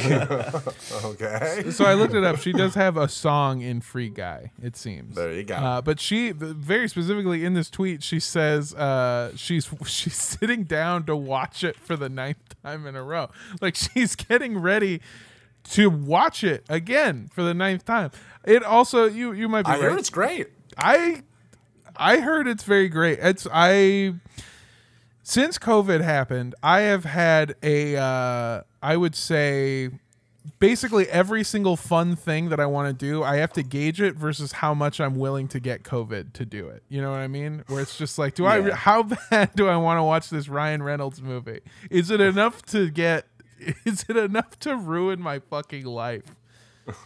okay. 1.03 1.63
So 1.71 1.85
I 1.85 1.95
looked 1.95 2.13
it 2.13 2.23
up. 2.23 2.37
She 2.37 2.53
does 2.53 2.75
have 2.75 2.97
a 2.97 3.07
song 3.07 3.61
in 3.61 3.81
Free 3.81 4.09
Guy. 4.09 4.51
It 4.61 4.77
seems. 4.77 5.15
There 5.15 5.33
you 5.33 5.43
go. 5.43 5.55
Uh, 5.55 5.81
but 5.81 5.99
she 5.99 6.31
very 6.31 6.87
specifically 6.87 7.43
in 7.43 7.55
this 7.55 7.71
tweet, 7.71 8.03
she 8.03 8.19
says 8.19 8.75
uh, 8.75 9.31
she's 9.35 9.67
she's 9.87 10.15
sitting 10.15 10.65
down 10.65 11.05
to 11.05 11.15
watch 11.15 11.63
it 11.63 11.77
for 11.77 11.95
the 11.95 12.09
ninth 12.09 12.55
time 12.63 12.85
in 12.85 12.95
a 12.95 13.01
row. 13.01 13.29
Like 13.59 13.75
she's 13.93 14.15
getting 14.15 14.59
ready 14.59 15.01
to 15.71 15.89
watch 15.89 16.43
it 16.43 16.63
again 16.69 17.27
for 17.33 17.41
the 17.41 17.55
ninth 17.55 17.85
time. 17.85 18.11
It 18.45 18.61
also 18.63 19.05
you 19.05 19.31
you 19.31 19.49
might 19.49 19.63
be 19.63 19.71
I 19.71 19.73
right. 19.73 19.81
heard 19.81 19.99
it's 19.99 20.11
great. 20.11 20.49
I 20.77 21.23
I 21.95 22.19
heard 22.19 22.47
it's 22.47 22.63
very 22.63 22.87
great. 22.87 23.17
It's 23.19 23.47
I 23.51 24.13
since 25.27 25.57
COVID 25.57 25.99
happened, 25.99 26.55
I 26.63 26.79
have 26.83 27.03
had 27.03 27.55
a, 27.61 27.97
uh, 27.97 28.61
I 28.81 28.95
would 28.95 29.13
say, 29.13 29.89
basically 30.59 31.09
every 31.09 31.43
single 31.43 31.75
fun 31.75 32.15
thing 32.15 32.47
that 32.47 32.61
I 32.61 32.65
want 32.65 32.87
to 32.97 33.05
do, 33.05 33.23
I 33.23 33.35
have 33.35 33.51
to 33.53 33.63
gauge 33.63 33.99
it 33.99 34.15
versus 34.15 34.53
how 34.53 34.73
much 34.73 35.01
I'm 35.01 35.17
willing 35.17 35.49
to 35.49 35.59
get 35.59 35.83
COVID 35.83 36.31
to 36.31 36.45
do 36.45 36.69
it. 36.69 36.81
You 36.87 37.01
know 37.01 37.11
what 37.11 37.17
I 37.17 37.27
mean? 37.27 37.65
Where 37.67 37.81
it's 37.81 37.97
just 37.97 38.17
like, 38.17 38.35
do 38.35 38.45
I, 38.45 38.71
how 38.71 39.03
bad 39.29 39.51
do 39.53 39.67
I 39.67 39.75
want 39.75 39.97
to 39.97 40.03
watch 40.03 40.29
this 40.29 40.47
Ryan 40.47 40.81
Reynolds 40.81 41.21
movie? 41.21 41.59
Is 41.91 42.09
it 42.09 42.21
enough 42.21 42.61
to 42.67 42.89
get, 42.89 43.25
is 43.83 44.05
it 44.07 44.15
enough 44.15 44.57
to 44.59 44.77
ruin 44.77 45.19
my 45.21 45.39
fucking 45.39 45.83
life? 45.83 46.37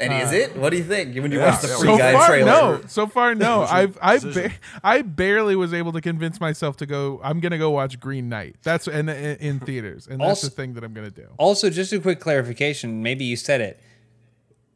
And 0.00 0.12
is 0.12 0.30
uh, 0.30 0.36
it? 0.36 0.56
What 0.56 0.70
do 0.70 0.76
you 0.76 0.84
think 0.84 1.14
when 1.16 1.32
you 1.32 1.38
Yeah, 1.38 1.50
watch 1.50 1.62
the 1.62 1.68
Free 1.68 1.88
so 1.88 1.98
Guy 1.98 2.12
far, 2.12 2.26
trailer? 2.28 2.46
no. 2.50 2.80
So 2.86 3.06
far, 3.08 3.34
no. 3.34 3.62
I've 3.62 3.98
I 4.00 4.18
decision. 4.18 4.50
ba- 4.50 4.78
I 4.84 5.02
barely 5.02 5.56
was 5.56 5.74
able 5.74 5.92
to 5.92 6.00
convince 6.00 6.40
myself 6.40 6.76
to 6.78 6.86
go. 6.86 7.20
I'm 7.24 7.40
gonna 7.40 7.58
go 7.58 7.70
watch 7.70 7.98
Green 7.98 8.28
Knight. 8.28 8.56
That's 8.62 8.86
in 8.86 9.08
in, 9.08 9.36
in 9.38 9.60
theaters, 9.60 10.06
and 10.06 10.20
that's 10.20 10.28
Also- 10.28 10.46
the 10.48 10.54
thing 10.54 10.74
that 10.74 10.84
I'm 10.84 10.94
gonna 10.94 11.10
do. 11.10 11.26
Also, 11.36 11.68
just 11.70 11.92
a 11.92 11.98
quick 11.98 12.20
clarification. 12.20 13.02
Maybe 13.02 13.24
you 13.24 13.34
said 13.36 13.60
it. 13.60 13.80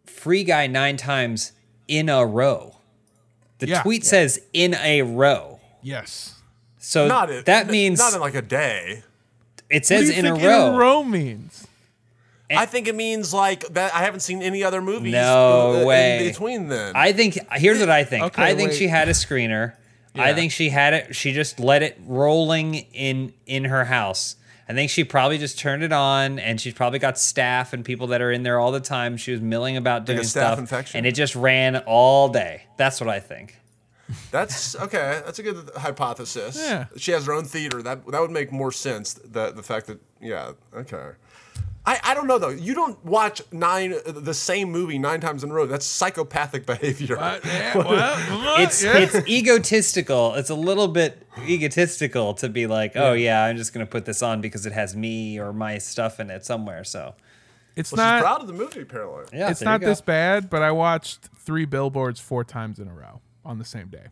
Free 0.06 0.44
guy 0.44 0.66
nine 0.66 0.96
times 0.96 1.52
in 1.88 2.08
a 2.08 2.24
row. 2.26 2.76
The 3.58 3.68
Yeah. 3.68 3.82
tweet 3.82 4.04
says 4.04 4.40
in 4.52 4.74
a 4.74 5.02
row. 5.02 5.60
Yes. 5.82 6.34
So 6.78 7.06
Not 7.06 7.30
in, 7.30 7.44
that 7.44 7.66
n- 7.66 7.70
means 7.72 7.98
not 8.00 8.12
in 8.14 8.20
like 8.20 8.34
a 8.34 8.42
day. 8.42 9.04
it 9.70 9.86
says 9.86 10.10
in 10.10 10.26
a 10.26 10.34
row. 10.34 10.68
In 10.68 10.74
a 10.74 10.76
row 10.76 11.04
means. 11.04 11.68
I 12.58 12.66
think 12.66 12.88
it 12.88 12.94
means 12.94 13.32
like 13.32 13.66
that. 13.74 13.94
I 13.94 14.02
haven't 14.02 14.20
seen 14.20 14.42
any 14.42 14.62
other 14.64 14.82
movies. 14.82 15.12
No 15.12 15.74
in- 15.74 15.80
in 15.80 15.86
way. 15.86 16.28
between 16.28 16.68
then. 16.68 16.94
I 16.96 17.12
think 17.12 17.38
here's 17.52 17.80
what 17.80 17.90
I 17.90 18.04
think. 18.04 18.24
Okay, 18.26 18.42
I 18.42 18.54
think 18.54 18.70
wait. 18.70 18.78
she 18.78 18.88
had 18.88 19.08
a 19.08 19.12
screener. 19.12 19.74
I 20.14 20.34
think 20.34 20.52
she 20.52 20.68
had 20.68 20.92
it. 20.92 21.16
She 21.16 21.32
just 21.32 21.58
let 21.58 21.82
it 21.82 21.98
rolling 22.06 22.74
in 22.74 23.32
in 23.46 23.64
her 23.64 23.86
house. 23.86 24.36
I 24.68 24.74
think 24.74 24.90
she 24.90 25.04
probably 25.04 25.38
just 25.38 25.58
turned 25.58 25.82
it 25.82 25.92
on, 25.92 26.38
and 26.38 26.60
she's 26.60 26.74
probably 26.74 26.98
got 26.98 27.18
staff 27.18 27.72
and 27.72 27.84
people 27.84 28.06
that 28.08 28.22
are 28.22 28.30
in 28.30 28.42
there 28.42 28.58
all 28.58 28.72
the 28.72 28.80
time. 28.80 29.16
She 29.16 29.32
was 29.32 29.40
milling 29.40 29.76
about 29.76 30.06
doing 30.06 30.20
a 30.20 30.24
staff 30.24 30.52
stuff, 30.52 30.58
infection. 30.58 30.98
and 30.98 31.06
it 31.06 31.14
just 31.14 31.34
ran 31.34 31.76
all 31.78 32.28
day. 32.28 32.64
That's 32.76 33.00
what 33.00 33.10
I 33.10 33.20
think. 33.20 33.58
That's 34.30 34.76
okay. 34.76 35.22
That's 35.24 35.38
a 35.38 35.42
good 35.42 35.70
hypothesis. 35.76 36.56
Yeah. 36.56 36.86
She 36.96 37.12
has 37.12 37.26
her 37.26 37.32
own 37.32 37.44
theater. 37.44 37.82
That 37.82 38.06
that 38.06 38.20
would 38.20 38.30
make 38.30 38.52
more 38.52 38.72
sense. 38.72 39.14
The 39.14 39.50
the 39.50 39.62
fact 39.62 39.86
that 39.86 40.00
yeah 40.20 40.52
okay. 40.74 41.10
I, 41.84 41.98
I 42.04 42.14
don't 42.14 42.28
know 42.28 42.38
though. 42.38 42.48
You 42.50 42.74
don't 42.74 43.04
watch 43.04 43.42
nine 43.50 43.94
the 44.06 44.34
same 44.34 44.70
movie 44.70 44.98
nine 44.98 45.20
times 45.20 45.42
in 45.42 45.50
a 45.50 45.52
row. 45.52 45.66
That's 45.66 45.84
psychopathic 45.84 46.64
behavior. 46.74 47.16
yeah, 47.44 47.76
well, 47.76 48.60
It's 48.62 48.84
yeah. 48.84 48.98
it's 48.98 49.16
egotistical. 49.28 50.34
It's 50.34 50.50
a 50.50 50.54
little 50.54 50.86
bit 50.88 51.26
egotistical 51.48 52.34
to 52.34 52.48
be 52.48 52.66
like, 52.68 52.92
oh 52.96 53.14
yeah, 53.14 53.44
I'm 53.44 53.56
just 53.56 53.72
gonna 53.72 53.86
put 53.86 54.04
this 54.04 54.22
on 54.22 54.40
because 54.40 54.64
it 54.64 54.72
has 54.72 54.94
me 54.94 55.38
or 55.40 55.52
my 55.52 55.78
stuff 55.78 56.20
in 56.20 56.30
it 56.30 56.44
somewhere. 56.44 56.84
So 56.84 57.14
it's 57.74 57.90
Well, 57.90 57.96
not. 58.06 58.18
she's 58.18 58.22
proud 58.22 58.40
of 58.42 58.46
the 58.46 58.52
movie 58.52 58.82
apparently. 58.82 59.36
yeah, 59.36 59.50
it's 59.50 59.60
not 59.62 59.80
this 59.80 60.00
bad, 60.00 60.48
but 60.50 60.62
I 60.62 60.70
watched 60.70 61.30
three 61.36 61.64
billboards 61.64 62.20
four 62.20 62.44
times 62.44 62.78
in 62.78 62.86
a 62.86 62.94
row 62.94 63.20
on 63.44 63.58
the 63.58 63.64
same 63.64 63.88
day. 63.88 64.06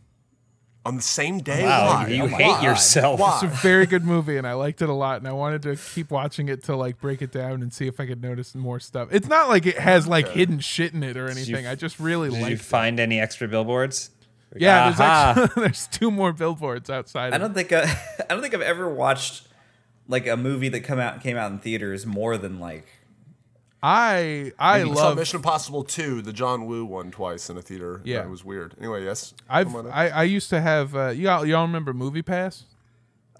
On 0.87 0.97
the 0.97 1.03
same 1.03 1.41
day. 1.41 1.63
Wow, 1.65 1.87
Why? 1.89 2.07
you 2.09 2.23
Oh 2.23 2.27
hate 2.27 2.33
my 2.47 2.53
God. 2.55 2.65
yourself. 2.65 3.21
Why? 3.21 3.35
It's 3.35 3.43
a 3.43 3.49
very 3.49 3.85
good 3.85 4.03
movie, 4.05 4.39
and 4.39 4.47
I 4.47 4.55
liked 4.55 4.81
it 4.81 4.89
a 4.89 4.95
lot. 4.95 5.19
And 5.19 5.29
I 5.29 5.33
wanted 5.33 5.61
to 5.63 5.77
keep 5.77 6.11
watching 6.11 6.49
it 6.49 6.65
to 6.65 6.77
like 6.77 6.99
break 7.01 7.21
it 7.21 7.31
down 7.31 7.61
and 7.63 7.71
see 7.73 7.87
if 7.87 8.01
I 8.01 8.07
could 8.07 8.23
notice 8.23 8.55
more 8.55 8.81
stuff. 8.81 9.09
It's 9.13 9.29
not 9.29 9.51
like 9.51 9.67
it 9.67 9.79
has 9.79 10.07
like 10.07 10.29
hidden 10.29 10.59
shit 10.61 10.95
in 10.95 11.03
it 11.03 11.19
or 11.19 11.29
anything. 11.29 11.67
I 11.67 11.75
just 11.75 12.01
really 12.01 12.31
Did 12.31 12.39
you 12.39 12.43
like. 12.45 12.59
find 12.61 12.99
any 12.99 13.21
extra 13.21 13.47
billboards? 13.47 14.11
Yeah, 14.57 14.87
there's 14.89 15.01
actually 15.01 15.49
there's 15.63 15.87
two 15.89 16.11
more 16.11 16.33
billboards 16.33 16.89
outside. 16.89 17.35
I 17.35 17.39
don't 17.39 17.53
think 17.55 17.73
uh, 17.73 17.85
I 18.31 18.33
don't 18.33 18.41
think 18.41 18.55
I've 18.55 18.63
ever 18.63 18.89
watched 18.89 19.49
like 20.09 20.27
a 20.27 20.37
movie 20.37 20.71
that 20.71 20.81
come 20.81 20.99
out 20.99 21.23
came 21.23 21.37
out 21.37 21.53
in 21.53 21.59
theaters 21.59 22.07
more 22.07 22.39
than 22.39 22.59
like 22.59 22.87
I 23.83 24.53
I 24.59 24.83
saw 24.83 24.89
love 24.91 25.17
Mission 25.17 25.39
Impossible 25.39 25.85
2, 25.85 26.23
the 26.23 26.33
John 26.33 26.67
Woo 26.67 26.85
one, 26.85 27.11
twice 27.11 27.49
in 27.49 27.57
a 27.57 27.63
theater. 27.63 28.01
Yeah. 28.05 28.23
it 28.23 28.29
was 28.31 28.45
weird. 28.45 28.75
Anyway, 28.79 29.05
yes. 29.05 29.33
I've 29.49 29.69
Come 29.69 29.77
on 29.77 29.87
up. 29.87 29.97
I, 29.97 30.09
I 30.11 30.23
used 30.25 30.51
to 30.51 30.61
have 30.61 30.95
uh, 30.95 31.09
y'all 31.09 31.47
y'all 31.47 31.63
remember 31.67 31.95
Movie 31.95 32.23
Pass? 32.23 32.65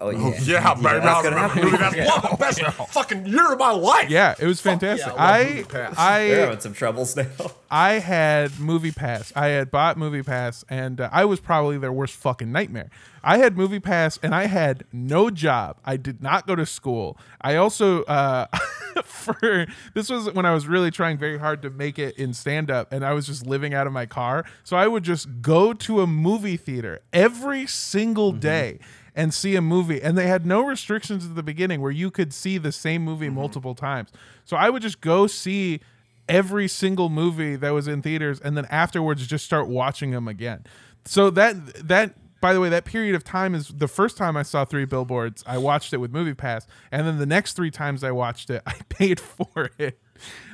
Oh 0.01 0.09
yeah 0.09 0.39
yeah, 0.41 0.73
baby, 0.73 0.87
that's 0.99 1.05
I 1.05 1.23
gonna 1.23 1.35
remember 1.35 1.47
happen. 1.47 1.63
movie. 1.63 1.77
That's 1.77 1.95
one 2.09 2.25
of 2.25 2.31
the 2.31 2.37
best 2.37 2.91
fucking 2.91 3.25
year 3.27 3.53
of 3.53 3.59
my 3.59 3.71
life. 3.71 4.09
Yeah, 4.09 4.35
it 4.39 4.45
was 4.45 4.59
fantastic. 4.59 5.07
yeah, 5.07 5.13
I 5.15 5.37
love 5.37 5.39
I 5.39 5.43
Movie 5.49 5.63
They're 5.71 5.97
I 5.97 6.19
having 6.19 6.59
some 6.59 6.73
troubles 6.73 7.15
now. 7.15 7.27
I 7.71 7.93
had 7.93 8.59
Movie 8.59 8.91
Pass. 8.91 9.31
I 9.35 9.47
had 9.47 9.71
bought 9.71 9.97
Movie 9.97 10.23
Pass, 10.23 10.65
and 10.69 10.99
uh, 10.99 11.09
I 11.11 11.25
was 11.25 11.39
probably 11.39 11.77
their 11.77 11.93
worst 11.93 12.15
fucking 12.15 12.51
nightmare. 12.51 12.89
I 13.23 13.37
had 13.37 13.55
Movie 13.55 13.79
Pass, 13.79 14.17
and 14.23 14.33
I 14.33 14.47
had 14.47 14.83
no 14.91 15.29
job. 15.29 15.77
I 15.85 15.97
did 15.97 16.21
not 16.23 16.47
go 16.47 16.55
to 16.55 16.65
school. 16.65 17.17
I 17.39 17.55
also, 17.55 18.03
uh, 18.03 18.47
for 19.05 19.67
this 19.93 20.09
was 20.09 20.31
when 20.33 20.45
I 20.45 20.53
was 20.53 20.67
really 20.67 20.89
trying 20.91 21.17
very 21.17 21.37
hard 21.37 21.61
to 21.61 21.69
make 21.69 21.99
it 21.99 22.17
in 22.17 22.33
stand 22.33 22.71
up, 22.71 22.91
and 22.91 23.05
I 23.05 23.13
was 23.13 23.27
just 23.27 23.45
living 23.45 23.73
out 23.73 23.85
of 23.87 23.93
my 23.93 24.05
car. 24.05 24.45
So 24.63 24.75
I 24.75 24.87
would 24.87 25.03
just 25.03 25.41
go 25.41 25.73
to 25.73 26.01
a 26.01 26.07
movie 26.07 26.57
theater 26.57 27.01
every 27.13 27.67
single 27.67 28.31
day 28.31 28.79
and 29.15 29.33
see 29.33 29.55
a 29.55 29.61
movie. 29.61 30.01
And 30.01 30.17
they 30.17 30.27
had 30.27 30.45
no 30.45 30.61
restrictions 30.61 31.25
at 31.25 31.35
the 31.35 31.43
beginning 31.43 31.81
where 31.81 31.91
you 31.91 32.11
could 32.11 32.33
see 32.33 32.57
the 32.57 32.71
same 32.71 33.03
movie 33.03 33.29
multiple 33.29 33.75
times. 33.75 34.09
So 34.45 34.57
I 34.57 34.69
would 34.69 34.81
just 34.81 35.01
go 35.01 35.27
see 35.27 35.81
every 36.29 36.67
single 36.67 37.09
movie 37.09 37.55
that 37.57 37.71
was 37.71 37.87
in 37.87 38.01
theaters 38.01 38.39
and 38.39 38.55
then 38.55 38.65
afterwards 38.65 39.27
just 39.27 39.45
start 39.45 39.67
watching 39.67 40.11
them 40.11 40.27
again. 40.27 40.63
So 41.05 41.29
that 41.31 41.87
that 41.87 42.15
by 42.41 42.53
the 42.53 42.59
way, 42.59 42.69
that 42.69 42.85
period 42.85 43.13
of 43.13 43.23
time 43.23 43.53
is 43.53 43.67
the 43.67 43.87
first 43.87 44.17
time 44.17 44.35
I 44.35 44.41
saw 44.41 44.65
three 44.65 44.85
billboards. 44.85 45.43
I 45.45 45.59
watched 45.59 45.93
it 45.93 45.97
with 45.97 46.11
Movie 46.11 46.33
Pass, 46.33 46.65
and 46.91 47.05
then 47.05 47.19
the 47.19 47.25
next 47.27 47.53
three 47.53 47.69
times 47.69 48.03
I 48.03 48.11
watched 48.11 48.49
it, 48.49 48.63
I 48.65 48.73
paid 48.89 49.19
for 49.19 49.69
it 49.77 49.99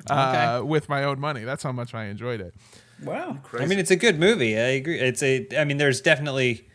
uh, 0.09 0.61
with 0.65 0.89
my 0.89 1.05
own 1.05 1.19
money. 1.19 1.45
That's 1.45 1.63
how 1.63 1.71
much 1.71 1.93
I 1.93 2.05
enjoyed 2.05 2.41
it. 2.41 2.53
wow. 3.01 3.39
I 3.57 3.65
mean, 3.65 3.79
it's 3.79 3.91
a 3.91 3.95
good 3.95 4.19
movie. 4.19 4.57
I 4.57 4.67
agree. 4.75 4.99
It's 4.99 5.23
a. 5.23 5.47
I 5.57 5.63
mean, 5.63 5.77
there's 5.77 6.01
definitely, 6.01 6.67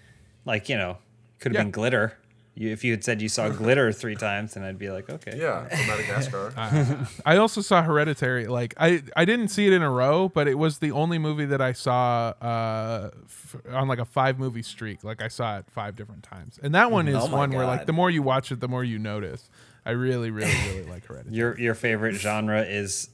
like 0.47 0.71
you 0.71 0.77
know, 0.77 0.97
could 1.43 1.53
have 1.53 1.59
Yeah. 1.61 1.65
been 1.65 1.71
glitter. 1.73 2.17
You, 2.55 2.71
if 2.71 2.85
you 2.85 2.91
had 2.93 3.03
said 3.03 3.23
you 3.23 3.31
saw 3.31 3.49
glitter 3.63 3.93
three 3.93 4.15
times, 4.15 4.53
then 4.55 4.63
I'd 4.63 4.79
be 4.79 4.91
like, 4.91 5.09
okay. 5.09 5.39
Yeah, 5.41 5.65
from 5.69 5.87
Madagascar. 5.87 6.53
I 7.27 7.37
also 7.39 7.63
saw 7.63 7.83
Hereditary. 7.83 8.47
Like 8.47 8.75
I, 8.79 9.03
I 9.17 9.25
didn't 9.25 9.49
see 9.49 9.67
it 9.67 9.73
in 9.73 9.81
a 9.83 9.91
row, 9.91 10.29
but 10.29 10.47
it 10.49 10.59
was 10.59 10.79
the 10.79 10.91
only 10.93 11.19
movie 11.19 11.47
that 11.47 11.63
I 11.63 11.73
saw 11.73 12.35
uh, 12.43 13.11
f- 13.25 13.57
on 13.71 13.89
like 13.89 13.99
a 14.01 14.05
five 14.05 14.39
movie 14.39 14.63
streak. 14.63 15.03
Like 15.03 15.23
I 15.23 15.29
saw 15.29 15.59
it 15.61 15.65
five 15.71 15.97
different 15.97 16.25
times, 16.25 16.59
and 16.63 16.75
that 16.75 16.91
one 16.91 17.09
is 17.09 17.17
Oh 17.17 17.29
my 17.29 17.39
one 17.39 17.51
where 17.53 17.65
like 17.65 17.87
the 17.87 17.95
more 17.95 18.11
you 18.11 18.23
watch 18.23 18.53
it, 18.53 18.61
the 18.61 18.69
more 18.69 18.85
you 18.85 18.99
notice. 18.99 19.49
I 19.87 19.93
really, 19.93 20.31
really, 20.31 20.53
really 20.69 20.85
like 20.85 21.07
Hereditary. 21.07 21.35
Your 21.35 21.59
your 21.59 21.75
favorite 21.75 22.17
genre 22.17 22.61
is 22.63 23.09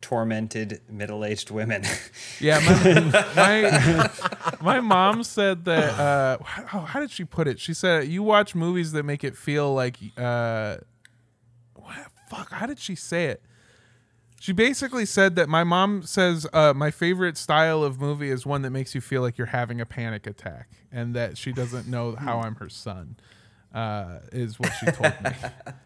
tormented 0.00 0.80
middle 0.90 1.24
aged 1.24 1.50
women. 1.50 1.82
Yeah, 2.40 2.58
my 2.58 3.24
my, 3.36 4.10
my 4.64 4.80
mom 4.80 5.22
said 5.22 5.64
that. 5.66 5.98
Uh, 5.98 6.38
oh, 6.72 6.80
how 6.80 6.98
did 6.98 7.10
she 7.10 7.24
put 7.24 7.46
it? 7.46 7.60
She 7.60 7.74
said 7.74 8.08
you 8.08 8.22
watch 8.22 8.54
movies 8.54 8.92
that 8.92 9.04
make 9.04 9.22
it 9.22 9.36
feel 9.36 9.72
like. 9.72 9.98
Uh, 10.16 10.78
what? 11.74 11.96
Fuck. 12.30 12.50
How 12.50 12.66
did 12.66 12.78
she 12.78 12.94
say 12.94 13.26
it? 13.26 13.42
She 14.40 14.52
basically 14.52 15.06
said 15.06 15.36
that 15.36 15.48
my 15.48 15.64
mom 15.64 16.02
says 16.02 16.46
uh, 16.52 16.74
my 16.74 16.90
favorite 16.90 17.36
style 17.36 17.82
of 17.82 18.00
movie 18.00 18.30
is 18.30 18.44
one 18.44 18.62
that 18.62 18.70
makes 18.70 18.94
you 18.94 19.00
feel 19.00 19.22
like 19.22 19.38
you're 19.38 19.46
having 19.46 19.80
a 19.80 19.86
panic 19.86 20.26
attack, 20.26 20.68
and 20.90 21.14
that 21.14 21.38
she 21.38 21.52
doesn't 21.52 21.86
know 21.86 22.16
how 22.16 22.40
I'm 22.40 22.56
her 22.56 22.68
son. 22.68 23.16
Uh, 23.72 24.20
is 24.32 24.58
what 24.58 24.72
she 24.78 24.86
told 24.86 25.14
me. 25.22 25.30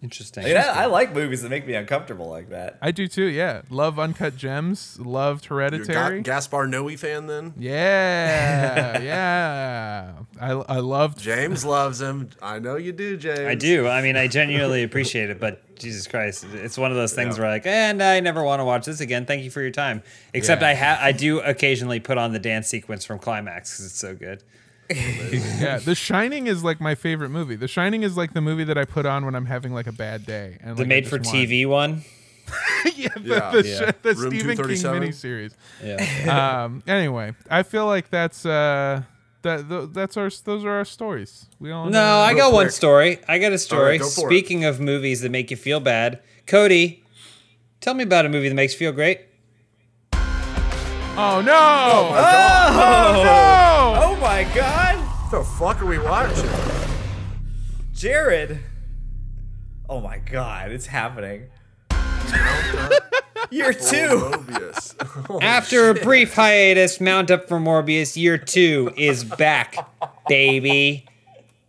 Interesting. 0.00 0.44
I, 0.44 0.48
mean, 0.48 0.56
I, 0.56 0.62
I 0.62 0.86
like 0.86 1.12
movies 1.12 1.42
that 1.42 1.48
make 1.48 1.66
me 1.66 1.74
uncomfortable 1.74 2.28
like 2.28 2.50
that. 2.50 2.78
I 2.80 2.92
do 2.92 3.08
too. 3.08 3.24
Yeah, 3.24 3.62
love 3.68 3.98
Uncut 3.98 4.36
Gems. 4.36 4.98
Loved 5.00 5.46
You're 5.50 5.60
a 5.60 5.70
Hereditary. 5.70 6.20
Ga- 6.22 6.30
Gaspar 6.34 6.68
Noe 6.68 6.96
fan 6.96 7.26
then? 7.26 7.52
Yeah, 7.58 9.00
yeah. 9.00 10.12
I 10.40 10.50
I 10.52 10.78
loved. 10.78 11.18
James 11.20 11.64
loves 11.64 12.00
him. 12.00 12.30
I 12.40 12.60
know 12.60 12.76
you 12.76 12.92
do, 12.92 13.16
James. 13.16 13.40
I 13.40 13.56
do. 13.56 13.88
I 13.88 14.00
mean, 14.02 14.16
I 14.16 14.28
genuinely 14.28 14.84
appreciate 14.84 15.30
it, 15.30 15.40
but 15.40 15.74
Jesus 15.76 16.06
Christ, 16.06 16.46
it's 16.54 16.78
one 16.78 16.90
of 16.92 16.96
those 16.96 17.12
things 17.12 17.36
Yeah. 17.36 17.42
where 17.42 17.50
like, 17.50 17.66
and 17.66 18.00
I 18.02 18.20
never 18.20 18.44
want 18.44 18.60
to 18.60 18.64
watch 18.64 18.86
this 18.86 19.00
again. 19.00 19.26
Thank 19.26 19.42
you 19.42 19.50
for 19.50 19.60
your 19.62 19.70
time. 19.72 20.02
Except 20.32 20.62
Yeah. 20.62 20.68
I 20.68 20.74
ha- 20.74 20.98
I 21.00 21.10
do 21.12 21.40
occasionally 21.40 21.98
put 22.00 22.18
on 22.18 22.32
the 22.32 22.38
dance 22.38 22.68
sequence 22.68 23.04
from 23.04 23.18
Climax 23.18 23.72
because 23.72 23.86
it's 23.86 23.98
so 23.98 24.14
good. 24.14 24.44
Yeah, 25.60 25.78
The 25.78 25.94
Shining 25.94 26.46
is 26.46 26.64
like 26.64 26.80
my 26.80 26.94
favorite 26.94 27.28
movie. 27.30 27.56
The 27.56 27.68
Shining 27.68 28.02
is 28.02 28.16
like 28.16 28.32
the 28.32 28.40
movie 28.40 28.64
that 28.64 28.78
I 28.78 28.84
put 28.84 29.06
on 29.06 29.24
when 29.24 29.34
I'm 29.34 29.46
having 29.46 29.72
like 29.74 29.86
a 29.86 29.92
bad 29.92 30.24
day. 30.26 30.58
And 30.62 30.76
The 30.76 30.82
like, 30.82 30.88
made 30.88 31.04
just 31.04 31.10
for 31.10 31.16
want- 31.16 31.28
TV 31.48 31.66
one. 31.68 32.02
yeah, 32.96 33.08
the, 33.14 33.20
Yeah. 33.24 33.50
the, 33.50 33.62
Yeah. 33.68 33.90
sh- 33.90 33.94
the 34.02 34.14
Stephen 34.14 34.56
King 34.56 34.56
237? 34.56 35.02
miniseries. 35.02 35.52
Yeah. 35.84 36.62
Um. 36.64 36.82
Anyway, 36.86 37.34
I 37.50 37.62
feel 37.62 37.84
like 37.86 38.08
that's 38.10 38.46
uh 38.46 39.02
that 39.42 39.68
th- 39.68 39.90
that's 39.92 40.16
our 40.16 40.30
those 40.44 40.64
are 40.64 40.70
our 40.70 40.84
stories. 40.86 41.46
We 41.60 41.70
all 41.70 41.84
No, 41.86 41.90
know. 41.90 42.18
I 42.20 42.32
got 42.34 42.52
one 42.54 42.70
story. 42.70 43.18
I 43.28 43.38
got 43.38 43.52
a 43.52 43.58
story. 43.58 43.98
go 43.98 44.08
for 44.08 44.22
it. 44.22 44.28
Speaking 44.30 44.64
of 44.64 44.80
movies 44.80 45.20
that 45.20 45.30
make 45.30 45.50
you 45.50 45.56
feel 45.58 45.78
bad, 45.80 46.20
Cody, 46.46 47.04
tell 47.82 47.92
me 47.94 48.02
about 48.04 48.24
a 48.24 48.28
movie 48.30 48.48
that 48.48 48.54
makes 48.54 48.72
you 48.72 48.78
feel 48.78 48.92
great. 48.92 49.20
Oh 51.20 51.40
no! 51.40 51.52
Oh, 51.52 52.14
oh, 52.14 53.22
no! 53.24 54.02
Oh 54.04 54.16
my 54.20 54.44
god! 54.54 54.94
What 54.94 55.30
the 55.32 55.42
fuck 55.42 55.82
are 55.82 55.86
we 55.86 55.98
watching? 55.98 56.48
Jared. 57.92 58.60
Oh 59.88 60.00
my 60.00 60.18
god, 60.18 60.70
it's 60.70 60.86
happening. 60.86 61.48
Year 63.50 63.72
two. 63.72 64.30
Morbius. 64.30 65.42
After 65.42 65.90
a 65.90 65.94
brief 65.94 66.34
hiatus, 66.34 67.00
Mount 67.00 67.32
Up 67.32 67.48
for 67.48 67.58
Morbius 67.58 68.16
Year 68.16 68.38
2 68.38 68.92
is 68.96 69.24
back, 69.24 69.74
baby. 70.28 71.04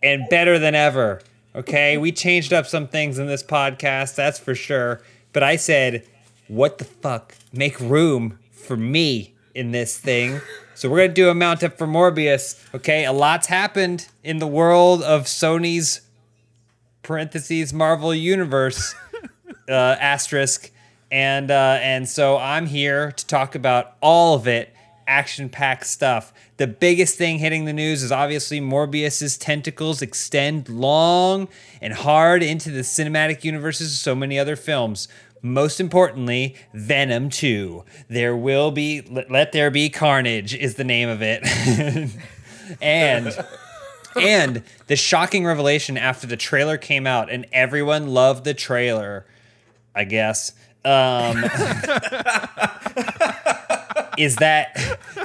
And 0.03 0.29
better 0.29 0.59
than 0.59 0.75
ever. 0.75 1.21
Okay? 1.55 1.97
We 1.97 2.11
changed 2.11 2.53
up 2.53 2.67
some 2.67 2.87
things 2.87 3.17
in 3.17 3.25
this 3.25 3.41
podcast, 3.41 4.13
that's 4.13 4.37
for 4.37 4.53
sure. 4.53 5.01
But 5.33 5.41
I 5.41 5.55
said, 5.55 6.05
what 6.47 6.77
the 6.77 6.85
fuck? 6.85 7.33
Make 7.51 7.79
room 7.79 8.37
for 8.51 8.77
me 8.77 9.33
in 9.59 9.71
this 9.71 9.97
thing. 9.97 10.39
So 10.73 10.89
we're 10.89 11.07
to 11.07 11.13
do 11.13 11.29
a 11.29 11.35
Mount 11.35 11.63
Up 11.65 11.77
for 11.77 11.85
Morbius. 11.85 12.57
Okay? 12.73 13.03
A 13.03 13.11
lot's 13.11 13.47
happened 13.47 14.07
in 14.23 14.39
the 14.39 14.47
world 14.47 15.03
of 15.03 15.25
Sony's 15.25 16.01
parentheses 17.01 17.73
Marvel 17.73 18.15
Universe 18.15 18.95
uh, 19.69 19.73
asterisk, 19.99 20.71
and 21.11 21.51
uh, 21.51 21.79
and 21.81 22.07
so 22.07 22.37
I'm 22.37 22.67
here 22.67 23.11
to 23.11 23.27
talk 23.27 23.55
about 23.55 23.95
all 24.01 24.35
of 24.35 24.47
it, 24.47 24.73
action-packed 25.07 25.87
stuff. 25.87 26.31
The 26.57 26.67
biggest 26.67 27.17
thing 27.17 27.39
hitting 27.39 27.65
the 27.65 27.73
news 27.73 28.03
is 28.03 28.11
obviously 28.11 28.61
Morbius's 28.61 29.37
tentacles 29.37 30.01
extend 30.01 30.69
long 30.69 31.49
and 31.81 31.93
hard 31.93 32.43
into 32.43 32.69
the 32.69 32.81
cinematic 32.81 33.43
universes 33.43 33.93
of 33.93 33.97
so 33.97 34.15
many 34.15 34.37
other 34.37 34.55
films. 34.55 35.07
Most 35.41 35.79
importantly, 35.79 36.55
Venom 36.73 37.29
2. 37.29 37.83
There 38.09 38.35
will 38.35 38.71
be 38.71 39.01
let, 39.01 39.31
let 39.31 39.51
there 39.51 39.71
be 39.71 39.89
carnage 39.89 40.53
is 40.53 40.75
the 40.75 40.83
name 40.83 41.09
of 41.09 41.21
it. 41.21 41.45
and 42.81 43.35
and 44.15 44.63
the 44.87 44.95
shocking 44.95 45.45
revelation 45.45 45.97
after 45.97 46.25
the 46.27 46.37
trailer 46.37 46.77
came 46.77 47.05
out 47.07 47.29
and 47.31 47.45
everyone 47.51 48.07
loved 48.07 48.43
the 48.43 48.53
trailer 48.53 49.25
i 49.95 50.03
guess 50.03 50.53
um, 50.85 51.43
is 54.17 54.37
that 54.37 54.77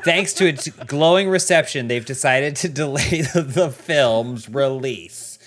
thanks 0.04 0.32
to 0.34 0.48
its 0.48 0.68
glowing 0.68 1.28
reception 1.28 1.86
they've 1.88 2.04
decided 2.04 2.56
to 2.56 2.68
delay 2.80 3.22
the, 3.22 3.42
the 3.42 3.70
film's 3.70 4.48
release 4.48 5.38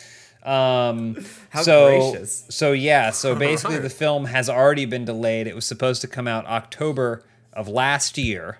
um, 0.43 1.17
How 1.57 1.63
so, 1.63 2.11
gracious. 2.11 2.45
so 2.49 2.71
yeah 2.71 3.11
so 3.11 3.35
basically 3.49 3.79
the 3.79 3.89
film 3.89 4.25
has 4.25 4.49
already 4.49 4.85
been 4.85 5.05
delayed 5.05 5.47
it 5.47 5.55
was 5.55 5.65
supposed 5.65 6.01
to 6.01 6.07
come 6.07 6.27
out 6.27 6.45
october 6.45 7.23
of 7.53 7.67
last 7.67 8.17
year 8.17 8.59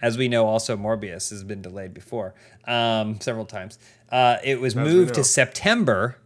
as 0.00 0.18
we 0.18 0.28
know 0.28 0.46
also 0.46 0.76
morbius 0.76 1.30
has 1.30 1.44
been 1.44 1.62
delayed 1.62 1.94
before 1.94 2.34
um, 2.66 3.20
several 3.20 3.46
times 3.46 3.78
uh, 4.10 4.36
it 4.42 4.60
was 4.60 4.74
we 4.74 4.82
moved 4.82 5.14
to 5.14 5.24
september 5.24 6.18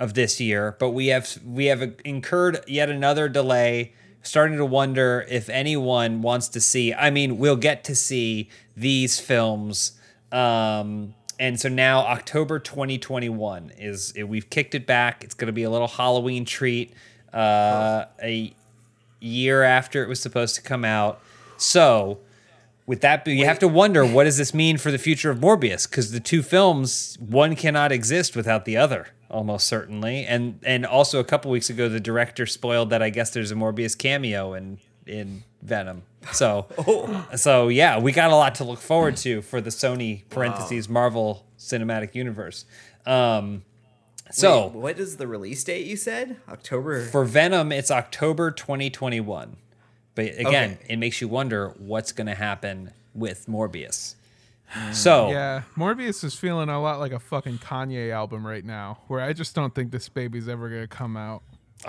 of 0.00 0.14
this 0.14 0.40
year, 0.40 0.76
but 0.78 0.90
we 0.90 1.08
have 1.08 1.38
we 1.44 1.66
have 1.66 1.94
incurred 2.04 2.62
yet 2.66 2.88
another 2.88 3.28
delay. 3.28 3.92
Starting 4.22 4.56
to 4.56 4.64
wonder 4.64 5.26
if 5.28 5.50
anyone 5.50 6.22
wants 6.22 6.48
to 6.48 6.58
see. 6.58 6.94
I 6.94 7.10
mean, 7.10 7.36
we'll 7.36 7.56
get 7.56 7.84
to 7.84 7.94
see 7.94 8.48
these 8.74 9.20
films, 9.20 10.00
um, 10.32 11.14
and 11.38 11.58
so 11.60 11.68
now 11.68 12.00
October 12.00 12.58
2021 12.58 13.72
is 13.78 14.14
we've 14.26 14.48
kicked 14.50 14.74
it 14.74 14.86
back. 14.86 15.24
It's 15.24 15.34
going 15.34 15.46
to 15.46 15.52
be 15.52 15.64
a 15.64 15.70
little 15.70 15.88
Halloween 15.88 16.44
treat. 16.44 16.92
Uh, 17.32 18.04
a 18.22 18.54
year 19.24 19.62
after 19.62 20.02
it 20.02 20.08
was 20.08 20.20
supposed 20.20 20.54
to 20.54 20.62
come 20.62 20.84
out. 20.84 21.20
So, 21.56 22.20
with 22.86 23.00
that, 23.00 23.26
you 23.26 23.46
have 23.46 23.58
to 23.60 23.68
wonder 23.68 24.04
what 24.04 24.24
does 24.24 24.36
this 24.36 24.52
mean 24.52 24.76
for 24.76 24.90
the 24.90 24.98
future 24.98 25.30
of 25.30 25.38
Morbius? 25.38 25.88
Because 25.88 26.12
the 26.12 26.20
two 26.20 26.42
films, 26.42 27.16
one 27.18 27.56
cannot 27.56 27.90
exist 27.90 28.36
without 28.36 28.66
the 28.66 28.76
other, 28.76 29.08
almost 29.30 29.66
certainly. 29.66 30.24
And 30.26 30.60
and 30.64 30.84
also 30.84 31.18
a 31.18 31.24
couple 31.24 31.50
weeks 31.50 31.70
ago, 31.70 31.88
the 31.88 32.00
director 32.00 32.46
spoiled 32.46 32.90
that 32.90 33.02
I 33.02 33.10
guess 33.10 33.30
there's 33.30 33.50
a 33.50 33.54
Morbius 33.54 33.96
cameo 33.96 34.52
in 34.52 34.78
in 35.06 35.44
Venom. 35.62 36.02
So 36.32 36.66
so 37.36 37.68
yeah, 37.68 37.98
we 37.98 38.12
got 38.12 38.30
a 38.30 38.36
lot 38.36 38.54
to 38.56 38.64
look 38.64 38.78
forward 38.80 39.16
to 39.18 39.42
for 39.42 39.60
the 39.60 39.70
Sony 39.70 40.22
parentheses 40.30 40.88
Marvel 40.88 41.44
Cinematic 41.58 42.14
Universe. 42.14 42.64
Um, 43.06 43.62
so 44.30 44.66
Wait, 44.68 44.72
what 44.74 44.98
is 44.98 45.16
the 45.18 45.26
release 45.26 45.62
date 45.64 45.86
you 45.86 45.96
said? 45.96 46.36
October. 46.48 47.04
for 47.06 47.24
Venom, 47.24 47.70
it's 47.72 47.90
October 47.90 48.50
2021. 48.50 49.56
But 50.14 50.24
again, 50.38 50.78
Okay. 50.80 50.86
it 50.88 50.96
makes 50.96 51.20
you 51.20 51.28
wonder 51.28 51.74
what's 51.78 52.12
going 52.12 52.28
to 52.28 52.34
happen 52.34 52.92
with 53.14 53.46
Morbius. 53.46 54.14
So, 54.92 55.30
Yeah, 55.30 55.62
Morbius 55.76 56.24
is 56.24 56.34
feeling 56.34 56.68
a 56.68 56.80
lot 56.80 56.98
like 56.98 57.12
a 57.12 57.18
fucking 57.20 57.58
Kanye 57.58 58.10
album 58.10 58.44
right 58.46 58.64
now, 58.64 58.98
where 59.08 59.20
I 59.20 59.32
just 59.32 59.54
don't 59.54 59.74
think 59.74 59.92
this 59.92 60.08
baby's 60.08 60.48
ever 60.48 60.68
gonna 60.68 60.88
come 60.88 61.16
out. 61.16 61.42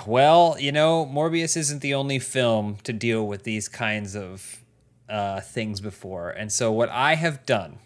Well, 0.06 0.58
you 0.60 0.72
know, 0.72 1.06
Morbius 1.06 1.56
isn't 1.58 1.82
the 1.82 1.94
only 1.94 2.20
film 2.20 2.78
to 2.84 2.94
deal 2.94 3.26
with 3.26 3.44
these 3.44 3.68
kinds 3.68 4.16
of 4.16 4.62
uh, 5.10 5.42
things 5.42 5.82
before. 5.82 6.30
And 6.30 6.52
so, 6.52 6.72
what 6.72 6.90
I 6.90 7.16
have 7.16 7.46
done 7.46 7.80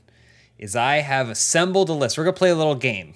is 0.58 0.76
I 0.76 0.98
have 0.98 1.30
assembled 1.30 1.90
a 1.90 1.94
list. 1.94 2.18
We're 2.18 2.26
going 2.26 2.36
to 2.36 2.40
play 2.40 2.50
a 2.50 2.56
little 2.56 2.76
game. 2.76 3.14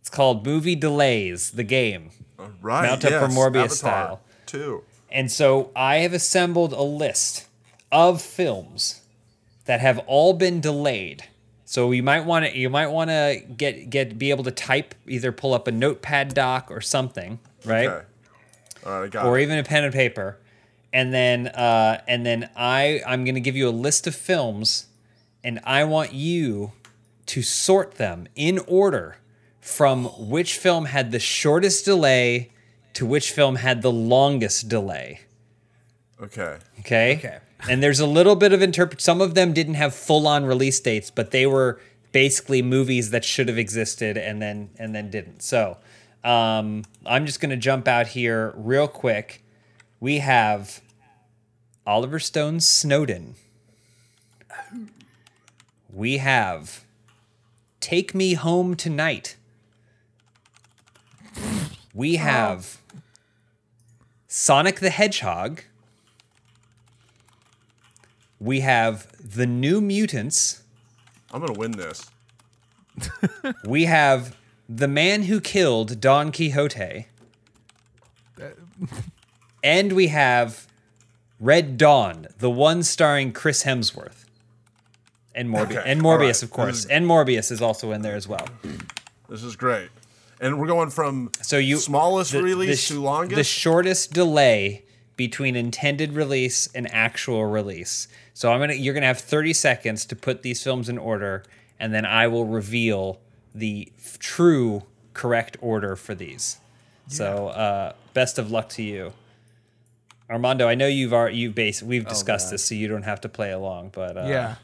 It's 0.00 0.10
called 0.10 0.44
Movie 0.44 0.74
Delays, 0.74 1.52
the 1.52 1.62
game. 1.62 2.10
Right. 2.60 2.88
Mount 2.88 3.04
up 3.04 3.10
for 3.12 3.28
Morbius 3.28 3.64
Avatar 3.64 3.68
style. 3.68 4.20
Two. 4.46 4.82
And 5.10 5.30
so 5.30 5.70
I 5.76 5.96
have 5.98 6.12
assembled 6.12 6.72
a 6.72 6.82
list 6.82 7.46
of 7.92 8.20
films 8.20 9.02
that 9.66 9.80
have 9.80 9.98
all 10.06 10.32
been 10.32 10.60
delayed. 10.60 11.24
So 11.64 11.90
you 11.92 12.02
might 12.02 12.24
want 12.24 12.46
to 12.46 12.56
you 12.56 12.68
might 12.68 12.88
want 12.88 13.10
to 13.10 13.42
get 13.56 13.90
get 13.90 14.18
be 14.18 14.30
able 14.30 14.44
to 14.44 14.50
type 14.50 14.94
either 15.06 15.32
pull 15.32 15.54
up 15.54 15.66
a 15.68 15.72
notepad 15.72 16.34
doc 16.34 16.70
or 16.70 16.80
something, 16.80 17.38
right? 17.64 17.88
Okay. 17.88 18.06
All 18.84 18.92
right, 18.92 19.04
I 19.04 19.08
got 19.08 19.24
Or 19.26 19.38
it. 19.38 19.42
even 19.42 19.58
a 19.58 19.64
pen 19.64 19.84
and 19.84 19.92
paper. 19.92 20.38
And 20.92 21.12
then 21.12 21.48
uh, 21.48 22.02
and 22.06 22.24
then 22.26 22.50
I 22.56 23.00
I'm 23.06 23.24
going 23.24 23.34
to 23.34 23.40
give 23.40 23.56
you 23.56 23.68
a 23.68 23.70
list 23.70 24.06
of 24.06 24.14
films 24.14 24.86
and 25.42 25.58
I 25.64 25.84
want 25.84 26.12
you 26.12 26.72
to 27.26 27.42
sort 27.42 27.94
them 27.94 28.28
in 28.34 28.58
order 28.66 29.16
from 29.60 30.04
which 30.28 30.56
film 30.56 30.86
had 30.86 31.12
the 31.12 31.18
shortest 31.18 31.84
delay 31.84 32.50
to 32.94 33.06
which 33.06 33.30
film 33.30 33.56
had 33.56 33.80
the 33.82 33.92
longest 33.92 34.68
delay. 34.68 35.20
Okay. 36.20 36.58
Okay. 36.80 37.16
Okay. 37.16 37.38
And 37.70 37.80
there's 37.80 38.00
a 38.00 38.06
little 38.08 38.34
bit 38.34 38.52
of 38.52 38.60
interpret. 38.60 39.00
Some 39.00 39.20
of 39.20 39.36
them 39.36 39.52
didn't 39.52 39.74
have 39.74 39.94
full 39.94 40.26
on 40.26 40.44
release 40.44 40.80
dates, 40.80 41.12
but 41.12 41.30
they 41.30 41.46
were 41.46 41.80
basically 42.10 42.60
movies 42.60 43.10
that 43.10 43.24
should 43.24 43.46
have 43.46 43.56
existed 43.56 44.16
and 44.18 44.42
then 44.42 44.70
and 44.80 44.92
then 44.96 45.10
didn't. 45.12 45.42
So 45.44 45.76
um, 46.24 46.84
I'm 47.04 47.26
just 47.26 47.40
gonna 47.40 47.56
jump 47.56 47.88
out 47.88 48.08
here 48.08 48.52
real 48.56 48.88
quick. 48.88 49.42
We 50.00 50.18
have 50.18 50.80
Oliver 51.86 52.18
Stone's 52.18 52.68
Snowden. 52.68 53.34
We 55.92 56.18
have 56.18 56.84
Take 57.80 58.14
Me 58.14 58.34
Home 58.34 58.74
Tonight. 58.74 59.36
We 61.94 62.16
have 62.16 62.80
Sonic 64.26 64.80
the 64.80 64.90
Hedgehog. 64.90 65.62
We 68.40 68.60
have 68.60 69.06
The 69.36 69.46
New 69.46 69.80
Mutants. 69.80 70.62
I'm 71.32 71.40
gonna 71.40 71.58
win 71.58 71.72
this. 71.72 72.06
We 73.64 73.84
have 73.84 74.36
The 74.68 74.88
Man 74.88 75.22
Who 75.24 75.40
Killed 75.40 76.00
Don 76.00 76.32
Quixote. 76.32 77.06
And 79.64 79.92
we 79.92 80.08
have 80.08 80.66
Red 81.38 81.78
Dawn, 81.78 82.26
the 82.38 82.50
one 82.50 82.82
starring 82.82 83.32
Chris 83.32 83.62
Hemsworth. 83.62 84.24
And 85.36 85.48
Morbius. 85.50 85.76
Okay, 85.78 85.82
And 85.90 86.00
Morbius, 86.02 86.20
right. 86.20 86.42
of 86.42 86.50
course. 86.50 86.78
Is- 86.80 86.86
And 86.86 87.06
Morbius 87.06 87.52
is 87.52 87.62
also 87.62 87.92
in 87.92 88.02
there 88.02 88.16
as 88.16 88.26
well. 88.26 88.46
This 89.28 89.44
is 89.44 89.54
great. 89.54 89.90
And 90.40 90.58
we're 90.58 90.66
going 90.66 90.90
from 90.90 91.30
So 91.42 91.58
you 91.58 91.76
smallest 91.76 92.32
the- 92.32 92.42
release 92.42 92.88
the 92.88 92.94
to 92.96 93.00
longest. 93.00 93.36
The 93.36 93.44
shortest 93.44 94.12
delay 94.12 94.82
between 95.16 95.54
intended 95.54 96.12
release 96.14 96.66
and 96.74 96.92
actual 96.92 97.44
release. 97.46 98.08
So 98.34 98.50
I'm 98.52 98.58
gonna 98.58 98.74
you're 98.74 98.94
gonna 98.94 99.06
have 99.06 99.20
30 99.20 99.52
seconds 99.52 100.04
to 100.06 100.16
put 100.16 100.42
these 100.42 100.60
films 100.62 100.88
in 100.88 100.98
order, 100.98 101.44
and 101.78 101.94
then 101.94 102.04
I 102.04 102.26
will 102.26 102.46
reveal 102.46 103.20
the 103.54 103.92
f- 103.98 104.18
true 104.18 104.82
correct 105.14 105.56
order 105.60 105.96
for 105.96 106.14
these. 106.14 106.58
So 107.08 107.48
uh, 107.48 107.92
best 108.14 108.38
of 108.38 108.50
luck 108.50 108.68
to 108.70 108.82
you. 108.82 109.12
Armando, 110.30 110.66
I 110.68 110.74
know 110.74 110.86
you've 110.86 111.12
already 111.12 111.36
you 111.36 111.50
base 111.50 111.82
we've 111.82 112.06
discussed 112.08 112.46
God. 112.46 112.54
this, 112.54 112.64
so 112.64 112.74
you 112.74 112.88
don't 112.88 113.02
have 113.02 113.20
to 113.22 113.28
play 113.28 113.50
along. 113.52 113.90
But 113.92 114.16
uh, 114.16 114.24
yeah, 114.26 114.54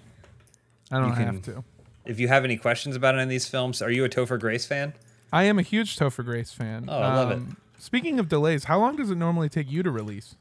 I 0.91 0.99
don't 1.01 1.15
can- 1.15 1.25
have 1.35 1.43
to. 1.43 1.65
if 2.07 2.19
you 2.19 2.29
have 2.29 2.45
any 2.45 2.57
questions 2.57 2.97
about 2.97 3.15
any 3.15 3.25
of 3.25 3.29
these 3.29 3.47
films, 3.49 3.83
are 3.83 3.91
you 3.91 4.05
a 4.05 4.09
Topher 4.09 4.41
Grace 4.41 4.65
fan? 4.67 4.95
I 5.33 5.45
am 5.45 5.59
a 5.59 5.63
huge 5.63 5.97
Topher 5.99 6.25
Grace 6.25 6.53
fan. 6.53 6.85
Um, 6.85 6.89
Oh, 6.89 6.99
I 7.01 7.15
love 7.17 7.31
it. 7.33 7.43
Speaking 7.79 8.19
of 8.19 8.29
delays, 8.29 8.65
how 8.65 8.79
long 8.81 8.97
does 8.97 9.11
it 9.11 9.17
normally 9.17 9.49
take 9.51 9.71
you 9.71 9.83
to 9.83 9.91
release? 9.91 10.35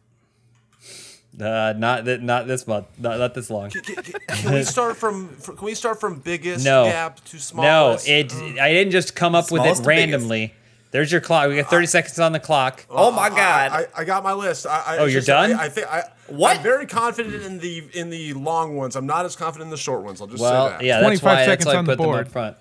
Uh, 1.39 1.73
not 1.77 2.03
th- 2.05 2.19
not 2.21 2.47
this 2.47 2.65
month. 2.65 2.87
Not, 2.97 3.19
not 3.19 3.33
this 3.35 3.49
long. 3.51 3.69
Can 3.69 4.53
we 4.53 4.63
start 4.63 4.97
from? 4.97 5.35
Can 5.37 5.61
we 5.61 5.75
start 5.75 5.99
from 5.99 6.19
biggest 6.19 6.65
No. 6.65 6.85
gap 6.85 7.23
to 7.25 7.37
smallest? 7.39 8.07
No, 8.07 8.15
smallest? 8.31 8.53
it. 8.55 8.59
I 8.59 8.71
didn't 8.73 8.91
just 8.91 9.15
come 9.15 9.35
up 9.35 9.51
with 9.51 9.61
it 9.61 9.75
Smallest 9.75 9.83
to 9.83 9.87
biggest. 9.87 10.11
randomly. 10.13 10.53
There's 10.89 11.11
your 11.11 11.21
clock. 11.21 11.49
We 11.49 11.57
got 11.57 11.69
30 11.69 11.85
seconds 11.85 12.17
on 12.19 12.31
the 12.31 12.39
clock. 12.39 12.85
Oh 12.89 13.11
my 13.11 13.29
god. 13.29 13.71
I, 13.71 13.79
I, 13.81 13.85
I 13.97 14.03
got 14.05 14.23
my 14.23 14.33
list. 14.33 14.65
I, 14.65 14.83
I, 14.87 14.97
Oh, 14.99 15.03
you're 15.05 15.15
just- 15.19 15.27
done? 15.27 15.51
I, 15.53 15.65
I 15.65 15.69
think 15.69 15.85
I. 15.91 16.03
What? 16.27 16.57
I'm 16.57 16.63
very 16.63 16.87
confident 16.87 17.43
in 17.43 17.59
the 17.59 17.83
in 17.93 18.09
the 18.09 18.33
long 18.33 18.75
ones. 18.75 18.95
I'm 18.95 19.05
not 19.05 19.25
as 19.25 19.35
confident 19.35 19.67
in 19.67 19.71
the 19.71 19.77
short 19.77 20.03
ones. 20.03 20.21
I'll 20.21 20.27
just 20.27 20.39
say 20.41 20.49
Well, 20.49 20.69
that. 20.69 20.81
yeah, 20.81 20.95
that's 21.01 21.19
25 21.19 21.23
why 21.23 21.35
that's 21.35 21.47
seconds 21.47 21.65
why 21.67 21.73
I 21.73 21.77
on 21.77 21.85
the 21.85 21.95
put 21.97 22.03
them 22.03 22.11
up 22.15 22.27
front. 22.29 22.57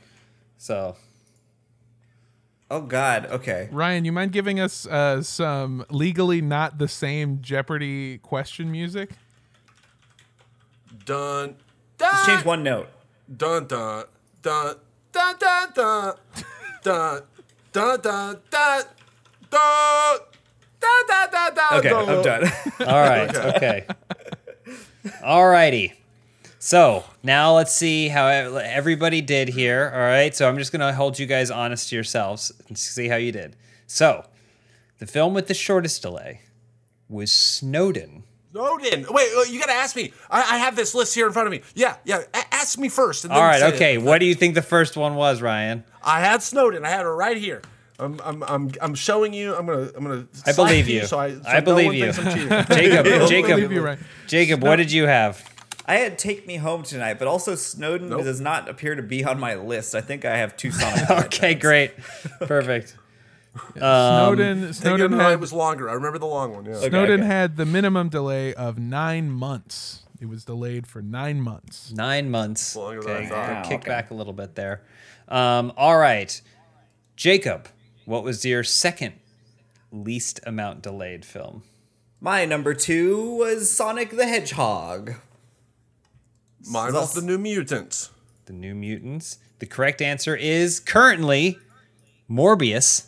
So 0.59 0.97
oh 2.71 2.81
god. 2.81 3.27
Okay. 3.27 3.69
Ryan, 3.71 4.05
you 4.05 4.13
mind 4.13 4.33
giving 4.33 4.61
us 4.61 4.87
uh, 4.87 5.23
some 5.23 5.85
legally 5.91 6.41
not 6.41 6.79
the 6.79 6.89
same 6.89 7.41
Jeopardy 7.41 8.19
question 8.19 8.71
music? 8.71 9.11
Dun. 11.05 11.57
Just 11.99 12.27
change 12.27 12.45
one 12.45 12.63
note. 12.63 12.89
Dun 13.35 13.67
dun 13.67 14.05
dun 14.43 14.77
dun 15.13 15.35
dun 15.39 15.65
dun 15.73 16.17
dun 16.53 16.77
dun 17.73 18.01
dun 18.03 18.03
dun 18.03 18.37
dun 18.51 18.85
dun 19.51 20.21
dun 20.81 21.07
dun 21.09 21.31
dun 21.33 21.55
dun. 21.55 21.79
Okay, 21.79 21.91
I'm 21.91 22.23
done. 22.23 22.53
All 22.89 23.01
right. 23.03 23.37
okay. 23.57 23.87
All 25.23 25.49
righty. 25.49 25.95
So 26.67 27.05
now 27.23 27.55
let's 27.55 27.73
see 27.73 28.09
how 28.09 28.27
everybody 28.27 29.21
did 29.21 29.47
here. 29.47 29.89
All 29.95 30.01
right. 30.01 30.35
So 30.35 30.49
I'm 30.49 30.59
just 30.59 30.73
going 30.73 30.81
to 30.81 30.93
hold 30.93 31.17
you 31.17 31.25
guys 31.25 31.49
honest 31.49 31.91
to 31.91 31.95
yourselves 31.95 32.51
and 32.67 32.77
see 32.77 33.07
how 33.07 33.15
you 33.15 33.31
did. 33.31 33.55
So 33.87 34.27
the 34.99 35.07
film 35.07 35.33
with 35.33 35.47
the 35.47 35.55
shortest 35.55 36.03
delay 36.03 36.41
was 37.09 37.31
Snowden. 37.31 38.25
Snowden. 38.51 39.07
Wait, 39.09 39.31
wait, 39.37 39.49
you 39.49 39.61
gotta 39.61 39.75
ask 39.75 39.95
me. 39.95 40.13
I, 40.29 40.41
I 40.41 40.59
have 40.59 40.75
this 40.75 40.93
list 40.93 41.15
here 41.15 41.29
in 41.29 41.33
front 41.33 41.47
of 41.47 41.53
me. 41.53 41.61
Yeah, 41.77 41.99
yeah. 42.05 42.23
A- 42.35 42.55
ask 42.55 42.77
me 42.79 42.89
first. 42.89 43.25
And 43.25 43.31
then 43.31 43.39
All 43.39 43.45
right. 43.45 43.61
say 43.61 43.69
it. 43.69 43.75
Okay. 43.75 43.99
What 43.99 44.19
do 44.19 44.27
you 44.27 44.35
think 44.35 44.57
the 44.57 44.63
first 44.63 44.97
one 44.97 45.15
was, 45.15 45.41
Ryan? 45.41 45.85
I 46.03 46.19
had 46.19 46.43
Snowden. 46.43 46.85
I 46.85 46.89
had 46.89 47.07
it 47.07 47.11
right 47.11 47.37
here. 47.37 47.63
I'm, 48.01 48.21
I'm, 48.25 48.43
I'm, 48.43 48.73
I'm 48.81 48.95
showing 48.97 49.33
you. 49.33 49.55
I'm 49.55 49.67
gonna, 49.67 49.91
I'm 49.97 50.03
gonna. 50.03 50.27
I 50.45 50.53
believe 50.53 50.87
to 50.87 50.93
you. 50.93 51.07
So 51.07 51.17
I, 51.17 51.35
so 51.35 51.43
I 51.47 51.61
no 51.61 51.65
believe 51.65 51.87
one 51.87 51.95
you. 51.95 52.13
thinks 52.13 52.35
Jacob. 52.75 53.29
Jacob. 53.29 53.99
Jacob. 54.27 54.63
What 54.65 54.77
did 54.77 54.91
you 54.91 55.07
have? 55.07 55.56
I 55.89 55.97
had 55.97 56.19
Take 56.19 56.47
Me 56.47 56.57
Home 56.57 56.83
tonight, 56.83 57.19
but 57.19 57.29
also 57.29 57.55
Snowden 57.55 58.09
Nope. 58.09 58.25
does 58.25 58.41
not 58.41 58.69
appear 58.69 58.97
to 58.97 59.03
be 59.03 59.25
on 59.25 59.39
my 59.39 59.55
list. 59.55 59.95
I 59.95 60.01
think 60.01 60.25
I 60.25 60.37
have 60.37 60.57
two 60.57 60.73
songs. 60.73 61.01
Okay. 61.27 61.55
Great. 61.55 61.97
Perfect. 62.41 62.97
Snowden 63.77 64.59
Taking 64.59 64.73
Snowden 64.73 65.15
it 65.15 65.17
right 65.17 65.31
had, 65.31 65.41
was 65.41 65.53
longer. 65.53 65.89
I 65.89 65.95
remember 65.95 66.19
the 66.19 66.27
long 66.27 66.55
one. 66.55 66.65
Yeah. 66.67 66.81
Snowden 66.81 67.21
okay. 67.21 67.27
had 67.27 67.57
the 67.57 67.65
minimum 67.65 68.09
delay 68.09 68.53
of 68.55 68.79
nine 68.79 69.31
months. 69.31 70.03
It 70.21 70.27
was 70.27 70.45
delayed 70.45 70.87
for 70.87 71.03
nine 71.03 71.41
months. 71.41 71.93
Nine 71.93 72.31
months. 72.31 72.75
Longer 72.75 73.03
than 73.03 73.17
I 73.17 73.27
thought. 73.27 73.51
Wow, 73.51 73.63
kick 73.63 73.81
okay. 73.81 73.89
back 73.89 74.11
a 74.11 74.15
little 74.15 74.33
bit 74.33 74.57
there. 74.57 74.83
Um, 75.29 75.73
all 75.77 75.99
right, 75.99 76.41
Jacob, 77.17 77.69
what 78.05 78.25
was 78.25 78.45
your 78.45 78.65
second 78.65 79.15
least 79.93 80.41
amount 80.47 80.83
delayed 80.83 81.25
film? 81.25 81.63
My 82.21 82.45
number 82.45 82.75
two 82.75 83.37
was 83.37 83.71
Sonic 83.71 84.11
the 84.11 84.27
Hedgehog. 84.27 85.15
Mine 86.69 86.93
was 86.93 87.15
the 87.15 87.23
New 87.23 87.39
Mutants. 87.39 88.11
The 88.47 88.53
New 88.53 88.75
Mutants. 88.75 89.39
The 89.59 89.67
correct 89.67 90.03
answer 90.03 90.35
is 90.35 90.81
currently 90.81 91.59
Morbius. 92.31 93.07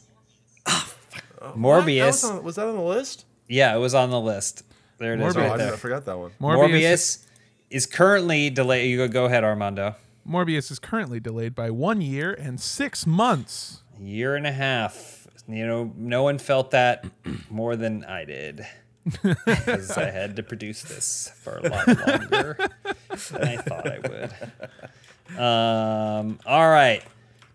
Ah, 0.66 0.94
uh, 1.40 1.52
Morbius. 1.52 1.98
That 1.98 2.06
was, 2.06 2.24
on, 2.24 2.42
was 2.44 2.56
that 2.56 2.66
on 2.68 2.76
the 2.76 2.82
list? 2.82 3.24
yeah, 3.48 3.74
it 3.74 3.78
was 3.78 3.94
on 3.94 4.10
the 4.10 4.20
list. 4.20 4.62
There 4.98 5.14
it 5.14 5.20
is 5.20 5.34
Morbius. 5.34 5.38
Oh, 5.38 5.40
I, 5.40 5.48
right 5.48 5.58
did, 5.58 5.72
I 5.72 5.76
forgot 5.76 6.04
that 6.06 6.18
one. 6.18 6.30
Morbius, 6.40 6.68
Morbius 6.68 7.26
is 7.70 7.86
currently 7.86 8.50
delayed. 8.50 8.90
You 8.90 8.96
go, 8.96 9.08
go 9.08 9.24
ahead, 9.26 9.44
Armando. 9.44 9.94
Morbius 10.28 10.70
is 10.70 10.78
currently 10.78 11.20
delayed 11.20 11.54
by 11.54 11.70
one 11.70 12.00
year 12.00 12.32
and 12.32 12.60
six 12.60 13.06
months. 13.06 13.82
year 13.98 14.36
and 14.36 14.46
a 14.46 14.52
half. 14.52 15.26
You 15.48 15.66
know, 15.66 15.92
no 15.96 16.22
one 16.22 16.38
felt 16.38 16.72
that 16.72 17.06
more 17.50 17.76
than 17.76 18.04
I 18.04 18.24
did. 18.24 18.66
Because 19.22 19.96
I 19.96 20.10
had 20.10 20.36
to 20.36 20.42
produce 20.42 20.82
this 20.82 21.32
for 21.42 21.58
a 21.58 21.68
lot 21.70 21.86
longer 21.88 22.58
than 22.84 22.94
I 23.10 23.56
thought 23.56 23.86
I 23.86 23.98
would. 23.98 25.38
Um, 25.38 26.38
all 26.46 26.68
right. 26.68 27.02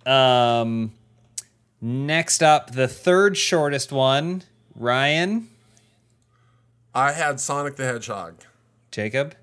Um, 0.06 0.92
next 1.82 2.44
up, 2.44 2.72
the 2.72 2.88
third 2.88 3.38
shortest 3.38 3.92
one, 3.92 4.44
Ryan, 4.76 5.50
I 6.94 7.12
had 7.14 7.40
Sonic 7.40 7.76
the 7.76 7.86
Hedgehog. 7.86 8.36
Jacob, 8.92 9.36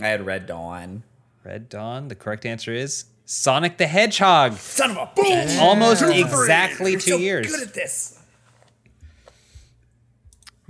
I 0.00 0.08
had 0.08 0.26
Red 0.26 0.46
Dawn. 0.46 1.04
Red 1.44 1.68
Dawn. 1.68 2.08
The 2.08 2.14
correct 2.16 2.44
answer 2.44 2.72
is 2.72 3.04
Sonic 3.24 3.78
the 3.78 3.86
Hedgehog. 3.86 4.54
Son 4.54 4.90
of 4.90 4.96
a 4.96 5.06
bitch! 5.20 5.60
Almost 5.60 6.00
Two 6.00 6.06
for 6.06 6.12
three. 6.12 6.20
exactly 6.22 6.90
You're 6.92 7.00
two 7.00 7.10
so 7.12 7.16
years. 7.18 7.46
Good 7.46 7.68
at 7.68 7.74
this. 7.74 8.17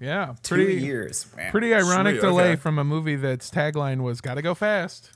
Yeah, 0.01 0.35
Two 0.43 0.55
pretty 0.55 0.75
years. 0.81 1.27
Wow. 1.37 1.51
pretty 1.51 1.75
ironic 1.75 2.21
Sweet, 2.21 2.29
delay 2.29 2.45
okay. 2.53 2.57
from 2.57 2.79
a 2.79 2.85
movie 2.85 3.17
that's 3.17 3.51
tagline 3.51 4.03
was 4.03 4.21
"Gotta 4.21 4.43
go 4.43 4.55
fast." 4.55 5.11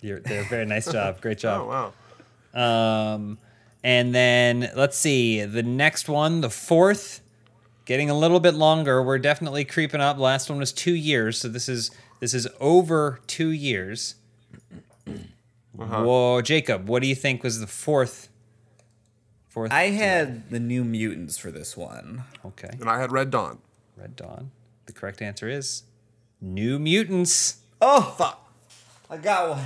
You're, 0.00 0.20
they're 0.20 0.44
very 0.44 0.64
nice 0.64 0.90
job. 0.92 1.20
Great 1.20 1.38
job. 1.38 1.62
Oh 1.62 1.92
wow. 2.54 3.14
Um, 3.14 3.38
and 3.84 4.14
then 4.14 4.70
let's 4.74 4.96
see 4.96 5.44
the 5.44 5.62
next 5.62 6.08
one, 6.08 6.40
the 6.40 6.50
fourth, 6.50 7.20
getting 7.84 8.08
a 8.10 8.14
little 8.18 8.40
bit 8.40 8.54
longer. 8.54 9.02
We're 9.02 9.18
definitely 9.18 9.64
creeping 9.64 10.00
up. 10.00 10.18
Last 10.18 10.48
one 10.48 10.58
was 10.58 10.72
two 10.72 10.94
years, 10.94 11.38
so 11.38 11.48
this 11.48 11.68
is 11.68 11.90
this 12.20 12.32
is 12.32 12.48
over 12.60 13.20
two 13.26 13.50
years. 13.50 14.14
Whoa, 15.74 16.42
Jacob, 16.42 16.88
what 16.88 17.02
do 17.02 17.08
you 17.08 17.14
think 17.14 17.42
was 17.42 17.60
the 17.60 17.66
fourth? 17.66 18.28
Fourth. 19.48 19.72
I 19.72 19.84
had 19.90 20.50
the 20.50 20.60
New 20.60 20.84
Mutants 20.84 21.36
for 21.38 21.50
this 21.50 21.76
one. 21.76 22.24
okay. 22.44 22.70
And 22.80 22.88
I 22.88 22.98
had 23.00 23.12
Red 23.12 23.30
Dawn. 23.30 23.58
Red 23.96 24.16
Dawn. 24.16 24.50
The 24.86 24.92
correct 24.92 25.22
answer 25.22 25.48
is 25.48 25.84
New 26.40 26.78
Mutants. 26.78 27.58
Oh 27.80 28.14
fuck! 28.16 28.52
I 29.10 29.16
got 29.16 29.50
one. 29.50 29.64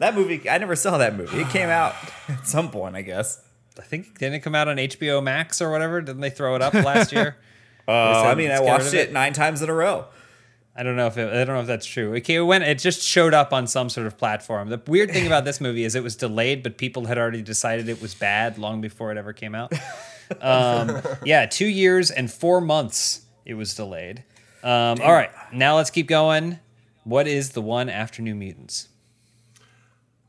That 0.00 0.14
movie, 0.14 0.48
I 0.50 0.58
never 0.58 0.76
saw 0.76 0.98
that 0.98 1.16
movie. 1.16 1.40
It 1.40 1.48
came 1.50 1.68
out 1.68 1.94
at 2.28 2.46
some 2.46 2.70
point, 2.70 2.96
I 2.96 3.02
guess. 3.02 3.40
I 3.78 3.82
think 3.82 4.18
didn't 4.18 4.34
it 4.34 4.40
come 4.40 4.54
out 4.54 4.68
on 4.68 4.76
HBO 4.76 5.22
Max 5.22 5.60
or 5.60 5.70
whatever? 5.70 6.00
Didn't 6.00 6.20
they 6.20 6.30
throw 6.30 6.54
it 6.54 6.62
up 6.62 6.74
last 6.74 7.12
year? 7.12 7.36
Uh, 7.86 8.22
I 8.26 8.34
mean, 8.34 8.50
I 8.50 8.60
watched 8.60 8.94
it 8.94 9.10
it? 9.10 9.12
nine 9.12 9.34
times 9.34 9.60
in 9.60 9.68
a 9.68 9.74
row. 9.74 10.06
I 10.74 10.82
don't 10.82 10.96
know 10.96 11.06
if 11.06 11.18
it, 11.18 11.28
I 11.30 11.44
don't 11.44 11.54
know 11.54 11.60
if 11.60 11.66
that's 11.66 11.84
true. 11.84 12.14
Okay, 12.16 12.36
it 12.36 12.40
went. 12.40 12.64
It 12.64 12.78
just 12.78 13.02
showed 13.02 13.34
up 13.34 13.52
on 13.52 13.66
some 13.66 13.90
sort 13.90 14.06
of 14.06 14.16
platform. 14.16 14.70
The 14.70 14.80
weird 14.86 15.10
thing 15.10 15.26
about 15.26 15.44
this 15.44 15.60
movie 15.60 15.84
is 15.84 15.94
it 15.94 16.02
was 16.02 16.16
delayed, 16.16 16.62
but 16.62 16.78
people 16.78 17.04
had 17.04 17.18
already 17.18 17.42
decided 17.42 17.90
it 17.90 18.00
was 18.00 18.14
bad 18.14 18.56
long 18.56 18.80
before 18.80 19.12
it 19.12 19.18
ever 19.18 19.34
came 19.34 19.54
out. 19.54 19.70
Um, 20.40 21.00
yeah, 21.24 21.46
two 21.46 21.66
years 21.66 22.10
and 22.10 22.30
four 22.30 22.60
months 22.60 23.22
it 23.44 23.54
was 23.54 23.74
delayed. 23.74 24.24
Um, 24.62 25.00
all 25.02 25.12
right, 25.12 25.30
now 25.52 25.76
let's 25.76 25.90
keep 25.90 26.06
going. 26.06 26.58
What 27.04 27.26
is 27.26 27.50
the 27.50 27.60
one 27.60 27.88
after 27.90 28.22
New 28.22 28.34
Mutants? 28.34 28.88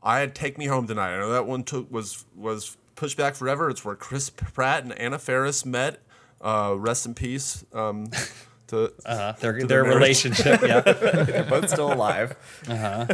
I 0.02 0.20
had 0.20 0.34
Take 0.34 0.58
Me 0.58 0.66
Home 0.66 0.86
Tonight. 0.86 1.14
I 1.14 1.18
know 1.18 1.32
that 1.32 1.46
one 1.46 1.64
took 1.64 1.90
was 1.90 2.24
was 2.34 2.76
pushed 2.94 3.16
back 3.16 3.34
forever. 3.34 3.70
It's 3.70 3.84
where 3.84 3.96
Chris 3.96 4.30
Pratt 4.30 4.82
and 4.82 4.92
Anna 4.98 5.18
Faris 5.18 5.64
met. 5.64 6.00
Uh, 6.40 6.74
rest 6.76 7.06
in 7.06 7.14
peace. 7.14 7.64
Um, 7.72 8.10
to 8.68 8.92
Uh, 9.04 9.32
their 9.40 9.52
the 9.60 9.66
their 9.66 9.82
marriage. 9.84 9.94
relationship. 9.96 10.60
Yeah, 10.62 10.80
They're 10.82 11.44
both 11.44 11.68
still 11.70 11.92
alive. 11.92 12.36
Uh 12.68 12.76
huh. 12.76 13.06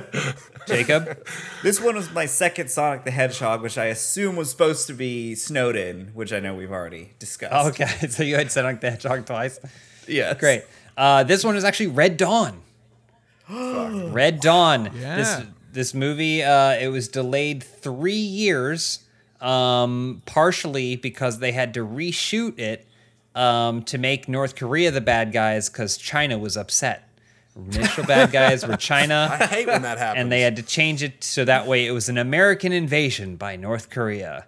Jacob. 0.66 1.26
This 1.62 1.80
one 1.80 1.94
was 1.96 2.10
my 2.12 2.26
second 2.26 2.70
Sonic 2.70 3.04
the 3.04 3.10
Hedgehog, 3.10 3.62
which 3.62 3.76
I 3.78 3.86
assume 3.86 4.36
was 4.36 4.50
supposed 4.50 4.86
to 4.86 4.94
be 4.94 5.34
Snowden, 5.34 6.10
which 6.14 6.32
I 6.32 6.40
know 6.40 6.54
we've 6.54 6.70
already 6.72 7.12
discussed. 7.18 7.52
Oh, 7.54 7.68
okay, 7.68 7.86
so 8.08 8.22
you 8.22 8.36
had 8.36 8.50
Sonic 8.50 8.80
the 8.80 8.90
Hedgehog 8.90 9.26
twice. 9.26 9.58
Yeah, 10.08 10.34
Great. 10.34 10.64
Uh, 10.96 11.22
this 11.24 11.42
one 11.44 11.56
is 11.56 11.64
actually 11.64 11.86
Red 11.88 12.16
Dawn. 12.16 12.60
Red 13.50 14.40
Dawn. 14.40 14.90
Yeah. 14.96 15.16
This 15.16 15.40
this 15.72 15.94
movie 15.94 16.42
uh, 16.42 16.72
it 16.74 16.88
was 16.88 17.08
delayed 17.08 17.62
three 17.62 18.12
years, 18.14 19.00
um, 19.40 20.22
partially 20.26 20.96
because 20.96 21.38
they 21.38 21.52
had 21.52 21.74
to 21.74 21.80
reshoot 21.86 22.58
it 22.58 22.86
um, 23.34 23.82
to 23.84 23.98
make 23.98 24.28
North 24.28 24.54
Korea 24.56 24.90
the 24.90 25.00
bad 25.00 25.32
guys 25.32 25.68
because 25.68 25.96
China 25.96 26.38
was 26.38 26.56
upset. 26.56 27.08
Initial 27.54 28.04
bad 28.04 28.32
guys 28.32 28.66
were 28.66 28.76
China. 28.78 29.28
I 29.30 29.44
hate 29.46 29.66
when 29.66 29.82
that 29.82 29.98
happens. 29.98 30.22
and 30.22 30.32
they 30.32 30.40
had 30.40 30.56
to 30.56 30.62
change 30.62 31.02
it 31.02 31.22
so 31.22 31.44
that 31.44 31.66
way 31.66 31.86
it 31.86 31.90
was 31.92 32.08
an 32.08 32.16
American 32.18 32.72
invasion 32.72 33.36
by 33.36 33.56
North 33.56 33.90
Korea. 33.90 34.46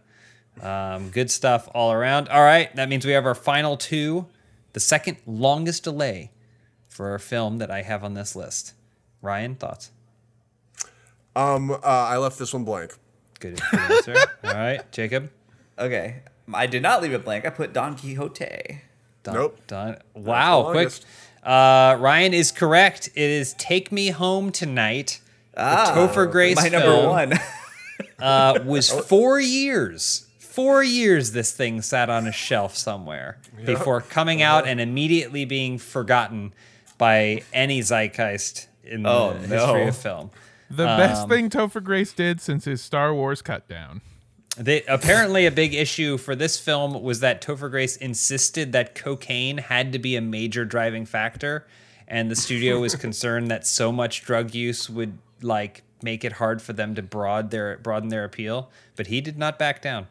Um, 0.63 1.11
good 1.11 1.31
stuff 1.31 1.69
all 1.75 1.93
around. 1.93 2.29
All 2.29 2.43
right, 2.43 2.75
that 2.77 2.89
means 2.89 3.05
we 3.05 3.13
have 3.13 3.27
our 3.27 3.35
final 3.35 3.77
two. 3.77 4.27
The 4.73 4.81
second 4.81 5.19
longest 5.27 5.85
delay 5.85 6.31
for 6.89 7.15
a 7.15 7.21
film 7.21 7.59
that 7.59 7.71
I 7.71 7.83
have 7.83 8.05
on 8.05 8.15
this 8.15 8.35
list. 8.35 8.73
Ryan, 9.21 9.55
thoughts? 9.57 9.91
um, 11.37 11.71
uh, 11.71 11.77
I 11.83 12.17
left 12.19 12.39
this 12.39 12.55
one 12.55 12.65
blank. 12.65 12.95
Good, 13.41 13.61
good 13.71 13.81
answer. 13.81 14.15
all 14.45 14.53
right, 14.55 14.91
Jacob. 14.93 15.31
Okay. 15.77 16.23
I 16.53 16.67
did 16.67 16.83
not 16.83 17.03
leave 17.03 17.13
it 17.13 17.25
blank. 17.25 17.47
I 17.47 17.51
put 17.51 17.73
Don 17.73 17.97
Quixote. 17.97 18.81
Don, 19.23 19.35
Nope. 19.35 19.59
Don. 19.67 19.97
Wow, 20.15 20.69
quick. 20.71 20.91
Uh, 21.43 21.97
Ryan 21.99 22.35
is 22.35 22.51
correct. 22.53 23.09
It 23.15 23.31
is 23.31 23.55
"Take 23.55 23.91
Me 23.93 24.09
Home 24.09 24.51
Tonight." 24.53 25.21
Ah, 25.57 25.93
Topher 25.95 26.31
Grace 26.31 26.57
my 26.57 26.69
number 26.69 26.87
film. 26.93 27.09
one. 27.11 27.33
Uh, 28.19 28.59
was 28.65 28.91
four 28.91 29.39
years. 29.41 30.27
Four 30.39 30.83
years 30.83 31.33
this 31.33 31.53
thing 31.53 31.81
sat 31.83 32.09
on 32.11 32.27
a 32.27 32.33
shelf 32.33 32.77
somewhere 32.77 33.39
before 33.65 34.01
coming 34.01 34.41
out 34.43 34.67
and 34.67 34.81
immediately 34.81 35.45
being 35.45 35.79
forgotten 35.79 36.53
by 36.97 37.43
any 37.53 37.81
zeitgeist 37.83 38.67
in 38.85 39.03
the 39.03 39.09
Oh, 39.11 39.33
history 39.35 39.89
of 39.89 39.97
film. 39.97 40.31
The 40.71 40.89
Um, 40.89 40.99
best 40.99 41.29
thing 41.29 41.51
Topher 41.51 41.83
Grace 41.83 42.13
did 42.13 42.41
since 42.41 42.65
his 42.65 42.81
Star 42.83 43.13
Wars 43.15 43.43
cut 43.43 43.69
down. 43.69 44.01
They, 44.57 44.83
apparently, 44.85 45.47
a 45.47 45.51
big 45.51 45.75
issue 45.75 46.17
for 46.17 46.37
this 46.37 46.61
film 46.61 47.03
was 47.03 47.21
that 47.21 47.43
Topher 47.43 47.69
Grace 47.71 47.97
insisted 47.97 48.73
that 48.73 48.95
cocaine 48.95 49.59
had 49.59 49.93
to 49.93 49.99
be 49.99 50.15
a 50.15 50.21
major 50.21 50.65
driving 50.65 51.07
factor, 51.07 51.67
and 52.07 52.31
the 52.31 52.37
studio 52.37 52.79
was 52.79 52.95
concerned 53.07 53.51
that 53.51 53.67
so 53.67 53.91
much 53.91 54.23
drug 54.23 54.55
use 54.55 54.89
would 54.89 55.19
like 55.43 55.83
make 56.03 56.25
it 56.25 56.33
hard 56.33 56.63
for 56.63 56.73
them 56.73 56.95
to 56.95 57.03
broad 57.03 57.51
their 57.51 57.79
broaden 57.79 58.11
their 58.11 58.25
appeal. 58.25 58.71
But 58.95 59.09
he 59.09 59.21
did 59.21 59.37
not 59.37 59.59
back 59.59 59.83
down, 59.83 60.07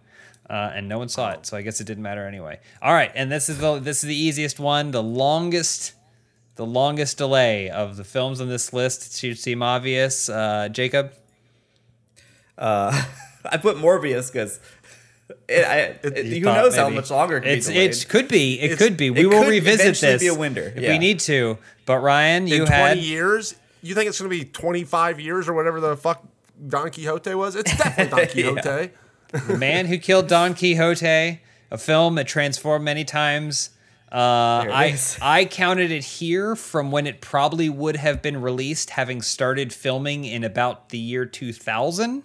uh, 0.50 0.72
and 0.76 0.90
no 0.90 0.98
one 0.98 1.08
saw 1.08 1.32
it, 1.32 1.46
so 1.46 1.56
I 1.56 1.62
guess 1.62 1.80
it 1.80 1.86
didn't 1.88 2.04
matter 2.04 2.28
anyway. 2.28 2.60
All 2.82 2.94
right, 2.94 3.12
and 3.16 3.32
this 3.32 3.48
is 3.48 3.60
the 3.60 3.80
this 3.80 4.04
is 4.04 4.10
the 4.10 4.16
easiest 4.16 4.60
one, 4.60 4.92
the 4.92 5.04
longest. 5.04 5.94
The 6.56 6.66
longest 6.68 7.18
delay 7.18 7.72
of 7.72 7.98
the 7.98 8.04
films 8.04 8.40
on 8.40 8.48
this 8.48 8.74
list 8.74 9.08
it 9.08 9.12
should 9.18 9.40
seem 9.40 9.64
obvious. 9.64 10.30
Uh, 10.30 10.70
Jacob, 10.70 11.12
Uh, 12.60 13.04
I 13.46 13.58
put 13.58 13.78
Morbius 13.78 14.32
because 14.32 14.60
it, 15.48 15.66
I, 15.66 15.78
it, 16.08 16.26
who 16.26 16.42
thought 16.44 16.58
knows 16.58 16.76
how 16.76 16.90
much 16.90 17.10
longer 17.12 17.38
it 17.38 17.42
can 17.42 17.52
it's 17.52 17.68
be 17.68 17.78
it 17.78 18.06
could 18.10 18.28
be 18.28 18.60
it 18.60 18.64
It's- 18.66 18.80
could 18.80 18.98
be 18.98 19.10
we 19.10 19.26
will 19.26 19.42
could 19.44 19.50
revisit 19.50 19.82
eventually 19.82 20.12
this 20.14 20.22
be 20.22 20.28
a 20.28 20.34
winner, 20.36 20.74
if 20.76 20.82
yeah. 20.82 20.92
we 20.92 20.98
need 21.00 21.20
to 21.22 21.58
but 21.86 22.00
ryan 22.00 22.48
you 22.48 22.64
in 22.64 22.68
had 22.68 22.94
20 22.96 23.02
years, 23.02 23.56
you 23.82 23.96
think 23.96 24.10
it's 24.10 24.20
going 24.20 24.32
to 24.32 24.38
be 24.38 24.46
25 24.46 25.20
years 25.20 25.48
or 25.48 25.54
whatever 25.54 25.80
the 25.80 25.96
fuck 25.98 26.24
Don 26.68 26.90
Quixote 26.92 27.34
was? 27.36 27.56
It's 27.56 27.76
definitely 27.76 28.44
Don 28.44 28.56
Quixote. 28.62 28.92
the 29.48 29.58
man 29.58 29.88
who 29.88 29.98
killed 29.98 30.28
don 30.28 30.54
quixote 30.54 31.42
a 31.72 31.78
film 31.78 32.16
that 32.16 32.28
transformed 32.28 32.86
many 32.86 33.04
times 33.04 33.72
uh, 34.12 34.16
I, 34.72 34.92
is. 34.94 35.18
I 35.22 35.46
counted 35.46 35.90
it 35.92 36.04
here 36.04 36.56
from 36.56 36.92
when 36.92 37.08
it 37.08 37.20
probably 37.20 37.68
would 37.68 37.96
have 37.96 38.22
been 38.22 38.40
released, 38.42 38.92
having 38.92 39.24
started 39.24 39.74
filming 39.74 40.24
in 40.24 40.44
about 40.44 40.90
the 40.90 41.00
year 41.00 41.26
2000. 41.26 42.24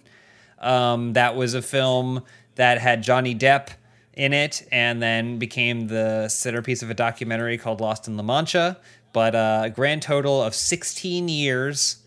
Um, 0.59 1.13
that 1.13 1.35
was 1.35 1.53
a 1.53 1.61
film 1.61 2.23
that 2.55 2.79
had 2.79 3.01
Johnny 3.01 3.33
Depp 3.33 3.69
in 4.13 4.33
it 4.33 4.67
and 4.71 5.01
then 5.01 5.39
became 5.39 5.87
the 5.87 6.27
centerpiece 6.27 6.83
of 6.83 6.89
a 6.89 6.93
documentary 6.93 7.57
called 7.57 7.79
Lost 7.79 8.07
in 8.07 8.17
La 8.17 8.23
Mancha. 8.23 8.77
But 9.13 9.33
uh, 9.33 9.61
a 9.65 9.69
grand 9.69 10.01
total 10.01 10.43
of 10.43 10.53
16 10.53 11.29
years 11.29 12.03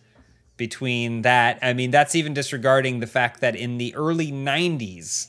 between 0.57 1.23
that. 1.23 1.59
I 1.63 1.73
mean, 1.73 1.91
that's 1.91 2.15
even 2.15 2.35
disregarding 2.35 3.01
the 3.01 3.07
fact 3.07 3.41
that 3.41 3.57
in 3.57 3.79
the 3.79 3.95
early 3.95 4.31
90s, 4.31 5.29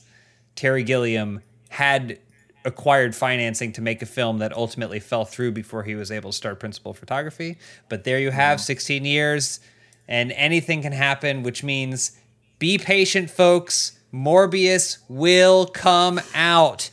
Terry 0.54 0.84
Gilliam 0.84 1.40
had 1.70 2.18
acquired 2.64 3.14
financing 3.14 3.72
to 3.72 3.82
make 3.82 4.00
a 4.00 4.06
film 4.06 4.38
that 4.38 4.52
ultimately 4.52 5.00
fell 5.00 5.24
through 5.24 5.52
before 5.52 5.82
he 5.82 5.94
was 5.94 6.10
able 6.10 6.30
to 6.30 6.36
start 6.36 6.60
principal 6.60 6.94
photography. 6.94 7.58
But 7.88 8.04
there 8.04 8.18
you 8.18 8.30
have 8.30 8.60
16 8.60 9.04
years, 9.04 9.60
and 10.06 10.32
anything 10.32 10.82
can 10.82 10.92
happen, 10.92 11.42
which 11.42 11.64
means 11.64 12.12
be 12.58 12.78
patient, 12.78 13.30
folks. 13.30 13.98
Morbius 14.12 14.98
will 15.08 15.66
come 15.66 16.20
out. 16.34 16.90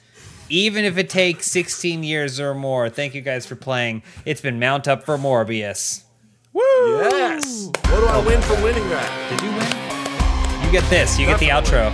Even 0.50 0.84
if 0.84 0.98
it 0.98 1.10
takes 1.10 1.50
16 1.50 2.04
years 2.04 2.40
or 2.40 2.54
more. 2.54 2.90
Thank 2.90 3.14
you 3.14 3.22
guys 3.22 3.46
for 3.46 3.56
playing. 3.56 4.04
It's 4.26 4.42
been 4.42 4.60
Mount 4.60 4.88
Up 4.88 5.04
for 5.06 5.18
Morbius. 5.18 6.04
Woo! 6.52 6.62
Yes. 6.62 7.68
What 7.68 7.84
do 7.84 8.06
I 8.06 8.26
win 8.26 8.42
for 8.42 8.62
winning 8.62 8.88
that? 8.90 9.30
Did 9.30 9.42
you 9.42 9.52
win? 9.52 10.66
You 10.66 10.72
get 10.72 10.90
this. 10.90 11.18
You 11.18 11.26
get 11.26 11.40
the 11.40 11.50
outro. 11.50 11.94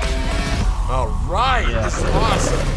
All 0.89 1.09
right. 1.29 1.65
This 1.83 1.97
is 1.97 2.03
awesome. 2.05 2.67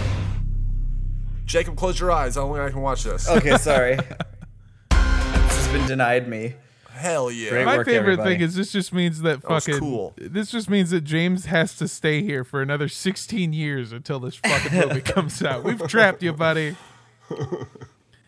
Jacob, 1.47 1.77
close 1.77 1.99
your 1.99 2.12
eyes. 2.12 2.37
Only 2.37 2.61
I 2.61 2.71
can 2.71 2.81
watch 2.81 3.05
this. 3.05 3.29
Okay, 3.29 3.57
sorry. 3.57 3.97
this 4.91 4.91
has 4.91 5.69
been 5.73 5.87
denied 5.87 6.29
me. 6.29 6.55
Hell 7.01 7.31
yeah. 7.31 7.51
Great 7.51 7.64
My 7.64 7.78
work, 7.78 7.86
favorite 7.86 8.12
everybody. 8.12 8.35
thing 8.36 8.40
is 8.43 8.55
this 8.55 8.72
just 8.72 8.93
means 8.93 9.22
that 9.22 9.43
was 9.48 9.64
fucking 9.64 9.81
cool. 9.81 10.12
this 10.16 10.51
just 10.51 10.68
means 10.68 10.90
that 10.90 11.01
James 11.02 11.47
has 11.47 11.74
to 11.77 11.89
stay 11.89 12.22
here 12.22 12.44
for 12.44 12.60
another 12.60 12.89
16 12.89 13.52
years 13.55 13.90
until 13.93 14.20
this 14.20 14.36
fucking 14.36 14.78
movie 14.78 15.01
comes 15.05 15.43
out. 15.43 15.64
We've 15.64 15.86
trapped 15.89 16.22
you, 16.22 16.35
buddy. 16.35 16.77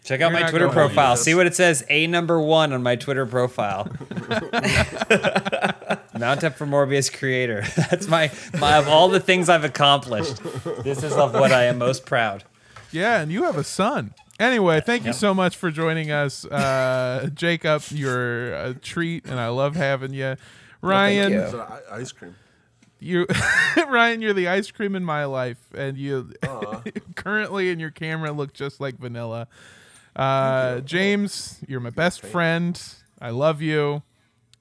Check 0.05 0.21
out 0.21 0.33
You're 0.33 0.41
my 0.41 0.49
Twitter 0.51 0.69
profile. 0.69 1.17
See 1.17 1.35
what 1.35 1.47
it 1.47 1.55
says. 1.55 1.85
A 1.89 2.07
number 2.07 2.41
one 2.41 2.73
on 2.73 2.83
my 2.83 2.97
Twitter 2.97 3.25
profile. 3.27 3.89
Mount 6.19 6.43
up 6.43 6.57
for 6.57 6.67
Morbius 6.67 7.13
creator. 7.13 7.63
That's 7.77 8.09
my, 8.09 8.31
my 8.59 8.79
of 8.79 8.89
all 8.89 9.09
the 9.09 9.21
things 9.21 9.49
I've 9.49 9.65
accomplished. 9.65 10.41
This 10.83 11.03
is 11.03 11.13
of 11.13 11.35
what 11.35 11.53
I 11.53 11.65
am 11.65 11.79
most 11.79 12.05
proud. 12.07 12.45
Yeah, 12.91 13.21
and 13.21 13.31
you 13.31 13.45
have 13.45 13.57
a 13.57 13.65
son. 13.65 14.15
Anyway, 14.43 14.81
thank 14.81 15.05
you 15.05 15.13
so 15.13 15.33
much 15.33 15.57
for 15.57 15.71
joining 15.71 16.11
us, 16.11 16.45
uh, 16.45 17.29
Jacob. 17.33 17.85
You're 17.91 18.53
a 18.55 18.75
treat, 18.75 19.25
and 19.27 19.39
I 19.39 19.49
love 19.49 19.77
having 19.77 20.13
you. 20.13 20.37
Ryan, 20.81 21.33
you. 21.33 21.61
I- 21.61 21.99
ice 21.99 22.11
cream? 22.11 22.35
you 22.99 23.27
Ryan, 23.89 24.21
you're 24.21 24.33
the 24.33 24.49
ice 24.49 24.69
cream 24.73 24.97
in 24.97 25.05
my 25.05 25.27
life, 25.27 25.59
and 25.77 25.97
you 25.97 26.33
currently 27.15 27.71
in 27.71 27.79
your 27.79 27.93
camera 27.93 28.33
look 28.33 28.53
just 28.53 28.81
like 28.81 28.99
vanilla. 28.99 29.47
Uh, 30.17 30.81
James, 30.81 31.61
you're 31.69 31.79
my 31.79 31.91
best 31.91 32.23
friend. 32.23 32.83
I 33.21 33.31
love 33.31 33.63
you, 33.63 34.03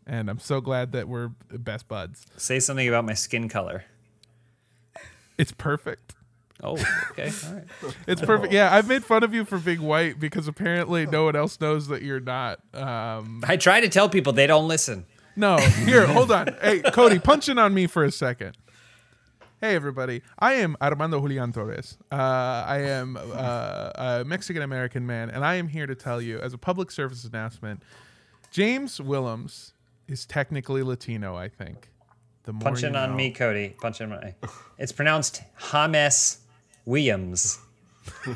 and 0.06 0.30
I'm 0.30 0.40
so 0.40 0.62
glad 0.62 0.92
that 0.92 1.08
we're 1.08 1.30
best 1.50 1.88
buds. 1.88 2.28
Say 2.38 2.60
something 2.60 2.88
about 2.88 3.04
my 3.04 3.16
skin 3.16 3.50
color. 3.50 3.86
It's 5.40 5.52
perfect. 5.52 6.14
Oh, 6.64 6.74
okay. 7.12 7.32
All 7.48 7.54
right. 7.54 7.64
It's 8.08 8.22
perfect. 8.22 8.54
Yeah, 8.54 8.74
I've 8.74 8.88
made 8.88 9.04
fun 9.04 9.24
of 9.24 9.34
you 9.34 9.46
for 9.46 9.58
being 9.58 9.82
white 9.82 10.20
because 10.20 10.48
apparently 10.48 11.06
no 11.06 11.26
one 11.26 11.36
else 11.36 11.60
knows 11.60 11.88
that 11.88 12.02
you're 12.02 12.20
not. 12.20 12.60
Um, 12.74 13.44
I 13.48 13.58
try 13.58 13.82
to 13.82 13.90
tell 13.90 14.10
people 14.10 14.34
they 14.34 14.48
don't 14.48 14.68
listen. 14.68 15.06
no, 15.36 15.58
here, 15.58 16.06
hold 16.06 16.32
on. 16.32 16.56
Hey, 16.62 16.82
Cody, 16.82 17.20
punch 17.20 17.50
in 17.50 17.58
on 17.58 17.74
me 17.74 17.88
for 17.88 18.04
a 18.04 18.12
second. 18.12 18.58
Hey, 19.60 19.76
everybody. 19.76 20.24
I 20.40 20.54
am 20.54 20.76
Armando 20.82 21.20
Julian 21.20 21.52
Torres. 21.52 21.98
Uh, 22.12 22.16
I 22.16 22.80
am 22.80 23.16
uh, 23.18 23.92
a 23.96 24.24
Mexican 24.26 24.64
American 24.64 25.06
man, 25.06 25.30
and 25.30 25.46
I 25.46 25.56
am 25.56 25.68
here 25.68 25.86
to 25.86 25.94
tell 25.94 26.20
you, 26.22 26.40
as 26.40 26.54
a 26.54 26.58
public 26.58 26.90
service 26.90 27.24
announcement, 27.26 27.84
James 28.50 29.00
Willems 29.00 29.74
is 30.08 30.26
technically 30.26 30.82
Latino, 30.82 31.36
I 31.36 31.48
think. 31.48 31.92
The 32.44 32.54
more 32.54 32.64
Punch 32.64 32.84
in 32.84 32.96
on 32.96 33.12
know. 33.12 33.16
me, 33.16 33.32
Cody. 33.32 33.76
Punch 33.80 34.02
in 34.02 34.10
my. 34.10 34.34
It's 34.80 34.92
pronounced 34.92 35.44
James 35.58 36.40
Williams. 36.86 37.60
You 38.26 38.34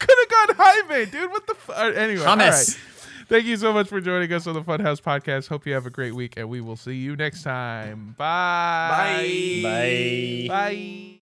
could 0.00 0.16
have 0.18 0.56
gone 0.56 0.56
Jaime, 0.88 1.06
dude. 1.06 1.30
What 1.30 1.46
the 1.46 1.54
fuck? 1.54 1.76
Uh, 1.76 1.82
anyway, 1.90 2.24
all 2.24 2.36
Hummus. 2.36 2.50
right. 2.74 2.80
Thank 3.28 3.44
you 3.46 3.56
so 3.56 3.72
much 3.72 3.88
for 3.88 4.00
joining 4.00 4.32
us 4.32 4.46
on 4.46 4.54
the 4.54 4.62
Funhaus 4.62 5.00
Podcast. 5.02 5.48
Hope 5.48 5.66
you 5.66 5.74
have 5.74 5.86
a 5.86 5.90
great 5.90 6.14
week, 6.14 6.34
and 6.36 6.48
we 6.48 6.60
will 6.60 6.76
see 6.76 6.94
you 6.94 7.16
next 7.16 7.42
time. 7.42 8.14
Bye. 8.16 9.60
Bye. 9.62 9.62
Bye. 9.62 10.48
Bye. 10.48 11.02